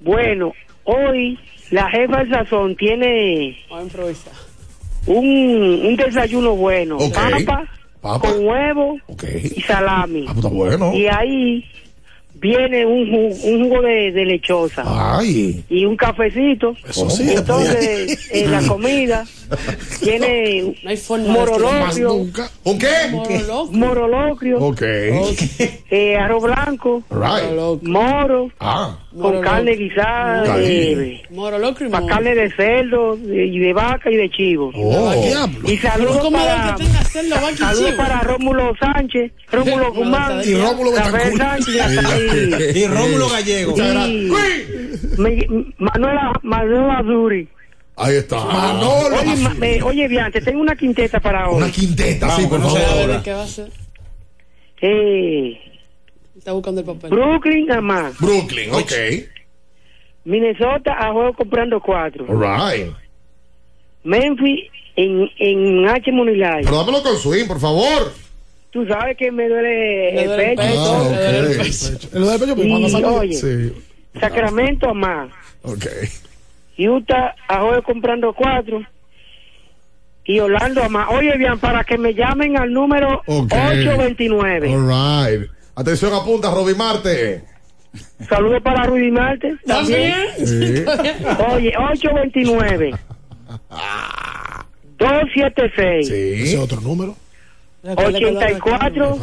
Bueno, 0.00 0.52
hoy 0.82 1.38
la 1.70 1.88
jefa 1.90 2.18
del 2.24 2.30
sazón 2.30 2.74
tiene 2.76 3.56
Vamos 3.70 3.82
a 3.82 3.86
improvisar. 3.86 4.32
un, 5.06 5.80
un 5.86 5.96
desayuno 5.96 6.56
bueno. 6.56 6.96
Ok. 6.98 7.14
Papa, 7.46 7.64
Papa. 8.04 8.28
con 8.28 8.46
huevo 8.46 8.98
Ok. 9.06 9.24
y 9.56 9.60
salami. 9.62 10.24
Ah, 10.28 10.32
pues 10.34 10.44
está 10.44 10.48
bueno. 10.48 10.92
Y 10.94 11.06
ahí 11.06 11.64
viene 12.34 12.84
un, 12.84 13.06
ju- 13.10 13.44
un 13.44 13.64
jugo 13.68 13.80
de, 13.80 14.12
de 14.12 14.24
lechosa. 14.26 14.82
Ay. 15.16 15.64
y 15.70 15.86
un 15.86 15.96
cafecito. 15.96 16.76
Eso 16.86 17.08
sí, 17.08 17.30
Entonces, 17.34 18.28
en 18.30 18.50
la 18.50 18.62
comida 18.66 19.24
tiene 20.02 20.74
No 20.82 21.18
morolocrio. 21.28 22.12
¿Un 22.12 22.78
qué? 22.78 22.88
Moroloco. 23.12 23.72
morolocrio, 23.72 24.58
Ok. 24.58 24.82
eh, 24.82 26.16
arroz 26.18 26.42
blanco, 26.42 27.02
Right. 27.10 27.82
moro, 27.82 28.50
Ah. 28.60 28.98
Con 29.20 29.40
carne 29.40 29.72
guisada, 29.76 30.56
para 31.90 32.06
moro. 32.06 32.14
carne 32.14 32.34
de 32.34 32.50
cerdo, 32.50 33.16
de- 33.16 33.46
y 33.46 33.58
de 33.58 33.72
vaca 33.72 34.10
y 34.10 34.16
de 34.16 34.30
chivo. 34.30 34.70
Oh. 34.74 35.12
Y 35.66 35.76
saludos 35.78 36.18
¿cómo 36.18 36.36
para, 36.38 36.76
saludos 37.56 37.94
Rómulo 38.22 38.72
Sánchez, 38.78 39.32
Rómulo 39.52 39.92
Guzmán, 39.94 40.40
Y 40.44 40.54
Rómulo 40.54 40.96
Rafael. 40.96 41.36
Sánchez 41.36 42.76
y 42.76 42.86
Rómulo 42.86 43.28
Gallego. 43.28 43.74
y- 44.08 44.30
me- 45.18 45.46
Manuela, 45.78 46.32
Manuela 46.42 47.02
Duri. 47.02 47.48
Ahí 47.96 48.16
está. 48.16 48.44
Manolo. 48.44 49.16
Oye, 49.20 49.36
ma- 49.36 49.54
me- 49.54 49.80
oye, 49.82 50.08
bien, 50.08 50.32
te 50.32 50.40
tengo 50.40 50.60
una 50.60 50.74
quinteta 50.74 51.20
para 51.20 51.48
hoy. 51.48 51.58
Una 51.58 51.70
quinteta, 51.70 52.28
sí, 52.36 52.46
por 52.48 52.58
no 52.58 52.68
se 52.70 52.80
favor. 52.80 53.02
joda. 53.06 53.22
¿Qué 53.22 53.32
va 53.32 53.40
a 53.40 53.44
hacer? 53.44 53.68
Eh, 54.80 55.58
Está 56.44 56.52
buscando 56.52 56.82
el 56.82 56.86
papel. 56.86 57.08
Brooklyn 57.08 57.72
a 57.72 57.80
más. 57.80 58.18
Brooklyn, 58.18 58.70
ok. 58.74 58.92
Minnesota 60.26 60.92
a 60.92 61.10
juego 61.10 61.32
comprando 61.32 61.80
cuatro. 61.80 62.26
All 62.28 62.38
right. 62.38 62.92
Memphis 64.02 64.70
en, 64.94 65.26
en 65.38 65.88
H 65.88 66.12
Monilay. 66.12 66.64
Pero 66.64 66.76
dámelo 66.76 67.02
con 67.02 67.16
swing, 67.16 67.46
por 67.46 67.58
favor. 67.58 68.12
Tú 68.70 68.86
sabes 68.86 69.16
que 69.16 69.32
me 69.32 69.48
duele 69.48 70.12
Le 70.12 70.20
el 70.20 70.26
duele 70.28 70.50
el 70.50 70.56
pecho. 70.58 70.68
pecho, 70.68 70.80
Ah, 70.84 71.08
duele 71.08 71.38
el 71.38 71.46
pecho. 71.56 71.86
El 72.12 72.38
pecho, 72.40 72.62
Y, 72.62 72.90
cuando 72.92 73.14
oye, 73.14 73.32
Sí. 73.32 73.72
Sacramento 74.20 74.90
a 74.90 74.92
más. 74.92 75.30
Ok. 75.62 75.86
Utah 76.78 77.34
a 77.48 77.60
juego 77.60 77.82
comprando 77.84 78.34
cuatro. 78.34 78.82
Y 80.26 80.40
Orlando 80.40 80.82
a 80.82 80.90
más. 80.90 81.08
Oye, 81.10 81.34
bien, 81.38 81.58
para 81.58 81.84
que 81.84 81.96
me 81.96 82.12
llamen 82.12 82.58
al 82.58 82.70
número 82.70 83.22
Ok. 83.24 83.50
829. 83.50 84.74
All 84.74 84.88
right. 85.38 85.50
Atención, 85.76 86.12
apunta, 86.14 86.50
Roby 86.50 86.74
Marte. 86.74 87.44
Saludos 88.28 88.60
para 88.62 88.84
Rudy 88.84 89.10
Marte. 89.10 89.56
También. 89.66 90.14
Sí. 90.44 90.84
Oye, 91.52 91.72
829. 91.76 92.94
276. 94.98 96.06
Sí. 96.06 96.12
Ese 96.14 96.54
es 96.54 96.58
otro 96.60 96.80
número. 96.80 97.16
84 97.84 99.18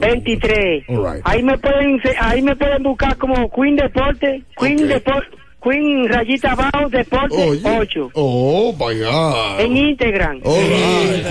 23 0.00 0.84
All 0.88 0.96
right. 1.14 1.22
ahí 1.24 1.42
me 1.42 1.58
pueden 1.58 2.00
ahí 2.20 2.40
me 2.40 2.54
pueden 2.54 2.84
buscar 2.84 3.16
como 3.18 3.50
Queen 3.50 3.74
Deporte 3.74 4.44
Queen 4.56 4.84
Ok. 4.84 4.88
Deporte 4.88 5.36
Queen 5.62 6.08
rayita 6.08 6.52
abajo 6.52 6.88
Deporte 6.90 7.34
Oye. 7.36 7.60
8 7.64 8.10
Oh, 8.14 8.72
my 8.72 8.98
God. 9.00 9.60
en 9.60 9.76
Instagram 9.76 10.40
right. 10.44 11.26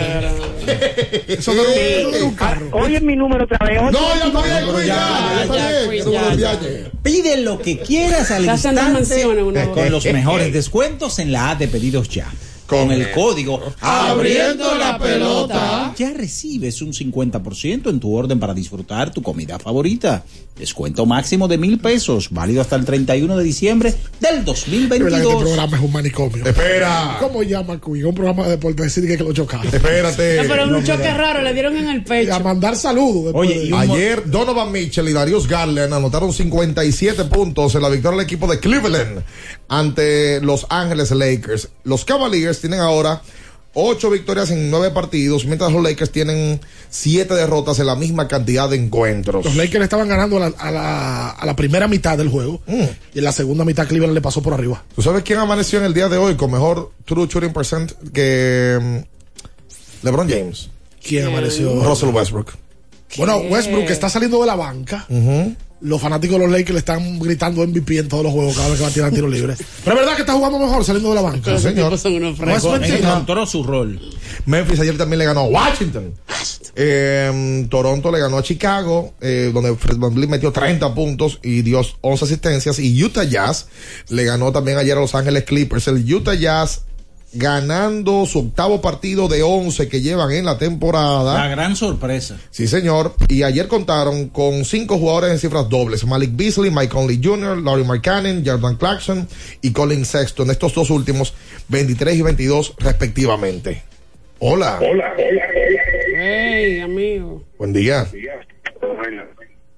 Eso 1.28 1.54
carro. 2.36 2.68
oye 2.74 3.00
mi 3.00 3.16
número 3.16 3.44
otra 3.46 3.60
vez 3.66 3.82
No, 3.82 3.92
ya 3.92 4.26
está 4.26 4.40
829. 4.40 5.88
bien, 5.88 6.04
Queen, 6.04 6.12
ya, 6.12 6.34
ya 6.36 6.54
está 6.54 6.68
ya. 6.70 6.92
Pide 7.04 7.38
lo 7.38 7.60
que 7.60 7.78
quieras 7.80 8.32
al 8.32 8.46
instante 8.46 9.24
con 9.24 9.92
los 9.92 10.06
mejores 10.06 10.52
descuentos 10.54 11.20
en 11.20 11.32
la 11.32 11.52
app 11.52 11.60
de 11.60 11.68
pedidos 11.68 12.10
ya. 12.10 12.28
Con 12.68 12.92
el 12.92 13.12
código 13.12 13.62
Abriendo 13.82 14.76
la 14.76 14.98
pelota. 14.98 15.94
ya 15.98 16.12
recibes 16.14 16.82
un 16.82 16.94
50% 16.94 17.90
en 17.90 18.00
tu 18.00 18.14
orden 18.16 18.40
para 18.40 18.54
disfrutar 18.54 19.12
tu 19.12 19.22
comida 19.22 19.60
favorita. 19.60 20.24
Descuento 20.58 21.06
máximo 21.06 21.48
de 21.50 21.58
mil 21.58 21.80
pesos, 21.80 22.30
válido 22.32 22.62
hasta 22.62 22.78
el 22.78 22.86
31 22.86 23.36
de 23.38 23.44
diciembre 23.44 23.94
del 24.22 24.38
Es 24.38 24.46
verdad 24.46 24.46
que 24.46 24.52
este 24.52 24.80
2022. 24.90 25.44
programa 25.44 25.78
es 25.78 25.84
un 25.84 25.92
manicomio. 25.92 26.46
Espera. 26.46 27.18
¿Cómo 27.20 27.44
llama 27.44 27.80
Queen? 27.82 28.06
Un 28.06 28.16
programa 28.16 28.44
de 28.46 28.52
deporte 28.52 28.84
decir 28.84 29.06
que, 29.06 29.18
que 29.18 29.24
lo 29.24 29.34
chocaron. 29.34 29.68
Espérate. 29.68 30.38
No, 30.42 30.48
pero 30.48 30.64
un 30.78 30.84
choque 30.84 31.14
raro, 31.14 31.42
le 31.42 31.54
dieron 31.54 31.76
en 31.76 31.90
el 31.90 31.98
Y 31.98 32.02
a 32.02 32.04
pecho. 32.06 32.40
mandar 32.40 32.78
saludos. 32.78 33.34
Oye, 33.36 33.66
de- 33.70 33.76
Ayer 33.76 34.24
Donovan 34.30 34.72
Mitchell 34.72 35.08
y 35.10 35.14
Darius 35.14 35.46
Garland 35.48 35.94
anotaron 35.94 36.32
57 36.32 37.26
puntos 37.26 37.76
en 37.76 37.82
la 37.82 37.90
victoria 37.90 38.18
del 38.18 38.26
equipo 38.26 38.48
de 38.48 38.60
Cleveland 38.60 39.24
ante 39.68 40.42
Los 40.42 40.66
Ángeles 40.70 41.12
Lakers. 41.12 41.70
Los 41.84 42.06
Cavaliers 42.06 42.60
tienen 42.62 42.80
ahora 42.80 43.22
8 43.78 44.10
victorias 44.10 44.52
en 44.52 44.72
9 44.72 44.92
partidos, 44.92 45.46
mientras 45.46 45.72
los 45.74 45.84
Lakers 45.84 46.10
tienen 46.12 46.62
7 46.90 47.34
derrotas 47.34 47.78
en 47.80 47.88
la 47.88 47.96
misma 47.96 48.26
cantidad 48.28 48.70
de 48.70 48.78
encuentros. 48.78 49.44
Los 49.44 49.56
Lakers 49.58 49.84
estaban 49.84 50.08
ganando 50.08 50.38
a 50.38 50.50
la, 50.50 50.56
a 50.58 50.72
la- 50.72 51.30
a 51.32 51.46
la 51.46 51.56
primera 51.58 51.88
mitad 51.90 52.18
del 52.18 52.30
juego. 52.30 52.62
Y 53.14 53.18
en 53.18 53.24
la 53.24 53.34
segunda 53.34 53.66
mitad 53.66 53.86
Cleveland 53.86 54.14
le 54.14 54.22
pasó 54.22 54.42
por 54.42 54.54
arriba. 54.54 54.82
¿Tú 54.96 55.02
sabes 55.02 55.24
quién 55.24 55.40
amaneció 55.40 55.80
en 55.80 55.86
el 55.86 55.94
día 55.94 56.08
de 56.08 56.16
hoy 56.18 56.36
con 56.36 56.52
mejor 56.52 56.92
true 57.04 57.28
shooting 57.28 57.52
percent 57.52 57.92
que 58.14 58.80
mm, 58.82 60.06
LeBron 60.06 60.30
James? 60.30 60.70
¿Quién 61.06 61.26
amaneció? 61.28 61.84
Russell 61.84 62.10
Westbrook. 62.10 62.52
Bueno, 63.18 63.38
Westbrook 63.38 63.90
está 63.90 64.10
saliendo 64.10 64.40
de 64.42 64.48
la 64.48 64.56
banca. 64.56 65.06
Los 65.82 66.02
fanáticos 66.02 66.40
de 66.40 66.46
los 66.46 66.52
Lakers 66.52 66.72
le 66.72 66.80
están 66.80 67.20
gritando 67.20 67.66
MVP 67.66 68.00
en 68.00 68.08
todos 68.08 68.24
los 68.24 68.34
juegos 68.34 68.56
cada 68.56 68.70
vez 68.70 68.78
que 68.78 68.84
va 68.84 68.90
a 68.90 68.94
tirar 68.94 69.12
tiro 69.12 69.28
libre. 69.28 69.56
Pero 69.84 69.96
es 69.96 70.02
verdad 70.02 70.16
que 70.16 70.22
está 70.22 70.34
jugando 70.34 70.58
mejor 70.58 70.84
saliendo 70.84 71.10
de 71.10 71.16
la 71.16 71.22
banca. 71.22 71.42
Pero 71.44 71.60
señor. 71.60 71.98
son 71.98 72.14
unos. 72.14 72.40
Encontró 72.40 73.46
su 73.46 73.64
rol. 73.64 74.00
Memphis 74.46 74.80
ayer 74.80 74.98
también 74.98 75.20
le 75.20 75.26
ganó 75.26 75.42
a 75.42 75.48
Washington. 75.48 76.14
Eh, 76.76 77.68
Toronto 77.70 78.12
le 78.12 78.20
ganó 78.20 78.38
a 78.38 78.44
Chicago, 78.44 79.14
eh, 79.22 79.52
donde 79.54 79.76
Fred 79.76 79.98
VanVleet 79.98 80.30
metió 80.30 80.52
30 80.52 80.94
puntos 80.94 81.40
y 81.44 81.62
dio 81.62 81.82
11 82.02 82.26
asistencias. 82.26 82.80
Y 82.80 83.04
Utah 83.04 83.24
Jazz 83.24 83.68
le 84.10 84.24
ganó 84.24 84.52
también 84.52 84.78
ayer 84.78 84.98
a 84.98 85.02
Los 85.02 85.14
Ángeles 85.14 85.44
Clippers. 85.44 85.88
El 85.88 86.14
Utah 86.14 86.34
Jazz 86.34 86.84
ganando 87.38 88.26
su 88.26 88.40
octavo 88.40 88.82
partido 88.82 89.28
de 89.28 89.44
11 89.44 89.88
que 89.90 90.02
llevan 90.02 90.32
en 90.32 90.46
la 90.46 90.54
La 90.54 90.58
temporada. 90.58 91.48
gran 91.50 91.76
sorpresa. 91.76 92.38
Sí, 92.50 92.68
señor. 92.68 93.14
Y 93.28 93.44
ayer 93.44 93.68
contaron 93.68 94.30
con 94.30 94.64
cinco 94.66 94.98
jugadores 94.98 95.32
en 95.32 95.40
cifras 95.40 95.68
dobles. 95.70 96.06
Malik 96.06 96.32
Beasley, 96.34 96.72
Mike 96.72 96.90
Conley 96.90 97.20
Jr., 97.24 97.58
Laurie 97.58 97.86
Markkanen, 97.86 98.44
Jordan 98.46 98.76
Clarkson 98.78 99.28
y 99.62 99.72
Colin 99.72 100.06
Sexton. 100.06 100.50
Estos 100.50 100.74
dos 100.74 100.90
últimos, 100.90 101.34
23 101.68 102.16
y 102.18 102.22
22 102.22 102.74
respectivamente. 102.80 103.84
Hola. 104.40 104.80
Hey, 106.18 106.80
amigo. 106.82 107.44
Buen 107.58 107.74
día. 107.74 108.08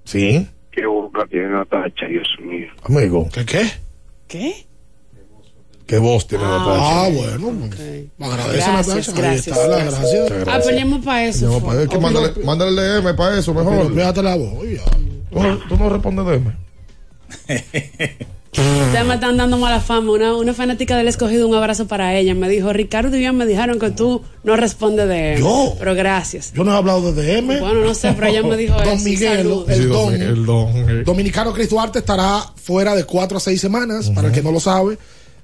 Sí, 0.04 0.48
Qué 0.72 0.86
boca 0.86 1.26
tiene 1.30 1.50
Natacha, 1.50 2.06
Dios 2.08 2.28
mío. 2.40 2.68
amigo. 2.84 3.28
¿Qué 3.34 3.46
qué? 3.46 3.64
¿Qué? 4.28 4.67
¿Qué 5.88 5.98
voz 6.00 6.28
tiene 6.28 6.44
Natacha? 6.44 7.06
Ah, 7.06 7.10
bueno. 7.10 7.52
Me 8.18 8.26
agradece 8.26 8.58
Gracias, 8.58 8.88
Natasha. 8.88 9.12
Ahí 9.12 9.18
gracias. 9.18 9.48
está 9.48 9.68
la 9.68 9.84
gracia. 9.86 10.26
Ah, 10.48 10.60
pues 10.62 10.76
llamo 10.76 11.02
para 11.02 11.26
eso. 11.26 11.60
No, 11.60 11.90
que 11.90 11.98
mándale, 12.00 12.34
mándale 12.44 12.72
el 12.98 13.04
DM 13.04 13.16
para 13.16 13.40
eso, 13.40 13.54
mejor. 13.54 13.94
fíjate 13.94 14.22
la 14.22 14.36
voz. 14.36 14.66
ya. 14.70 14.84
Tú, 15.32 15.40
no- 15.44 15.58
tú 15.70 15.78
no 15.78 15.90
respondes 15.90 16.26
DM. 16.26 16.54
Ustedes 18.52 19.06
me 19.08 19.14
están 19.16 19.38
dando 19.38 19.58
mala 19.58 19.80
fama. 19.80 20.12
Una, 20.12 20.36
una 20.36 20.54
fanática 20.54 20.98
del 20.98 21.08
escogido, 21.08 21.48
un 21.48 21.56
abrazo 21.56 21.88
para 21.88 22.16
ella. 22.18 22.34
Me 22.36 22.50
dijo, 22.50 22.74
Ricardo 22.74 23.16
y 23.16 23.32
me 23.32 23.46
dijeron 23.46 23.80
que 23.80 23.92
tú 23.92 24.22
no 24.44 24.56
respondes 24.58 25.08
de 25.08 25.34
él. 25.36 25.40
Yo. 25.40 25.74
Pero 25.80 25.96
gracias. 25.96 26.52
Yo 26.54 26.64
no 26.64 26.74
he 26.74 26.78
hablado 26.78 27.14
de 27.14 27.42
DM. 27.42 27.60
Bueno, 27.60 27.82
no 27.86 27.94
sé, 27.94 28.12
pero 28.14 28.28
ella 28.28 28.44
me 28.44 28.58
dijo 28.58 28.76
Don 28.84 28.88
eso. 28.96 29.04
Miguel, 29.06 29.64
el 29.68 29.76
Sí, 29.76 29.84
don. 29.86 30.14
el 30.14 30.46
don. 30.46 31.04
Dominicano 31.06 31.54
Chris 31.54 31.70
Duarte 31.70 32.00
estará 32.00 32.42
fuera 32.56 32.96
de 32.96 33.06
cuatro 33.06 33.38
a 33.38 33.40
seis 33.40 33.62
semanas. 33.62 34.10
Para 34.10 34.28
el 34.28 34.34
que 34.34 34.42
no 34.42 34.52
lo 34.52 34.60
sabe, 34.60 34.98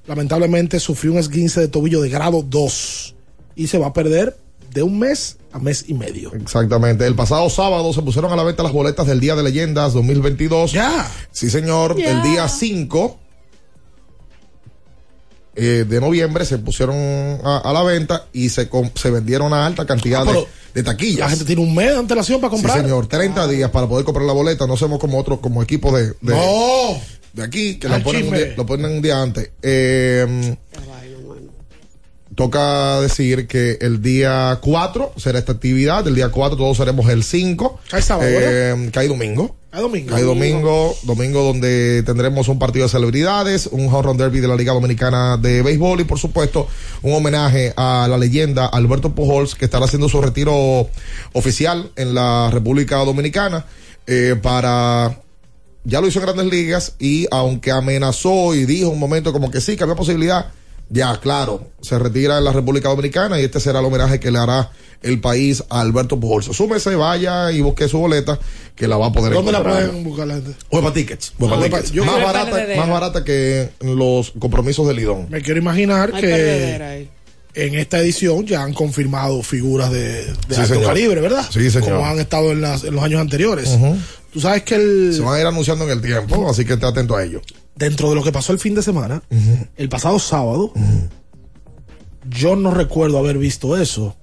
lamentablemente 0.08 0.80
sufrió 0.80 1.14
un 1.14 1.20
esguince 1.20 1.60
de 1.62 1.68
tobillo 1.68 2.02
de 2.02 2.10
grado 2.10 2.44
2 2.44 3.16
y 3.56 3.68
se 3.68 3.78
va 3.78 3.88
a 3.88 3.94
perder 3.94 4.38
de 4.74 4.84
un 4.84 4.98
mes 5.00 5.38
a 5.52 5.60
mes 5.60 5.86
y 5.88 5.94
medio. 5.94 6.34
Exactamente. 6.34 7.06
El 7.06 7.14
pasado 7.16 7.50
sábado 7.50 7.94
se 7.94 8.02
pusieron 8.02 8.32
a 8.32 8.36
la 8.36 8.44
venta 8.44 8.64
las 8.64 8.72
boletas 8.74 9.06
del 9.06 9.20
Día 9.20 9.36
de 9.36 9.44
Leyendas 9.44 9.94
2022. 9.94 10.72
Ya. 10.72 11.10
Sí, 11.32 11.50
señor. 11.50 11.96
El 12.00 12.24
día 12.24 12.48
5 12.48 13.20
eh, 15.56 15.86
de 15.88 16.02
noviembre 16.02 16.46
se 16.46 16.58
pusieron 16.58 16.96
a, 17.44 17.62
a 17.64 17.72
la 17.74 17.84
venta 17.84 18.26
y 18.34 18.50
se, 18.50 18.68
se 18.96 19.12
vendieron 19.12 19.54
a 19.54 19.68
alta 19.68 19.86
cantidad 19.86 20.28
Ah, 20.28 20.34
de, 20.74 20.82
taquillas. 20.82 21.20
La 21.20 21.30
gente 21.30 21.46
tiene 21.46 21.62
un 21.62 21.76
mes 21.76 21.92
de 21.92 21.98
antelación 22.00 22.42
para 22.42 22.50
Sí, 22.56 22.62
comprar. 22.64 22.82
señor. 22.82 23.06
30 23.06 23.48
días 23.48 23.70
para 23.70 23.88
poder 23.88 24.04
comprar 24.06 24.26
la 24.26 24.34
boleta. 24.34 24.66
No 24.66 24.76
somos 24.76 24.98
como 25.00 25.20
otros, 25.20 25.38
como 25.40 25.62
equipo 25.62 25.96
de, 25.96 26.08
de, 26.22 26.34
No. 26.34 27.00
De 27.34 27.44
aquí, 27.44 27.76
que 27.76 27.90
lo 27.90 28.02
ponen, 28.02 28.28
un 28.28 28.34
día, 28.34 28.54
lo 28.56 28.66
ponen 28.66 28.92
un 28.92 29.02
día 29.02 29.22
antes. 29.22 29.50
Eh, 29.62 30.56
toca 32.36 33.02
decir 33.02 33.48
que 33.48 33.78
el 33.82 34.02
día 34.02 34.60
4 34.62 35.14
será 35.18 35.40
esta 35.40 35.52
actividad. 35.54 36.08
El 36.08 36.16
día 36.16 36.30
4 36.30 36.58
todos 36.58 36.78
seremos 36.78 37.10
el 37.10 37.24
5. 37.24 37.80
Cae 37.90 38.02
sábado, 38.02 38.30
Eh, 38.32 38.90
cae 38.92 39.08
domingo. 39.08 39.56
A 39.72 39.82
domingo. 39.82 40.12
Cae 40.12 40.22
domingo, 40.22 40.96
domingo 41.02 41.42
donde 41.44 42.04
tendremos 42.04 42.48
un 42.48 42.60
partido 42.60 42.86
de 42.86 42.90
celebridades, 42.90 43.66
un 43.66 43.88
home 43.88 44.04
run 44.04 44.18
derby 44.18 44.40
de 44.40 44.48
la 44.48 44.56
Liga 44.56 44.72
Dominicana 44.72 45.38
de 45.38 45.64
Béisbol 45.64 46.02
y 46.02 46.04
por 46.04 46.20
supuesto 46.20 46.68
un 47.02 47.14
homenaje 47.14 47.74
a 47.76 48.08
la 48.08 48.20
leyenda 48.20 48.68
Alberto 48.68 49.16
Pujols 49.16 49.56
que 49.56 49.66
estará 49.66 49.86
haciendo 49.86 50.10
su 50.10 50.22
retiro 50.22 50.88
oficial 51.34 51.92
en 51.96 52.14
la 52.14 52.52
República 52.52 52.98
Dominicana 52.98 53.66
eh, 54.06 54.36
para 54.40 55.23
ya 55.84 56.02
lo 56.02 56.08
hizo 56.08 56.20
en 56.20 56.26
Grandes 56.26 56.46
Ligas 56.48 56.96
y 57.00 57.28
aunque 57.32 57.72
amenazó 57.72 58.54
y 58.56 58.66
dijo 58.66 58.90
un 58.90 59.00
momento 59.00 59.34
como 59.34 59.52
que 59.52 59.62
sí, 59.62 59.76
que 59.76 59.84
había 59.84 59.96
posibilidad, 59.96 60.48
ya 60.90 61.18
claro, 61.20 61.70
se 61.82 61.98
retira 61.98 62.38
en 62.38 62.44
la 62.44 62.52
República 62.54 62.90
Dominicana 62.90 63.40
y 63.40 63.44
este 63.44 63.60
será 63.60 63.80
el 63.80 63.86
homenaje 63.86 64.20
que 64.20 64.32
le 64.32 64.40
hará 64.40 64.70
el 65.02 65.20
país 65.20 65.64
a 65.70 65.82
Alberto 65.82 66.20
Pujols. 66.20 66.46
Súmese, 66.56 66.96
vaya 66.96 67.52
y 67.52 67.62
busque 67.62 67.88
su 67.90 67.98
boleta 68.00 68.40
que 68.76 68.88
la 68.88 68.96
va 68.98 69.08
a 69.08 69.12
poder 69.12 69.34
¿Dónde 69.34 69.52
la 69.52 69.62
pueden 69.64 70.04
buscar 70.04 70.28
la 70.28 70.36
gente? 70.36 70.52
Hueva 70.72 70.94
Tickets. 70.94 71.34
Hueva 71.40 71.58
Ah, 71.58 71.64
Tickets. 71.64 71.92
yo- 71.92 72.06
más, 72.06 72.24
barata, 72.24 72.58
más 72.78 72.90
barata 72.90 73.24
que 73.24 73.70
los 73.82 74.32
compromisos 74.40 74.88
de 74.88 74.94
Lidón. 74.94 75.28
Me 75.30 75.42
quiero 75.42 75.60
imaginar 75.60 76.12
Hay 76.14 76.22
que 76.22 76.28
perdedera 76.28 76.90
ahí. 76.92 77.10
En 77.56 77.76
esta 77.76 78.00
edición 78.00 78.46
ya 78.46 78.64
han 78.64 78.74
confirmado 78.74 79.42
figuras 79.44 79.92
de, 79.92 80.26
de 80.26 80.34
Sí, 80.50 80.62
alto 80.62 80.74
señor. 80.76 80.86
calibre, 80.88 81.22
¿verdad? 81.22 81.46
Sí, 81.52 81.70
señor. 81.70 81.92
Como 81.92 82.06
han 82.06 82.20
estado 82.20 82.52
en, 82.52 82.62
las- 82.62 82.84
en 82.84 82.94
los 82.96 83.04
años 83.04 83.22
anteriores. 83.22 83.70
Ujú. 83.70 83.96
Tú 84.32 84.40
sabes 84.42 84.64
que 84.64 84.76
el, 84.76 85.14
Se 85.16 85.22
van 85.22 85.36
a 85.38 85.42
ir 85.42 85.46
anunciando 85.46 85.86
en 85.86 85.92
el 85.92 86.02
tiempo, 86.02 86.50
así 86.50 86.66
que 86.66 86.74
esté 86.74 86.86
atento 86.88 87.16
a 87.16 87.24
ello. 87.24 87.42
dentro 87.76 88.10
de 88.10 88.16
lo 88.16 88.24
que 88.24 88.32
pasó 88.32 88.52
el 88.54 88.60
fin 88.60 88.74
de 88.76 88.82
semana, 88.82 89.22
el 89.78 89.90
pasado 89.90 90.18
sábado, 90.20 90.74
yo 92.30 92.56
no 92.56 92.72
recuerdo 92.72 93.18
haber 93.18 93.38
visto 93.38 93.78
eso, 93.78 94.16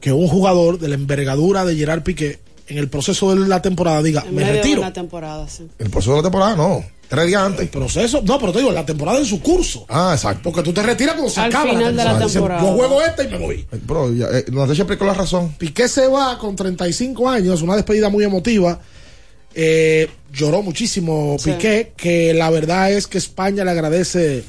que 0.00 0.12
un 0.12 0.28
jugador 0.28 0.78
de 0.78 0.88
la 0.88 0.94
envergadura 0.96 1.64
de 1.64 1.76
Gerard 1.76 2.02
Piqué 2.02 2.40
en 2.68 2.78
el 2.78 2.88
proceso 2.88 3.34
de 3.34 3.46
la 3.48 3.62
temporada 3.62 4.02
diga, 4.02 4.22
En 4.26 4.34
me 4.34 4.42
medio 4.42 4.54
retiro. 4.56 4.80
de 4.80 4.86
la 4.88 4.92
temporada, 4.92 5.48
sí. 5.48 5.68
El 5.78 5.88
proceso 5.90 6.12
de 6.12 6.16
la 6.18 6.22
temporada, 6.24 6.56
no. 6.56 6.84
Tres 7.08 7.26
días 7.26 7.42
antes. 7.42 7.60
El 7.62 7.68
proceso, 7.68 8.20
no, 8.22 8.38
pero 8.38 8.52
te 8.52 8.58
digo, 8.58 8.72
la 8.72 8.84
temporada 8.84 9.18
en 9.18 9.24
su 9.26 9.40
curso. 9.40 9.86
Ah, 9.88 10.10
exacto. 10.14 10.42
Porque 10.44 10.62
tú 10.62 10.72
te 10.72 10.82
retiras 10.82 11.14
cuando 11.14 11.30
se 11.32 11.40
Al 11.40 11.50
acaba 11.50 11.70
final 11.70 11.96
de 11.96 12.04
la 12.04 12.18
Dice, 12.18 12.32
temporada. 12.34 12.60
Yo 12.62 12.72
juego 12.74 13.02
esta 13.02 13.22
y 13.22 13.28
me 13.28 13.38
voy. 13.38 13.66
Bro, 13.86 14.12
ya, 14.12 14.26
eh, 14.30 14.44
Natasha 14.50 14.82
explicó 14.82 15.04
la 15.04 15.14
razón. 15.14 15.54
Piqué 15.58 15.88
se 15.88 16.06
va 16.08 16.36
con 16.38 16.56
35 16.56 17.28
años, 17.28 17.62
una 17.62 17.76
despedida 17.76 18.08
muy 18.08 18.24
emotiva. 18.24 18.80
Eh, 19.54 20.10
lloró 20.32 20.62
muchísimo 20.62 21.36
Sí. 21.38 21.52
Piqué, 21.52 21.92
que 21.96 22.34
la 22.34 22.50
verdad 22.50 22.90
es 22.92 23.06
que 23.06 23.18
España 23.18 23.64
le 23.64 23.70
agradece 23.70 24.44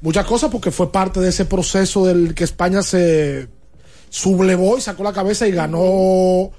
muchas 0.00 0.24
cosas 0.24 0.50
porque 0.50 0.70
fue 0.70 0.90
parte 0.90 1.20
de 1.20 1.28
ese 1.28 1.44
proceso 1.44 2.06
del 2.06 2.34
que 2.34 2.44
España 2.44 2.82
se 2.82 3.48
sublevó 4.08 4.78
y 4.78 4.80
sacó 4.80 5.02
la 5.02 5.12
cabeza 5.12 5.46
y 5.48 5.52
ganó 5.52 6.50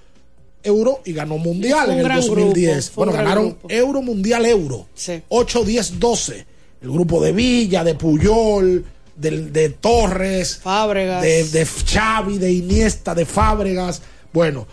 Euro 0.63 1.01
y 1.05 1.13
ganó 1.13 1.37
Mundial 1.37 1.91
en 1.91 1.97
el 1.99 2.03
gran 2.03 2.21
2010. 2.21 2.75
grupo, 2.75 2.93
fue 2.93 3.03
un 3.03 3.09
bueno, 3.11 3.23
ganaron 3.23 3.49
grupo. 3.49 3.67
Euro 3.69 4.01
Mundial 4.01 4.45
Euro. 4.45 4.87
Sí. 4.95 5.21
8, 5.29 5.63
10, 5.63 5.99
12. 5.99 6.45
El 6.81 6.91
grupo 6.91 7.21
de 7.23 7.31
Villa, 7.31 7.83
de 7.83 7.95
Puyol, 7.95 8.85
del- 9.15 9.53
de, 9.53 9.69
Torres, 9.69 10.57
Fábregas. 10.57 11.21
de, 11.21 11.43
de 11.49 11.65
Xavi, 11.65 12.37
de 12.37 12.51
Iniesta, 12.51 13.13
de 13.15 13.25
Fábregas. 13.25 14.01
Bueno, 14.33 14.67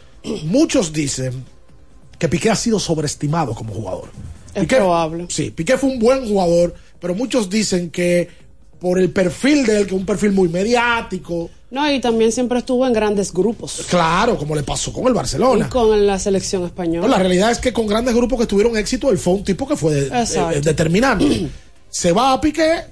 muchos 0.45 0.93
dicen 0.93 1.45
que 2.19 2.29
Piqué 2.29 2.51
ha 2.51 2.57
sido 2.57 2.79
sobreestimado 2.79 3.55
como 3.55 3.73
jugador. 3.75 4.09
Es 4.55 4.67
probable. 4.67 5.27
Sí, 5.29 5.51
Piqué 5.51 5.79
fue 5.79 5.91
un 5.91 5.99
buen 5.99 6.27
jugador, 6.27 6.75
pero 7.01 7.15
muchos 7.15 7.49
dicen 7.49 7.91
que 7.91 8.29
por 8.81 8.99
el 8.99 9.11
perfil 9.11 9.67
de 9.67 9.79
él, 9.79 9.87
que 9.87 9.95
es 9.95 10.01
un 10.01 10.07
perfil 10.07 10.33
muy 10.33 10.49
mediático, 10.49 11.51
No, 11.71 11.89
y 11.93 12.01
también 12.01 12.33
siempre 12.33 12.59
estuvo 12.59 12.87
en 12.87 12.93
grandes 12.93 13.33
grupos. 13.33 13.85
claro, 13.89 14.37
como 14.37 14.55
le 14.57 14.63
pasó 14.63 14.93
con 14.93 15.05
el 15.05 15.11
Y 15.13 15.15
Barcelona. 15.15 15.69
con 15.69 16.07
la 16.07 16.19
selección 16.19 16.65
española. 16.65 17.07
No, 17.07 17.09
la 17.13 17.19
realidad 17.19 17.51
es 17.51 17.59
que 17.59 17.73
con 17.73 17.87
grandes 17.87 18.15
grupos 18.15 18.41
que 18.41 18.47
tuvieron 18.47 18.77
éxito, 18.77 19.11
él 19.11 19.19
fue 19.19 19.35
un 19.35 19.45
tipo 19.45 19.69
que 19.69 19.77
fue 19.77 19.95
de- 19.95 20.07
eh, 20.09 20.61
determinante. 20.63 21.49
se 21.91 22.13
va 22.13 22.33
a 22.33 22.41
Piqué, 22.41 22.85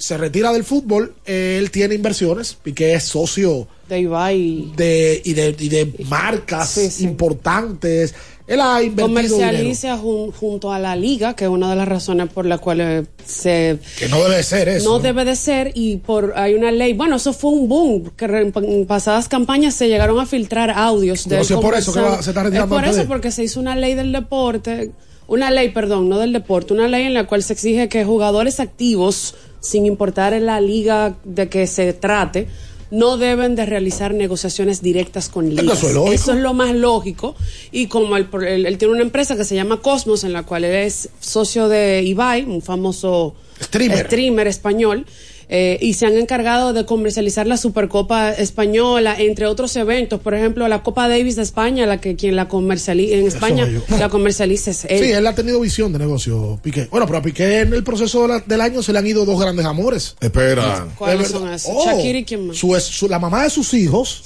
se 0.00 0.16
retira 0.16 0.52
del 0.52 0.64
fútbol, 0.64 1.14
él 1.26 1.70
tiene 1.70 1.94
inversiones, 1.94 2.54
Piqué 2.54 2.94
es 2.94 3.04
socio 3.04 3.68
de 3.88 4.00
Ibai. 4.00 4.72
de, 4.76 5.20
y, 5.24 5.34
de, 5.34 5.54
y 5.58 5.68
de 5.68 5.92
marcas 6.08 7.00
importantes. 7.00 8.14
Él 8.46 8.60
ha 8.60 8.82
invertido. 8.82 9.06
Comercializa 9.36 9.96
jun- 9.96 10.32
junto 10.32 10.72
a 10.72 10.78
la 10.80 10.96
liga, 10.96 11.34
que 11.36 11.44
es 11.44 11.50
una 11.50 11.70
de 11.70 11.76
las 11.76 11.86
razones 11.86 12.28
por 12.30 12.46
las 12.46 12.58
cuales 12.60 13.06
se... 13.24 13.78
Que 13.98 14.08
no 14.08 14.24
debe 14.24 14.42
ser 14.42 14.68
eso. 14.68 14.88
No 14.90 14.98
debe 14.98 15.24
de 15.24 15.36
ser 15.36 15.70
y 15.74 15.98
por 15.98 16.32
hay 16.36 16.54
una 16.54 16.72
ley. 16.72 16.92
Bueno, 16.94 17.16
eso 17.16 17.32
fue 17.32 17.52
un 17.52 17.68
boom, 17.68 18.10
que 18.16 18.24
en 18.24 18.86
pasadas 18.86 19.28
campañas 19.28 19.74
se 19.74 19.86
llegaron 19.86 20.18
a 20.18 20.26
filtrar 20.26 20.70
audios 20.70 21.28
de 21.28 21.36
No 21.36 21.44
sé 21.44 21.54
por 21.58 21.74
eso 21.76 21.92
que 21.92 22.00
va- 22.00 22.22
se 22.22 22.30
está 22.30 22.42
retirando 22.42 22.74
Es 22.76 22.82
por 22.82 22.90
eso, 22.90 23.06
porque 23.06 23.30
se 23.30 23.44
hizo 23.44 23.60
una 23.60 23.76
ley 23.76 23.94
del 23.94 24.10
deporte, 24.10 24.90
una 25.28 25.52
ley, 25.52 25.68
perdón, 25.68 26.08
no 26.08 26.18
del 26.18 26.32
deporte, 26.32 26.72
una 26.72 26.88
ley 26.88 27.04
en 27.04 27.14
la 27.14 27.28
cual 27.28 27.44
se 27.44 27.52
exige 27.52 27.88
que 27.88 28.04
jugadores 28.04 28.58
activos, 28.58 29.36
sin 29.60 29.86
importar 29.86 30.32
en 30.32 30.46
la 30.46 30.60
liga 30.60 31.14
de 31.24 31.48
que 31.48 31.66
se 31.66 31.92
trate, 31.92 32.48
no 32.90 33.16
deben 33.18 33.54
de 33.54 33.66
realizar 33.66 34.12
negociaciones 34.14 34.82
directas 34.82 35.28
con 35.28 35.48
ligas. 35.48 35.78
eso 35.78 35.88
es 35.88 35.94
lógico. 35.94 36.12
Eso 36.14 36.32
es 36.32 36.38
lo 36.40 36.54
más 36.54 36.74
lógico. 36.74 37.36
Y 37.70 37.86
como 37.86 38.16
él, 38.16 38.26
él- 38.46 38.66
él 38.66 38.78
tiene 38.78 38.94
una 38.94 39.02
empresa 39.02 39.36
que 39.36 39.44
se 39.44 39.54
llama 39.54 39.80
Cosmos, 39.80 40.24
en 40.24 40.32
la 40.32 40.42
cual 40.42 40.64
él 40.64 40.74
es 40.74 41.08
socio 41.20 41.68
de 41.68 42.02
Ibai, 42.02 42.42
un 42.44 42.62
famoso 42.62 43.34
Streamer. 43.62 44.06
streamer 44.06 44.46
español, 44.48 45.06
eh, 45.52 45.78
y 45.80 45.94
se 45.94 46.06
han 46.06 46.16
encargado 46.16 46.72
de 46.72 46.86
comercializar 46.86 47.46
la 47.46 47.56
Supercopa 47.56 48.30
Española, 48.30 49.16
entre 49.18 49.46
otros 49.46 49.74
eventos. 49.74 50.20
Por 50.20 50.34
ejemplo, 50.34 50.68
la 50.68 50.82
Copa 50.84 51.08
Davis 51.08 51.34
de 51.34 51.42
España, 51.42 51.86
la 51.86 52.00
que 52.00 52.14
quien 52.14 52.36
la 52.36 52.46
comercializa 52.46 53.16
en 53.16 53.26
España, 53.26 53.68
la 53.98 54.08
comercializa 54.08 54.70
es 54.70 54.84
él. 54.84 55.04
Sí, 55.04 55.10
él 55.10 55.26
ha 55.26 55.34
tenido 55.34 55.58
visión 55.60 55.92
de 55.92 55.98
negocio, 55.98 56.58
Piqué. 56.62 56.86
Bueno, 56.90 57.04
pero 57.06 57.18
a 57.18 57.22
Piqué 57.22 57.60
en 57.60 57.74
el 57.74 57.82
proceso 57.82 58.22
de 58.22 58.28
la- 58.28 58.40
del 58.40 58.60
año 58.60 58.80
se 58.82 58.92
le 58.92 59.00
han 59.00 59.06
ido 59.08 59.24
dos 59.24 59.40
grandes 59.40 59.66
amores. 59.66 60.16
Espera. 60.20 60.86
¿Cuáles 60.96 61.28
son 61.28 61.52
esos? 61.52 61.72
Oh, 61.74 61.84
Shakira 61.84 62.18
y 62.20 62.24
quién 62.24 62.46
más. 62.46 62.56
su 62.56 62.76
es- 62.76 62.84
su- 62.84 63.08
la 63.08 63.18
mamá 63.18 63.42
de 63.42 63.50
sus 63.50 63.74
hijos, 63.74 64.22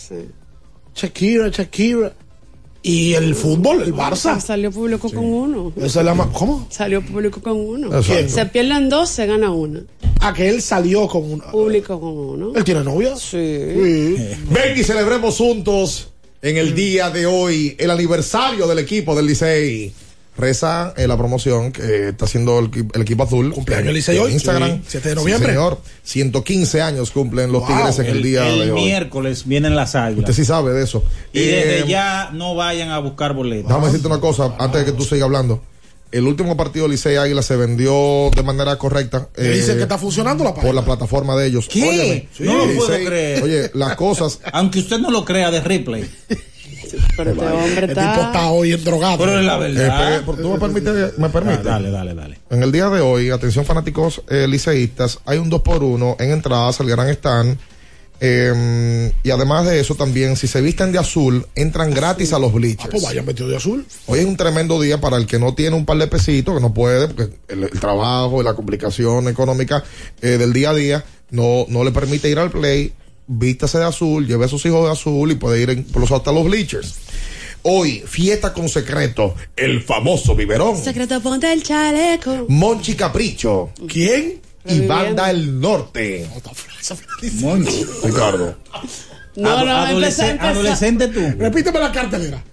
Shakira, 0.94 1.48
Shakira. 1.48 2.12
Y 2.86 3.14
el 3.14 3.34
fútbol, 3.34 3.80
el 3.80 3.94
Barça. 3.94 4.38
Salió 4.38 4.70
público 4.70 5.10
con 5.10 5.24
uno. 5.24 5.72
Esa 5.74 6.00
es 6.00 6.04
la 6.04 6.14
¿Cómo? 6.14 6.66
Salió 6.68 7.00
público 7.00 7.40
con 7.40 7.56
uno. 7.56 7.86
Exacto. 7.96 8.28
Se 8.28 8.44
pierden 8.44 8.90
dos, 8.90 9.08
se 9.08 9.24
gana 9.26 9.50
una. 9.50 9.80
A 10.20 10.34
que 10.34 10.50
él 10.50 10.60
salió 10.60 11.08
con 11.08 11.32
una. 11.32 11.50
Público 11.50 11.98
con 11.98 12.10
uno. 12.10 12.52
¿Él 12.54 12.62
tiene 12.62 12.84
novia? 12.84 13.16
Sí. 13.16 13.38
Ven 13.38 14.76
y 14.76 14.84
celebremos 14.84 15.38
juntos 15.38 16.10
en 16.42 16.58
el 16.58 16.74
día 16.74 17.08
de 17.08 17.24
hoy 17.24 17.74
el 17.78 17.90
aniversario 17.90 18.66
del 18.66 18.80
equipo 18.80 19.16
del 19.16 19.28
Licey. 19.28 19.90
Reza 20.36 20.92
en 20.96 21.08
la 21.08 21.16
promoción 21.16 21.70
que 21.70 22.08
está 22.08 22.24
haciendo 22.24 22.58
el, 22.58 22.70
equi- 22.70 22.90
el 22.94 23.02
equipo 23.02 23.22
azul. 23.22 23.52
Cumpleaños 23.52 23.92
Licey 23.94 24.16
en 24.16 24.22
hoy, 24.24 24.32
Instagram. 24.32 24.78
sí, 24.78 24.84
7 24.88 25.08
de 25.10 25.14
Sí, 25.14 25.20
noviembre. 25.20 25.48
señor. 25.52 25.80
115 26.02 26.82
años 26.82 27.10
cumplen 27.12 27.52
los 27.52 27.62
Wow, 27.66 27.76
Tigres 27.76 27.98
en 28.00 28.06
el, 28.06 28.22
día 28.22 28.48
el 28.48 28.58
de 28.66 28.72
hoy. 28.72 28.80
miércoles 28.82 29.46
vienen 29.46 29.76
las 29.76 29.94
águilas. 29.94 30.28
Usted 30.28 30.32
sí 30.42 30.44
sabe 30.44 30.72
de 30.72 30.82
eso. 30.82 31.04
Y 31.32 31.38
Eh, 31.40 31.64
desde 31.66 31.88
ya 31.88 32.30
no 32.32 32.54
vayan 32.56 32.90
a 32.90 32.98
buscar 32.98 33.32
boletos. 33.34 33.68
Déjame 33.68 33.86
decirte 33.86 34.06
una 34.08 34.20
cosa 34.20 34.54
antes 34.58 34.80
de 34.84 34.86
que 34.90 34.96
tú 34.96 35.04
sigas 35.04 35.22
hablando. 35.22 35.62
El 36.10 36.26
último 36.28 36.56
partido 36.56 36.86
Licey 36.86 37.16
Águila 37.16 37.42
se 37.42 37.56
vendió 37.56 38.30
de 38.34 38.42
manera 38.44 38.76
correcta. 38.76 39.28
Eh, 39.36 39.48
dicen 39.48 39.76
que 39.76 39.82
está 39.82 39.98
funcionando 39.98 40.44
la 40.44 40.50
página. 40.50 40.66
por 40.66 40.74
la 40.74 40.84
plataforma 40.84 41.34
de 41.36 41.46
ellos. 41.48 41.66
¿Qué? 41.68 41.82
Óyeme, 41.88 42.28
no 42.40 42.66
lo 42.66 42.74
puedo 42.74 43.04
creer. 43.04 43.42
Oye, 43.42 43.70
las 43.74 43.96
cosas. 43.96 44.38
Aunque 44.52 44.78
usted 44.80 44.98
no 44.98 45.10
lo 45.10 45.24
crea 45.24 45.50
de 45.50 45.60
replay. 45.60 46.08
Pero 47.16 47.30
este 47.32 47.44
hombre 47.46 47.86
El 47.86 47.88
tipo 47.88 48.00
está 48.00 48.26
está. 48.26 48.48
hoy 48.50 48.72
endrogado. 48.72 49.18
Pero 49.18 49.38
es 49.38 49.44
la 49.44 49.56
Eh, 49.56 49.72
verdad. 49.72 50.22
pero 50.26 50.38
¿Tú 50.38 50.48
me 50.52 50.58
permites? 50.58 51.18
¿Me 51.18 51.28
permites? 51.30 51.64
Dale, 51.64 51.90
dale, 51.90 52.14
dale. 52.14 52.38
En 52.50 52.62
el 52.62 52.72
día 52.72 52.88
de 52.88 53.00
hoy, 53.00 53.30
atención 53.30 53.64
fanáticos 53.64 54.22
eh, 54.28 54.46
liceístas, 54.48 55.20
hay 55.26 55.38
un 55.38 55.50
2x1 55.50 56.16
en 56.20 56.30
entradas 56.32 56.80
al 56.80 56.88
gran 56.88 57.08
stand. 57.10 57.58
eh, 58.20 59.12
y 59.22 59.30
además 59.30 59.66
de 59.66 59.80
eso, 59.80 59.96
también, 59.96 60.36
si 60.36 60.46
se 60.46 60.60
visten 60.60 60.92
de 60.92 60.98
azul, 60.98 61.46
entran 61.54 61.90
gratis 61.92 62.32
a 62.32 62.38
los 62.38 62.48
Ah, 62.48 62.52
pues 62.52 62.62
bleachers. 62.76 63.02
vayan 63.02 63.26
vestido 63.26 63.48
de 63.48 63.56
azul. 63.56 63.84
Hoy 64.06 64.20
es 64.20 64.24
un 64.26 64.36
tremendo 64.36 64.80
día 64.80 65.00
para 65.00 65.16
el 65.16 65.26
que 65.26 65.38
no 65.38 65.54
tiene 65.54 65.76
un 65.76 65.84
par 65.84 65.98
de 65.98 66.06
pesitos, 66.06 66.54
que 66.54 66.60
no 66.60 66.72
puede, 66.72 67.08
porque 67.08 67.34
el, 67.48 67.64
el 67.64 67.80
trabajo 67.80 68.40
y 68.40 68.44
la 68.44 68.54
complicación 68.54 69.28
económica 69.28 69.82
eh, 70.22 70.38
del 70.38 70.52
día 70.52 70.70
a 70.70 70.74
día 70.74 71.04
no, 71.30 71.66
no 71.68 71.84
le 71.84 71.90
permite 71.90 72.30
ir 72.30 72.38
al 72.38 72.50
play. 72.50 72.92
Vístase 73.26 73.78
de 73.78 73.84
azul, 73.84 74.26
lleve 74.26 74.44
a 74.44 74.48
sus 74.48 74.64
hijos 74.66 74.84
de 74.84 74.92
azul 74.92 75.30
y 75.30 75.34
puede 75.36 75.62
ir 75.62 75.70
incluso 75.70 76.14
hasta 76.16 76.30
los 76.32 76.44
bleachers. 76.44 76.94
Hoy, 77.62 78.02
fiesta 78.06 78.52
con 78.52 78.68
secreto, 78.68 79.34
el 79.56 79.82
famoso 79.82 80.34
biberón. 80.36 80.76
Secreto, 80.76 81.20
ponte 81.22 81.50
el 81.50 81.62
chaleco. 81.62 82.44
Monchi 82.48 82.94
Capricho. 82.94 83.70
¿Quién? 83.88 84.40
Y 84.66 84.80
Banda 84.80 85.30
El 85.30 85.58
Norte. 85.60 86.28
Monchi. 87.40 87.84
Ricardo. 88.02 88.56
No, 89.36 89.48
Ado- 89.50 89.64
no, 89.64 89.72
adolescente, 89.72 90.30
empezó- 90.32 90.44
empezó- 90.46 90.46
adolescente 90.60 91.08
tú. 91.08 91.20
Repíteme 91.38 91.78
la 91.80 91.90
cartelera. 91.90 92.44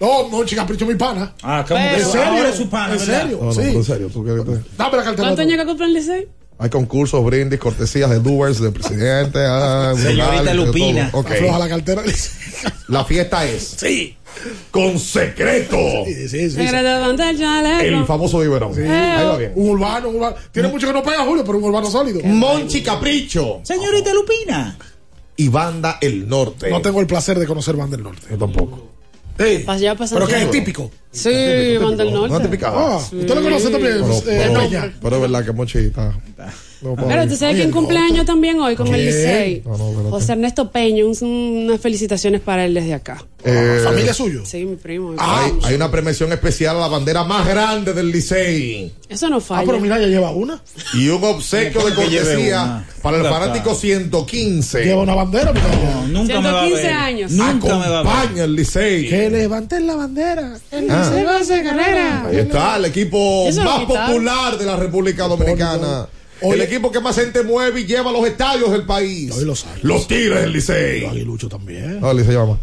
No, 0.00 0.28
no, 0.30 0.44
chica, 0.44 0.62
capricho 0.62 0.86
mi 0.86 0.94
pana. 0.94 1.34
Ah, 1.42 1.64
¿cómo 1.66 1.80
¿En 1.80 2.04
serio? 2.04 2.24
ahora 2.26 2.48
es 2.50 2.56
su 2.56 2.68
pana, 2.68 2.92
¿En 2.94 3.00
serio? 3.00 3.38
No, 3.40 3.46
no, 3.46 3.52
sí. 3.52 3.62
en 3.62 3.84
serio, 3.84 4.08
¿tú 4.12 4.24
qué- 4.24 4.30
qué- 4.30 4.60
Dame 4.76 4.96
la 4.96 5.04
cartelera. 5.04 5.14
¿Cuántos 5.16 5.38
años 5.40 5.58
que 5.58 5.66
compran 5.66 5.92
Licey? 5.92 6.28
Hay 6.58 6.70
concursos, 6.70 7.24
brindis, 7.24 7.58
cortesías 7.58 8.08
de 8.10 8.20
doers, 8.20 8.60
de 8.60 8.70
presidente. 8.70 9.40
ah, 9.42 9.92
Señorita 9.96 10.54
Lupina. 10.54 11.10
todo. 11.10 11.20
Ok. 11.22 11.30
Afloja 11.32 11.58
la 11.58 11.68
cartera. 11.68 12.02
La 12.88 13.02
fiesta 13.04 13.44
es 13.46 13.62
Sí. 13.78 14.14
con 14.70 14.98
secreto. 14.98 15.76
Sí, 16.04 16.28
sí, 16.28 16.50
sí. 16.50 16.60
el. 16.60 17.94
El 17.94 18.04
famoso 18.04 18.40
biberón. 18.40 18.72
Ahí 18.78 19.24
va 19.26 19.36
bien. 19.38 19.52
Un 19.54 19.70
urbano, 19.70 20.08
un 20.10 20.16
urbano. 20.16 20.36
Tiene 20.52 20.68
mucho 20.68 20.86
que 20.86 20.92
no 20.92 21.02
pega, 21.02 21.24
Julio, 21.24 21.44
pero 21.44 21.58
un 21.58 21.64
urbano 21.64 21.90
sólido. 21.90 22.20
Monchi 22.22 22.82
Capricho 22.82 23.60
Señorita 23.62 24.12
Lupina. 24.12 24.76
y 25.36 25.48
Banda 25.48 25.98
El 26.00 26.28
Norte. 26.28 26.70
No 26.70 26.80
tengo 26.82 27.00
el 27.00 27.06
placer 27.06 27.38
de 27.38 27.46
conocer 27.46 27.74
Banda 27.74 27.96
del 27.96 28.04
Norte. 28.04 28.26
Yo 28.30 28.36
tampoco. 28.38 28.93
Sí. 29.38 29.64
Ya 29.80 29.94
Pero 29.96 30.26
que 30.26 30.42
es 30.42 30.50
típico. 30.50 30.90
Sí, 31.10 31.76
Banda 31.80 32.04
del 32.04 32.12
No 32.14 32.26
Norte. 32.28 32.44
te 32.44 32.50
picaba. 32.50 32.94
Ah, 32.94 32.96
usted 32.98 33.34
lo 33.34 33.42
conoce 33.42 33.70
también. 33.70 33.94
Pero, 34.02 34.12
eh, 34.14 34.22
pero- 34.24 34.60
Peña. 34.60 34.94
pero 35.02 35.16
es 35.16 35.22
verdad 35.22 35.44
que 35.44 35.52
Monchi 35.52 35.78
está. 35.78 36.14
No, 36.84 36.94
Pero 37.08 37.26
tú 37.26 37.34
sabes 37.36 37.54
Oye, 37.54 37.62
quién 37.62 37.70
cumpleaños 37.72 38.26
también 38.26 38.60
hoy 38.60 38.76
con 38.76 38.86
el. 38.94 39.06
Licey. 39.06 39.62
No. 39.64 39.76
José 40.10 40.32
Ernesto 40.32 40.70
Peño, 40.70 41.06
un- 41.08 41.16
unas 41.66 41.80
felicitaciones 41.80 42.40
para 42.42 42.64
él 42.66 42.74
desde 42.74 42.92
acá. 42.94 43.24
Eh, 43.46 43.80
Familia 43.84 44.14
suyo. 44.14 44.42
Sí, 44.46 44.64
mi 44.64 44.76
primo. 44.76 45.14
Ah, 45.18 45.44
hay, 45.44 45.52
hay 45.62 45.74
una 45.74 45.90
premiación 45.90 46.32
especial 46.32 46.76
a 46.76 46.80
la 46.80 46.88
bandera 46.88 47.24
más 47.24 47.46
grande 47.46 47.92
del 47.92 48.10
Licey. 48.10 48.92
Eso 49.08 49.28
no 49.28 49.36
Ah, 49.36 49.40
falla. 49.40 49.66
pero 49.66 49.80
mira, 49.80 49.98
ya 49.98 50.06
lleva 50.06 50.30
una. 50.30 50.62
Y 50.94 51.08
un 51.08 51.22
obsequio 51.24 51.84
de 51.84 51.94
¿Cómo 51.94 52.06
que 52.06 52.10
lleve 52.10 52.24
cortesía 52.26 52.84
para 53.02 53.16
el 53.18 53.22
fanático 53.24 53.70
está. 53.70 53.80
115. 53.82 54.84
Lleva 54.84 55.02
una 55.02 55.14
bandera. 55.14 55.52
mira. 55.52 55.66
No, 55.68 56.06
nunca 56.22 56.40
me 56.40 56.50
va 56.52 56.62
a 56.62 56.66
115 56.66 56.82
ver. 56.82 56.92
años. 56.92 57.30
Nunca 57.32 57.78
me 57.78 57.88
va 57.88 58.00
a 58.00 58.02
ver. 58.02 58.12
Acompaña 58.12 58.44
el 58.44 58.54
Licey. 58.56 59.08
Que 59.08 59.30
levanten 59.30 59.86
la 59.86 59.94
bandera. 59.96 60.58
El 60.70 60.90
Ah. 60.90 61.04
Licey 61.08 61.24
va 61.24 61.36
a 61.36 61.40
hacer 61.40 61.64
carrera. 61.64 62.26
Ahí 62.26 62.36
está 62.38 62.76
el 62.76 62.84
equipo 62.86 63.50
más 63.50 63.80
popular 63.84 64.56
de 64.58 64.64
la 64.64 64.76
República 64.76 65.28
Dominicana. 65.28 66.08
Oye. 66.46 66.54
el 66.56 66.62
equipo 66.62 66.90
que 66.92 67.00
más 67.00 67.16
gente 67.16 67.42
mueve 67.42 67.80
y 67.80 67.86
lleva 67.86 68.10
a 68.10 68.12
los 68.12 68.26
estadios 68.26 68.70
del 68.72 68.84
país. 68.84 69.32
Hoy 69.36 69.44
los 69.44 69.64
Águilas. 69.64 69.84
Los 69.84 70.06
Tigres 70.08 70.34
del 70.40 70.44
Los 70.46 70.54
Licey. 70.54 71.04
aguiluchos 71.06 71.50
también. 71.50 72.00
No, 72.00 72.10
el 72.10 72.16
Licey 72.18 72.34
llama. 72.34 72.58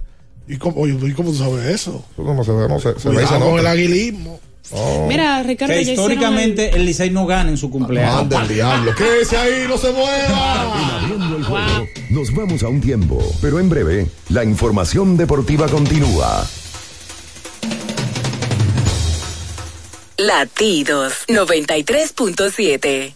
¿Y 0.47 0.57
cómo, 0.57 0.81
oye, 0.81 0.97
¿y 1.07 1.11
cómo 1.13 1.31
tú 1.31 1.37
sabes 1.37 1.65
eso? 1.65 2.03
¿Cómo 2.15 2.43
se 2.43 2.51
ve? 2.51 2.67
No, 2.67 2.79
se, 2.79 2.99
se 2.99 3.09
ve 3.09 3.23
con 3.23 3.39
nota. 3.39 3.59
el 3.61 3.67
aguilismo. 3.67 4.39
Oh. 4.73 5.05
Mira, 5.07 5.43
Ricardo, 5.43 5.73
Que 5.73 5.81
históricamente 5.81 6.75
el 6.75 6.85
Licey 6.85 7.09
no 7.09 7.25
gana 7.25 7.49
en 7.49 7.57
su 7.57 7.69
cumpleaños. 7.69 8.15
Manda 8.15 8.41
el 8.43 8.47
diablo. 8.47 8.93
Quédese 8.95 9.35
ahí, 9.37 9.65
no 9.67 9.77
se 9.77 9.91
mueva. 9.91 11.01
El 11.37 11.43
juego, 11.43 11.87
nos 12.11 12.33
vamos 12.33 12.63
a 12.63 12.67
un 12.69 12.79
tiempo, 12.79 13.19
pero 13.41 13.59
en 13.59 13.69
breve, 13.69 14.07
la 14.29 14.43
información 14.45 15.17
deportiva 15.17 15.67
continúa. 15.67 16.47
Latidos 20.17 21.13
93.7. 21.27 23.15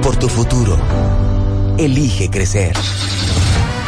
por 0.00 0.16
tu 0.16 0.28
futuro. 0.28 0.78
Elige 1.78 2.30
crecer. 2.30 2.76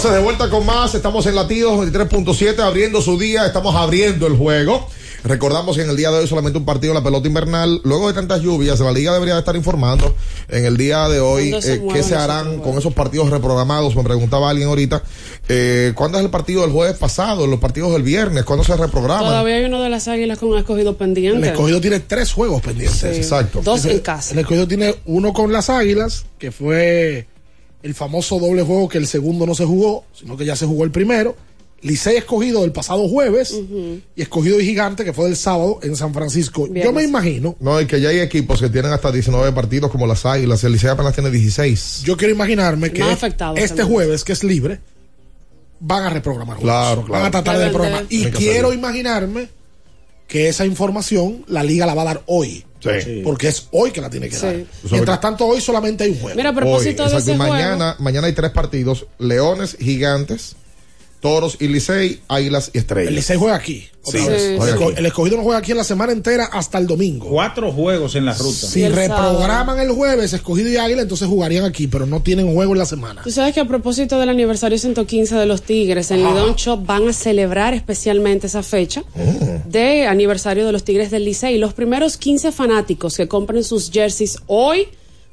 Entonces 0.00 0.18
de 0.18 0.24
vuelta 0.24 0.48
con 0.48 0.64
más, 0.64 0.94
estamos 0.94 1.26
en 1.26 1.34
latidos 1.34 1.78
23.7 1.78 2.60
abriendo 2.60 3.02
su 3.02 3.18
día, 3.18 3.44
estamos 3.44 3.74
abriendo 3.74 4.26
el 4.26 4.34
juego. 4.34 4.88
Recordamos 5.24 5.76
que 5.76 5.82
en 5.82 5.90
el 5.90 5.96
día 5.98 6.10
de 6.10 6.20
hoy 6.20 6.26
solamente 6.26 6.58
un 6.58 6.64
partido 6.64 6.94
de 6.94 7.00
la 7.00 7.04
pelota 7.04 7.28
invernal. 7.28 7.82
Luego 7.84 8.08
de 8.08 8.14
tantas 8.14 8.40
lluvias, 8.40 8.80
la 8.80 8.92
liga 8.92 9.12
debería 9.12 9.38
estar 9.38 9.54
informando 9.56 10.16
en 10.48 10.64
el 10.64 10.78
día 10.78 11.06
de 11.10 11.20
hoy 11.20 11.50
¿Cuándo 11.50 11.60
se 11.60 11.74
eh, 11.74 11.82
qué 11.92 12.02
se 12.02 12.14
harán 12.14 12.60
con 12.60 12.78
esos 12.78 12.94
partidos 12.94 13.28
reprogramados. 13.28 13.94
Me 13.94 14.02
preguntaba 14.02 14.48
alguien 14.48 14.68
ahorita, 14.68 15.02
eh, 15.50 15.92
¿cuándo 15.94 16.16
es 16.16 16.24
el 16.24 16.30
partido 16.30 16.62
del 16.62 16.70
jueves 16.70 16.96
pasado? 16.96 17.46
¿Los 17.46 17.60
partidos 17.60 17.92
del 17.92 18.02
viernes? 18.02 18.44
¿Cuándo 18.44 18.64
se 18.64 18.74
reprograman? 18.78 19.26
Todavía 19.26 19.56
hay 19.56 19.64
uno 19.64 19.82
de 19.82 19.90
las 19.90 20.08
águilas 20.08 20.38
con 20.38 20.48
un 20.48 20.56
escogido 20.56 20.92
El 20.92 20.96
pendiente. 20.96 21.46
escogido 21.46 21.78
tiene 21.82 22.00
tres 22.00 22.32
juegos 22.32 22.62
pendientes. 22.62 23.00
Sí. 23.00 23.20
Exacto. 23.20 23.60
Dos 23.62 23.84
en 23.84 24.00
casa. 24.00 24.32
El 24.32 24.38
escogido 24.38 24.66
tiene 24.66 24.94
uno 25.04 25.34
con 25.34 25.52
las 25.52 25.68
águilas, 25.68 26.24
que 26.38 26.50
fue 26.50 27.26
el 27.82 27.94
famoso 27.94 28.38
doble 28.38 28.62
juego 28.62 28.88
que 28.88 28.98
el 28.98 29.06
segundo 29.06 29.46
no 29.46 29.54
se 29.54 29.64
jugó, 29.64 30.04
sino 30.12 30.36
que 30.36 30.44
ya 30.44 30.56
se 30.56 30.66
jugó 30.66 30.84
el 30.84 30.90
primero. 30.90 31.34
Licey 31.82 32.16
escogido 32.18 32.60
del 32.60 32.72
pasado 32.72 33.08
jueves 33.08 33.58
y 34.14 34.20
escogido 34.20 34.60
y 34.60 34.66
gigante 34.66 35.02
que 35.02 35.14
fue 35.14 35.24
del 35.24 35.36
sábado 35.36 35.78
en 35.82 35.96
San 35.96 36.12
Francisco. 36.12 36.68
Yo 36.74 36.92
me 36.92 37.02
imagino, 37.04 37.56
No, 37.58 37.80
y 37.80 37.86
que 37.86 37.98
ya 38.02 38.10
hay 38.10 38.18
equipos 38.20 38.60
que 38.60 38.68
tienen 38.68 38.92
hasta 38.92 39.10
19 39.10 39.50
partidos 39.52 39.90
como 39.90 40.06
las 40.06 40.26
Águilas. 40.26 40.62
El 40.62 40.72
Licey 40.72 40.90
apenas 40.90 41.14
tiene 41.14 41.30
16. 41.30 42.02
yo 42.04 42.18
quiero 42.18 42.34
imaginarme 42.34 42.92
que 42.92 43.00
este- 43.00 43.28
este 43.28 43.36
también. 43.38 43.86
jueves, 43.88 44.24
que 44.24 44.32
es 44.34 44.44
libre, 44.44 44.78
van 45.80 46.04
a 46.04 46.10
reprogramar 46.10 46.58
juegos. 46.58 46.70
Claro, 46.70 47.04
claro. 47.06 47.12
Van 47.22 47.26
a 47.28 47.30
tratar 47.30 47.58
de 47.58 47.64
reprogramar. 47.66 48.04
Y 48.10 48.26
quiero 48.26 48.74
imaginarme 48.74 49.48
que 50.28 50.50
esa 50.50 50.66
información 50.66 51.44
la 51.48 51.62
liga 51.62 51.86
la 51.86 51.94
va 51.94 52.02
a 52.02 52.04
dar 52.04 52.22
hoy. 52.26 52.62
Sí. 52.80 53.20
Porque 53.22 53.48
es 53.48 53.66
hoy 53.72 53.90
que 53.90 54.00
la 54.00 54.08
tiene 54.10 54.28
que 54.28 54.36
Sí. 54.36 54.46
dar. 54.46 54.56
Mientras 54.90 55.20
tanto, 55.20 55.46
hoy 55.46 55.60
solamente 55.60 56.04
hay 56.04 56.10
un 56.10 56.18
juego. 56.20 56.36
Mira, 56.36 56.50
a 56.50 56.54
propósito 56.54 57.04
Hoy, 57.04 57.10
de 57.12 57.18
ese 57.18 57.36
juego. 57.36 57.52
mañana, 57.52 57.96
mañana 57.98 58.26
hay 58.26 58.32
tres 58.32 58.50
partidos: 58.52 59.06
Leones, 59.18 59.76
Gigantes, 59.80 60.56
Toros 61.20 61.56
y 61.60 61.68
Licey, 61.68 62.20
Águilas 62.28 62.70
y 62.72 62.78
Estrellas. 62.78 63.08
El 63.08 63.14
Licey 63.16 63.36
juega 63.36 63.54
aquí. 63.56 63.86
otra 64.02 64.18
Sí. 64.22 64.28
vez. 64.28 64.42
Sí. 64.42 64.48
El, 64.52 64.56
Juega 64.58 64.74
esco- 64.76 64.84
aquí. 64.90 64.94
el 64.98 65.06
escogido 65.06 65.36
no 65.36 65.42
juega 65.42 65.58
aquí 65.58 65.70
en 65.72 65.76
la 65.76 65.84
semana 65.84 66.12
entera 66.12 66.46
hasta 66.46 66.78
el 66.78 66.86
domingo. 66.86 67.28
Cuatro 67.28 67.70
juegos 67.70 68.14
en 68.14 68.24
la 68.24 68.32
ruta. 68.32 68.66
Si 68.66 68.82
el 68.82 68.94
reprograman 68.94 69.78
el 69.78 69.90
jueves 69.90 70.32
escogido 70.32 70.70
y 70.70 70.78
águila, 70.78 71.02
entonces 71.02 71.28
jugarían 71.28 71.64
aquí, 71.66 71.86
pero 71.86 72.06
no 72.06 72.22
tienen 72.22 72.50
juego 72.54 72.72
en 72.72 72.78
la 72.78 72.86
semana. 72.86 73.20
Tú 73.22 73.30
sabes 73.30 73.52
que 73.52 73.60
a 73.60 73.66
propósito 73.66 74.18
del 74.18 74.30
aniversario 74.30 74.78
115 74.78 75.34
de 75.36 75.44
los 75.44 75.60
Tigres, 75.62 76.10
en 76.10 76.20
Lidón 76.20 76.54
Shop 76.54 76.82
van 76.86 77.08
a 77.08 77.12
celebrar 77.12 77.74
especialmente 77.74 78.46
esa 78.46 78.62
fecha 78.62 79.04
de 79.66 80.06
aniversario 80.06 80.64
de 80.64 80.72
los 80.72 80.82
Tigres 80.82 81.10
del 81.10 81.26
Licey. 81.26 81.58
Los 81.58 81.74
primeros 81.74 82.16
15 82.16 82.52
fanáticos 82.52 83.18
que 83.18 83.28
compren 83.28 83.64
sus 83.64 83.90
jerseys 83.92 84.38
hoy 84.46 84.88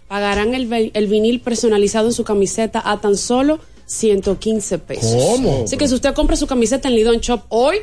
pagarán 0.09 0.53
el 0.53 1.07
vinil 1.07 1.39
personalizado 1.39 2.07
en 2.07 2.13
su 2.13 2.25
camiseta 2.25 2.81
a 2.83 2.99
tan 2.99 3.15
solo 3.15 3.59
115 3.87 4.77
pesos. 4.79 5.15
¿Cómo? 5.15 5.63
Así 5.63 5.75
que 5.77 5.87
si 5.87 5.95
usted 5.95 6.13
compra 6.13 6.35
su 6.35 6.45
camiseta 6.45 6.87
en 6.89 6.95
Lidón 6.95 7.17
Shop 7.19 7.41
hoy, 7.49 7.77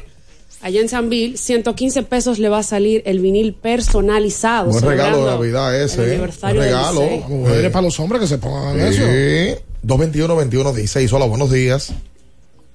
allá 0.62 0.80
en 0.80 0.88
San 0.88 1.08
Bill, 1.10 1.36
115 1.36 2.02
pesos 2.04 2.38
le 2.38 2.48
va 2.48 2.58
a 2.58 2.62
salir 2.62 3.02
el 3.06 3.18
vinil 3.18 3.54
personalizado. 3.54 4.70
Buen 4.70 4.84
regalo 4.84 5.24
de 5.24 5.30
Navidad 5.32 5.74
el 5.76 5.82
ese. 5.86 6.02
¿eh? 6.02 6.10
aniversario 6.12 6.56
Buen 6.60 6.68
regalo. 6.68 7.00
Mujeres 7.28 7.70
para 7.72 7.82
los 7.82 7.98
hombres 7.98 8.20
que 8.20 8.26
se 8.28 8.38
pongan 8.38 8.78
eso. 8.80 9.02
Sí. 9.02 9.56
221-21-16. 9.86 11.12
Hola, 11.12 11.26
buenos 11.26 11.50
días. 11.50 11.92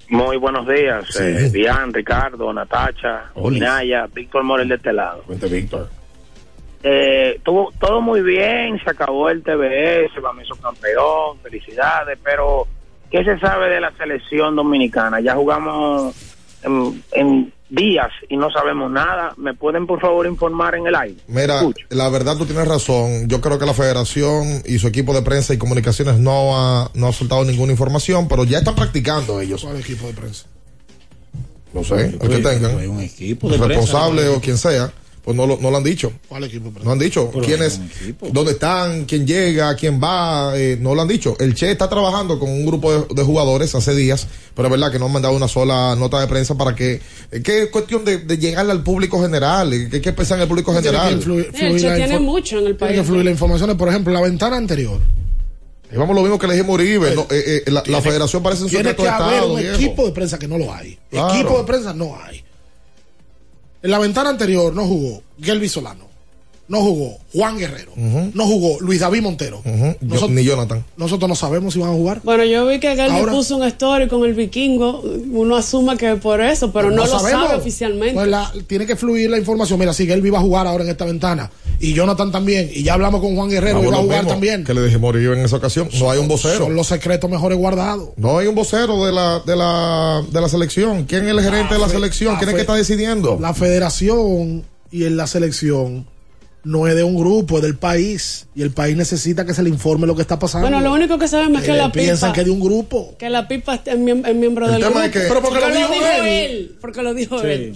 Muy 0.09 0.37
buenos 0.37 0.67
días, 0.67 1.05
Sí. 1.11 1.19
eh, 1.21 1.49
Dian, 1.51 1.93
Ricardo, 1.93 2.51
Natacha. 2.51 3.31
Minaya, 3.35 4.07
Víctor 4.13 4.43
Morel 4.43 4.67
de 4.67 4.75
este 4.75 4.91
lado. 4.91 5.21
Cuente, 5.27 5.45
Víctor. 5.47 5.87
eh, 6.81 7.39
tuvo 7.43 7.71
todo 7.79 8.01
muy 8.01 8.21
bien, 8.21 8.79
se 8.83 8.89
acabó 8.89 9.29
el 9.29 9.43
TBS, 9.43 10.19
vamos 10.21 10.45
hizo 10.45 10.55
campeón, 10.55 11.37
felicidades, 11.43 12.17
pero 12.23 12.65
¿qué 13.11 13.23
se 13.23 13.39
sabe 13.39 13.69
de 13.69 13.81
la 13.81 13.91
selección 13.97 14.55
dominicana? 14.55 15.19
Ya 15.19 15.35
jugamos 15.35 16.15
en, 16.63 17.03
en 17.11 17.53
días 17.69 18.09
y 18.27 18.37
no 18.37 18.49
sabemos 18.51 18.91
nada. 18.91 19.33
¿Me 19.37 19.53
pueden 19.53 19.87
por 19.87 20.01
favor 20.01 20.25
informar 20.25 20.75
en 20.75 20.87
el 20.87 20.95
aire? 20.95 21.17
Mira, 21.27 21.61
la 21.89 22.09
verdad 22.09 22.37
tú 22.37 22.45
tienes 22.45 22.67
razón. 22.67 23.27
Yo 23.27 23.41
creo 23.41 23.59
que 23.59 23.65
la 23.65 23.73
federación 23.73 24.63
y 24.65 24.79
su 24.79 24.87
equipo 24.87 25.13
de 25.13 25.21
prensa 25.21 25.53
y 25.53 25.57
comunicaciones 25.57 26.19
no 26.19 26.57
ha, 26.57 26.91
no 26.93 27.07
ha 27.07 27.13
soltado 27.13 27.45
ninguna 27.45 27.71
información, 27.71 28.27
pero 28.27 28.43
ya 28.43 28.59
están 28.59 28.75
practicando 28.75 29.39
ellos. 29.39 29.63
¿Cuál 29.63 29.79
equipo 29.79 30.07
de 30.07 30.13
prensa? 30.13 30.45
No 31.73 31.83
sé, 31.83 32.17
el 32.19 32.19
que 32.19 32.39
tengan. 32.39 32.89
un 32.89 33.01
equipo 33.01 33.47
de 33.47 33.57
prensa, 33.57 33.67
responsable 33.67 34.25
¿no? 34.25 34.33
o 34.33 34.41
quien 34.41 34.57
sea, 34.57 34.91
pues 35.23 35.35
no 35.35 35.45
lo, 35.45 35.57
no 35.57 35.69
lo 35.71 35.77
han 35.77 35.83
dicho. 35.83 36.11
¿Cuál 36.27 36.45
equipo? 36.45 36.71
No 36.83 36.91
han 36.91 36.99
dicho 36.99 37.29
Pero 37.33 37.45
hay 37.45 37.53
un 37.53 37.89
equipo. 38.01 38.29
dónde 38.31 38.51
están, 38.53 39.05
quién 39.05 39.27
llega, 39.27 39.75
quién 39.75 39.99
va, 40.01 40.53
eh, 40.57 40.77
no 40.79 40.95
lo 40.95 41.01
han 41.01 41.07
dicho. 41.07 41.35
El 41.39 41.53
Che 41.55 41.71
está 41.71 41.89
trabajando 41.89 42.39
con 42.39 42.49
un 42.49 42.65
grupo 42.65 42.91
de, 42.93 43.05
de 43.13 43.23
jugadores 43.23 43.73
hace 43.75 43.93
días, 43.95 44.27
pero 44.55 44.67
es 44.67 44.71
verdad 44.71 44.91
que 44.91 44.99
no 44.99 45.05
han 45.07 45.11
mandado 45.11 45.35
una 45.35 45.47
sola 45.47 45.95
nota 45.95 46.19
de 46.21 46.27
prensa 46.27 46.55
para 46.55 46.73
que, 46.75 47.01
eh, 47.31 47.41
que 47.43 47.63
es 47.63 47.69
cuestión 47.69 48.03
de, 48.05 48.17
de 48.19 48.37
llegarle 48.37 48.71
al 48.71 48.83
público 48.83 49.21
general, 49.21 49.71
eh, 49.73 49.89
que, 49.89 50.01
que 50.01 50.13
pensar 50.13 50.37
en 50.37 50.43
el 50.43 50.47
público 50.47 50.71
Tiene 50.71 50.87
que 50.89 50.97
general. 50.97 51.13
el 51.13 51.79
Che 51.81 51.95
tiene 51.95 52.19
mucho 52.19 52.59
en 52.59 52.67
el 52.67 52.77
Tiene 52.77 52.93
que 52.93 52.97
país. 52.99 53.07
fluir 53.07 53.25
la 53.25 53.31
información. 53.31 53.77
Por 53.77 53.89
ejemplo, 53.89 54.13
la 54.13 54.21
ventana 54.21 54.57
anterior. 54.57 54.99
Y 55.91 55.97
vamos 55.97 56.15
lo 56.15 56.21
mismo 56.21 56.37
que 56.37 56.45
le 56.45 56.53
dijimos 56.53 56.69
a 56.69 56.73
Uribe, 56.83 57.15
no, 57.15 57.23
eh, 57.31 57.63
eh, 57.65 57.71
la, 57.71 57.81
la 57.87 57.99
federación 57.99 58.43
parece 58.43 58.61
un 58.61 58.69
Tiene 58.69 58.89
secreto 58.91 59.03
que 59.03 59.09
de 59.09 59.15
haber 59.15 59.33
Estado. 59.37 59.53
un 59.53 59.59
viejo. 59.59 59.75
equipo 59.75 60.05
de 60.05 60.11
prensa 60.11 60.37
que 60.37 60.47
no 60.47 60.57
lo 60.59 60.71
hay. 60.71 60.99
Claro. 61.09 61.33
Equipo 61.33 61.57
de 61.57 61.63
prensa 61.63 61.93
no 61.95 62.15
hay. 62.23 62.43
En 63.81 63.91
la 63.91 63.99
ventana 63.99 64.29
anterior 64.29 64.73
no 64.73 64.85
jugó 64.85 65.23
Gelby 65.39 65.69
Solano. 65.69 66.08
No 66.69 66.81
jugó 66.81 67.17
Juan 67.33 67.57
Guerrero. 67.57 67.91
No 67.95 68.45
jugó 68.45 68.79
Luis 68.79 68.99
David 68.99 69.21
Montero. 69.23 69.61
Nosotros- 70.01 70.29
ni 70.29 70.43
Jonathan. 70.43 70.85
Nosotros 70.97 71.27
no 71.27 71.35
sabemos 71.35 71.73
si 71.73 71.79
van 71.79 71.89
a 71.89 71.93
jugar. 71.93 72.21
Bueno, 72.23 72.45
yo 72.45 72.65
vi 72.67 72.79
que 72.79 72.95
Gelby 72.95 73.17
Ahora- 73.17 73.31
puso 73.33 73.57
un 73.57 73.63
story 73.63 74.07
con 74.07 74.23
el 74.23 74.35
vikingo. 74.35 75.01
Uno 75.01 75.55
asuma 75.57 75.97
que 75.97 76.15
por 76.15 76.39
eso, 76.41 76.71
pero 76.71 76.91
no, 76.91 76.97
lo 76.97 77.07
sabemos. 77.07 77.47
sabe 77.47 77.59
oficialmente. 77.59 78.13
Pues 78.13 78.27
la- 78.27 78.53
tiene 78.67 78.85
que 78.85 78.95
fluir 78.95 79.29
la 79.31 79.37
información. 79.39 79.79
Mira, 79.79 79.93
si 79.93 80.05
Gelby 80.05 80.29
va 80.29 80.37
a 80.37 80.41
jugar 80.41 80.67
ahora 80.67 80.83
en 80.83 80.91
esta 80.91 81.05
ventana. 81.05 81.49
Y 81.79 81.93
Jonathan 81.93 82.31
también. 82.31 82.69
Y 82.73 82.83
ya 82.83 82.93
hablamos 82.93 83.21
con 83.21 83.35
Juan 83.35 83.49
Guerrero 83.49 83.79
va 83.81 83.97
a 83.97 84.01
jugar 84.01 84.17
mismo 84.19 84.29
también. 84.31 84.63
Que 84.63 84.73
le 84.75 84.83
dijimos 84.83 85.07
a 85.07 85.09
Uribe 85.17 85.33
en 85.39 85.45
esa 85.45 85.55
ocasión. 85.55 85.89
No 85.99 86.11
hay 86.11 86.19
un 86.19 86.27
vocero. 86.27 86.65
Son 86.65 86.75
los 86.75 86.85
secretos 86.87 87.29
mejores 87.31 87.57
guardados. 87.57 88.09
No 88.17 88.37
hay 88.37 88.45
un 88.47 88.53
vocero 88.53 89.05
de 89.05 89.11
la, 89.11 89.39
de 89.39 89.55
la, 89.55 90.23
de 90.31 90.41
la 90.41 90.49
selección. 90.49 91.05
¿Quién 91.05 91.23
es 91.25 91.31
el 91.31 91.41
gerente 91.41 91.73
de 91.73 91.79
la 91.79 91.89
selección? 91.89 92.33
la 92.33 92.39
¿Quién 92.39 92.49
es 92.49 92.55
que 92.55 92.61
está 92.61 92.75
decidiendo? 92.75 93.37
La 93.41 93.53
federación 93.53 94.65
y 94.91 95.05
en 95.05 95.17
la 95.17 95.25
selección 95.27 96.05
no 96.63 96.87
es 96.87 96.95
de 96.95 97.03
un 97.03 97.15
grupo, 97.15 97.57
es 97.57 97.63
del 97.63 97.75
país. 97.77 98.47
Y 98.55 98.61
el 98.61 98.71
país 98.71 98.95
necesita 98.97 99.45
que 99.45 99.53
se 99.53 99.63
le 99.63 99.69
informe 99.69 100.05
lo 100.07 100.15
que 100.15 100.21
está 100.21 100.37
pasando. 100.37 100.67
Bueno, 100.69 100.81
lo 100.81 100.93
único 100.93 101.17
que 101.17 101.27
sabemos 101.27 101.61
es 101.61 101.67
que 101.67 101.73
Eh, 101.73 101.77
la 101.77 101.91
piensan 101.91 102.29
pipa, 102.29 102.33
que 102.33 102.39
es 102.41 102.45
de 102.45 102.51
un 102.51 102.59
grupo. 102.59 103.15
que 103.17 103.29
la 103.29 103.47
pipa 103.47 103.75
es, 103.75 103.97
miem- 103.97 104.27
es 104.27 104.35
miembro 104.35 104.65
El 104.65 104.73
del 104.73 104.81
tema 104.81 105.01
grupo. 105.03 105.05
es 105.05 105.11
que- 105.11 105.27
Pero 105.29 105.41
porque 105.41 105.59
lo 105.59 105.67
dijo 105.69 105.93
él. 106.23 106.77
Porque 106.81 107.01
lo 107.03 107.13
dijo 107.13 107.41
él. 107.41 107.75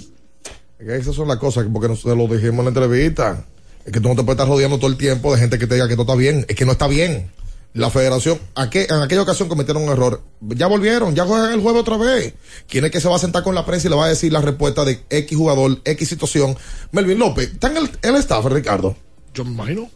Es 0.80 0.86
que 0.88 0.98
Esas 0.98 1.16
son 1.16 1.28
las 1.28 1.38
cosas, 1.38 1.66
porque 1.72 1.88
nosotros 1.88 2.18
lo 2.18 2.28
dijimos 2.28 2.60
en 2.60 2.74
la 2.74 2.82
entrevista. 2.82 3.46
Es 3.86 3.92
que 3.92 4.00
tú 4.00 4.08
no 4.10 4.16
te 4.16 4.24
puedes 4.24 4.36
estar 4.38 4.48
rodeando 4.48 4.78
todo 4.78 4.90
el 4.90 4.98
tiempo 4.98 5.34
de 5.34 5.40
gente 5.40 5.58
que 5.60 5.68
te 5.68 5.76
diga 5.76 5.88
que 5.88 5.94
todo 5.96 6.04
está 6.04 6.16
bien. 6.16 6.46
Es 6.48 6.56
que 6.56 6.66
no 6.66 6.72
está 6.74 6.88
bien. 6.88 7.30
La 7.74 7.90
federación, 7.90 8.40
en 8.56 9.02
aquella 9.02 9.22
ocasión 9.24 9.50
cometieron 9.50 9.82
un 9.84 9.90
error. 9.90 10.22
Ya 10.42 10.68
volvieron, 10.68 11.16
ya 11.16 11.26
juegan 11.26 11.54
el 11.54 11.60
juego 11.62 11.80
otra 11.80 11.98
vez. 11.98 12.36
¿Quién 12.68 12.86
es 12.86 12.92
que 12.92 13.02
se 13.02 13.08
va 13.10 13.16
a 13.16 13.20
sentar 13.20 13.42
con 13.44 13.56
la 13.56 13.66
prensa 13.66 13.88
y 13.88 13.90
le 13.90 13.96
va 13.96 14.06
a 14.06 14.10
decir 14.10 14.32
la 14.32 14.42
respuesta 14.42 14.86
de 14.86 15.04
X 15.10 15.36
jugador, 15.36 15.82
X 15.84 16.08
situación? 16.08 16.56
Melvin 16.92 17.18
López, 17.18 17.52
¿está 17.54 17.68
en 17.72 17.78
el, 17.78 17.90
el 18.04 18.16
staff, 18.18 18.46
Ricardo? 18.46 18.96
Yo 19.34 19.44
me 19.44 19.52
imagino. 19.52 19.90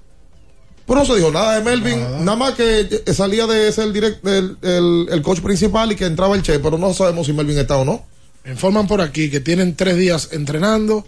Pero 0.88 1.00
no 1.02 1.06
se 1.06 1.16
dijo 1.18 1.30
nada 1.32 1.60
de 1.60 1.64
Melvin, 1.66 2.00
nada, 2.24 2.36
más 2.38 2.54
que 2.54 2.80
eh, 3.06 3.14
salía 3.14 3.46
de 3.46 3.72
ser 3.72 3.84
el, 3.88 3.94
direct, 3.94 4.26
el, 4.26 4.58
el- 4.64 5.08
el 5.12 5.22
coach 5.22 5.42
principal 5.42 5.92
y 5.92 5.96
que 5.96 6.06
entraba 6.06 6.36
el 6.36 6.42
Che, 6.42 6.58
pero 6.60 6.78
no 6.80 6.94
sabemos 6.94 7.28
si 7.28 7.34
Melvin 7.34 7.60
está 7.60 7.78
o 7.78 7.86
no. 7.86 8.06
Informan 8.46 8.88
por 8.88 9.02
aquí 9.02 9.30
que 9.30 9.40
tienen 9.42 9.76
tres 9.76 9.98
días 9.98 10.30
entrenando. 10.32 11.06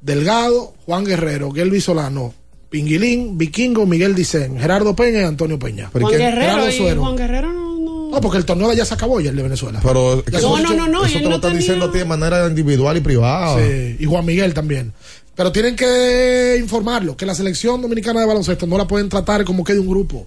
Delgado, 0.00 0.74
Juan 0.86 1.04
Guerrero, 1.04 1.50
Gelby 1.52 1.80
Solano, 1.80 2.32
Pinguilín, 2.70 3.38
Vikingo, 3.38 3.86
Miguel 3.86 4.14
Dicen, 4.14 4.58
Gerardo 4.58 4.94
Peña 4.96 5.20
y 5.20 5.24
Antonio 5.24 5.58
Peña. 5.58 5.88
Juan 5.92 6.10
Guerrero 6.12 6.68
y. 6.70 6.96
Juan 6.96 7.16
Guerrero 7.16 7.52
no, 7.52 7.78
no. 7.78 8.10
No, 8.10 8.20
porque 8.20 8.38
el 8.38 8.44
torneo 8.44 8.68
de 8.68 8.74
allá 8.74 8.84
se 8.84 8.94
acabó 8.94 9.20
ya 9.20 9.30
el 9.30 9.36
de 9.36 9.42
Venezuela. 9.42 9.80
Pero 9.82 10.24
eso, 10.26 10.58
no, 10.58 10.74
no, 10.74 10.88
no, 10.88 11.04
eso 11.04 11.18
te 11.18 11.24
lo 11.24 11.30
no 11.30 11.34
están 11.36 11.50
tenía- 11.52 11.58
diciendo 11.58 11.84
a 11.86 11.92
ti 11.92 11.98
de 11.98 12.04
manera 12.04 12.46
individual 12.46 12.96
y 12.96 13.00
privada. 13.00 13.56
Sí, 13.58 13.96
y 13.98 14.04
Juan 14.06 14.24
Miguel 14.24 14.54
también. 14.54 14.92
Pero 15.34 15.52
tienen 15.52 15.76
que 15.76 16.56
informarlo, 16.58 17.16
que 17.16 17.26
la 17.26 17.34
selección 17.34 17.82
dominicana 17.82 18.20
de 18.20 18.26
baloncesto 18.26 18.66
no 18.66 18.78
la 18.78 18.86
pueden 18.86 19.08
tratar 19.08 19.44
como 19.44 19.62
que 19.64 19.74
de 19.74 19.80
un 19.80 19.88
grupo. 19.88 20.26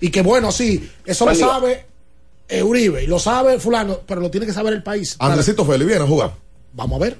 Y 0.00 0.10
que 0.10 0.22
bueno, 0.22 0.52
sí, 0.52 0.88
eso 1.06 1.24
lo 1.24 1.34
sabe 1.34 1.86
eh, 2.48 2.62
Uribe 2.62 3.04
y 3.04 3.06
lo 3.06 3.18
sabe 3.18 3.58
fulano, 3.58 4.00
pero 4.06 4.20
lo 4.20 4.30
tiene 4.30 4.44
que 4.46 4.52
saber 4.52 4.74
el 4.74 4.82
país. 4.82 5.16
Andresito 5.18 5.64
Félix 5.64 5.86
viene 5.88 6.04
a 6.04 6.06
jugar. 6.06 6.34
Vamos 6.74 7.00
a 7.00 7.04
ver. 7.04 7.18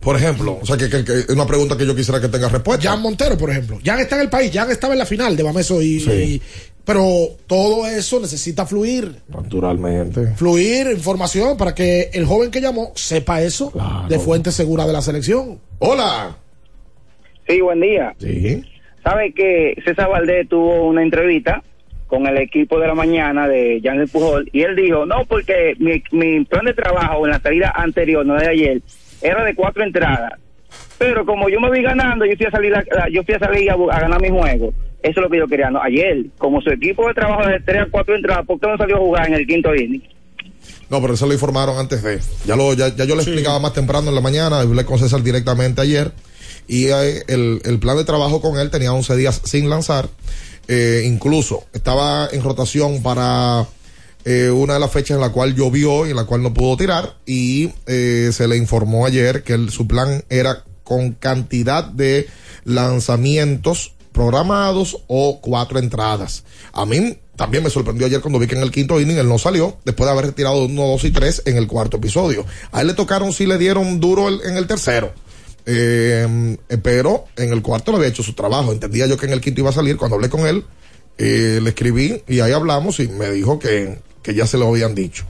Por 0.00 0.16
ejemplo, 0.16 0.58
o 0.62 0.64
sea, 0.66 0.76
que, 0.76 0.88
que- 0.88 1.04
que 1.04 1.12
es 1.20 1.28
una 1.30 1.46
pregunta 1.46 1.76
que 1.76 1.84
yo 1.86 1.94
quisiera 1.94 2.20
que 2.20 2.28
tenga 2.28 2.48
respuesta. 2.48 2.88
Jan 2.90 3.02
Montero, 3.02 3.36
por 3.36 3.50
ejemplo. 3.50 3.78
Jan 3.84 3.98
está 3.98 4.16
en 4.16 4.22
el 4.22 4.28
país, 4.30 4.50
Jan 4.52 4.70
estaba 4.70 4.92
en 4.94 4.98
la 5.00 5.06
final 5.06 5.36
de 5.36 5.42
Bameso 5.42 5.82
y, 5.82 6.00
Sí. 6.00 6.10
y- 6.10 6.42
pero 6.84 7.04
todo 7.46 7.86
eso 7.86 8.18
necesita 8.20 8.64
fluir. 8.64 9.16
Naturalmente. 9.28 10.28
Fluir 10.36 10.86
información 10.92 11.56
para 11.58 11.74
que 11.74 12.10
el 12.12 12.24
joven 12.24 12.50
que 12.50 12.60
llamó 12.60 12.92
sepa 12.94 13.42
eso 13.42 13.72
de 14.08 14.18
fuente 14.18 14.52
segura 14.52 14.86
de 14.86 14.92
la 14.92 15.02
selección. 15.02 15.58
Hola. 15.80 16.36
Sí, 17.46 17.60
buen 17.60 17.80
día. 17.80 18.14
Sí. 18.18 18.62
¿Sabe 19.02 19.32
que 19.34 19.74
César 19.84 20.08
Valdés 20.10 20.48
tuvo 20.48 20.86
una 20.86 21.02
entrevista 21.02 21.62
con 22.06 22.26
el 22.26 22.38
equipo 22.38 22.78
de 22.78 22.86
la 22.86 22.94
mañana 22.94 23.46
de 23.48 23.80
Jan 23.82 24.06
Pujol 24.10 24.48
y 24.52 24.62
él 24.62 24.74
dijo, 24.76 25.04
no, 25.06 25.24
porque 25.26 25.74
mi, 25.78 26.02
mi 26.12 26.44
plan 26.44 26.64
de 26.64 26.72
trabajo 26.74 27.26
en 27.26 27.32
la 27.32 27.40
salida 27.40 27.72
anterior, 27.76 28.24
no 28.24 28.34
de 28.34 28.46
ayer, 28.48 28.82
era 29.22 29.44
de 29.44 29.54
cuatro 29.54 29.82
entradas. 29.84 30.32
Pero 30.98 31.24
como 31.24 31.48
yo 31.48 31.60
me 31.60 31.70
vi 31.70 31.82
ganando, 31.82 32.24
yo 32.26 32.36
fui 32.36 32.46
a 32.46 32.50
salir 32.50 32.74
a, 32.74 32.78
a- 32.80 33.08
yo 33.10 33.22
fui 33.24 33.34
a, 33.34 33.38
salir 33.38 33.70
a, 33.70 33.76
ganar 34.00 34.20
mi 34.20 34.28
juego. 34.30 34.72
Eso 35.02 35.20
es 35.20 35.24
lo 35.24 35.30
que 35.30 35.38
yo 35.38 35.46
quería. 35.46 35.70
No, 35.70 35.80
ayer, 35.80 36.26
como 36.38 36.60
su 36.60 36.70
equipo 36.70 37.06
de 37.06 37.14
trabajo 37.14 37.48
de 37.48 37.60
tres 37.60 37.82
a 37.82 37.86
cuatro 37.90 38.16
entradas, 38.16 38.44
¿por 38.46 38.58
qué 38.58 38.66
no 38.66 38.76
salió 38.76 38.96
a 38.96 39.00
jugar 39.00 39.28
en 39.28 39.34
el 39.34 39.46
quinto 39.46 39.74
inning? 39.74 40.02
No, 40.90 41.00
pero 41.00 41.14
eso 41.14 41.26
lo 41.26 41.32
informaron 41.34 41.78
antes 41.78 42.02
de. 42.02 42.18
Ya, 42.46 42.56
lo, 42.56 42.74
ya, 42.74 42.88
ya 42.94 43.04
yo 43.04 43.14
le 43.14 43.22
explicaba 43.22 43.58
más 43.60 43.72
temprano 43.74 44.08
en 44.08 44.14
la 44.14 44.20
mañana, 44.20 44.60
hablé 44.60 44.84
con 44.84 44.98
César 44.98 45.22
directamente 45.22 45.80
ayer. 45.80 46.12
Y 46.66 46.86
eh, 46.86 47.22
el, 47.28 47.60
el 47.64 47.78
plan 47.78 47.96
de 47.96 48.04
trabajo 48.04 48.40
con 48.40 48.58
él 48.58 48.70
tenía 48.70 48.92
11 48.92 49.16
días 49.16 49.40
sin 49.44 49.70
lanzar. 49.70 50.08
Eh, 50.66 51.04
incluso 51.06 51.64
estaba 51.72 52.28
en 52.32 52.42
rotación 52.42 53.02
para 53.02 53.66
eh, 54.24 54.50
una 54.50 54.74
de 54.74 54.80
las 54.80 54.90
fechas 54.90 55.16
en 55.16 55.20
la 55.20 55.30
cual 55.30 55.54
llovió 55.54 56.06
y 56.06 56.10
en 56.10 56.16
la 56.16 56.24
cual 56.24 56.42
no 56.42 56.52
pudo 56.52 56.76
tirar. 56.76 57.16
Y 57.26 57.72
eh, 57.86 58.30
se 58.32 58.48
le 58.48 58.56
informó 58.56 59.06
ayer 59.06 59.42
que 59.42 59.68
su 59.70 59.86
plan 59.86 60.24
era 60.28 60.64
con 60.84 61.12
cantidad 61.12 61.84
de 61.84 62.28
lanzamientos 62.64 63.94
programados 64.12 65.02
o 65.06 65.40
cuatro 65.40 65.78
entradas. 65.78 66.44
A 66.72 66.84
mí 66.86 67.18
también 67.36 67.62
me 67.62 67.70
sorprendió 67.70 68.06
ayer 68.06 68.20
cuando 68.20 68.40
vi 68.40 68.48
que 68.48 68.56
en 68.56 68.62
el 68.62 68.72
quinto 68.72 69.00
inning 69.00 69.18
él 69.18 69.28
no 69.28 69.38
salió, 69.38 69.76
después 69.84 70.06
de 70.06 70.12
haber 70.12 70.26
retirado 70.26 70.64
uno, 70.64 70.88
dos 70.88 71.04
y 71.04 71.12
tres 71.12 71.42
en 71.46 71.56
el 71.56 71.68
cuarto 71.68 71.98
episodio. 71.98 72.44
A 72.72 72.80
él 72.80 72.88
le 72.88 72.94
tocaron, 72.94 73.32
sí 73.32 73.46
le 73.46 73.58
dieron 73.58 74.00
duro 74.00 74.28
en 74.28 74.56
el 74.56 74.66
tercero. 74.66 75.12
Eh, 75.64 76.56
eh, 76.68 76.78
pero 76.82 77.26
en 77.36 77.52
el 77.52 77.62
cuarto 77.62 77.92
le 77.92 77.98
había 77.98 78.08
hecho 78.08 78.22
su 78.22 78.32
trabajo. 78.32 78.72
Entendía 78.72 79.06
yo 79.06 79.16
que 79.16 79.26
en 79.26 79.32
el 79.32 79.40
quinto 79.40 79.60
iba 79.60 79.70
a 79.70 79.74
salir. 79.74 79.96
Cuando 79.96 80.16
hablé 80.16 80.28
con 80.28 80.46
él, 80.46 80.64
eh, 81.18 81.60
le 81.62 81.68
escribí 81.68 82.22
y 82.26 82.40
ahí 82.40 82.52
hablamos 82.52 82.98
y 83.00 83.08
me 83.08 83.30
dijo 83.30 83.58
que, 83.58 83.98
que 84.28 84.34
ya 84.34 84.44
se 84.46 84.58
lo 84.58 84.68
habían 84.68 84.94
dicho. 84.94 85.24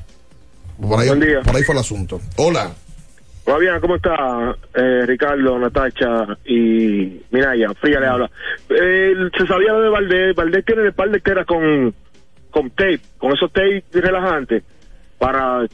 Por 0.80 0.98
ahí, 0.98 1.06
Buen 1.06 1.20
día. 1.20 1.40
por 1.44 1.54
ahí 1.54 1.62
fue 1.62 1.72
el 1.72 1.78
asunto. 1.80 2.20
Hola. 2.36 2.72
Fabián, 3.44 3.80
¿cómo 3.80 3.94
está? 3.94 4.56
Eh, 4.74 5.06
Ricardo, 5.06 5.56
Natacha 5.56 6.36
y 6.44 7.22
Minaya. 7.30 7.68
Fría 7.80 8.00
le 8.00 8.06
habla. 8.08 8.28
Eh, 8.68 9.12
se 9.38 9.46
sabía 9.46 9.72
lo 9.72 9.82
de 9.82 9.88
Valdés. 9.88 10.34
Valdés 10.34 10.64
tiene 10.64 10.82
el 10.82 10.92
par 10.94 11.10
de 11.10 11.20
que 11.20 11.30
era 11.30 11.44
con, 11.44 11.94
con 12.50 12.70
tape, 12.70 12.98
con 13.18 13.32
esos 13.34 13.52
tape 13.52 13.84
relajantes 13.92 14.64
para 15.16 15.64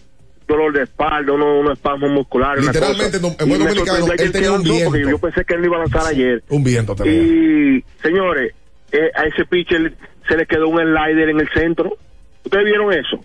dolor 0.47 0.75
de 0.75 0.83
espalda, 0.83 1.33
uno, 1.33 1.61
unos 1.61 1.73
espasmos 1.79 2.11
musculares. 2.11 2.63
una 2.63 2.73
Literalmente, 2.73 3.21
cosa. 3.23 3.35
no, 3.39 3.43
en 3.43 3.49
buen 3.49 3.61
dominicano, 3.65 4.07
él 4.19 4.33
tenía 4.33 4.53
un 4.53 4.63
viento. 4.63 4.97
Yo 4.99 5.19
pensé 5.19 5.45
que 5.47 5.55
él 5.55 5.61
no 5.63 5.67
iba 5.69 5.77
a 5.77 5.81
lanzar 5.81 6.07
ayer. 6.09 6.43
Un 6.51 6.63
viento 6.63 6.95
tenía. 6.95 7.13
Y, 7.15 7.85
señores, 8.03 8.53
eh, 8.93 9.11
a 9.15 9.23
ese 9.25 9.47
pitcher 9.47 9.95
se 10.29 10.37
le 10.37 10.45
quedó 10.45 10.69
un 10.69 10.77
slider 10.79 11.31
en 11.31 11.41
el 11.41 11.49
centro. 11.55 11.97
¿Ustedes 12.45 12.65
vieron 12.65 12.93
eso? 12.93 13.19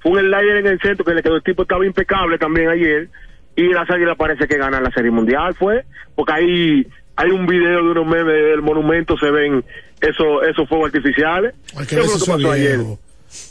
Fue 0.00 0.12
un 0.12 0.18
slider 0.20 0.56
en 0.58 0.66
el 0.66 0.80
centro 0.80 1.04
que 1.04 1.14
le 1.14 1.22
quedó. 1.22 1.36
El 1.36 1.42
tipo 1.42 1.62
estaba 1.62 1.84
impecable 1.84 2.38
también 2.38 2.68
ayer. 2.68 3.08
Y 3.56 3.72
las 3.72 3.90
águilas 3.90 4.16
parece 4.16 4.46
que 4.46 4.56
ganan 4.56 4.84
la 4.84 4.90
Serie 4.92 5.10
Mundial, 5.10 5.54
fue. 5.54 5.84
Porque 6.14 6.32
ahí 6.32 6.86
hay 7.16 7.30
un 7.30 7.46
video 7.46 7.84
de 7.84 7.90
unos 7.90 8.06
memes 8.06 8.26
del 8.26 8.62
monumento, 8.62 9.18
se 9.18 9.30
ven 9.30 9.64
esos, 10.00 10.46
esos 10.48 10.68
fuegos 10.68 10.86
artificiales. 10.86 11.54
Hay 11.76 11.84
que 11.84 11.96
¿Qué 11.96 11.96
ver 11.96 12.04
fue 12.04 12.18
si 12.18 12.30
lo 12.30 12.36
que 12.36 12.42
eso 12.42 12.48
pasó 12.48 12.54
es 12.54 12.60
ayer? 12.60 12.80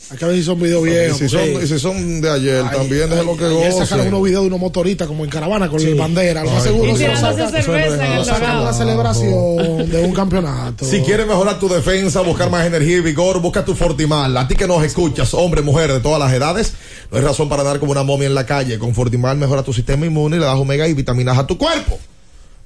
Hay 0.10 0.18
que 0.18 0.24
ver 0.26 0.36
si 0.36 0.44
son 0.44 0.58
videos 0.62 0.88
Y 0.88 0.90
viejos. 0.90 1.18
si, 1.18 1.28
son, 1.28 1.42
porque- 1.52 1.66
y 1.66 1.68
si 1.68 1.80
son 1.80 2.22
de 2.22 2.30
ayer, 2.32 2.64
Ay, 2.66 2.78
también 2.78 3.10
déjenlo 3.10 3.36
que 3.36 3.44
Ayer 3.46 3.58
gocen. 3.72 3.86
sacaron 3.86 4.08
unos 4.08 4.24
videos 4.24 4.42
de 4.44 4.48
unos 4.48 4.60
motoristas 4.62 5.06
como 5.08 5.26
en 5.26 5.30
caravana 5.30 5.68
con 5.70 5.84
la 5.84 5.96
bandera, 6.02 6.44
lo 6.46 6.50
más 6.52 6.64
Ay, 6.66 6.70
seguro. 6.72 6.92
Y 6.92 6.96
tirándose 6.96 7.62
cerveza 7.62 8.06
en 8.06 8.12
el 8.14 8.26
dorado. 8.26 8.62
una 8.64 8.74
celebración 8.74 9.90
de 9.92 10.02
un 10.06 10.14
campeonato. 10.14 10.86
Si 10.86 11.02
quieres 11.02 11.28
mejorar 11.28 11.60
tu 11.60 11.68
defensa, 11.68 12.22
buscar 12.22 12.50
más 12.50 12.66
energía 12.66 12.98
y 12.98 13.02
vigor, 13.02 13.42
busca 13.42 13.66
tu 13.66 13.76
Fortimal. 13.76 14.36
A 14.38 14.48
ti 14.48 14.56
que 14.56 14.66
nos 14.68 14.82
escuchas, 14.84 15.34
hombre, 15.34 15.62
mujer, 15.62 15.92
de 15.92 16.00
todas 16.00 16.20
las 16.20 16.32
edades, 16.32 16.74
no 17.12 17.18
hay 17.18 17.24
razón 17.24 17.50
para 17.50 17.64
andar 17.64 17.80
como 17.80 17.92
una 17.92 18.04
momia 18.04 18.28
en 18.28 18.36
la 18.36 18.46
calle. 18.46 18.80
Con 18.80 18.96
Fortimal 18.96 19.38
mejora 19.38 19.64
tu 19.64 19.74
sistema 19.74 20.06
inmune 20.06 20.38
y 20.38 20.40
le 20.40 20.46
das 20.46 20.56
omega 20.56 20.88
y 20.88 20.94
vitaminas 20.94 21.38
a 21.38 21.46
tu 21.46 21.58
cuerpo. 21.58 22.00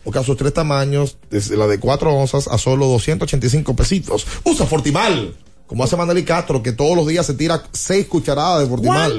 Busca 0.06 0.24
sus 0.24 0.38
tres 0.38 0.54
tamaños, 0.54 1.18
desde 1.30 1.58
la 1.58 1.68
de 1.68 1.80
4 1.80 2.14
onzas 2.14 2.48
a 2.48 2.58
solo 2.58 2.88
285 2.88 3.76
pesitos. 3.76 4.26
Usa 4.44 4.66
Fortimal, 4.66 5.34
como 5.72 5.86
hace 5.86 5.96
Maneli 5.96 6.26
Castro, 6.26 6.62
que 6.62 6.74
todos 6.74 6.98
los 6.98 7.08
días 7.08 7.26
se 7.26 7.34
tira 7.34 7.64
6 7.72 8.08
cucharadas 8.08 8.60
de 8.60 8.68
Fortimal. 8.68 9.18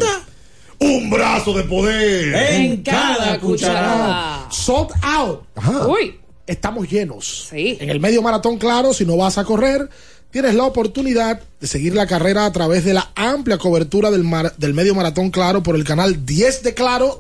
Un 0.81 1.09
brazo 1.09 1.55
de 1.57 1.63
poder. 1.65 2.35
En 2.53 2.83
cada 2.83 3.41
cucharada. 3.41 4.49
Sold 4.51 4.91
out. 5.03 5.41
Uy. 5.89 6.19
Estamos 6.47 6.87
llenos. 6.91 7.49
En 7.81 7.89
el 7.89 8.01
medio 8.01 8.21
maratón, 8.21 8.59
claro, 8.59 8.93
si 8.93 9.07
no 9.07 9.17
vas 9.17 9.39
a 9.39 9.45
correr, 9.45 9.89
tienes 10.31 10.55
la 10.55 10.65
oportunidad 10.65 11.41
de 11.59 11.67
seguir 11.67 11.95
la 11.95 12.07
carrera 12.07 12.45
a 12.45 12.53
través 12.53 12.85
de 12.85 12.93
la 12.93 13.11
amplia 13.15 13.57
cobertura 13.57 14.11
del, 14.11 14.25
mar- 14.25 14.53
del 14.59 14.75
medio 14.75 14.95
maratón, 14.95 15.31
claro, 15.31 15.63
por 15.63 15.75
el 15.75 15.85
canal 15.85 16.27
10 16.27 16.65
de 16.65 16.75
Claro 16.75 17.19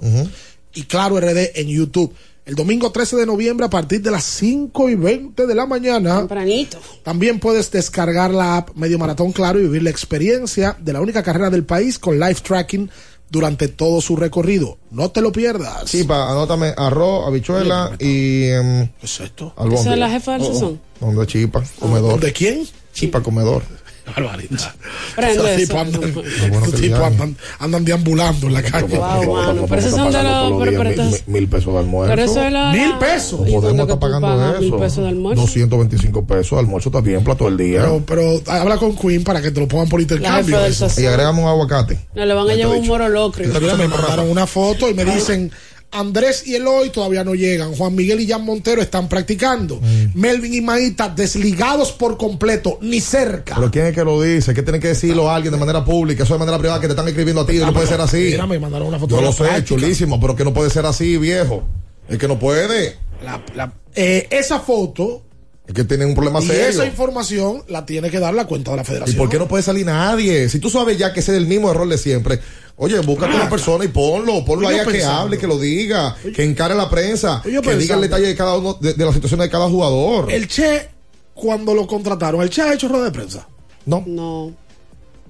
y 0.74 0.82
Claro 0.82 1.18
RD 1.18 1.52
en 1.54 1.68
YouTube. 1.68 2.12
El 2.44 2.56
domingo 2.56 2.90
13 2.90 3.16
de 3.16 3.27
noviembre 3.27 3.66
a 3.66 3.70
partir 3.70 4.02
de 4.02 4.10
las 4.10 4.24
5 4.24 4.89
y 4.89 4.97
20 4.97 5.47
de 5.47 5.55
la 5.55 5.64
mañana. 5.64 6.19
Tempranito. 6.19 6.78
También 7.05 7.39
puedes 7.39 7.70
descargar 7.70 8.32
la 8.32 8.56
app 8.56 8.70
Medio 8.74 8.98
Maratón 8.98 9.31
Claro 9.31 9.60
y 9.60 9.62
vivir 9.62 9.85
la 9.85 9.90
experiencia 9.90 10.77
de 10.81 10.93
la 10.93 11.01
única 11.01 11.23
carrera 11.23 11.51
del 11.51 11.64
país 11.64 12.01
con 12.01 12.19
live 12.19 12.35
tracking 12.43 12.90
durante 13.31 13.69
todo 13.69 14.01
su 14.01 14.16
recorrido. 14.16 14.77
No 14.90 15.10
te 15.12 15.20
lo 15.20 15.31
pierdas. 15.31 15.85
Chipa, 15.85 16.31
anótame 16.31 16.74
arroz, 16.77 17.28
habichuela 17.28 17.93
y. 18.01 18.47
em, 18.48 18.89
¿Qué 19.01 19.06
es 19.06 19.20
esto? 19.20 19.55
¿Esa 19.73 19.93
es 19.93 19.98
la 19.98 20.10
jefa 20.10 20.32
del 20.32 20.47
sazón? 20.47 20.81
¿Dónde 21.01 21.27
Chipa? 21.28 21.62
Comedor. 21.78 22.19
¿De 22.19 22.32
quién? 22.32 22.66
Chipa, 22.93 23.23
comedor. 23.23 23.62
Barbaridad. 24.07 24.74
Esos 25.16 25.47
eso. 25.47 25.57
tipos 25.57 25.77
andan, 25.77 26.12
bueno 26.12 26.66
esos 26.66 26.81
tipos 26.81 27.01
andan, 27.01 27.37
andan 27.59 27.85
deambulando 27.85 28.47
en 28.49 28.55
la 28.55 28.62
calle. 28.62 28.97
Wow, 28.97 29.35
mano. 29.35 29.66
Pero 29.69 29.81
esos 29.81 29.93
son 29.93 30.12
de 30.12 30.23
los. 30.23 30.65
Pero, 30.65 30.83
pero, 30.83 31.03
mil, 31.27 31.49
pesos 31.49 31.73
de 31.73 31.79
almuerzo. 31.79 32.11
pero 32.15 32.31
eso 32.31 32.43
es 32.43 32.53
la. 32.53 32.73
Mil 32.73 32.95
pesos. 32.99 33.41
No 33.41 33.47
¿Y 33.47 33.53
dónde 33.53 33.69
podemos 33.69 33.81
estar 33.83 33.99
pagando 33.99 34.51
eso. 34.53 34.61
mil 34.61 34.74
pesos 34.74 35.05
de 35.05 35.09
almuerzo? 35.09 35.43
225 35.43 36.27
pesos 36.27 36.51
de 36.51 36.59
almuerzo 36.59 36.91
también, 36.91 37.24
plato 37.24 37.45
del 37.45 37.57
día. 37.57 37.81
Pero, 37.83 38.03
pero 38.07 38.43
habla 38.47 38.77
con 38.77 38.97
Queen 38.97 39.23
para 39.23 39.41
que 39.41 39.51
te 39.51 39.61
lo 39.61 39.69
pongan 39.69 39.89
por 39.89 40.01
intercambio. 40.01 40.73
sazón. 40.73 41.05
y 41.05 41.07
agregamos 41.07 41.45
un 41.45 41.51
aguacate. 41.51 41.99
No, 42.15 42.27
le 42.27 42.35
van 42.35 42.51
a 42.51 42.55
llevar 42.55 42.77
un 42.79 42.87
moro 42.87 43.09
locro. 43.09 43.45
Mira, 43.47 43.77
me 43.77 43.89
mandaron 43.89 44.29
una 44.31 44.47
foto 44.47 44.89
y 44.89 44.95
me 44.95 45.05
dicen 45.05 45.53
Andrés 45.93 46.44
y 46.47 46.55
Eloy 46.55 46.90
todavía 46.90 47.23
no 47.23 47.35
llegan. 47.35 47.74
Juan 47.74 47.94
Miguel 47.94 48.20
y 48.20 48.27
Jan 48.27 48.44
Montero 48.44 48.81
están 48.82 49.09
practicando. 49.09 49.81
Melvin 50.14 50.55
y 50.55 50.60
Maíta 50.60 51.09
desligados 51.09 51.93
por 51.93 52.16
completo, 52.16 52.78
ni 52.81 53.01
cerca. 53.01 53.55
Pero 53.56 53.70
¿quién 53.70 53.86
es 53.86 53.94
que 53.94 54.05
lo 54.05 54.20
dice? 54.20 54.55
¿Qué 54.55 54.62
tiene 54.62 54.81
que 54.81 54.89
decirlo 54.89 55.31
a 55.31 55.36
alguien 55.36 55.52
de 55.52 55.59
manera 55.60 55.85
pública? 55.85 56.24
Eso 56.24 56.32
de 56.35 56.39
manera 56.40 56.59
privada 56.59 56.81
que 56.81 56.86
te 56.86 56.93
están 56.93 57.06
escribiendo 57.09 57.43
a 57.43 57.47
ti. 57.47 57.59
No 57.59 57.73
puede 57.73 57.86
ser 57.86 58.01
así. 58.01 58.16
Mira, 58.32 58.47
me 58.47 58.59
mandaron 58.59 58.89
una 58.89 58.98
foto 58.98 59.16
Yo 59.16 59.23
lo 59.23 59.32
sé, 59.32 59.44
práctica. 59.44 59.64
chulísimo, 59.69 60.19
pero 60.20 60.35
que 60.35 60.44
no 60.44 60.55
puede 60.55 60.70
ser 60.70 60.86
así, 60.86 61.16
viejo. 61.19 61.62
Es 62.09 62.19
que 62.19 62.27
no 62.28 62.39
puede. 62.39 62.97
La- 63.23 63.43
la- 63.55 63.73
eh, 63.94 64.27
esa 64.31 64.59
foto 64.60 65.23
Es 65.66 65.74
que 65.74 65.85
tienen 65.85 66.09
un 66.09 66.14
problema 66.14 66.40
y 66.40 66.47
serio. 66.47 66.64
esa 66.69 66.86
información 66.86 67.62
la 67.69 67.86
tiene 67.86 68.10
que 68.10 68.19
dar 68.19 68.35
la 68.35 68.47
cuenta 68.47 68.73
de 68.73 68.78
la 68.78 68.82
¿Y 68.82 68.86
federación. 68.86 69.16
por 69.16 69.28
qué 69.28 69.39
no 69.39 69.47
puede 69.47 69.62
salir 69.62 69.86
nadie? 69.86 70.48
Si 70.48 70.59
tú 70.59 70.69
sabes 70.70 70.98
ya 70.98 71.12
que 71.12 71.20
ese 71.20 71.31
es 71.32 71.39
el 71.39 71.47
mismo 71.47 71.70
error 71.70 71.89
de 71.89 71.98
siempre, 71.98 72.40
oye, 72.77 72.99
búscate 73.01 73.35
una 73.36 73.49
persona 73.51 73.85
y 73.85 73.89
ponlo, 73.89 74.44
ponlo 74.44 74.69
Estoy 74.70 74.74
ahí 74.74 74.81
a 74.81 74.85
que 74.85 74.90
pensando. 74.93 75.20
hable, 75.20 75.39
que 75.39 75.47
lo 75.47 75.59
diga, 75.59 76.16
que 76.35 76.44
encare 76.44 76.74
la 76.74 76.89
prensa, 76.90 77.40
que 77.43 77.53
yo 77.53 77.61
diga 77.61 77.73
el 77.73 77.78
pensando. 77.78 78.03
detalle 78.03 78.27
de 78.27 78.36
cada 78.36 78.57
uno, 78.57 78.74
de, 78.81 78.94
de 78.94 79.05
la 79.05 79.12
situación 79.12 79.40
de 79.40 79.49
cada 79.51 79.69
jugador. 79.69 80.31
El 80.32 80.49
Che, 80.49 80.89
cuando 81.35 81.74
lo 81.74 81.86
contrataron, 81.86 82.43
¿el 82.43 82.51
Che 82.51 82.62
ha 82.62 82.73
hecho 82.74 82.89
rueda 82.89 83.05
de 83.05 83.11
prensa? 83.12 83.47
No. 83.86 84.03
No. 84.07 84.53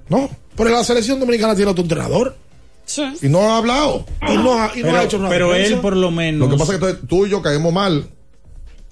No. 0.09 0.31
Pero 0.57 0.71
la 0.71 0.85
selección 0.85 1.19
dominicana 1.21 1.55
tiene 1.55 1.71
otro 1.71 1.83
entrenador. 1.83 2.37
Sí. 2.85 3.03
Y 3.23 3.29
no 3.29 3.41
ha 3.53 3.59
hablado. 3.59 4.05
Y 4.29 4.37
no 4.37 4.61
ha, 4.61 4.73
y 4.75 4.81
no 4.81 4.87
Pero, 4.89 4.99
ha 4.99 5.05
hecho 5.05 5.17
rueda 5.19 5.31
pero 5.31 5.49
de 5.49 5.55
prensa. 5.55 5.75
él 5.75 5.81
por 5.81 5.97
lo 5.97 6.11
menos. 6.11 6.49
Lo 6.49 6.55
que 6.55 6.59
pasa 6.59 6.75
es 6.75 6.81
que 6.81 7.07
tú 7.07 7.25
y 7.27 7.31
yo 7.31 7.41
caemos 7.41 7.73
mal 7.73 8.07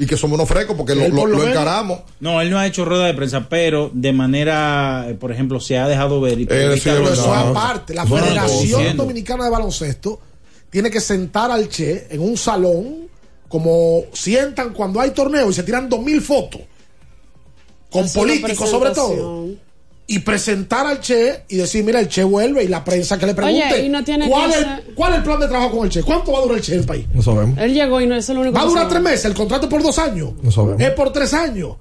y 0.00 0.06
que 0.06 0.16
somos 0.16 0.36
unos 0.36 0.48
frescos 0.48 0.74
porque 0.78 0.94
lo, 0.94 1.04
encaramos. 1.46 2.00
No, 2.20 2.40
él 2.40 2.48
no 2.48 2.58
ha 2.58 2.66
hecho 2.66 2.86
rueda 2.86 3.04
de 3.04 3.12
prensa, 3.12 3.50
pero 3.50 3.90
de 3.92 4.14
manera, 4.14 5.04
eh, 5.10 5.14
por 5.14 5.30
ejemplo, 5.30 5.60
se 5.60 5.76
ha 5.76 5.86
dejado 5.86 6.22
ver. 6.22 6.40
Y 6.40 6.44
Eh, 6.44 6.46
Pero 6.48 6.74
sí, 6.74 6.88
eso 6.88 7.34
aparte, 7.34 7.92
la 7.92 8.04
Bueno, 8.04 8.26
Federación. 8.26 8.96
Dominicana 8.96 9.44
de 9.44 9.50
Baloncesto 9.50 10.18
tiene 10.70 10.90
que 10.90 11.02
sentar 11.02 11.50
al 11.50 11.68
Che 11.68 12.06
en 12.08 12.22
un 12.22 12.38
salón 12.38 13.08
como 13.46 14.04
sientan 14.14 14.72
cuando 14.72 15.02
hay 15.02 15.10
torneo 15.10 15.50
y 15.50 15.52
se 15.52 15.64
tiran 15.64 15.86
dos 15.86 16.00
mil 16.00 16.22
fotos 16.22 16.62
con 17.90 18.08
políticos 18.10 18.70
sobre 18.70 18.92
todo. 18.92 19.48
Y 20.12 20.18
presentar 20.18 20.86
al 20.86 21.00
Che 21.00 21.44
y 21.48 21.56
decir 21.56 21.84
mira 21.84 22.00
el 22.00 22.08
Che 22.08 22.24
vuelve 22.24 22.64
y 22.64 22.68
la 22.68 22.82
prensa 22.82 23.16
que 23.16 23.26
le 23.26 23.34
pregunte 23.34 23.64
Oye, 23.74 23.84
y 23.86 23.88
no 23.88 24.02
tiene 24.02 24.28
¿cuál, 24.28 24.50
es, 24.50 24.56
ser- 24.56 24.84
cuál 24.94 25.12
es 25.12 25.18
el 25.18 25.24
plan 25.24 25.38
de 25.38 25.46
trabajo 25.46 25.76
con 25.76 25.84
el 25.84 25.90
Che 25.90 26.02
cuánto 26.02 26.32
va 26.32 26.38
a 26.38 26.42
durar 26.42 26.56
el 26.58 26.62
Che 26.64 26.72
en 26.74 26.80
el 26.80 26.84
país 26.86 27.06
No 27.14 27.22
sabemos. 27.22 27.56
Él 27.58 27.72
llegó 27.74 28.00
y 28.00 28.06
no 28.08 28.16
eso 28.16 28.32
es 28.32 28.36
lo 28.36 28.42
único 28.42 28.56
va 28.56 28.62
a 28.62 28.66
durar 28.66 28.88
tres 28.88 29.00
meses 29.02 29.24
el 29.26 29.34
contrato 29.34 29.66
es 29.66 29.70
por 29.70 29.82
dos 29.82 29.98
años 30.00 30.32
No 30.42 30.50
sabemos. 30.50 30.80
es 30.80 30.90
por 30.90 31.12
tres 31.12 31.32
años. 31.32 31.76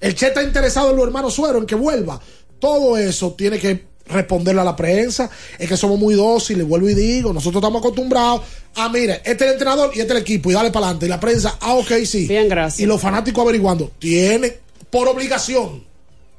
El 0.00 0.14
Che 0.14 0.26
está 0.28 0.42
interesado 0.42 0.90
en 0.90 0.96
los 0.96 1.06
hermanos 1.06 1.34
Suero, 1.34 1.58
en 1.58 1.66
que 1.66 1.74
vuelva. 1.74 2.20
Todo 2.58 2.96
eso 2.96 3.32
tiene 3.32 3.58
que 3.58 3.84
responderle 4.08 4.60
a 4.60 4.64
la 4.64 4.76
prensa. 4.76 5.28
Es 5.58 5.68
que 5.68 5.76
somos 5.76 5.98
muy 5.98 6.14
dóciles, 6.14 6.66
vuelvo 6.66 6.88
y 6.88 6.94
digo. 6.94 7.32
Nosotros 7.32 7.60
estamos 7.62 7.80
acostumbrados 7.80 8.42
a, 8.74 8.88
mire, 8.88 9.16
este 9.24 9.32
es 9.32 9.42
el 9.42 9.52
entrenador 9.52 9.90
y 9.94 10.00
este 10.00 10.12
es 10.12 10.16
el 10.16 10.22
equipo, 10.22 10.50
y 10.50 10.54
dale 10.54 10.70
para 10.70 10.86
adelante. 10.86 11.06
Y 11.06 11.08
la 11.08 11.18
prensa, 11.20 11.56
ah, 11.60 11.74
ok, 11.74 11.92
sí. 12.06 12.26
Bien, 12.26 12.48
gracias. 12.48 12.80
Y 12.80 12.86
los 12.86 13.00
fanáticos 13.00 13.42
averiguando, 13.42 13.90
tienen, 13.98 14.54
por 14.90 15.08
obligación, 15.08 15.82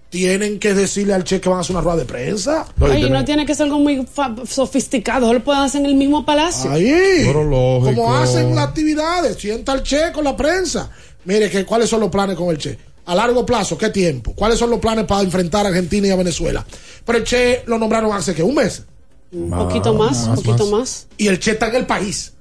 tienen 0.10 0.60
que 0.60 0.74
decirle 0.74 1.14
al 1.14 1.24
Che 1.24 1.42
que 1.42 1.50
van 1.50 1.60
a 1.60 1.62
hacer 1.62 1.76
una 1.76 1.84
rueda 1.84 1.98
de 1.98 2.06
prensa. 2.06 2.66
Oye, 2.80 3.10
no 3.10 3.26
tiene 3.26 3.46
que 3.46 3.54
ser 3.54 3.66
algo 3.66 3.80
muy 3.80 4.08
sofisticado, 4.48 5.34
lo 5.34 5.44
pueden 5.44 5.64
hacer 5.64 5.82
en 5.82 5.88
el 5.88 5.96
mismo 5.96 6.26
palacio. 6.26 6.72
Ahí. 6.72 7.26
Como 7.34 8.16
hacen 8.16 8.56
las 8.56 8.68
actividades, 8.68 9.38
sienta 9.38 9.74
al 9.74 9.84
Che 9.84 10.12
con 10.14 10.24
la 10.24 10.36
prensa. 10.36 10.90
Mire, 11.26 11.50
que, 11.50 11.66
¿cuáles 11.66 11.90
son 11.90 12.00
los 12.00 12.10
planes 12.10 12.38
con 12.38 12.50
el 12.50 12.58
Che? 12.58 12.78
A 13.06 13.16
largo 13.16 13.46
plazo, 13.46 13.78
¿qué 13.78 13.90
tiempo? 13.90 14.34
¿Cuáles 14.34 14.60
son 14.60 14.70
los 14.70 14.80
planes 14.80 15.06
para 15.06 15.22
enfrentar 15.22 15.66
a 15.66 15.70
Argentina 15.70 16.08
y 16.08 16.12
a 16.12 16.16
Venezuela? 16.16 16.66
Pero 17.06 17.20
el 17.20 17.24
Che 17.24 17.64
lo 17.66 17.78
nombraron 17.78 18.12
hace 18.14 18.34
que 18.34 18.44
un 18.44 18.56
mes. 18.56 18.84
Un 19.32 19.50
poquito 19.50 19.94
más, 19.94 20.26
un 20.28 20.36
poquito 20.36 20.68
más. 20.68 21.08
Y 21.18 21.28
el 21.28 21.38
Che 21.40 21.52
está 21.52 21.68
en 21.68 21.76
el 21.76 21.86
país. 21.86 22.34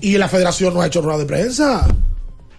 Y 0.00 0.16
la 0.16 0.28
federación 0.28 0.72
no 0.72 0.80
ha 0.80 0.86
hecho 0.86 1.02
rueda 1.02 1.18
de 1.18 1.26
prensa. 1.26 1.86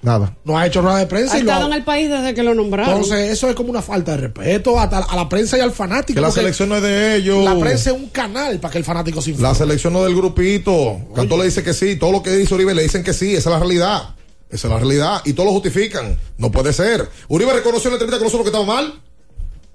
Nada. 0.04 0.36
No 0.44 0.58
ha 0.58 0.68
hecho 0.68 0.82
rueda 0.82 0.98
de 0.98 1.08
prensa. 1.08 1.34
Ha 1.36 1.40
y 1.40 1.44
lo 1.44 1.50
estado 1.50 1.66
ha- 1.66 1.68
en 1.70 1.74
el 1.74 1.84
país 1.84 2.10
desde 2.10 2.34
que 2.34 2.44
lo 2.44 2.54
nombraron. 2.54 2.94
Entonces, 2.96 3.32
eso 3.32 3.50
es 3.50 3.56
como 3.56 3.70
una 3.70 3.82
falta 3.82 4.12
de 4.12 4.18
respeto 4.18 4.80
hasta 4.80 4.98
a 5.00 5.16
la 5.16 5.28
prensa 5.30 5.58
y 5.58 5.62
al 5.62 5.72
fanático. 5.72 6.16
Que 6.18 6.22
la 6.22 6.30
selección 6.32 6.70
no 6.70 6.76
es 6.76 6.82
de 6.84 7.16
ellos. 7.16 7.44
La 7.44 7.58
prensa 7.58 7.92
es 7.92 7.96
un 7.96 8.10
canal 8.10 8.60
para 8.60 8.72
que 8.74 8.78
el 8.80 8.84
fanático 8.84 9.22
se 9.22 9.32
informe. 9.32 9.48
La 9.50 9.56
selección 9.56 9.94
no 9.94 10.00
es 10.00 10.06
del 10.06 10.16
grupito. 10.16 11.00
Cantó 11.16 11.38
le 11.38 11.46
dice 11.46 11.64
que 11.64 11.74
sí. 11.74 11.96
Todo 11.96 12.12
lo 12.12 12.22
que 12.22 12.32
dice 12.36 12.54
Uribe 12.54 12.76
le 12.76 12.84
dicen 12.84 13.02
que 13.04 13.14
sí. 13.14 13.32
Esa 13.34 13.50
es 13.50 13.54
la 13.54 13.60
realidad. 13.60 14.16
Esa 14.50 14.68
es 14.68 14.72
la 14.74 14.78
realidad. 14.78 15.22
Y 15.26 15.34
todos 15.34 15.48
lo 15.48 15.54
justifican. 15.54 16.18
No 16.38 16.52
puede 16.52 16.74
ser. 16.74 17.10
Uribe 17.30 17.54
reconoció 17.54 17.88
en 17.88 17.94
la 17.94 17.96
entrevista 17.96 18.20
que 18.20 18.26
nosotros 18.26 18.44
que 18.44 18.56
estaba 18.56 18.66
mal. 18.66 18.94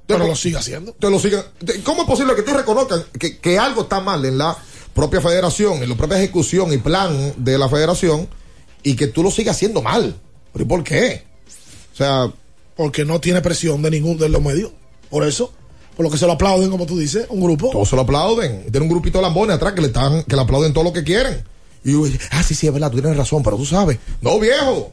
Pero 0.07 0.27
lo 0.27 0.37
sigue 0.37 0.57
haciendo. 0.57 0.93
Te 0.93 1.11
lo 1.11 1.19
sigan. 1.19 1.43
¿Cómo 1.85 2.03
es 2.03 2.07
posible 2.09 2.35
que 2.35 2.43
tú 2.43 2.53
reconozcan 2.55 3.03
que, 3.19 3.39
que 3.39 3.59
algo 3.59 3.83
está 3.83 4.01
mal 4.01 4.25
en 4.25 4.39
la 4.39 4.57
propia 4.95 5.21
federación, 5.21 5.83
en 5.83 5.89
la 5.89 5.97
propia 5.97 6.17
ejecución 6.19 6.73
y 6.73 6.79
plan 6.79 7.35
de 7.37 7.59
la 7.59 7.69
federación 7.69 8.27
y 8.83 8.97
que 8.97 9.07
tú 9.09 9.23
lo 9.23 9.31
sigas 9.31 9.57
haciendo 9.57 9.83
mal? 9.83 10.15
¿Pero 10.53 10.65
y 10.65 10.69
por 10.69 10.85
qué? 10.85 11.23
O 11.93 11.97
sea, 11.97 12.31
Porque 12.77 13.05
no 13.05 13.21
tiene 13.21 13.41
presión 13.41 13.83
de 13.83 13.91
ningún 13.91 14.19
de 14.19 14.29
los 14.29 14.41
medios. 14.41 14.71
Por 15.11 15.27
eso. 15.27 15.53
Por 15.97 16.05
lo 16.05 16.13
que 16.13 16.19
se 16.19 16.27
lo 16.27 16.33
aplauden, 16.33 16.71
como 16.71 16.87
tú 16.87 16.97
dices, 16.97 17.27
un 17.29 17.41
grupo. 17.41 17.71
todos 17.71 17.89
se 17.89 17.97
lo 17.97 18.03
aplauden. 18.03 18.63
Tiene 18.71 18.81
un 18.87 18.89
grupito 18.89 19.19
de 19.19 19.23
lambones 19.23 19.57
atrás 19.57 19.73
que 19.73 19.81
le 19.81 19.89
están, 19.89 20.23
que 20.23 20.37
le 20.37 20.43
aplauden 20.43 20.73
todo 20.73 20.85
lo 20.85 20.93
que 20.93 21.03
quieren. 21.03 21.43
Y 21.85 21.93
yo, 21.93 22.05
ah, 22.31 22.43
sí, 22.45 22.55
sí, 22.55 22.67
es 22.69 22.73
verdad, 22.73 22.91
tú 22.91 23.01
tienes 23.01 23.17
razón, 23.17 23.43
pero 23.43 23.57
tú 23.57 23.65
sabes. 23.67 23.99
No, 24.21 24.39
viejo. 24.39 24.93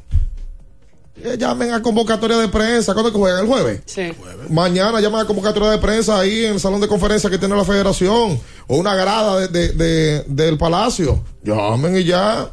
Eh, 1.24 1.38
llamen 1.38 1.72
a 1.74 1.82
convocatoria 1.82 2.38
de 2.38 2.48
prensa. 2.50 2.94
¿Cuándo 2.94 3.10
es 3.10 3.14
que 3.14 3.20
juegan? 3.20 3.42
¿El 3.42 3.48
jueves? 3.48 3.82
Sí. 3.86 4.12
Mañana 4.50 5.00
llaman 5.00 5.22
a 5.22 5.26
convocatoria 5.28 5.70
de 5.70 5.78
prensa 5.78 6.20
ahí 6.20 6.44
en 6.46 6.54
el 6.56 6.60
salón 6.60 6.82
de 6.82 6.88
conferencia 6.88 7.30
que 7.30 7.38
tiene 7.38 7.56
la 7.56 7.64
federación 7.64 8.40
o 8.68 8.76
una 8.78 8.96
grada 8.96 9.40
de, 9.42 9.48
de- 9.48 9.70
de- 9.74 10.24
del 10.28 10.58
palacio. 10.58 11.24
Llamen 11.44 11.96
y 11.98 12.04
ya. 12.04 12.52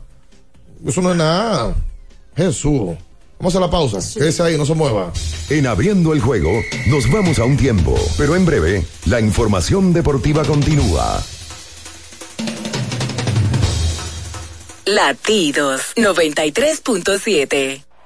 Eso 0.87 1.01
no 1.01 1.11
es 1.13 1.17
nada. 1.17 1.75
Jesús. 2.37 2.97
Vamos 3.39 3.57
a 3.57 3.61
la 3.61 3.71
pausa. 3.71 3.99
Quédese 4.19 4.43
ahí, 4.43 4.57
no 4.57 4.65
se 4.65 4.75
mueva. 4.75 5.13
En 5.51 5.67
abriendo 5.67 6.13
el 6.13 6.21
juego, 6.21 6.51
nos 6.87 7.11
vamos 7.11 7.39
a 7.41 7.45
un 7.45 7.57
tiempo, 7.57 7.95
pero 8.17 8.37
en 8.37 8.45
breve, 8.45 8.85
la 9.07 9.21
información 9.21 9.93
deportiva 9.93 10.45
continúa. 10.45 11.21
Latidos 14.85 15.93
93.7. 15.97 17.92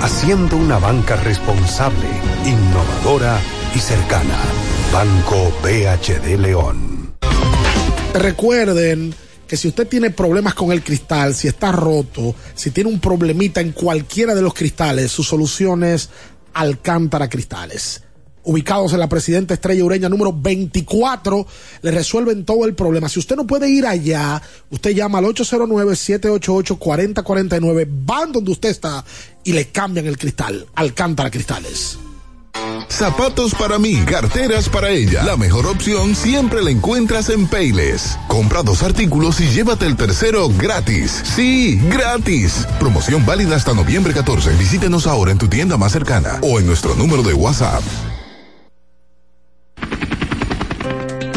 haciendo 0.00 0.56
una 0.56 0.78
banca 0.78 1.16
responsable, 1.16 2.08
innovadora 2.44 3.40
y 3.74 3.78
cercana. 3.78 4.38
Banco 4.92 5.52
BHD 5.62 6.38
León. 6.38 7.14
Recuerden 8.14 9.14
que 9.46 9.56
si 9.56 9.68
usted 9.68 9.86
tiene 9.86 10.10
problemas 10.10 10.54
con 10.54 10.72
el 10.72 10.82
cristal, 10.82 11.34
si 11.34 11.48
está 11.48 11.72
roto, 11.72 12.34
si 12.54 12.70
tiene 12.70 12.90
un 12.90 13.00
problemita 13.00 13.60
en 13.60 13.72
cualquiera 13.72 14.34
de 14.34 14.42
los 14.42 14.54
cristales, 14.54 15.10
su 15.10 15.22
solución 15.22 15.84
es 15.84 16.08
Alcántara 16.54 17.28
Cristales 17.28 18.02
ubicados 18.44 18.92
en 18.92 19.00
la 19.00 19.08
Presidenta 19.08 19.54
Estrella 19.54 19.84
Ureña 19.84 20.08
número 20.08 20.32
24, 20.32 21.44
le 21.82 21.90
resuelven 21.90 22.44
todo 22.44 22.64
el 22.64 22.74
problema. 22.74 23.08
Si 23.08 23.18
usted 23.18 23.34
no 23.36 23.46
puede 23.46 23.68
ir 23.68 23.86
allá, 23.86 24.40
usted 24.70 24.90
llama 24.90 25.18
al 25.18 25.24
809-788-4049, 25.26 27.88
van 28.04 28.32
donde 28.32 28.52
usted 28.52 28.70
está 28.70 29.04
y 29.44 29.52
le 29.52 29.68
cambian 29.68 30.06
el 30.06 30.18
cristal. 30.18 30.66
Alcántara 30.74 31.30
Cristales. 31.30 31.98
Zapatos 32.88 33.54
para 33.54 33.78
mí, 33.78 33.96
carteras 34.04 34.68
para 34.68 34.90
ella. 34.90 35.22
La 35.22 35.36
mejor 35.36 35.66
opción 35.66 36.14
siempre 36.14 36.62
la 36.62 36.70
encuentras 36.70 37.30
en 37.30 37.46
Payless. 37.46 38.18
Compra 38.26 38.62
dos 38.62 38.82
artículos 38.82 39.40
y 39.40 39.48
llévate 39.48 39.86
el 39.86 39.96
tercero 39.96 40.48
gratis. 40.48 41.22
Sí, 41.36 41.80
gratis. 41.88 42.66
Promoción 42.78 43.24
válida 43.24 43.56
hasta 43.56 43.74
noviembre 43.74 44.12
14. 44.12 44.56
Visítenos 44.56 45.06
ahora 45.06 45.30
en 45.30 45.38
tu 45.38 45.48
tienda 45.48 45.76
más 45.76 45.92
cercana 45.92 46.38
o 46.42 46.58
en 46.58 46.66
nuestro 46.66 46.94
número 46.96 47.22
de 47.22 47.34
WhatsApp. 47.34 47.82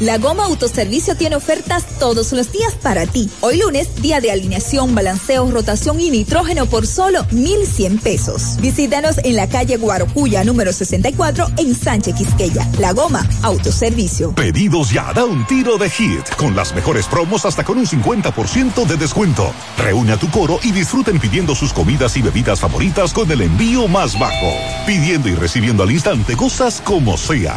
La 0.00 0.18
Goma 0.18 0.46
Autoservicio 0.46 1.16
tiene 1.16 1.36
ofertas 1.36 1.84
todos 2.00 2.32
los 2.32 2.50
días 2.50 2.74
para 2.82 3.06
ti. 3.06 3.30
Hoy 3.40 3.58
lunes, 3.58 4.02
día 4.02 4.20
de 4.20 4.32
alineación, 4.32 4.92
balanceo, 4.92 5.48
rotación 5.50 6.00
y 6.00 6.10
nitrógeno 6.10 6.66
por 6.66 6.86
solo 6.86 7.24
1,100 7.30 7.98
pesos. 7.98 8.56
Visítanos 8.60 9.18
en 9.18 9.36
la 9.36 9.48
calle 9.48 9.76
Guarocuya, 9.76 10.42
número 10.42 10.72
64, 10.72 11.46
en 11.58 11.76
Sánchez 11.76 12.16
Quisqueya. 12.16 12.68
La 12.80 12.92
Goma 12.92 13.24
Autoservicio. 13.42 14.34
Pedidos 14.34 14.90
ya, 14.90 15.12
da 15.12 15.24
un 15.24 15.46
tiro 15.46 15.78
de 15.78 15.88
hit, 15.88 16.28
con 16.36 16.56
las 16.56 16.74
mejores 16.74 17.06
promos 17.06 17.44
hasta 17.44 17.62
con 17.62 17.78
un 17.78 17.86
50% 17.86 18.86
de 18.86 18.96
descuento. 18.96 19.52
Reúne 19.78 20.12
a 20.12 20.16
tu 20.16 20.28
coro 20.30 20.58
y 20.64 20.72
disfruten 20.72 21.20
pidiendo 21.20 21.54
sus 21.54 21.72
comidas 21.72 22.16
y 22.16 22.22
bebidas 22.22 22.58
favoritas 22.58 23.12
con 23.12 23.30
el 23.30 23.42
envío 23.42 23.86
más 23.86 24.18
bajo. 24.18 24.52
Pidiendo 24.86 25.28
y 25.28 25.36
recibiendo 25.36 25.84
al 25.84 25.92
instante 25.92 26.36
cosas 26.36 26.80
como 26.80 27.16
sea. 27.16 27.56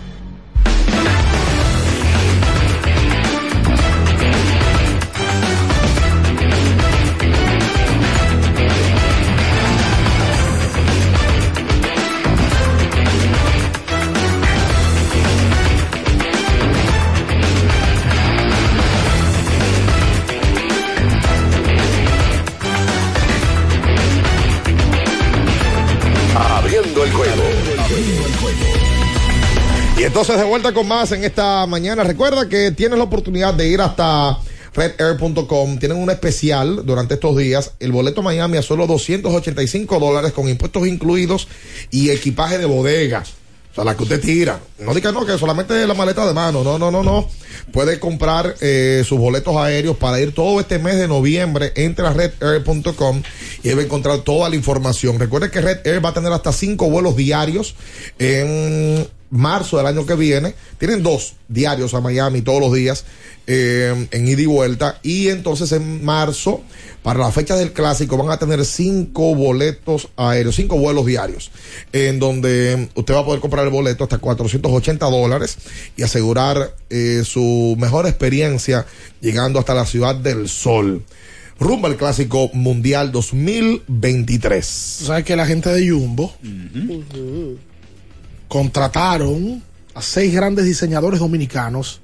Entonces 30.11 30.35
de 30.35 30.43
vuelta 30.43 30.73
con 30.73 30.89
más 30.89 31.09
en 31.13 31.23
esta 31.23 31.65
mañana. 31.67 32.03
Recuerda 32.03 32.49
que 32.49 32.71
tienes 32.71 32.97
la 32.97 33.05
oportunidad 33.05 33.53
de 33.53 33.69
ir 33.69 33.79
hasta 33.79 34.37
redair.com. 34.73 35.79
Tienen 35.79 35.97
un 35.97 36.09
especial 36.09 36.85
durante 36.85 37.13
estos 37.13 37.37
días. 37.37 37.71
El 37.79 37.93
boleto 37.93 38.21
Miami 38.21 38.57
a 38.57 38.61
solo 38.61 38.87
285 38.87 39.99
dólares 40.01 40.33
con 40.33 40.49
impuestos 40.49 40.85
incluidos 40.85 41.47
y 41.91 42.09
equipaje 42.09 42.57
de 42.57 42.65
bodega. 42.65 43.23
O 43.71 43.73
sea, 43.73 43.85
la 43.85 43.95
que 43.95 44.03
usted 44.03 44.19
tira. 44.19 44.59
No 44.79 44.93
diga 44.93 45.13
no, 45.13 45.25
que 45.25 45.37
solamente 45.37 45.87
la 45.87 45.93
maleta 45.93 46.27
de 46.27 46.33
mano. 46.33 46.61
No, 46.61 46.77
no, 46.77 46.91
no, 46.91 47.03
no. 47.03 47.29
Puede 47.71 47.97
comprar 47.97 48.55
eh, 48.59 49.05
sus 49.07 49.17
boletos 49.17 49.55
aéreos 49.55 49.95
para 49.95 50.19
ir 50.19 50.33
todo 50.33 50.59
este 50.59 50.77
mes 50.77 50.97
de 50.97 51.07
noviembre. 51.07 51.71
Entre 51.77 52.05
a 52.05 52.11
redair.com 52.11 53.23
y 53.63 53.73
va 53.73 53.81
encontrar 53.81 54.19
toda 54.19 54.49
la 54.49 54.57
información. 54.57 55.19
Recuerde 55.19 55.49
que 55.49 55.61
Red 55.61 55.87
Air 55.87 56.03
va 56.03 56.09
a 56.09 56.13
tener 56.13 56.33
hasta 56.33 56.51
cinco 56.51 56.89
vuelos 56.89 57.15
diarios 57.15 57.75
en 58.19 59.07
marzo 59.31 59.77
del 59.77 59.87
año 59.87 60.05
que 60.05 60.15
viene. 60.15 60.53
Tienen 60.77 61.01
dos 61.01 61.33
diarios 61.47 61.93
a 61.93 62.01
Miami 62.01 62.41
todos 62.41 62.61
los 62.61 62.73
días 62.73 63.05
eh, 63.47 64.07
en 64.11 64.27
ida 64.27 64.41
y 64.41 64.45
vuelta. 64.45 64.99
Y 65.01 65.29
entonces 65.29 65.71
en 65.71 66.05
marzo, 66.05 66.61
para 67.01 67.19
la 67.19 67.31
fecha 67.31 67.55
del 67.55 67.73
clásico, 67.73 68.17
van 68.17 68.29
a 68.29 68.37
tener 68.37 68.63
cinco 68.65 69.33
boletos 69.33 70.09
aéreos, 70.15 70.55
cinco 70.55 70.77
vuelos 70.77 71.05
diarios, 71.05 71.51
en 71.91 72.19
donde 72.19 72.89
usted 72.93 73.13
va 73.13 73.21
a 73.21 73.25
poder 73.25 73.41
comprar 73.41 73.65
el 73.65 73.71
boleto 73.71 74.03
hasta 74.03 74.19
480 74.19 75.05
dólares 75.07 75.57
y 75.97 76.03
asegurar 76.03 76.75
eh, 76.89 77.23
su 77.25 77.75
mejor 77.79 78.05
experiencia 78.05 78.85
llegando 79.21 79.59
hasta 79.59 79.73
la 79.73 79.85
ciudad 79.85 80.15
del 80.15 80.47
sol. 80.47 81.03
Rumbo 81.59 81.87
al 81.87 81.95
clásico 81.95 82.49
mundial 82.53 83.11
2023. 83.11 84.65
¿Sabes 84.65 85.25
que 85.25 85.35
la 85.35 85.45
gente 85.45 85.69
de 85.69 85.89
Jumbo 85.89 86.33
contrataron 88.51 89.63
a 89.93 90.01
seis 90.01 90.33
grandes 90.33 90.65
diseñadores 90.65 91.21
dominicanos, 91.21 92.01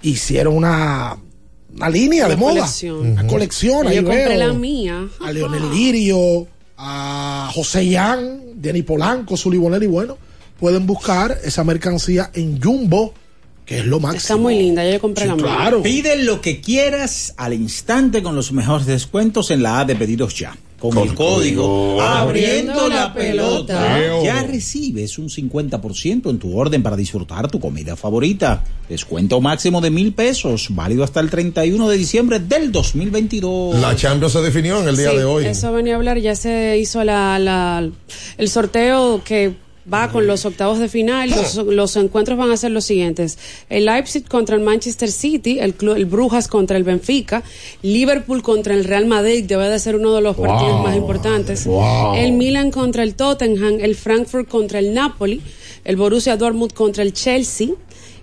hicieron 0.00 0.54
una 0.54 1.18
una 1.74 1.90
línea 1.90 2.28
de 2.28 2.36
moda. 2.36 2.68
Una 3.00 3.26
colección. 3.26 3.90
Yo 3.90 4.04
compré 4.04 4.36
la 4.36 4.52
mía. 4.52 5.08
A 5.20 5.32
Leonel 5.32 5.68
Lirio, 5.70 6.46
a 6.76 7.50
José 7.52 7.88
Yan, 7.88 8.60
Jenny 8.62 8.82
Polanco, 8.82 9.36
Zuli 9.36 9.58
Bonelli. 9.58 9.88
Bueno, 9.88 10.18
pueden 10.60 10.86
buscar 10.86 11.36
esa 11.42 11.64
mercancía 11.64 12.30
en 12.32 12.62
Jumbo, 12.62 13.12
que 13.66 13.80
es 13.80 13.86
lo 13.86 13.98
máximo. 13.98 14.18
Está 14.18 14.36
muy 14.36 14.56
linda, 14.56 14.88
yo 14.88 15.00
compré 15.00 15.26
la 15.26 15.34
mía. 15.34 15.44
Claro. 15.46 15.82
Pide 15.82 16.22
lo 16.22 16.40
que 16.40 16.60
quieras 16.60 17.34
al 17.36 17.54
instante 17.54 18.22
con 18.22 18.36
los 18.36 18.52
mejores 18.52 18.86
descuentos 18.86 19.50
en 19.50 19.64
la 19.64 19.80
A 19.80 19.84
de 19.84 19.96
pedidos 19.96 20.36
ya. 20.36 20.56
Con, 20.80 20.96
el 20.98 21.14
código 21.14 22.00
Abriendo 22.00 22.88
la 22.88 23.12
pelota. 23.12 23.98
Ya 24.24 24.42
recibes 24.42 25.18
un 25.18 25.28
50% 25.28 26.30
en 26.30 26.38
tu 26.38 26.56
orden 26.58 26.82
para 26.82 26.96
disfrutar 26.96 27.48
tu 27.50 27.60
comida 27.60 27.96
favorita. 27.96 28.64
Descuento 28.88 29.40
máximo 29.40 29.80
de 29.80 29.90
mil 29.90 30.12
pesos, 30.14 30.68
válido 30.70 31.04
hasta 31.04 31.20
el 31.20 31.30
31 31.30 31.88
de 31.88 31.96
diciembre 31.98 32.40
del 32.40 32.72
2022. 32.72 33.78
La 33.78 33.94
Champions 33.94 34.32
se 34.32 34.40
definió 34.40 34.80
en 34.80 34.88
el 34.88 34.96
día 34.96 35.10
Sí, 35.10 35.16
de 35.18 35.24
hoy. 35.24 35.46
Eso 35.46 35.70
venía 35.72 35.92
a 35.92 35.96
hablar, 35.96 36.18
ya 36.18 36.34
se 36.34 36.78
hizo 36.78 37.04
la, 37.04 37.38
la- 37.38 37.88
el 38.38 38.48
sorteo 38.48 39.22
que 39.22 39.54
va 39.92 40.10
con 40.10 40.26
los 40.26 40.44
octavos 40.44 40.78
de 40.78 40.88
final. 40.88 41.30
Los, 41.30 41.56
los 41.56 41.96
encuentros 41.96 42.38
van 42.38 42.50
a 42.50 42.56
ser 42.56 42.70
los 42.70 42.84
siguientes: 42.84 43.38
el 43.68 43.86
Leipzig 43.86 44.26
contra 44.28 44.56
el 44.56 44.62
Manchester 44.62 45.10
City, 45.10 45.58
el, 45.58 45.74
club, 45.74 45.96
el 45.96 46.06
Brujas 46.06 46.48
contra 46.48 46.76
el 46.76 46.84
Benfica, 46.84 47.42
Liverpool 47.82 48.42
contra 48.42 48.74
el 48.74 48.84
Real 48.84 49.06
Madrid, 49.06 49.44
debe 49.44 49.68
de 49.68 49.78
ser 49.78 49.96
uno 49.96 50.14
de 50.14 50.20
los 50.20 50.36
Wow. 50.36 50.46
partidos 50.46 50.82
más 50.82 50.96
importantes. 50.96 51.66
Wow. 51.66 52.14
El 52.14 52.32
Milan 52.32 52.70
contra 52.70 53.02
el 53.02 53.14
Tottenham, 53.14 53.78
el 53.80 53.94
Frankfurt 53.96 54.48
contra 54.48 54.78
el 54.78 54.94
Napoli, 54.94 55.40
el 55.84 55.96
Borussia 55.96 56.36
Dortmund 56.36 56.72
contra 56.72 57.02
el 57.02 57.12
Chelsea, 57.12 57.68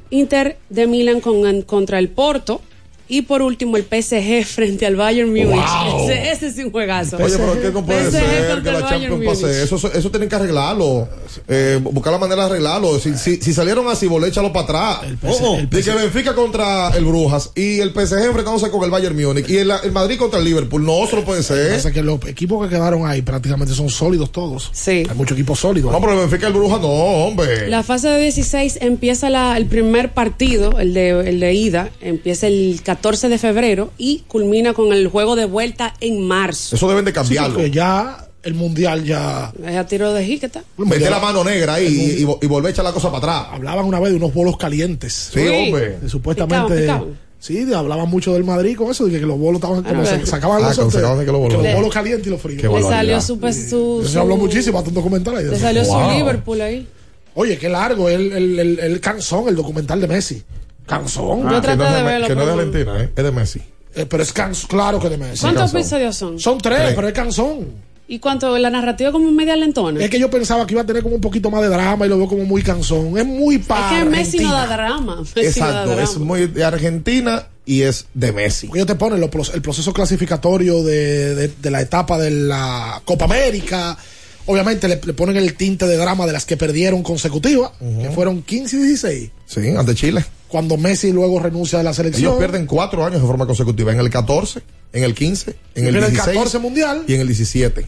Inter 0.10 0.58
de 0.70 0.88
Milan 0.88 1.20
con, 1.22 1.62
contra 1.64 2.00
el 2.00 2.10
Porto. 2.10 2.62
Y 3.10 3.22
por 3.24 3.42
último, 3.42 3.78
el 3.78 3.84
PSG 3.84 4.46
frente 4.46 4.86
al 4.86 4.96
Bayern 4.96 5.30
Múnich. 5.30 5.48
Wow. 5.48 6.10
Ese, 6.10 6.32
ese 6.32 6.48
es 6.48 6.58
un 6.58 6.72
juegazo. 6.72 7.18
Oye, 7.18 7.38
pero 7.38 7.62
¿qué 7.62 7.72
no 7.72 7.86
puede 7.86 8.06
PSG 8.06 8.12
ser 8.12 8.64
que 8.64 8.72
la 8.72 8.90
Champions 8.90 9.26
pase 9.26 9.64
eso? 9.64 9.76
Eso, 9.78 9.94
eso 9.94 10.12
tienen 10.12 10.28
que 10.30 10.36
arreglarlo. 10.36 11.08
Eh, 11.48 11.80
buscar 11.82 12.12
la 12.12 12.20
manera 12.20 12.44
de 12.44 12.50
arreglarlo. 12.50 13.00
Si, 13.00 13.16
si, 13.18 13.38
si 13.38 13.54
salieron 13.54 13.88
así, 13.88 14.08
volé, 14.08 14.28
échalo 14.28 14.52
para 14.52 14.64
atrás. 14.66 15.12
Oh, 15.24 15.38
oh. 15.42 15.58
De 15.58 15.84
que 15.84 15.92
Benfica 15.92 16.36
contra 16.36 16.90
el 16.90 17.06
Brujas 17.06 17.52
y 17.56 17.80
el 17.80 17.92
PSG 17.92 18.26
enfrentándose 18.26 18.70
con 18.70 18.84
el 18.84 18.92
Bayern 18.92 19.16
Múnich 19.16 19.50
y 19.50 19.58
el, 19.58 19.72
el 19.84 19.92
Madrid 19.92 20.18
contra 20.18 20.40
el 20.40 20.46
Liverpool. 20.46 20.86
No, 20.86 21.06
eso 21.06 21.16
no 21.16 21.24
puede 21.24 21.42
Lo 21.42 21.48
que 21.48 21.54
ser. 21.54 21.74
pasa 21.76 21.88
es 21.90 21.94
que 21.94 22.04
los 22.04 22.20
equipos 22.28 22.64
que 22.68 22.76
quedaron 22.76 23.06
ahí 23.06 23.22
prácticamente 23.22 23.74
son 23.74 23.90
sólidos 23.90 24.32
todos. 24.32 24.70
Sí. 24.74 25.06
Hay 25.10 25.16
muchos 25.16 25.38
equipos 25.38 25.60
sólidos. 25.60 25.92
No, 25.92 26.00
pero 26.02 26.14
el 26.14 26.20
Benfica 26.20 26.48
y 26.48 26.48
el 26.48 26.54
Brujas 26.58 26.82
no, 26.82 26.88
hombre. 26.90 27.70
La 27.70 27.84
fase 27.84 28.10
de 28.10 28.22
16 28.22 28.80
empieza 28.82 29.30
la, 29.30 29.56
el 29.58 29.66
primer 29.68 30.14
partido, 30.14 30.80
el 30.80 30.94
de, 30.94 31.30
el 31.30 31.40
de 31.40 31.54
ida, 31.54 31.90
empieza 32.02 32.48
el 32.48 32.82
14 32.84 32.97
de 33.02 33.38
febrero 33.38 33.92
y 33.98 34.20
culmina 34.28 34.74
con 34.74 34.92
el 34.94 35.08
juego 35.08 35.36
de 35.36 35.46
vuelta 35.46 35.94
en 36.02 36.28
marzo. 36.28 36.76
Eso 36.76 36.90
deben 36.90 37.06
de 37.06 37.12
Sí, 37.12 37.16
cambiarlo. 37.16 37.56
porque 37.56 37.72
ya 37.72 38.28
el 38.44 38.54
mundial 38.54 39.04
ya. 39.04 39.52
Es 39.66 39.76
a 39.76 39.86
tiro 39.88 40.14
de 40.14 40.26
jiqueta. 40.26 40.64
Meter 40.78 41.10
la 41.12 41.20
mano 41.20 41.44
negra 41.44 41.76
ahí 41.76 41.86
y, 42.18 42.22
y, 42.22 42.26
vo- 42.26 42.38
y 42.42 42.48
volver 42.48 42.70
a 42.70 42.72
echar 42.72 42.86
la 42.86 42.92
cosa 42.94 43.08
para 43.12 43.18
atrás. 43.20 43.48
Hablaban 43.54 43.86
una 43.86 44.00
vez 44.00 44.12
de 44.12 44.18
unos 44.18 44.34
bolos 44.34 44.58
calientes. 44.58 45.32
Sí, 45.34 45.40
hombre. 45.48 46.00
De 46.02 46.10
supuestamente. 46.10 46.82
Picaban, 46.82 47.02
picaban. 47.04 47.28
Sí, 47.40 47.72
hablaban 47.74 48.10
mucho 48.10 48.34
del 48.34 48.44
Madrid 48.44 48.76
con 48.76 48.90
eso, 48.92 49.06
de 49.06 49.20
que, 49.20 49.26
los 49.26 49.38
bolos 49.38 49.62
estaban 49.62 49.84
como 49.84 50.04
se 50.06 50.26
sacaban 50.26 50.58
Ah, 50.58 50.60
los 50.62 50.70
que 50.70 50.76
sorteos, 50.76 50.94
sacaban 50.94 51.20
de 51.20 51.26
que 51.26 51.32
los 51.32 51.40
bolos. 51.42 51.58
que 51.62 51.68
Le- 51.68 51.76
bolos 51.76 51.94
calientes 51.94 52.28
y 52.28 52.30
los 52.32 52.42
fríos. 52.42 52.62
Le 52.74 52.82
salió 52.84 53.22
su, 53.22 53.36
su, 53.40 53.46
Eso 53.48 54.02
su- 54.04 54.08
se 54.10 54.20
habló 54.20 54.38
muchísimo, 54.38 54.78
hasta 54.80 54.90
un 54.90 54.96
documental 54.96 55.38
ahí. 55.38 55.46
Le 55.46 55.60
salió 55.60 55.84
Wow. 55.84 56.10
su 56.12 56.18
Liverpool 56.18 56.62
ahí. 56.62 56.88
Oye, 57.36 57.58
qué 57.60 57.70
largo 57.70 58.10
el, 58.10 58.32
el, 58.32 58.60
el, 58.60 58.80
el 58.80 59.00
canzón, 59.00 59.48
el 59.48 59.56
documental 59.56 60.02
de 60.02 60.08
Messi. 60.08 60.42
Canzón. 60.88 61.44
Yo 61.44 61.62
que 61.62 61.62
traté 61.62 61.78
no 61.78 61.86
es 61.88 61.94
de 61.96 62.04
verlo, 62.04 62.28
que 62.28 62.36
no 62.36 62.42
es 62.42 62.48
de 62.48 62.54
Argentina, 62.54 63.04
¿eh? 63.04 63.10
es 63.16 63.24
de 63.24 63.32
Messi. 63.32 63.62
Eh, 63.96 64.06
pero 64.08 64.24
es 64.24 64.32
canzón, 64.34 64.68
claro 64.70 65.00
que 65.00 65.10
de 65.10 65.18
Messi. 65.18 65.42
¿Cuántos 65.42 65.74
episodios 65.74 66.16
son? 66.16 66.40
Son 66.40 66.58
tres, 66.60 66.80
Tres. 66.80 66.94
pero 66.96 67.08
es 67.08 67.14
canzón. 67.14 67.86
¿Y 68.10 68.20
cuánto? 68.20 68.58
La 68.58 68.70
narrativa 68.70 69.12
como 69.12 69.30
media 69.32 69.56
lentona. 69.58 70.02
Es 70.02 70.10
que 70.10 70.18
yo 70.20 70.30
pensaba 70.30 70.66
que 70.66 70.74
iba 70.74 70.82
a 70.82 70.86
tener 70.86 71.04
como 71.04 71.16
un 71.16 71.22
poquito 71.22 71.52
más 71.52 71.62
de 71.62 71.68
drama 71.68 72.06
y 72.06 72.10
lo 72.10 72.18
veo 72.18 72.28
como 72.28 72.46
muy 72.46 72.62
canzón. 72.62 73.18
Es 73.18 73.26
muy 73.26 73.58
para 73.58 73.98
Es 73.98 74.04
que 74.04 74.10
Messi 74.10 74.40
no 74.40 74.54
da 74.54 74.66
drama. 74.66 75.18
Messi 75.36 75.36
no 75.36 75.42
da 75.42 75.48
Exacto, 75.50 75.88
drama. 75.90 76.04
es 76.04 76.18
muy 76.18 76.48
de 76.48 76.64
Argentina 76.64 77.48
y 77.66 77.82
es 77.82 78.06
de 78.14 78.32
Messi. 78.32 78.68
Porque 78.68 78.80
ellos 78.80 78.88
te 78.88 78.96
ponen 78.96 79.22
el 79.22 79.62
proceso 79.62 79.92
clasificatorio 79.92 80.84
de, 80.84 81.36
de- 81.36 81.48
de 81.62 81.72
la 81.72 81.82
etapa 81.82 82.18
de 82.18 82.32
la 82.32 83.02
Copa 83.04 83.26
América. 83.26 83.98
Obviamente 84.46 84.88
le, 84.88 85.02
le 85.04 85.14
ponen 85.14 85.36
el 85.36 85.56
tinte 85.56 85.86
de 85.86 85.98
drama 85.98 86.26
de 86.26 86.32
las 86.32 86.46
que 86.46 86.56
perdieron 86.56 87.04
consecutivas, 87.04 87.72
que 88.02 88.10
fueron 88.12 88.42
15 88.42 88.78
y 88.78 88.80
16. 88.80 89.32
Sí, 89.46 89.68
ante 89.78 89.94
Chile. 89.96 90.24
Cuando 90.48 90.78
Messi 90.78 91.12
luego 91.12 91.40
renuncia 91.40 91.78
de 91.78 91.84
la 91.84 91.94
selección. 91.94 92.26
Ellos 92.32 92.40
pierden 92.40 92.66
cuatro 92.66 93.04
años 93.06 93.22
de 93.22 93.28
forma 93.28 93.46
consecutiva. 93.46 93.92
En 93.92 94.00
el 94.00 94.10
14, 94.10 94.62
en 94.94 95.04
el 95.04 95.14
15, 95.14 95.52
en 95.76 95.86
el 95.88 95.92
Pierden 95.92 96.04
el 96.06 96.12
16 96.12 96.36
14 96.38 96.60
mundial. 96.60 97.04
y 97.08 97.14
en 97.16 97.22
el 97.22 97.28
17. 97.28 97.88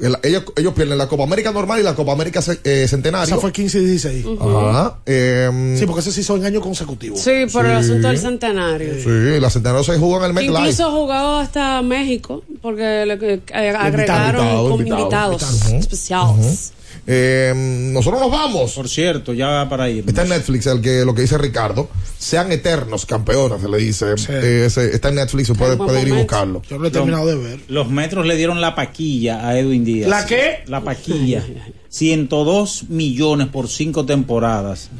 El- 0.00 0.16
ellos, 0.22 0.44
ellos 0.56 0.72
pierden 0.72 0.96
la 0.96 1.06
Copa 1.08 1.24
América 1.24 1.52
normal 1.52 1.78
y 1.78 1.82
la 1.82 1.94
Copa 1.94 2.12
América 2.12 2.40
eh, 2.64 2.86
centenario. 2.88 3.26
Esa 3.26 3.38
fue 3.38 3.52
15 3.52 3.78
y 3.80 3.84
16. 3.84 4.24
Ajá. 4.40 4.96
em, 5.04 5.76
Sí, 5.78 5.84
porque 5.84 6.00
ese 6.00 6.10
sí 6.10 6.22
son 6.22 6.42
años 6.42 6.62
consecutivos. 6.62 7.20
Sí, 7.20 7.30
por 7.52 7.66
el 7.66 7.72
Sí. 7.84 7.90
asunto 7.90 8.08
del 8.08 8.18
centenario. 8.18 8.94
sí, 8.94 9.38
la 9.40 9.50
centenario 9.50 9.84
se 9.84 9.98
jugó 9.98 10.16
en 10.18 10.24
el 10.24 10.32
MetLife. 10.32 10.58
Incluso 10.58 10.90
jugó 10.90 11.12
hasta 11.12 11.82
México, 11.82 12.42
porque 12.62 13.04
le 13.06 13.12
eh, 13.12 13.40
agregaron 13.78 14.40
invitado, 14.42 14.70
como 14.70 14.76
invitado, 14.80 15.32
invitados 15.34 15.42
invitado. 15.42 15.68
Ujú. 15.68 15.76
especiales. 15.76 16.72
Em, 17.06 17.92
nosotros 17.92 18.20
nos 18.20 18.30
vamos. 18.30 18.72
Por 18.72 18.88
cierto, 18.88 19.32
ya 19.32 19.66
para 19.68 19.88
ir. 19.90 20.04
Está 20.06 20.22
en 20.22 20.28
Netflix 20.30 20.66
el 20.66 20.80
que, 20.80 21.04
lo 21.04 21.14
que 21.14 21.22
dice 21.22 21.38
Ricardo. 21.38 21.88
Sean 22.18 22.52
eternos 22.52 23.06
campeones, 23.06 23.60
se 23.62 23.68
le 23.68 23.78
dice. 23.78 24.06
Eh, 24.28 24.64
ese- 24.66 24.94
está 24.94 25.08
en 25.08 25.16
Netflix, 25.16 25.48
se 25.48 25.54
puede, 25.54 25.74
ir 26.02 26.08
y 26.08 26.12
buscarlo. 26.12 26.62
Yo 26.68 26.78
lo 26.78 26.88
he 26.88 26.90
terminado 26.90 27.26
de 27.26 27.36
ver. 27.36 27.60
Los 27.68 27.88
metros 27.90 28.26
le 28.26 28.36
dieron 28.36 28.60
la 28.60 28.74
paquilla 28.74 29.46
a 29.48 29.58
Edwin 29.58 29.84
Díaz. 29.84 30.08
¿La 30.10 30.26
qué? 30.26 30.58
La 30.66 30.82
paquilla. 30.82 31.44
102 31.88 32.84
millones 32.88 33.48
por 33.48 33.68
cinco 33.68 34.04
temporadas. 34.06 34.90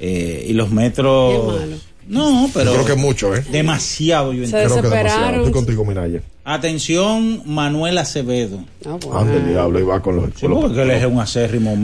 Eh, 0.00 0.46
y 0.48 0.52
los 0.54 0.70
metros. 0.70 1.54
Qué 1.54 1.60
malo. 1.60 1.76
No, 2.08 2.50
pero. 2.52 2.72
Yo 2.74 2.82
creo 2.82 2.96
que 2.96 3.00
mucho, 3.00 3.34
¿eh? 3.34 3.44
Demasiado, 3.52 4.32
yo 4.32 4.40
Se 4.46 4.50
entiendo. 4.56 4.68
Creo 4.80 4.82
que 4.82 4.88
demasiado. 4.88 5.04
desesperaron. 5.04 5.40
Estoy 5.46 5.52
contigo, 5.52 5.84
Minaya. 5.84 6.22
Atención, 6.44 7.42
Manuel 7.46 7.98
Acevedo. 7.98 8.64
Ah, 8.84 8.96
bueno. 9.00 9.16
Ande 9.20 9.36
el 9.36 9.48
diablo, 9.48 9.78
ahí 9.78 9.84
va 9.84 10.02
con 10.02 10.16
los. 10.16 10.24
Sí, 10.34 10.40
con 10.42 10.50
los- 10.50 10.60
porque 10.62 10.82
él 10.82 10.90
es 10.90 11.04
un 11.04 11.20
acérrimo 11.20 11.76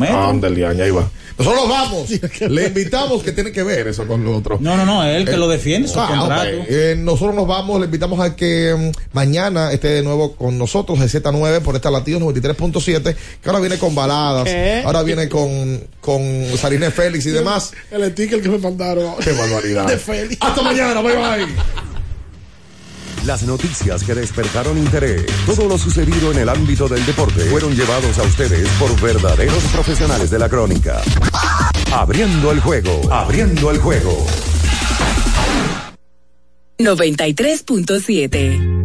el 0.49 0.55
diablo, 0.57 0.83
ahí 0.83 0.91
va. 0.91 1.09
Nosotros 1.39 1.61
nos 1.63 1.69
vamos. 1.71 2.11
Le 2.51 2.67
invitamos 2.67 3.23
que 3.23 3.31
tiene 3.31 3.53
que 3.53 3.63
ver 3.63 3.87
eso 3.87 4.05
con 4.09 4.25
lo 4.25 4.37
otro. 4.37 4.59
No, 4.61 4.77
no, 4.77 4.85
no, 4.85 5.05
es 5.05 5.17
él 5.17 5.25
que 5.27 5.35
Eh, 5.35 5.37
lo 5.37 5.47
defiende, 5.47 5.87
su 5.87 6.01
Ah, 6.01 6.09
contrato. 6.09 6.43
hombre, 6.51 6.67
eh, 6.69 6.97
nosotros 6.97 7.37
nos 7.37 7.47
vamos, 7.47 7.79
le 7.79 7.85
invitamos 7.87 8.19
a 8.19 8.35
que 8.35 8.75
mm, 8.77 9.15
mañana 9.17 9.71
esté 9.73 9.89
de 9.89 10.03
nuevo 10.03 10.35
con 10.35 10.59
nosotros, 10.59 10.99
el 11.01 11.09
Z9 11.09 11.61
por 11.61 11.77
esta 11.77 11.93
latido 11.93 12.19
93.7, 12.19 13.15
que 13.41 13.49
ahora 13.49 13.61
viene 13.61 13.79
con 13.79 13.95
baladas, 13.95 14.45
¿Qué? 14.45 14.83
ahora 14.85 15.05
viene 15.05 15.29
con, 15.29 15.81
con 16.01 16.21
Sarine 16.57 16.91
Félix 16.91 17.27
y 17.27 17.31
demás. 17.31 17.71
El 17.93 18.11
sticker 18.11 18.43
que 18.43 18.49
me 18.49 18.59
mandaron. 18.59 19.15
Qué 19.23 19.31
barbaridad. 19.31 19.87
De 19.87 19.97
Félix. 19.99 20.39
Hasta 20.41 20.63
mañana, 20.63 21.01
bye 21.01 21.15
bye. 21.15 21.47
Las 23.29 23.43
noticias 23.43 24.03
que 24.05 24.15
despertaron 24.15 24.79
interés, 24.79 25.27
todo 25.45 25.69
lo 25.69 25.77
sucedido 25.77 26.33
en 26.33 26.39
el 26.39 26.49
ámbito 26.49 26.89
del 26.89 27.05
deporte, 27.05 27.43
fueron 27.51 27.77
llevados 27.77 28.19
a 28.19 28.23
ustedes 28.23 28.67
por 28.81 28.99
verdaderos 29.03 29.63
profesionales 29.65 30.31
de 30.31 30.39
la 30.39 30.49
crónica. 30.49 31.03
Abriendo 31.93 32.53
el 32.53 32.61
juego, 32.61 33.13
abriendo 33.13 33.71
el 33.71 33.81
juego. 33.81 34.27
93.7. 36.79 38.79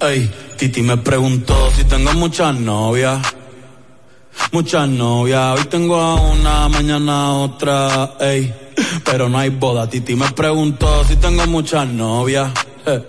Ey, 0.00 0.30
Titi 0.56 0.82
me 0.82 0.96
preguntó 0.98 1.72
si 1.72 1.82
tengo 1.82 2.12
muchas 2.12 2.54
novias. 2.54 3.35
Muchas 4.52 4.88
novias, 4.88 5.58
hoy 5.58 5.64
tengo 5.66 5.96
a 5.96 6.14
una, 6.14 6.68
mañana 6.68 7.34
otra, 7.34 8.14
ey. 8.20 8.54
Pero 9.04 9.28
no 9.28 9.38
hay 9.38 9.50
boda, 9.50 9.88
Titi 9.88 10.14
me 10.14 10.30
preguntó 10.32 11.04
si 11.04 11.16
tengo 11.16 11.46
muchas 11.46 11.86
novias. 11.88 12.50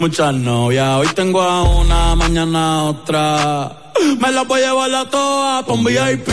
Muchas 0.00 0.34
novias, 0.34 0.96
hoy 0.96 1.08
tengo 1.14 1.42
a 1.42 1.62
una, 1.62 2.14
mañana 2.16 2.84
otra. 2.84 3.92
Me 4.18 4.32
las 4.32 4.46
voy 4.46 4.62
a 4.62 4.68
llevar 4.68 4.94
a 4.94 5.10
todas 5.10 5.64
pa' 5.64 5.72
un 5.72 5.84
VIP, 5.84 6.28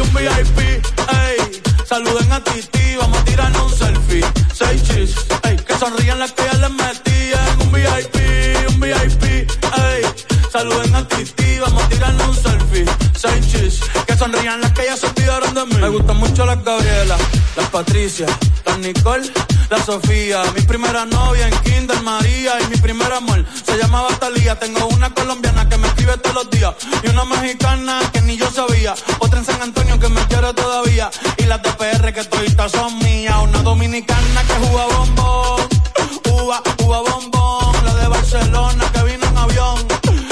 un 0.00 0.14
VIP, 0.14 0.58
ey. 0.58 1.62
Saluden 1.84 2.32
a 2.32 2.42
Titi, 2.42 2.96
vamos 2.98 3.18
a 3.18 3.24
tirarnos 3.24 3.72
un 3.72 3.78
selfie. 3.78 4.24
Seis 4.54 4.82
chis, 4.84 5.14
ey. 5.44 5.56
Que 5.56 5.74
sonrían 5.76 6.18
las 6.18 6.32
que 6.32 6.42
les 6.42 6.70
metí 6.70 7.20
en 7.32 7.66
un 7.66 7.72
VIP, 7.72 8.16
un 8.70 8.80
VIP, 8.80 9.24
ey. 9.24 10.11
Saluden 10.52 10.94
a 10.94 11.08
Titi, 11.08 11.58
vamos 11.60 11.82
a 11.82 11.88
tirarnos 11.88 12.28
un 12.28 12.34
selfie. 12.34 12.84
Chis, 13.40 13.80
que 14.06 14.14
sonrían 14.14 14.60
las 14.60 14.72
que 14.72 14.84
ya 14.84 14.98
se 14.98 15.06
olvidaron 15.06 15.54
de 15.54 15.64
mí. 15.64 15.76
Me 15.80 15.88
gustan 15.88 16.18
mucho 16.18 16.44
las 16.44 16.62
Gabriela, 16.62 17.16
las 17.56 17.68
Patricia, 17.70 18.26
las 18.66 18.78
Nicole, 18.80 19.32
la 19.70 19.82
Sofía. 19.82 20.42
Mi 20.54 20.60
primera 20.60 21.06
novia 21.06 21.48
en 21.48 21.54
Kinder 21.60 22.02
María 22.02 22.60
y 22.60 22.66
mi 22.66 22.76
primer 22.76 23.10
amor 23.14 23.46
se 23.64 23.78
llamaba 23.78 24.08
Talía. 24.18 24.58
Tengo 24.58 24.88
una 24.88 25.08
colombiana 25.14 25.66
que 25.70 25.78
me 25.78 25.88
escribe 25.88 26.18
todos 26.18 26.34
los 26.34 26.50
días 26.50 26.74
y 27.02 27.08
una 27.08 27.24
mexicana 27.24 28.00
que 28.12 28.20
ni 28.20 28.36
yo 28.36 28.50
sabía. 28.50 28.94
Otra 29.20 29.38
en 29.38 29.46
San 29.46 29.62
Antonio 29.62 29.98
que 29.98 30.10
me 30.10 30.20
quiere 30.26 30.52
todavía 30.52 31.10
y 31.38 31.44
las 31.44 31.62
de 31.62 31.72
PR 31.72 32.12
que 32.12 32.24
todavía 32.24 32.68
son 32.68 32.98
mías. 32.98 33.36
Una 33.42 33.62
dominicana 33.62 34.42
que 34.46 34.66
juega 34.66 34.84
bombón, 34.98 35.68
uva, 36.30 36.62
uva 36.84 37.00
bombón. 37.00 37.84
La 37.86 37.94
de 37.94 38.08
Barcelona 38.08 38.84
que 38.92 39.01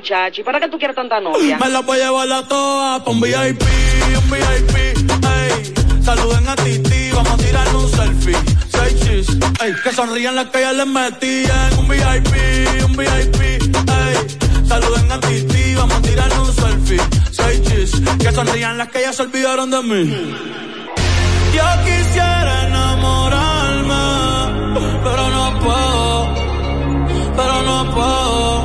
¿y 0.00 0.42
para 0.44 0.60
qué 0.60 0.68
tú 0.68 0.78
quieres 0.78 0.94
tanta 0.94 1.20
novia? 1.20 1.58
Me 1.58 1.68
la 1.68 1.80
voy 1.80 2.00
a 2.00 2.04
llevar 2.04 2.30
a 2.30 2.46
pa' 2.46 3.02
un 3.10 3.20
VIP, 3.20 3.62
un 4.16 4.30
VIP, 4.30 4.76
ey. 4.76 6.02
Saluden 6.04 6.48
a 6.48 6.54
Titi, 6.54 7.10
vamos 7.12 7.32
a 7.32 7.36
tirar 7.36 7.74
un 7.74 7.90
selfie. 7.90 8.36
Seis 8.68 9.00
chis, 9.00 9.28
ey. 9.60 9.74
Que 9.82 9.92
sonrían 9.92 10.36
las 10.36 10.46
que 10.50 10.60
ya 10.60 10.72
les 10.72 10.86
metí 10.86 11.44
en 11.44 11.78
un 11.78 11.88
VIP, 11.88 12.34
un 12.86 12.96
VIP, 12.96 13.40
ey. 13.42 14.68
Saluden 14.68 15.10
a 15.10 15.20
Titi, 15.20 15.74
vamos 15.74 15.96
a 15.96 16.02
tirar 16.02 16.40
un 16.40 16.52
selfie. 16.52 17.00
Seis 17.32 17.62
chis, 17.64 17.90
que 18.20 18.32
sonrían 18.32 18.78
las 18.78 18.88
que 18.88 19.00
ya 19.00 19.12
se 19.12 19.22
olvidaron 19.22 19.70
de 19.70 19.82
mí. 19.82 20.34
Yo 21.54 21.64
quisiera 21.84 22.66
enamorarme, 22.68 24.04
pero 25.02 25.28
no 25.30 25.58
puedo, 25.58 26.34
pero 27.36 27.62
no 27.62 27.94
puedo. 27.94 28.57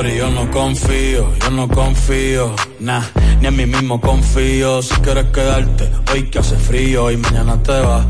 Sorry, 0.00 0.16
yo 0.16 0.30
no 0.30 0.50
confío, 0.50 1.30
yo 1.38 1.50
no 1.50 1.68
confío, 1.68 2.54
nah, 2.78 3.02
ni 3.38 3.48
en 3.48 3.56
mí 3.56 3.66
mismo 3.66 4.00
confío. 4.00 4.80
Si 4.80 4.94
quieres 5.02 5.26
quedarte, 5.26 5.90
hoy 6.10 6.30
que 6.30 6.38
hace 6.38 6.56
frío 6.56 7.10
y 7.10 7.18
mañana 7.18 7.62
te 7.62 7.78
vas. 7.78 8.06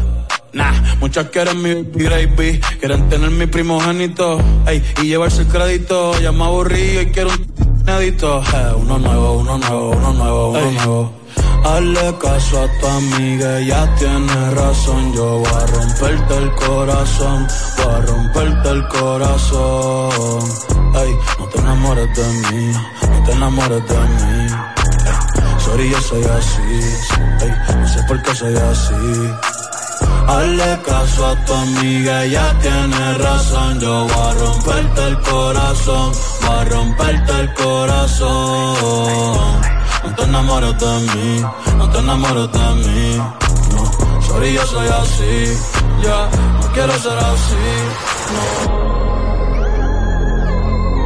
Nah, 0.52 0.70
muchas 1.00 1.30
quieren 1.30 1.60
mi 1.60 1.74
baby, 1.82 2.60
quieren 2.78 3.08
tener 3.08 3.30
mi 3.30 3.46
primogénito, 3.46 4.38
ey, 4.68 4.80
y 5.02 5.06
llevarse 5.06 5.42
el 5.42 5.48
crédito. 5.48 6.16
Ya 6.20 6.30
me 6.30 6.44
aburrí 6.44 7.00
y 7.00 7.06
quiero 7.06 7.30
un 7.30 7.80
inédito. 7.80 8.40
Eh, 8.40 8.72
uno 8.76 8.96
nuevo, 9.00 9.32
uno 9.32 9.58
nuevo, 9.58 9.90
uno 9.90 10.12
nuevo, 10.12 10.50
uno 10.50 10.70
nuevo. 10.70 11.12
Hazle 11.64 12.14
caso 12.22 12.62
a 12.62 12.80
tu 12.80 12.86
amiga, 12.86 13.58
ella 13.58 13.92
tiene 13.98 14.50
razón. 14.52 15.12
Yo 15.12 15.38
voy 15.38 15.48
a 15.48 15.66
romperte 15.66 16.36
el 16.38 16.54
corazón, 16.54 17.48
voy 17.78 17.94
a 17.94 18.00
romperte 18.02 18.68
el 18.68 18.86
corazón. 18.86 20.69
Ey, 20.92 21.16
no 21.38 21.46
te 21.46 21.58
enamores 21.58 22.16
de 22.16 22.26
mí, 22.26 22.72
no 22.72 23.22
te 23.24 23.32
enamores 23.32 23.88
de 23.88 23.98
mí. 23.98 24.48
Sorry, 25.64 25.88
yo 25.90 26.00
soy 26.00 26.24
así, 26.24 26.80
ey, 27.42 27.52
no 27.76 27.88
sé 27.88 28.02
por 28.08 28.20
qué 28.22 28.34
soy 28.34 28.56
así. 28.56 29.32
Hazle 30.26 30.82
caso 30.84 31.26
a 31.26 31.36
tu 31.44 31.52
amiga, 31.54 32.24
ella 32.24 32.58
tiene 32.60 33.14
razón. 33.18 33.78
Yo 33.80 34.04
voy 34.04 34.12
a 34.12 34.34
romperte 34.34 35.06
el 35.08 35.20
corazón, 35.20 36.12
voy 36.46 36.58
a 36.58 36.64
romperte 36.64 37.40
el 37.40 37.54
corazón. 37.54 39.60
No 40.04 40.14
te 40.16 40.22
enamores 40.22 40.78
de 40.78 41.00
mí, 41.14 41.44
no 41.76 41.90
te 41.90 41.98
enamores 41.98 42.52
de 42.52 42.74
mí. 42.74 43.16
No, 43.74 44.22
sorry, 44.22 44.52
yo 44.54 44.66
soy 44.66 44.88
así, 44.88 45.58
ya, 46.02 46.28
no 46.60 46.72
quiero 46.72 46.98
ser 46.98 47.18
así. 47.18 48.89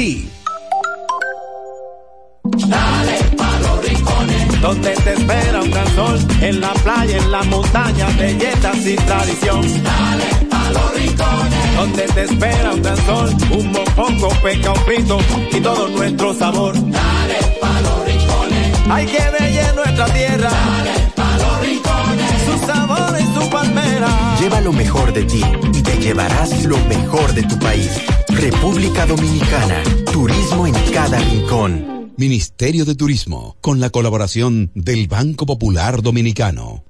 Dale 0.00 0.16
pa' 3.36 3.58
los 3.60 3.86
rincones, 3.86 4.60
donde 4.62 4.92
te 4.94 5.12
espera 5.12 5.60
un 5.60 5.70
gran 5.70 5.94
sol, 5.94 6.18
en 6.40 6.58
la 6.58 6.72
playa, 6.72 7.18
en 7.18 7.30
la 7.30 7.42
montaña, 7.42 8.08
belletas 8.18 8.78
y 8.86 8.96
tradición. 8.96 9.60
Dale 9.60 10.46
pa' 10.48 10.70
los 10.70 10.94
rincones, 10.94 11.76
donde 11.76 12.02
te 12.14 12.22
espera 12.24 12.72
un 12.72 12.82
gran 12.82 12.96
sol, 13.04 13.36
un 13.50 13.72
mopongo, 13.72 14.30
peca, 14.42 14.72
un 14.72 14.84
pito 14.84 15.18
y 15.52 15.60
todo 15.60 15.88
nuestro 15.88 16.34
sabor. 16.34 16.74
Dale 16.76 17.38
pa' 17.60 17.80
los 17.82 18.06
rincones, 18.06 18.78
hay 18.88 19.04
que 19.04 19.22
bella 19.38 19.72
nuestra 19.74 20.06
tierra. 20.06 20.50
Dale 20.50 21.09
Lleva 24.40 24.62
lo 24.62 24.72
mejor 24.72 25.12
de 25.12 25.24
ti 25.24 25.42
y 25.74 25.82
te 25.82 25.98
llevarás 25.98 26.64
lo 26.64 26.78
mejor 26.86 27.34
de 27.34 27.42
tu 27.42 27.58
país. 27.58 27.90
República 28.28 29.04
Dominicana. 29.04 29.82
Turismo 30.10 30.66
en 30.66 30.72
cada 30.94 31.18
rincón. 31.18 32.12
Ministerio 32.16 32.86
de 32.86 32.94
Turismo, 32.94 33.58
con 33.60 33.80
la 33.80 33.90
colaboración 33.90 34.70
del 34.74 35.08
Banco 35.08 35.44
Popular 35.44 36.00
Dominicano. 36.00 36.89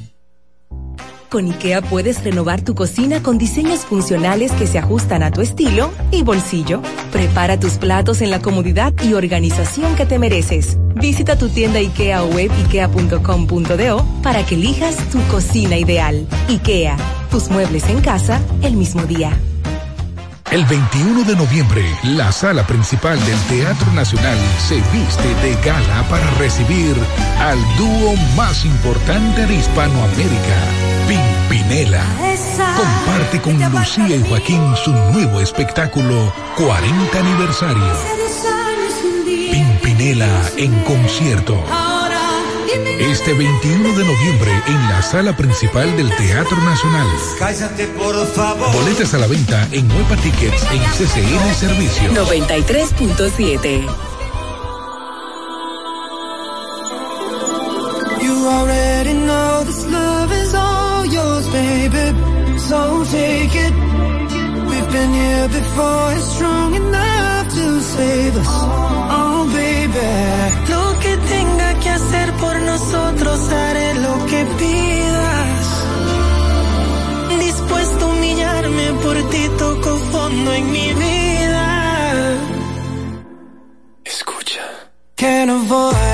Con 1.31 1.45
IKEA 1.45 1.81
puedes 1.81 2.21
renovar 2.25 2.61
tu 2.61 2.75
cocina 2.75 3.23
con 3.23 3.37
diseños 3.37 3.85
funcionales 3.85 4.51
que 4.51 4.67
se 4.67 4.77
ajustan 4.79 5.23
a 5.23 5.31
tu 5.31 5.39
estilo 5.39 5.89
y 6.11 6.23
bolsillo. 6.23 6.81
Prepara 7.13 7.57
tus 7.57 7.75
platos 7.75 8.19
en 8.21 8.31
la 8.31 8.41
comodidad 8.41 8.93
y 9.01 9.13
organización 9.13 9.95
que 9.95 10.05
te 10.05 10.19
mereces. 10.19 10.77
Visita 10.93 11.37
tu 11.37 11.47
tienda 11.47 11.79
IKEA 11.79 12.23
o 12.23 12.27
web 12.27 12.51
ikea.com.do 12.65 14.05
para 14.21 14.45
que 14.45 14.55
elijas 14.55 14.97
tu 15.09 15.21
cocina 15.31 15.77
ideal. 15.77 16.27
IKEA, 16.49 16.97
tus 17.31 17.49
muebles 17.49 17.87
en 17.87 18.01
casa 18.01 18.41
el 18.61 18.73
mismo 18.73 19.03
día. 19.03 19.31
El 20.51 20.65
21 20.65 21.23
de 21.23 21.37
noviembre, 21.37 21.81
la 22.03 22.29
sala 22.33 22.67
principal 22.67 23.17
del 23.25 23.39
Teatro 23.43 23.89
Nacional 23.93 24.37
se 24.67 24.75
viste 24.91 25.33
de 25.35 25.55
gala 25.63 26.03
para 26.09 26.29
recibir 26.31 26.93
al 27.39 27.57
dúo 27.77 28.17
más 28.35 28.65
importante 28.65 29.45
de 29.45 29.55
Hispanoamérica, 29.55 30.90
Pimpinela. 31.61 32.03
Comparte 32.75 33.41
con 33.41 33.53
Lucía 33.71 34.15
y 34.15 34.27
Joaquín 34.27 34.75
su 34.83 34.91
nuevo 34.91 35.39
espectáculo 35.41 36.33
40 36.57 37.19
aniversario. 37.19 37.83
Pimpinela 39.51 40.49
en 40.57 40.73
concierto. 40.83 41.63
Este 42.99 43.33
21 43.33 43.89
de 43.89 44.03
noviembre 44.05 44.51
en 44.67 44.89
la 44.89 45.01
sala 45.01 45.35
principal 45.35 45.95
del 45.97 46.09
Teatro 46.15 46.57
Nacional. 46.57 47.07
Cállate, 47.37 47.87
por 47.89 48.15
favor. 48.27 48.73
Boletas 48.73 49.13
a 49.13 49.19
la 49.19 49.27
venta 49.27 49.67
en 49.71 49.87
Nueva 49.87 50.15
Tickets 50.17 50.63
en 50.71 50.81
CCN 50.81 51.53
Servicio. 51.53 52.11
93.7. 52.13 53.87
You 58.23 58.47
already 58.47 59.13
know 59.13 59.63
this 59.63 59.85
love 59.87 60.31
is 60.31 60.53
all 60.55 60.80
yours, 61.03 61.47
baby. 61.49 62.05
So 62.69 63.03
take 63.05 63.55
it. 63.65 63.73
We've 64.69 64.91
been 64.91 65.13
here 65.13 65.47
before. 65.47 66.13
It's 66.15 66.27
strong 66.35 66.75
enough 66.75 67.45
to 67.57 67.81
save 67.81 68.37
us. 68.37 68.47
Oh, 69.17 69.49
baby. 69.53 70.11
Lo 70.73 70.85
que 71.03 71.13
tenga 71.33 71.69
que 71.81 71.89
hacer 71.89 72.27
por 72.43 72.55
nosotros, 72.71 73.39
haré 73.51 73.93
lo 73.95 74.15
que 74.29 74.41
pidas. 74.59 75.67
Dispuesto 77.39 78.05
a 78.05 78.09
humillarme 78.09 78.85
por 79.03 79.15
ti, 79.31 79.43
toco 79.57 79.97
fondo 80.11 80.53
en 80.53 80.71
mi 80.71 80.93
vida. 80.93 81.67
Escucha. 84.05 84.63
Can't 85.15 85.51
avoid. 85.51 86.10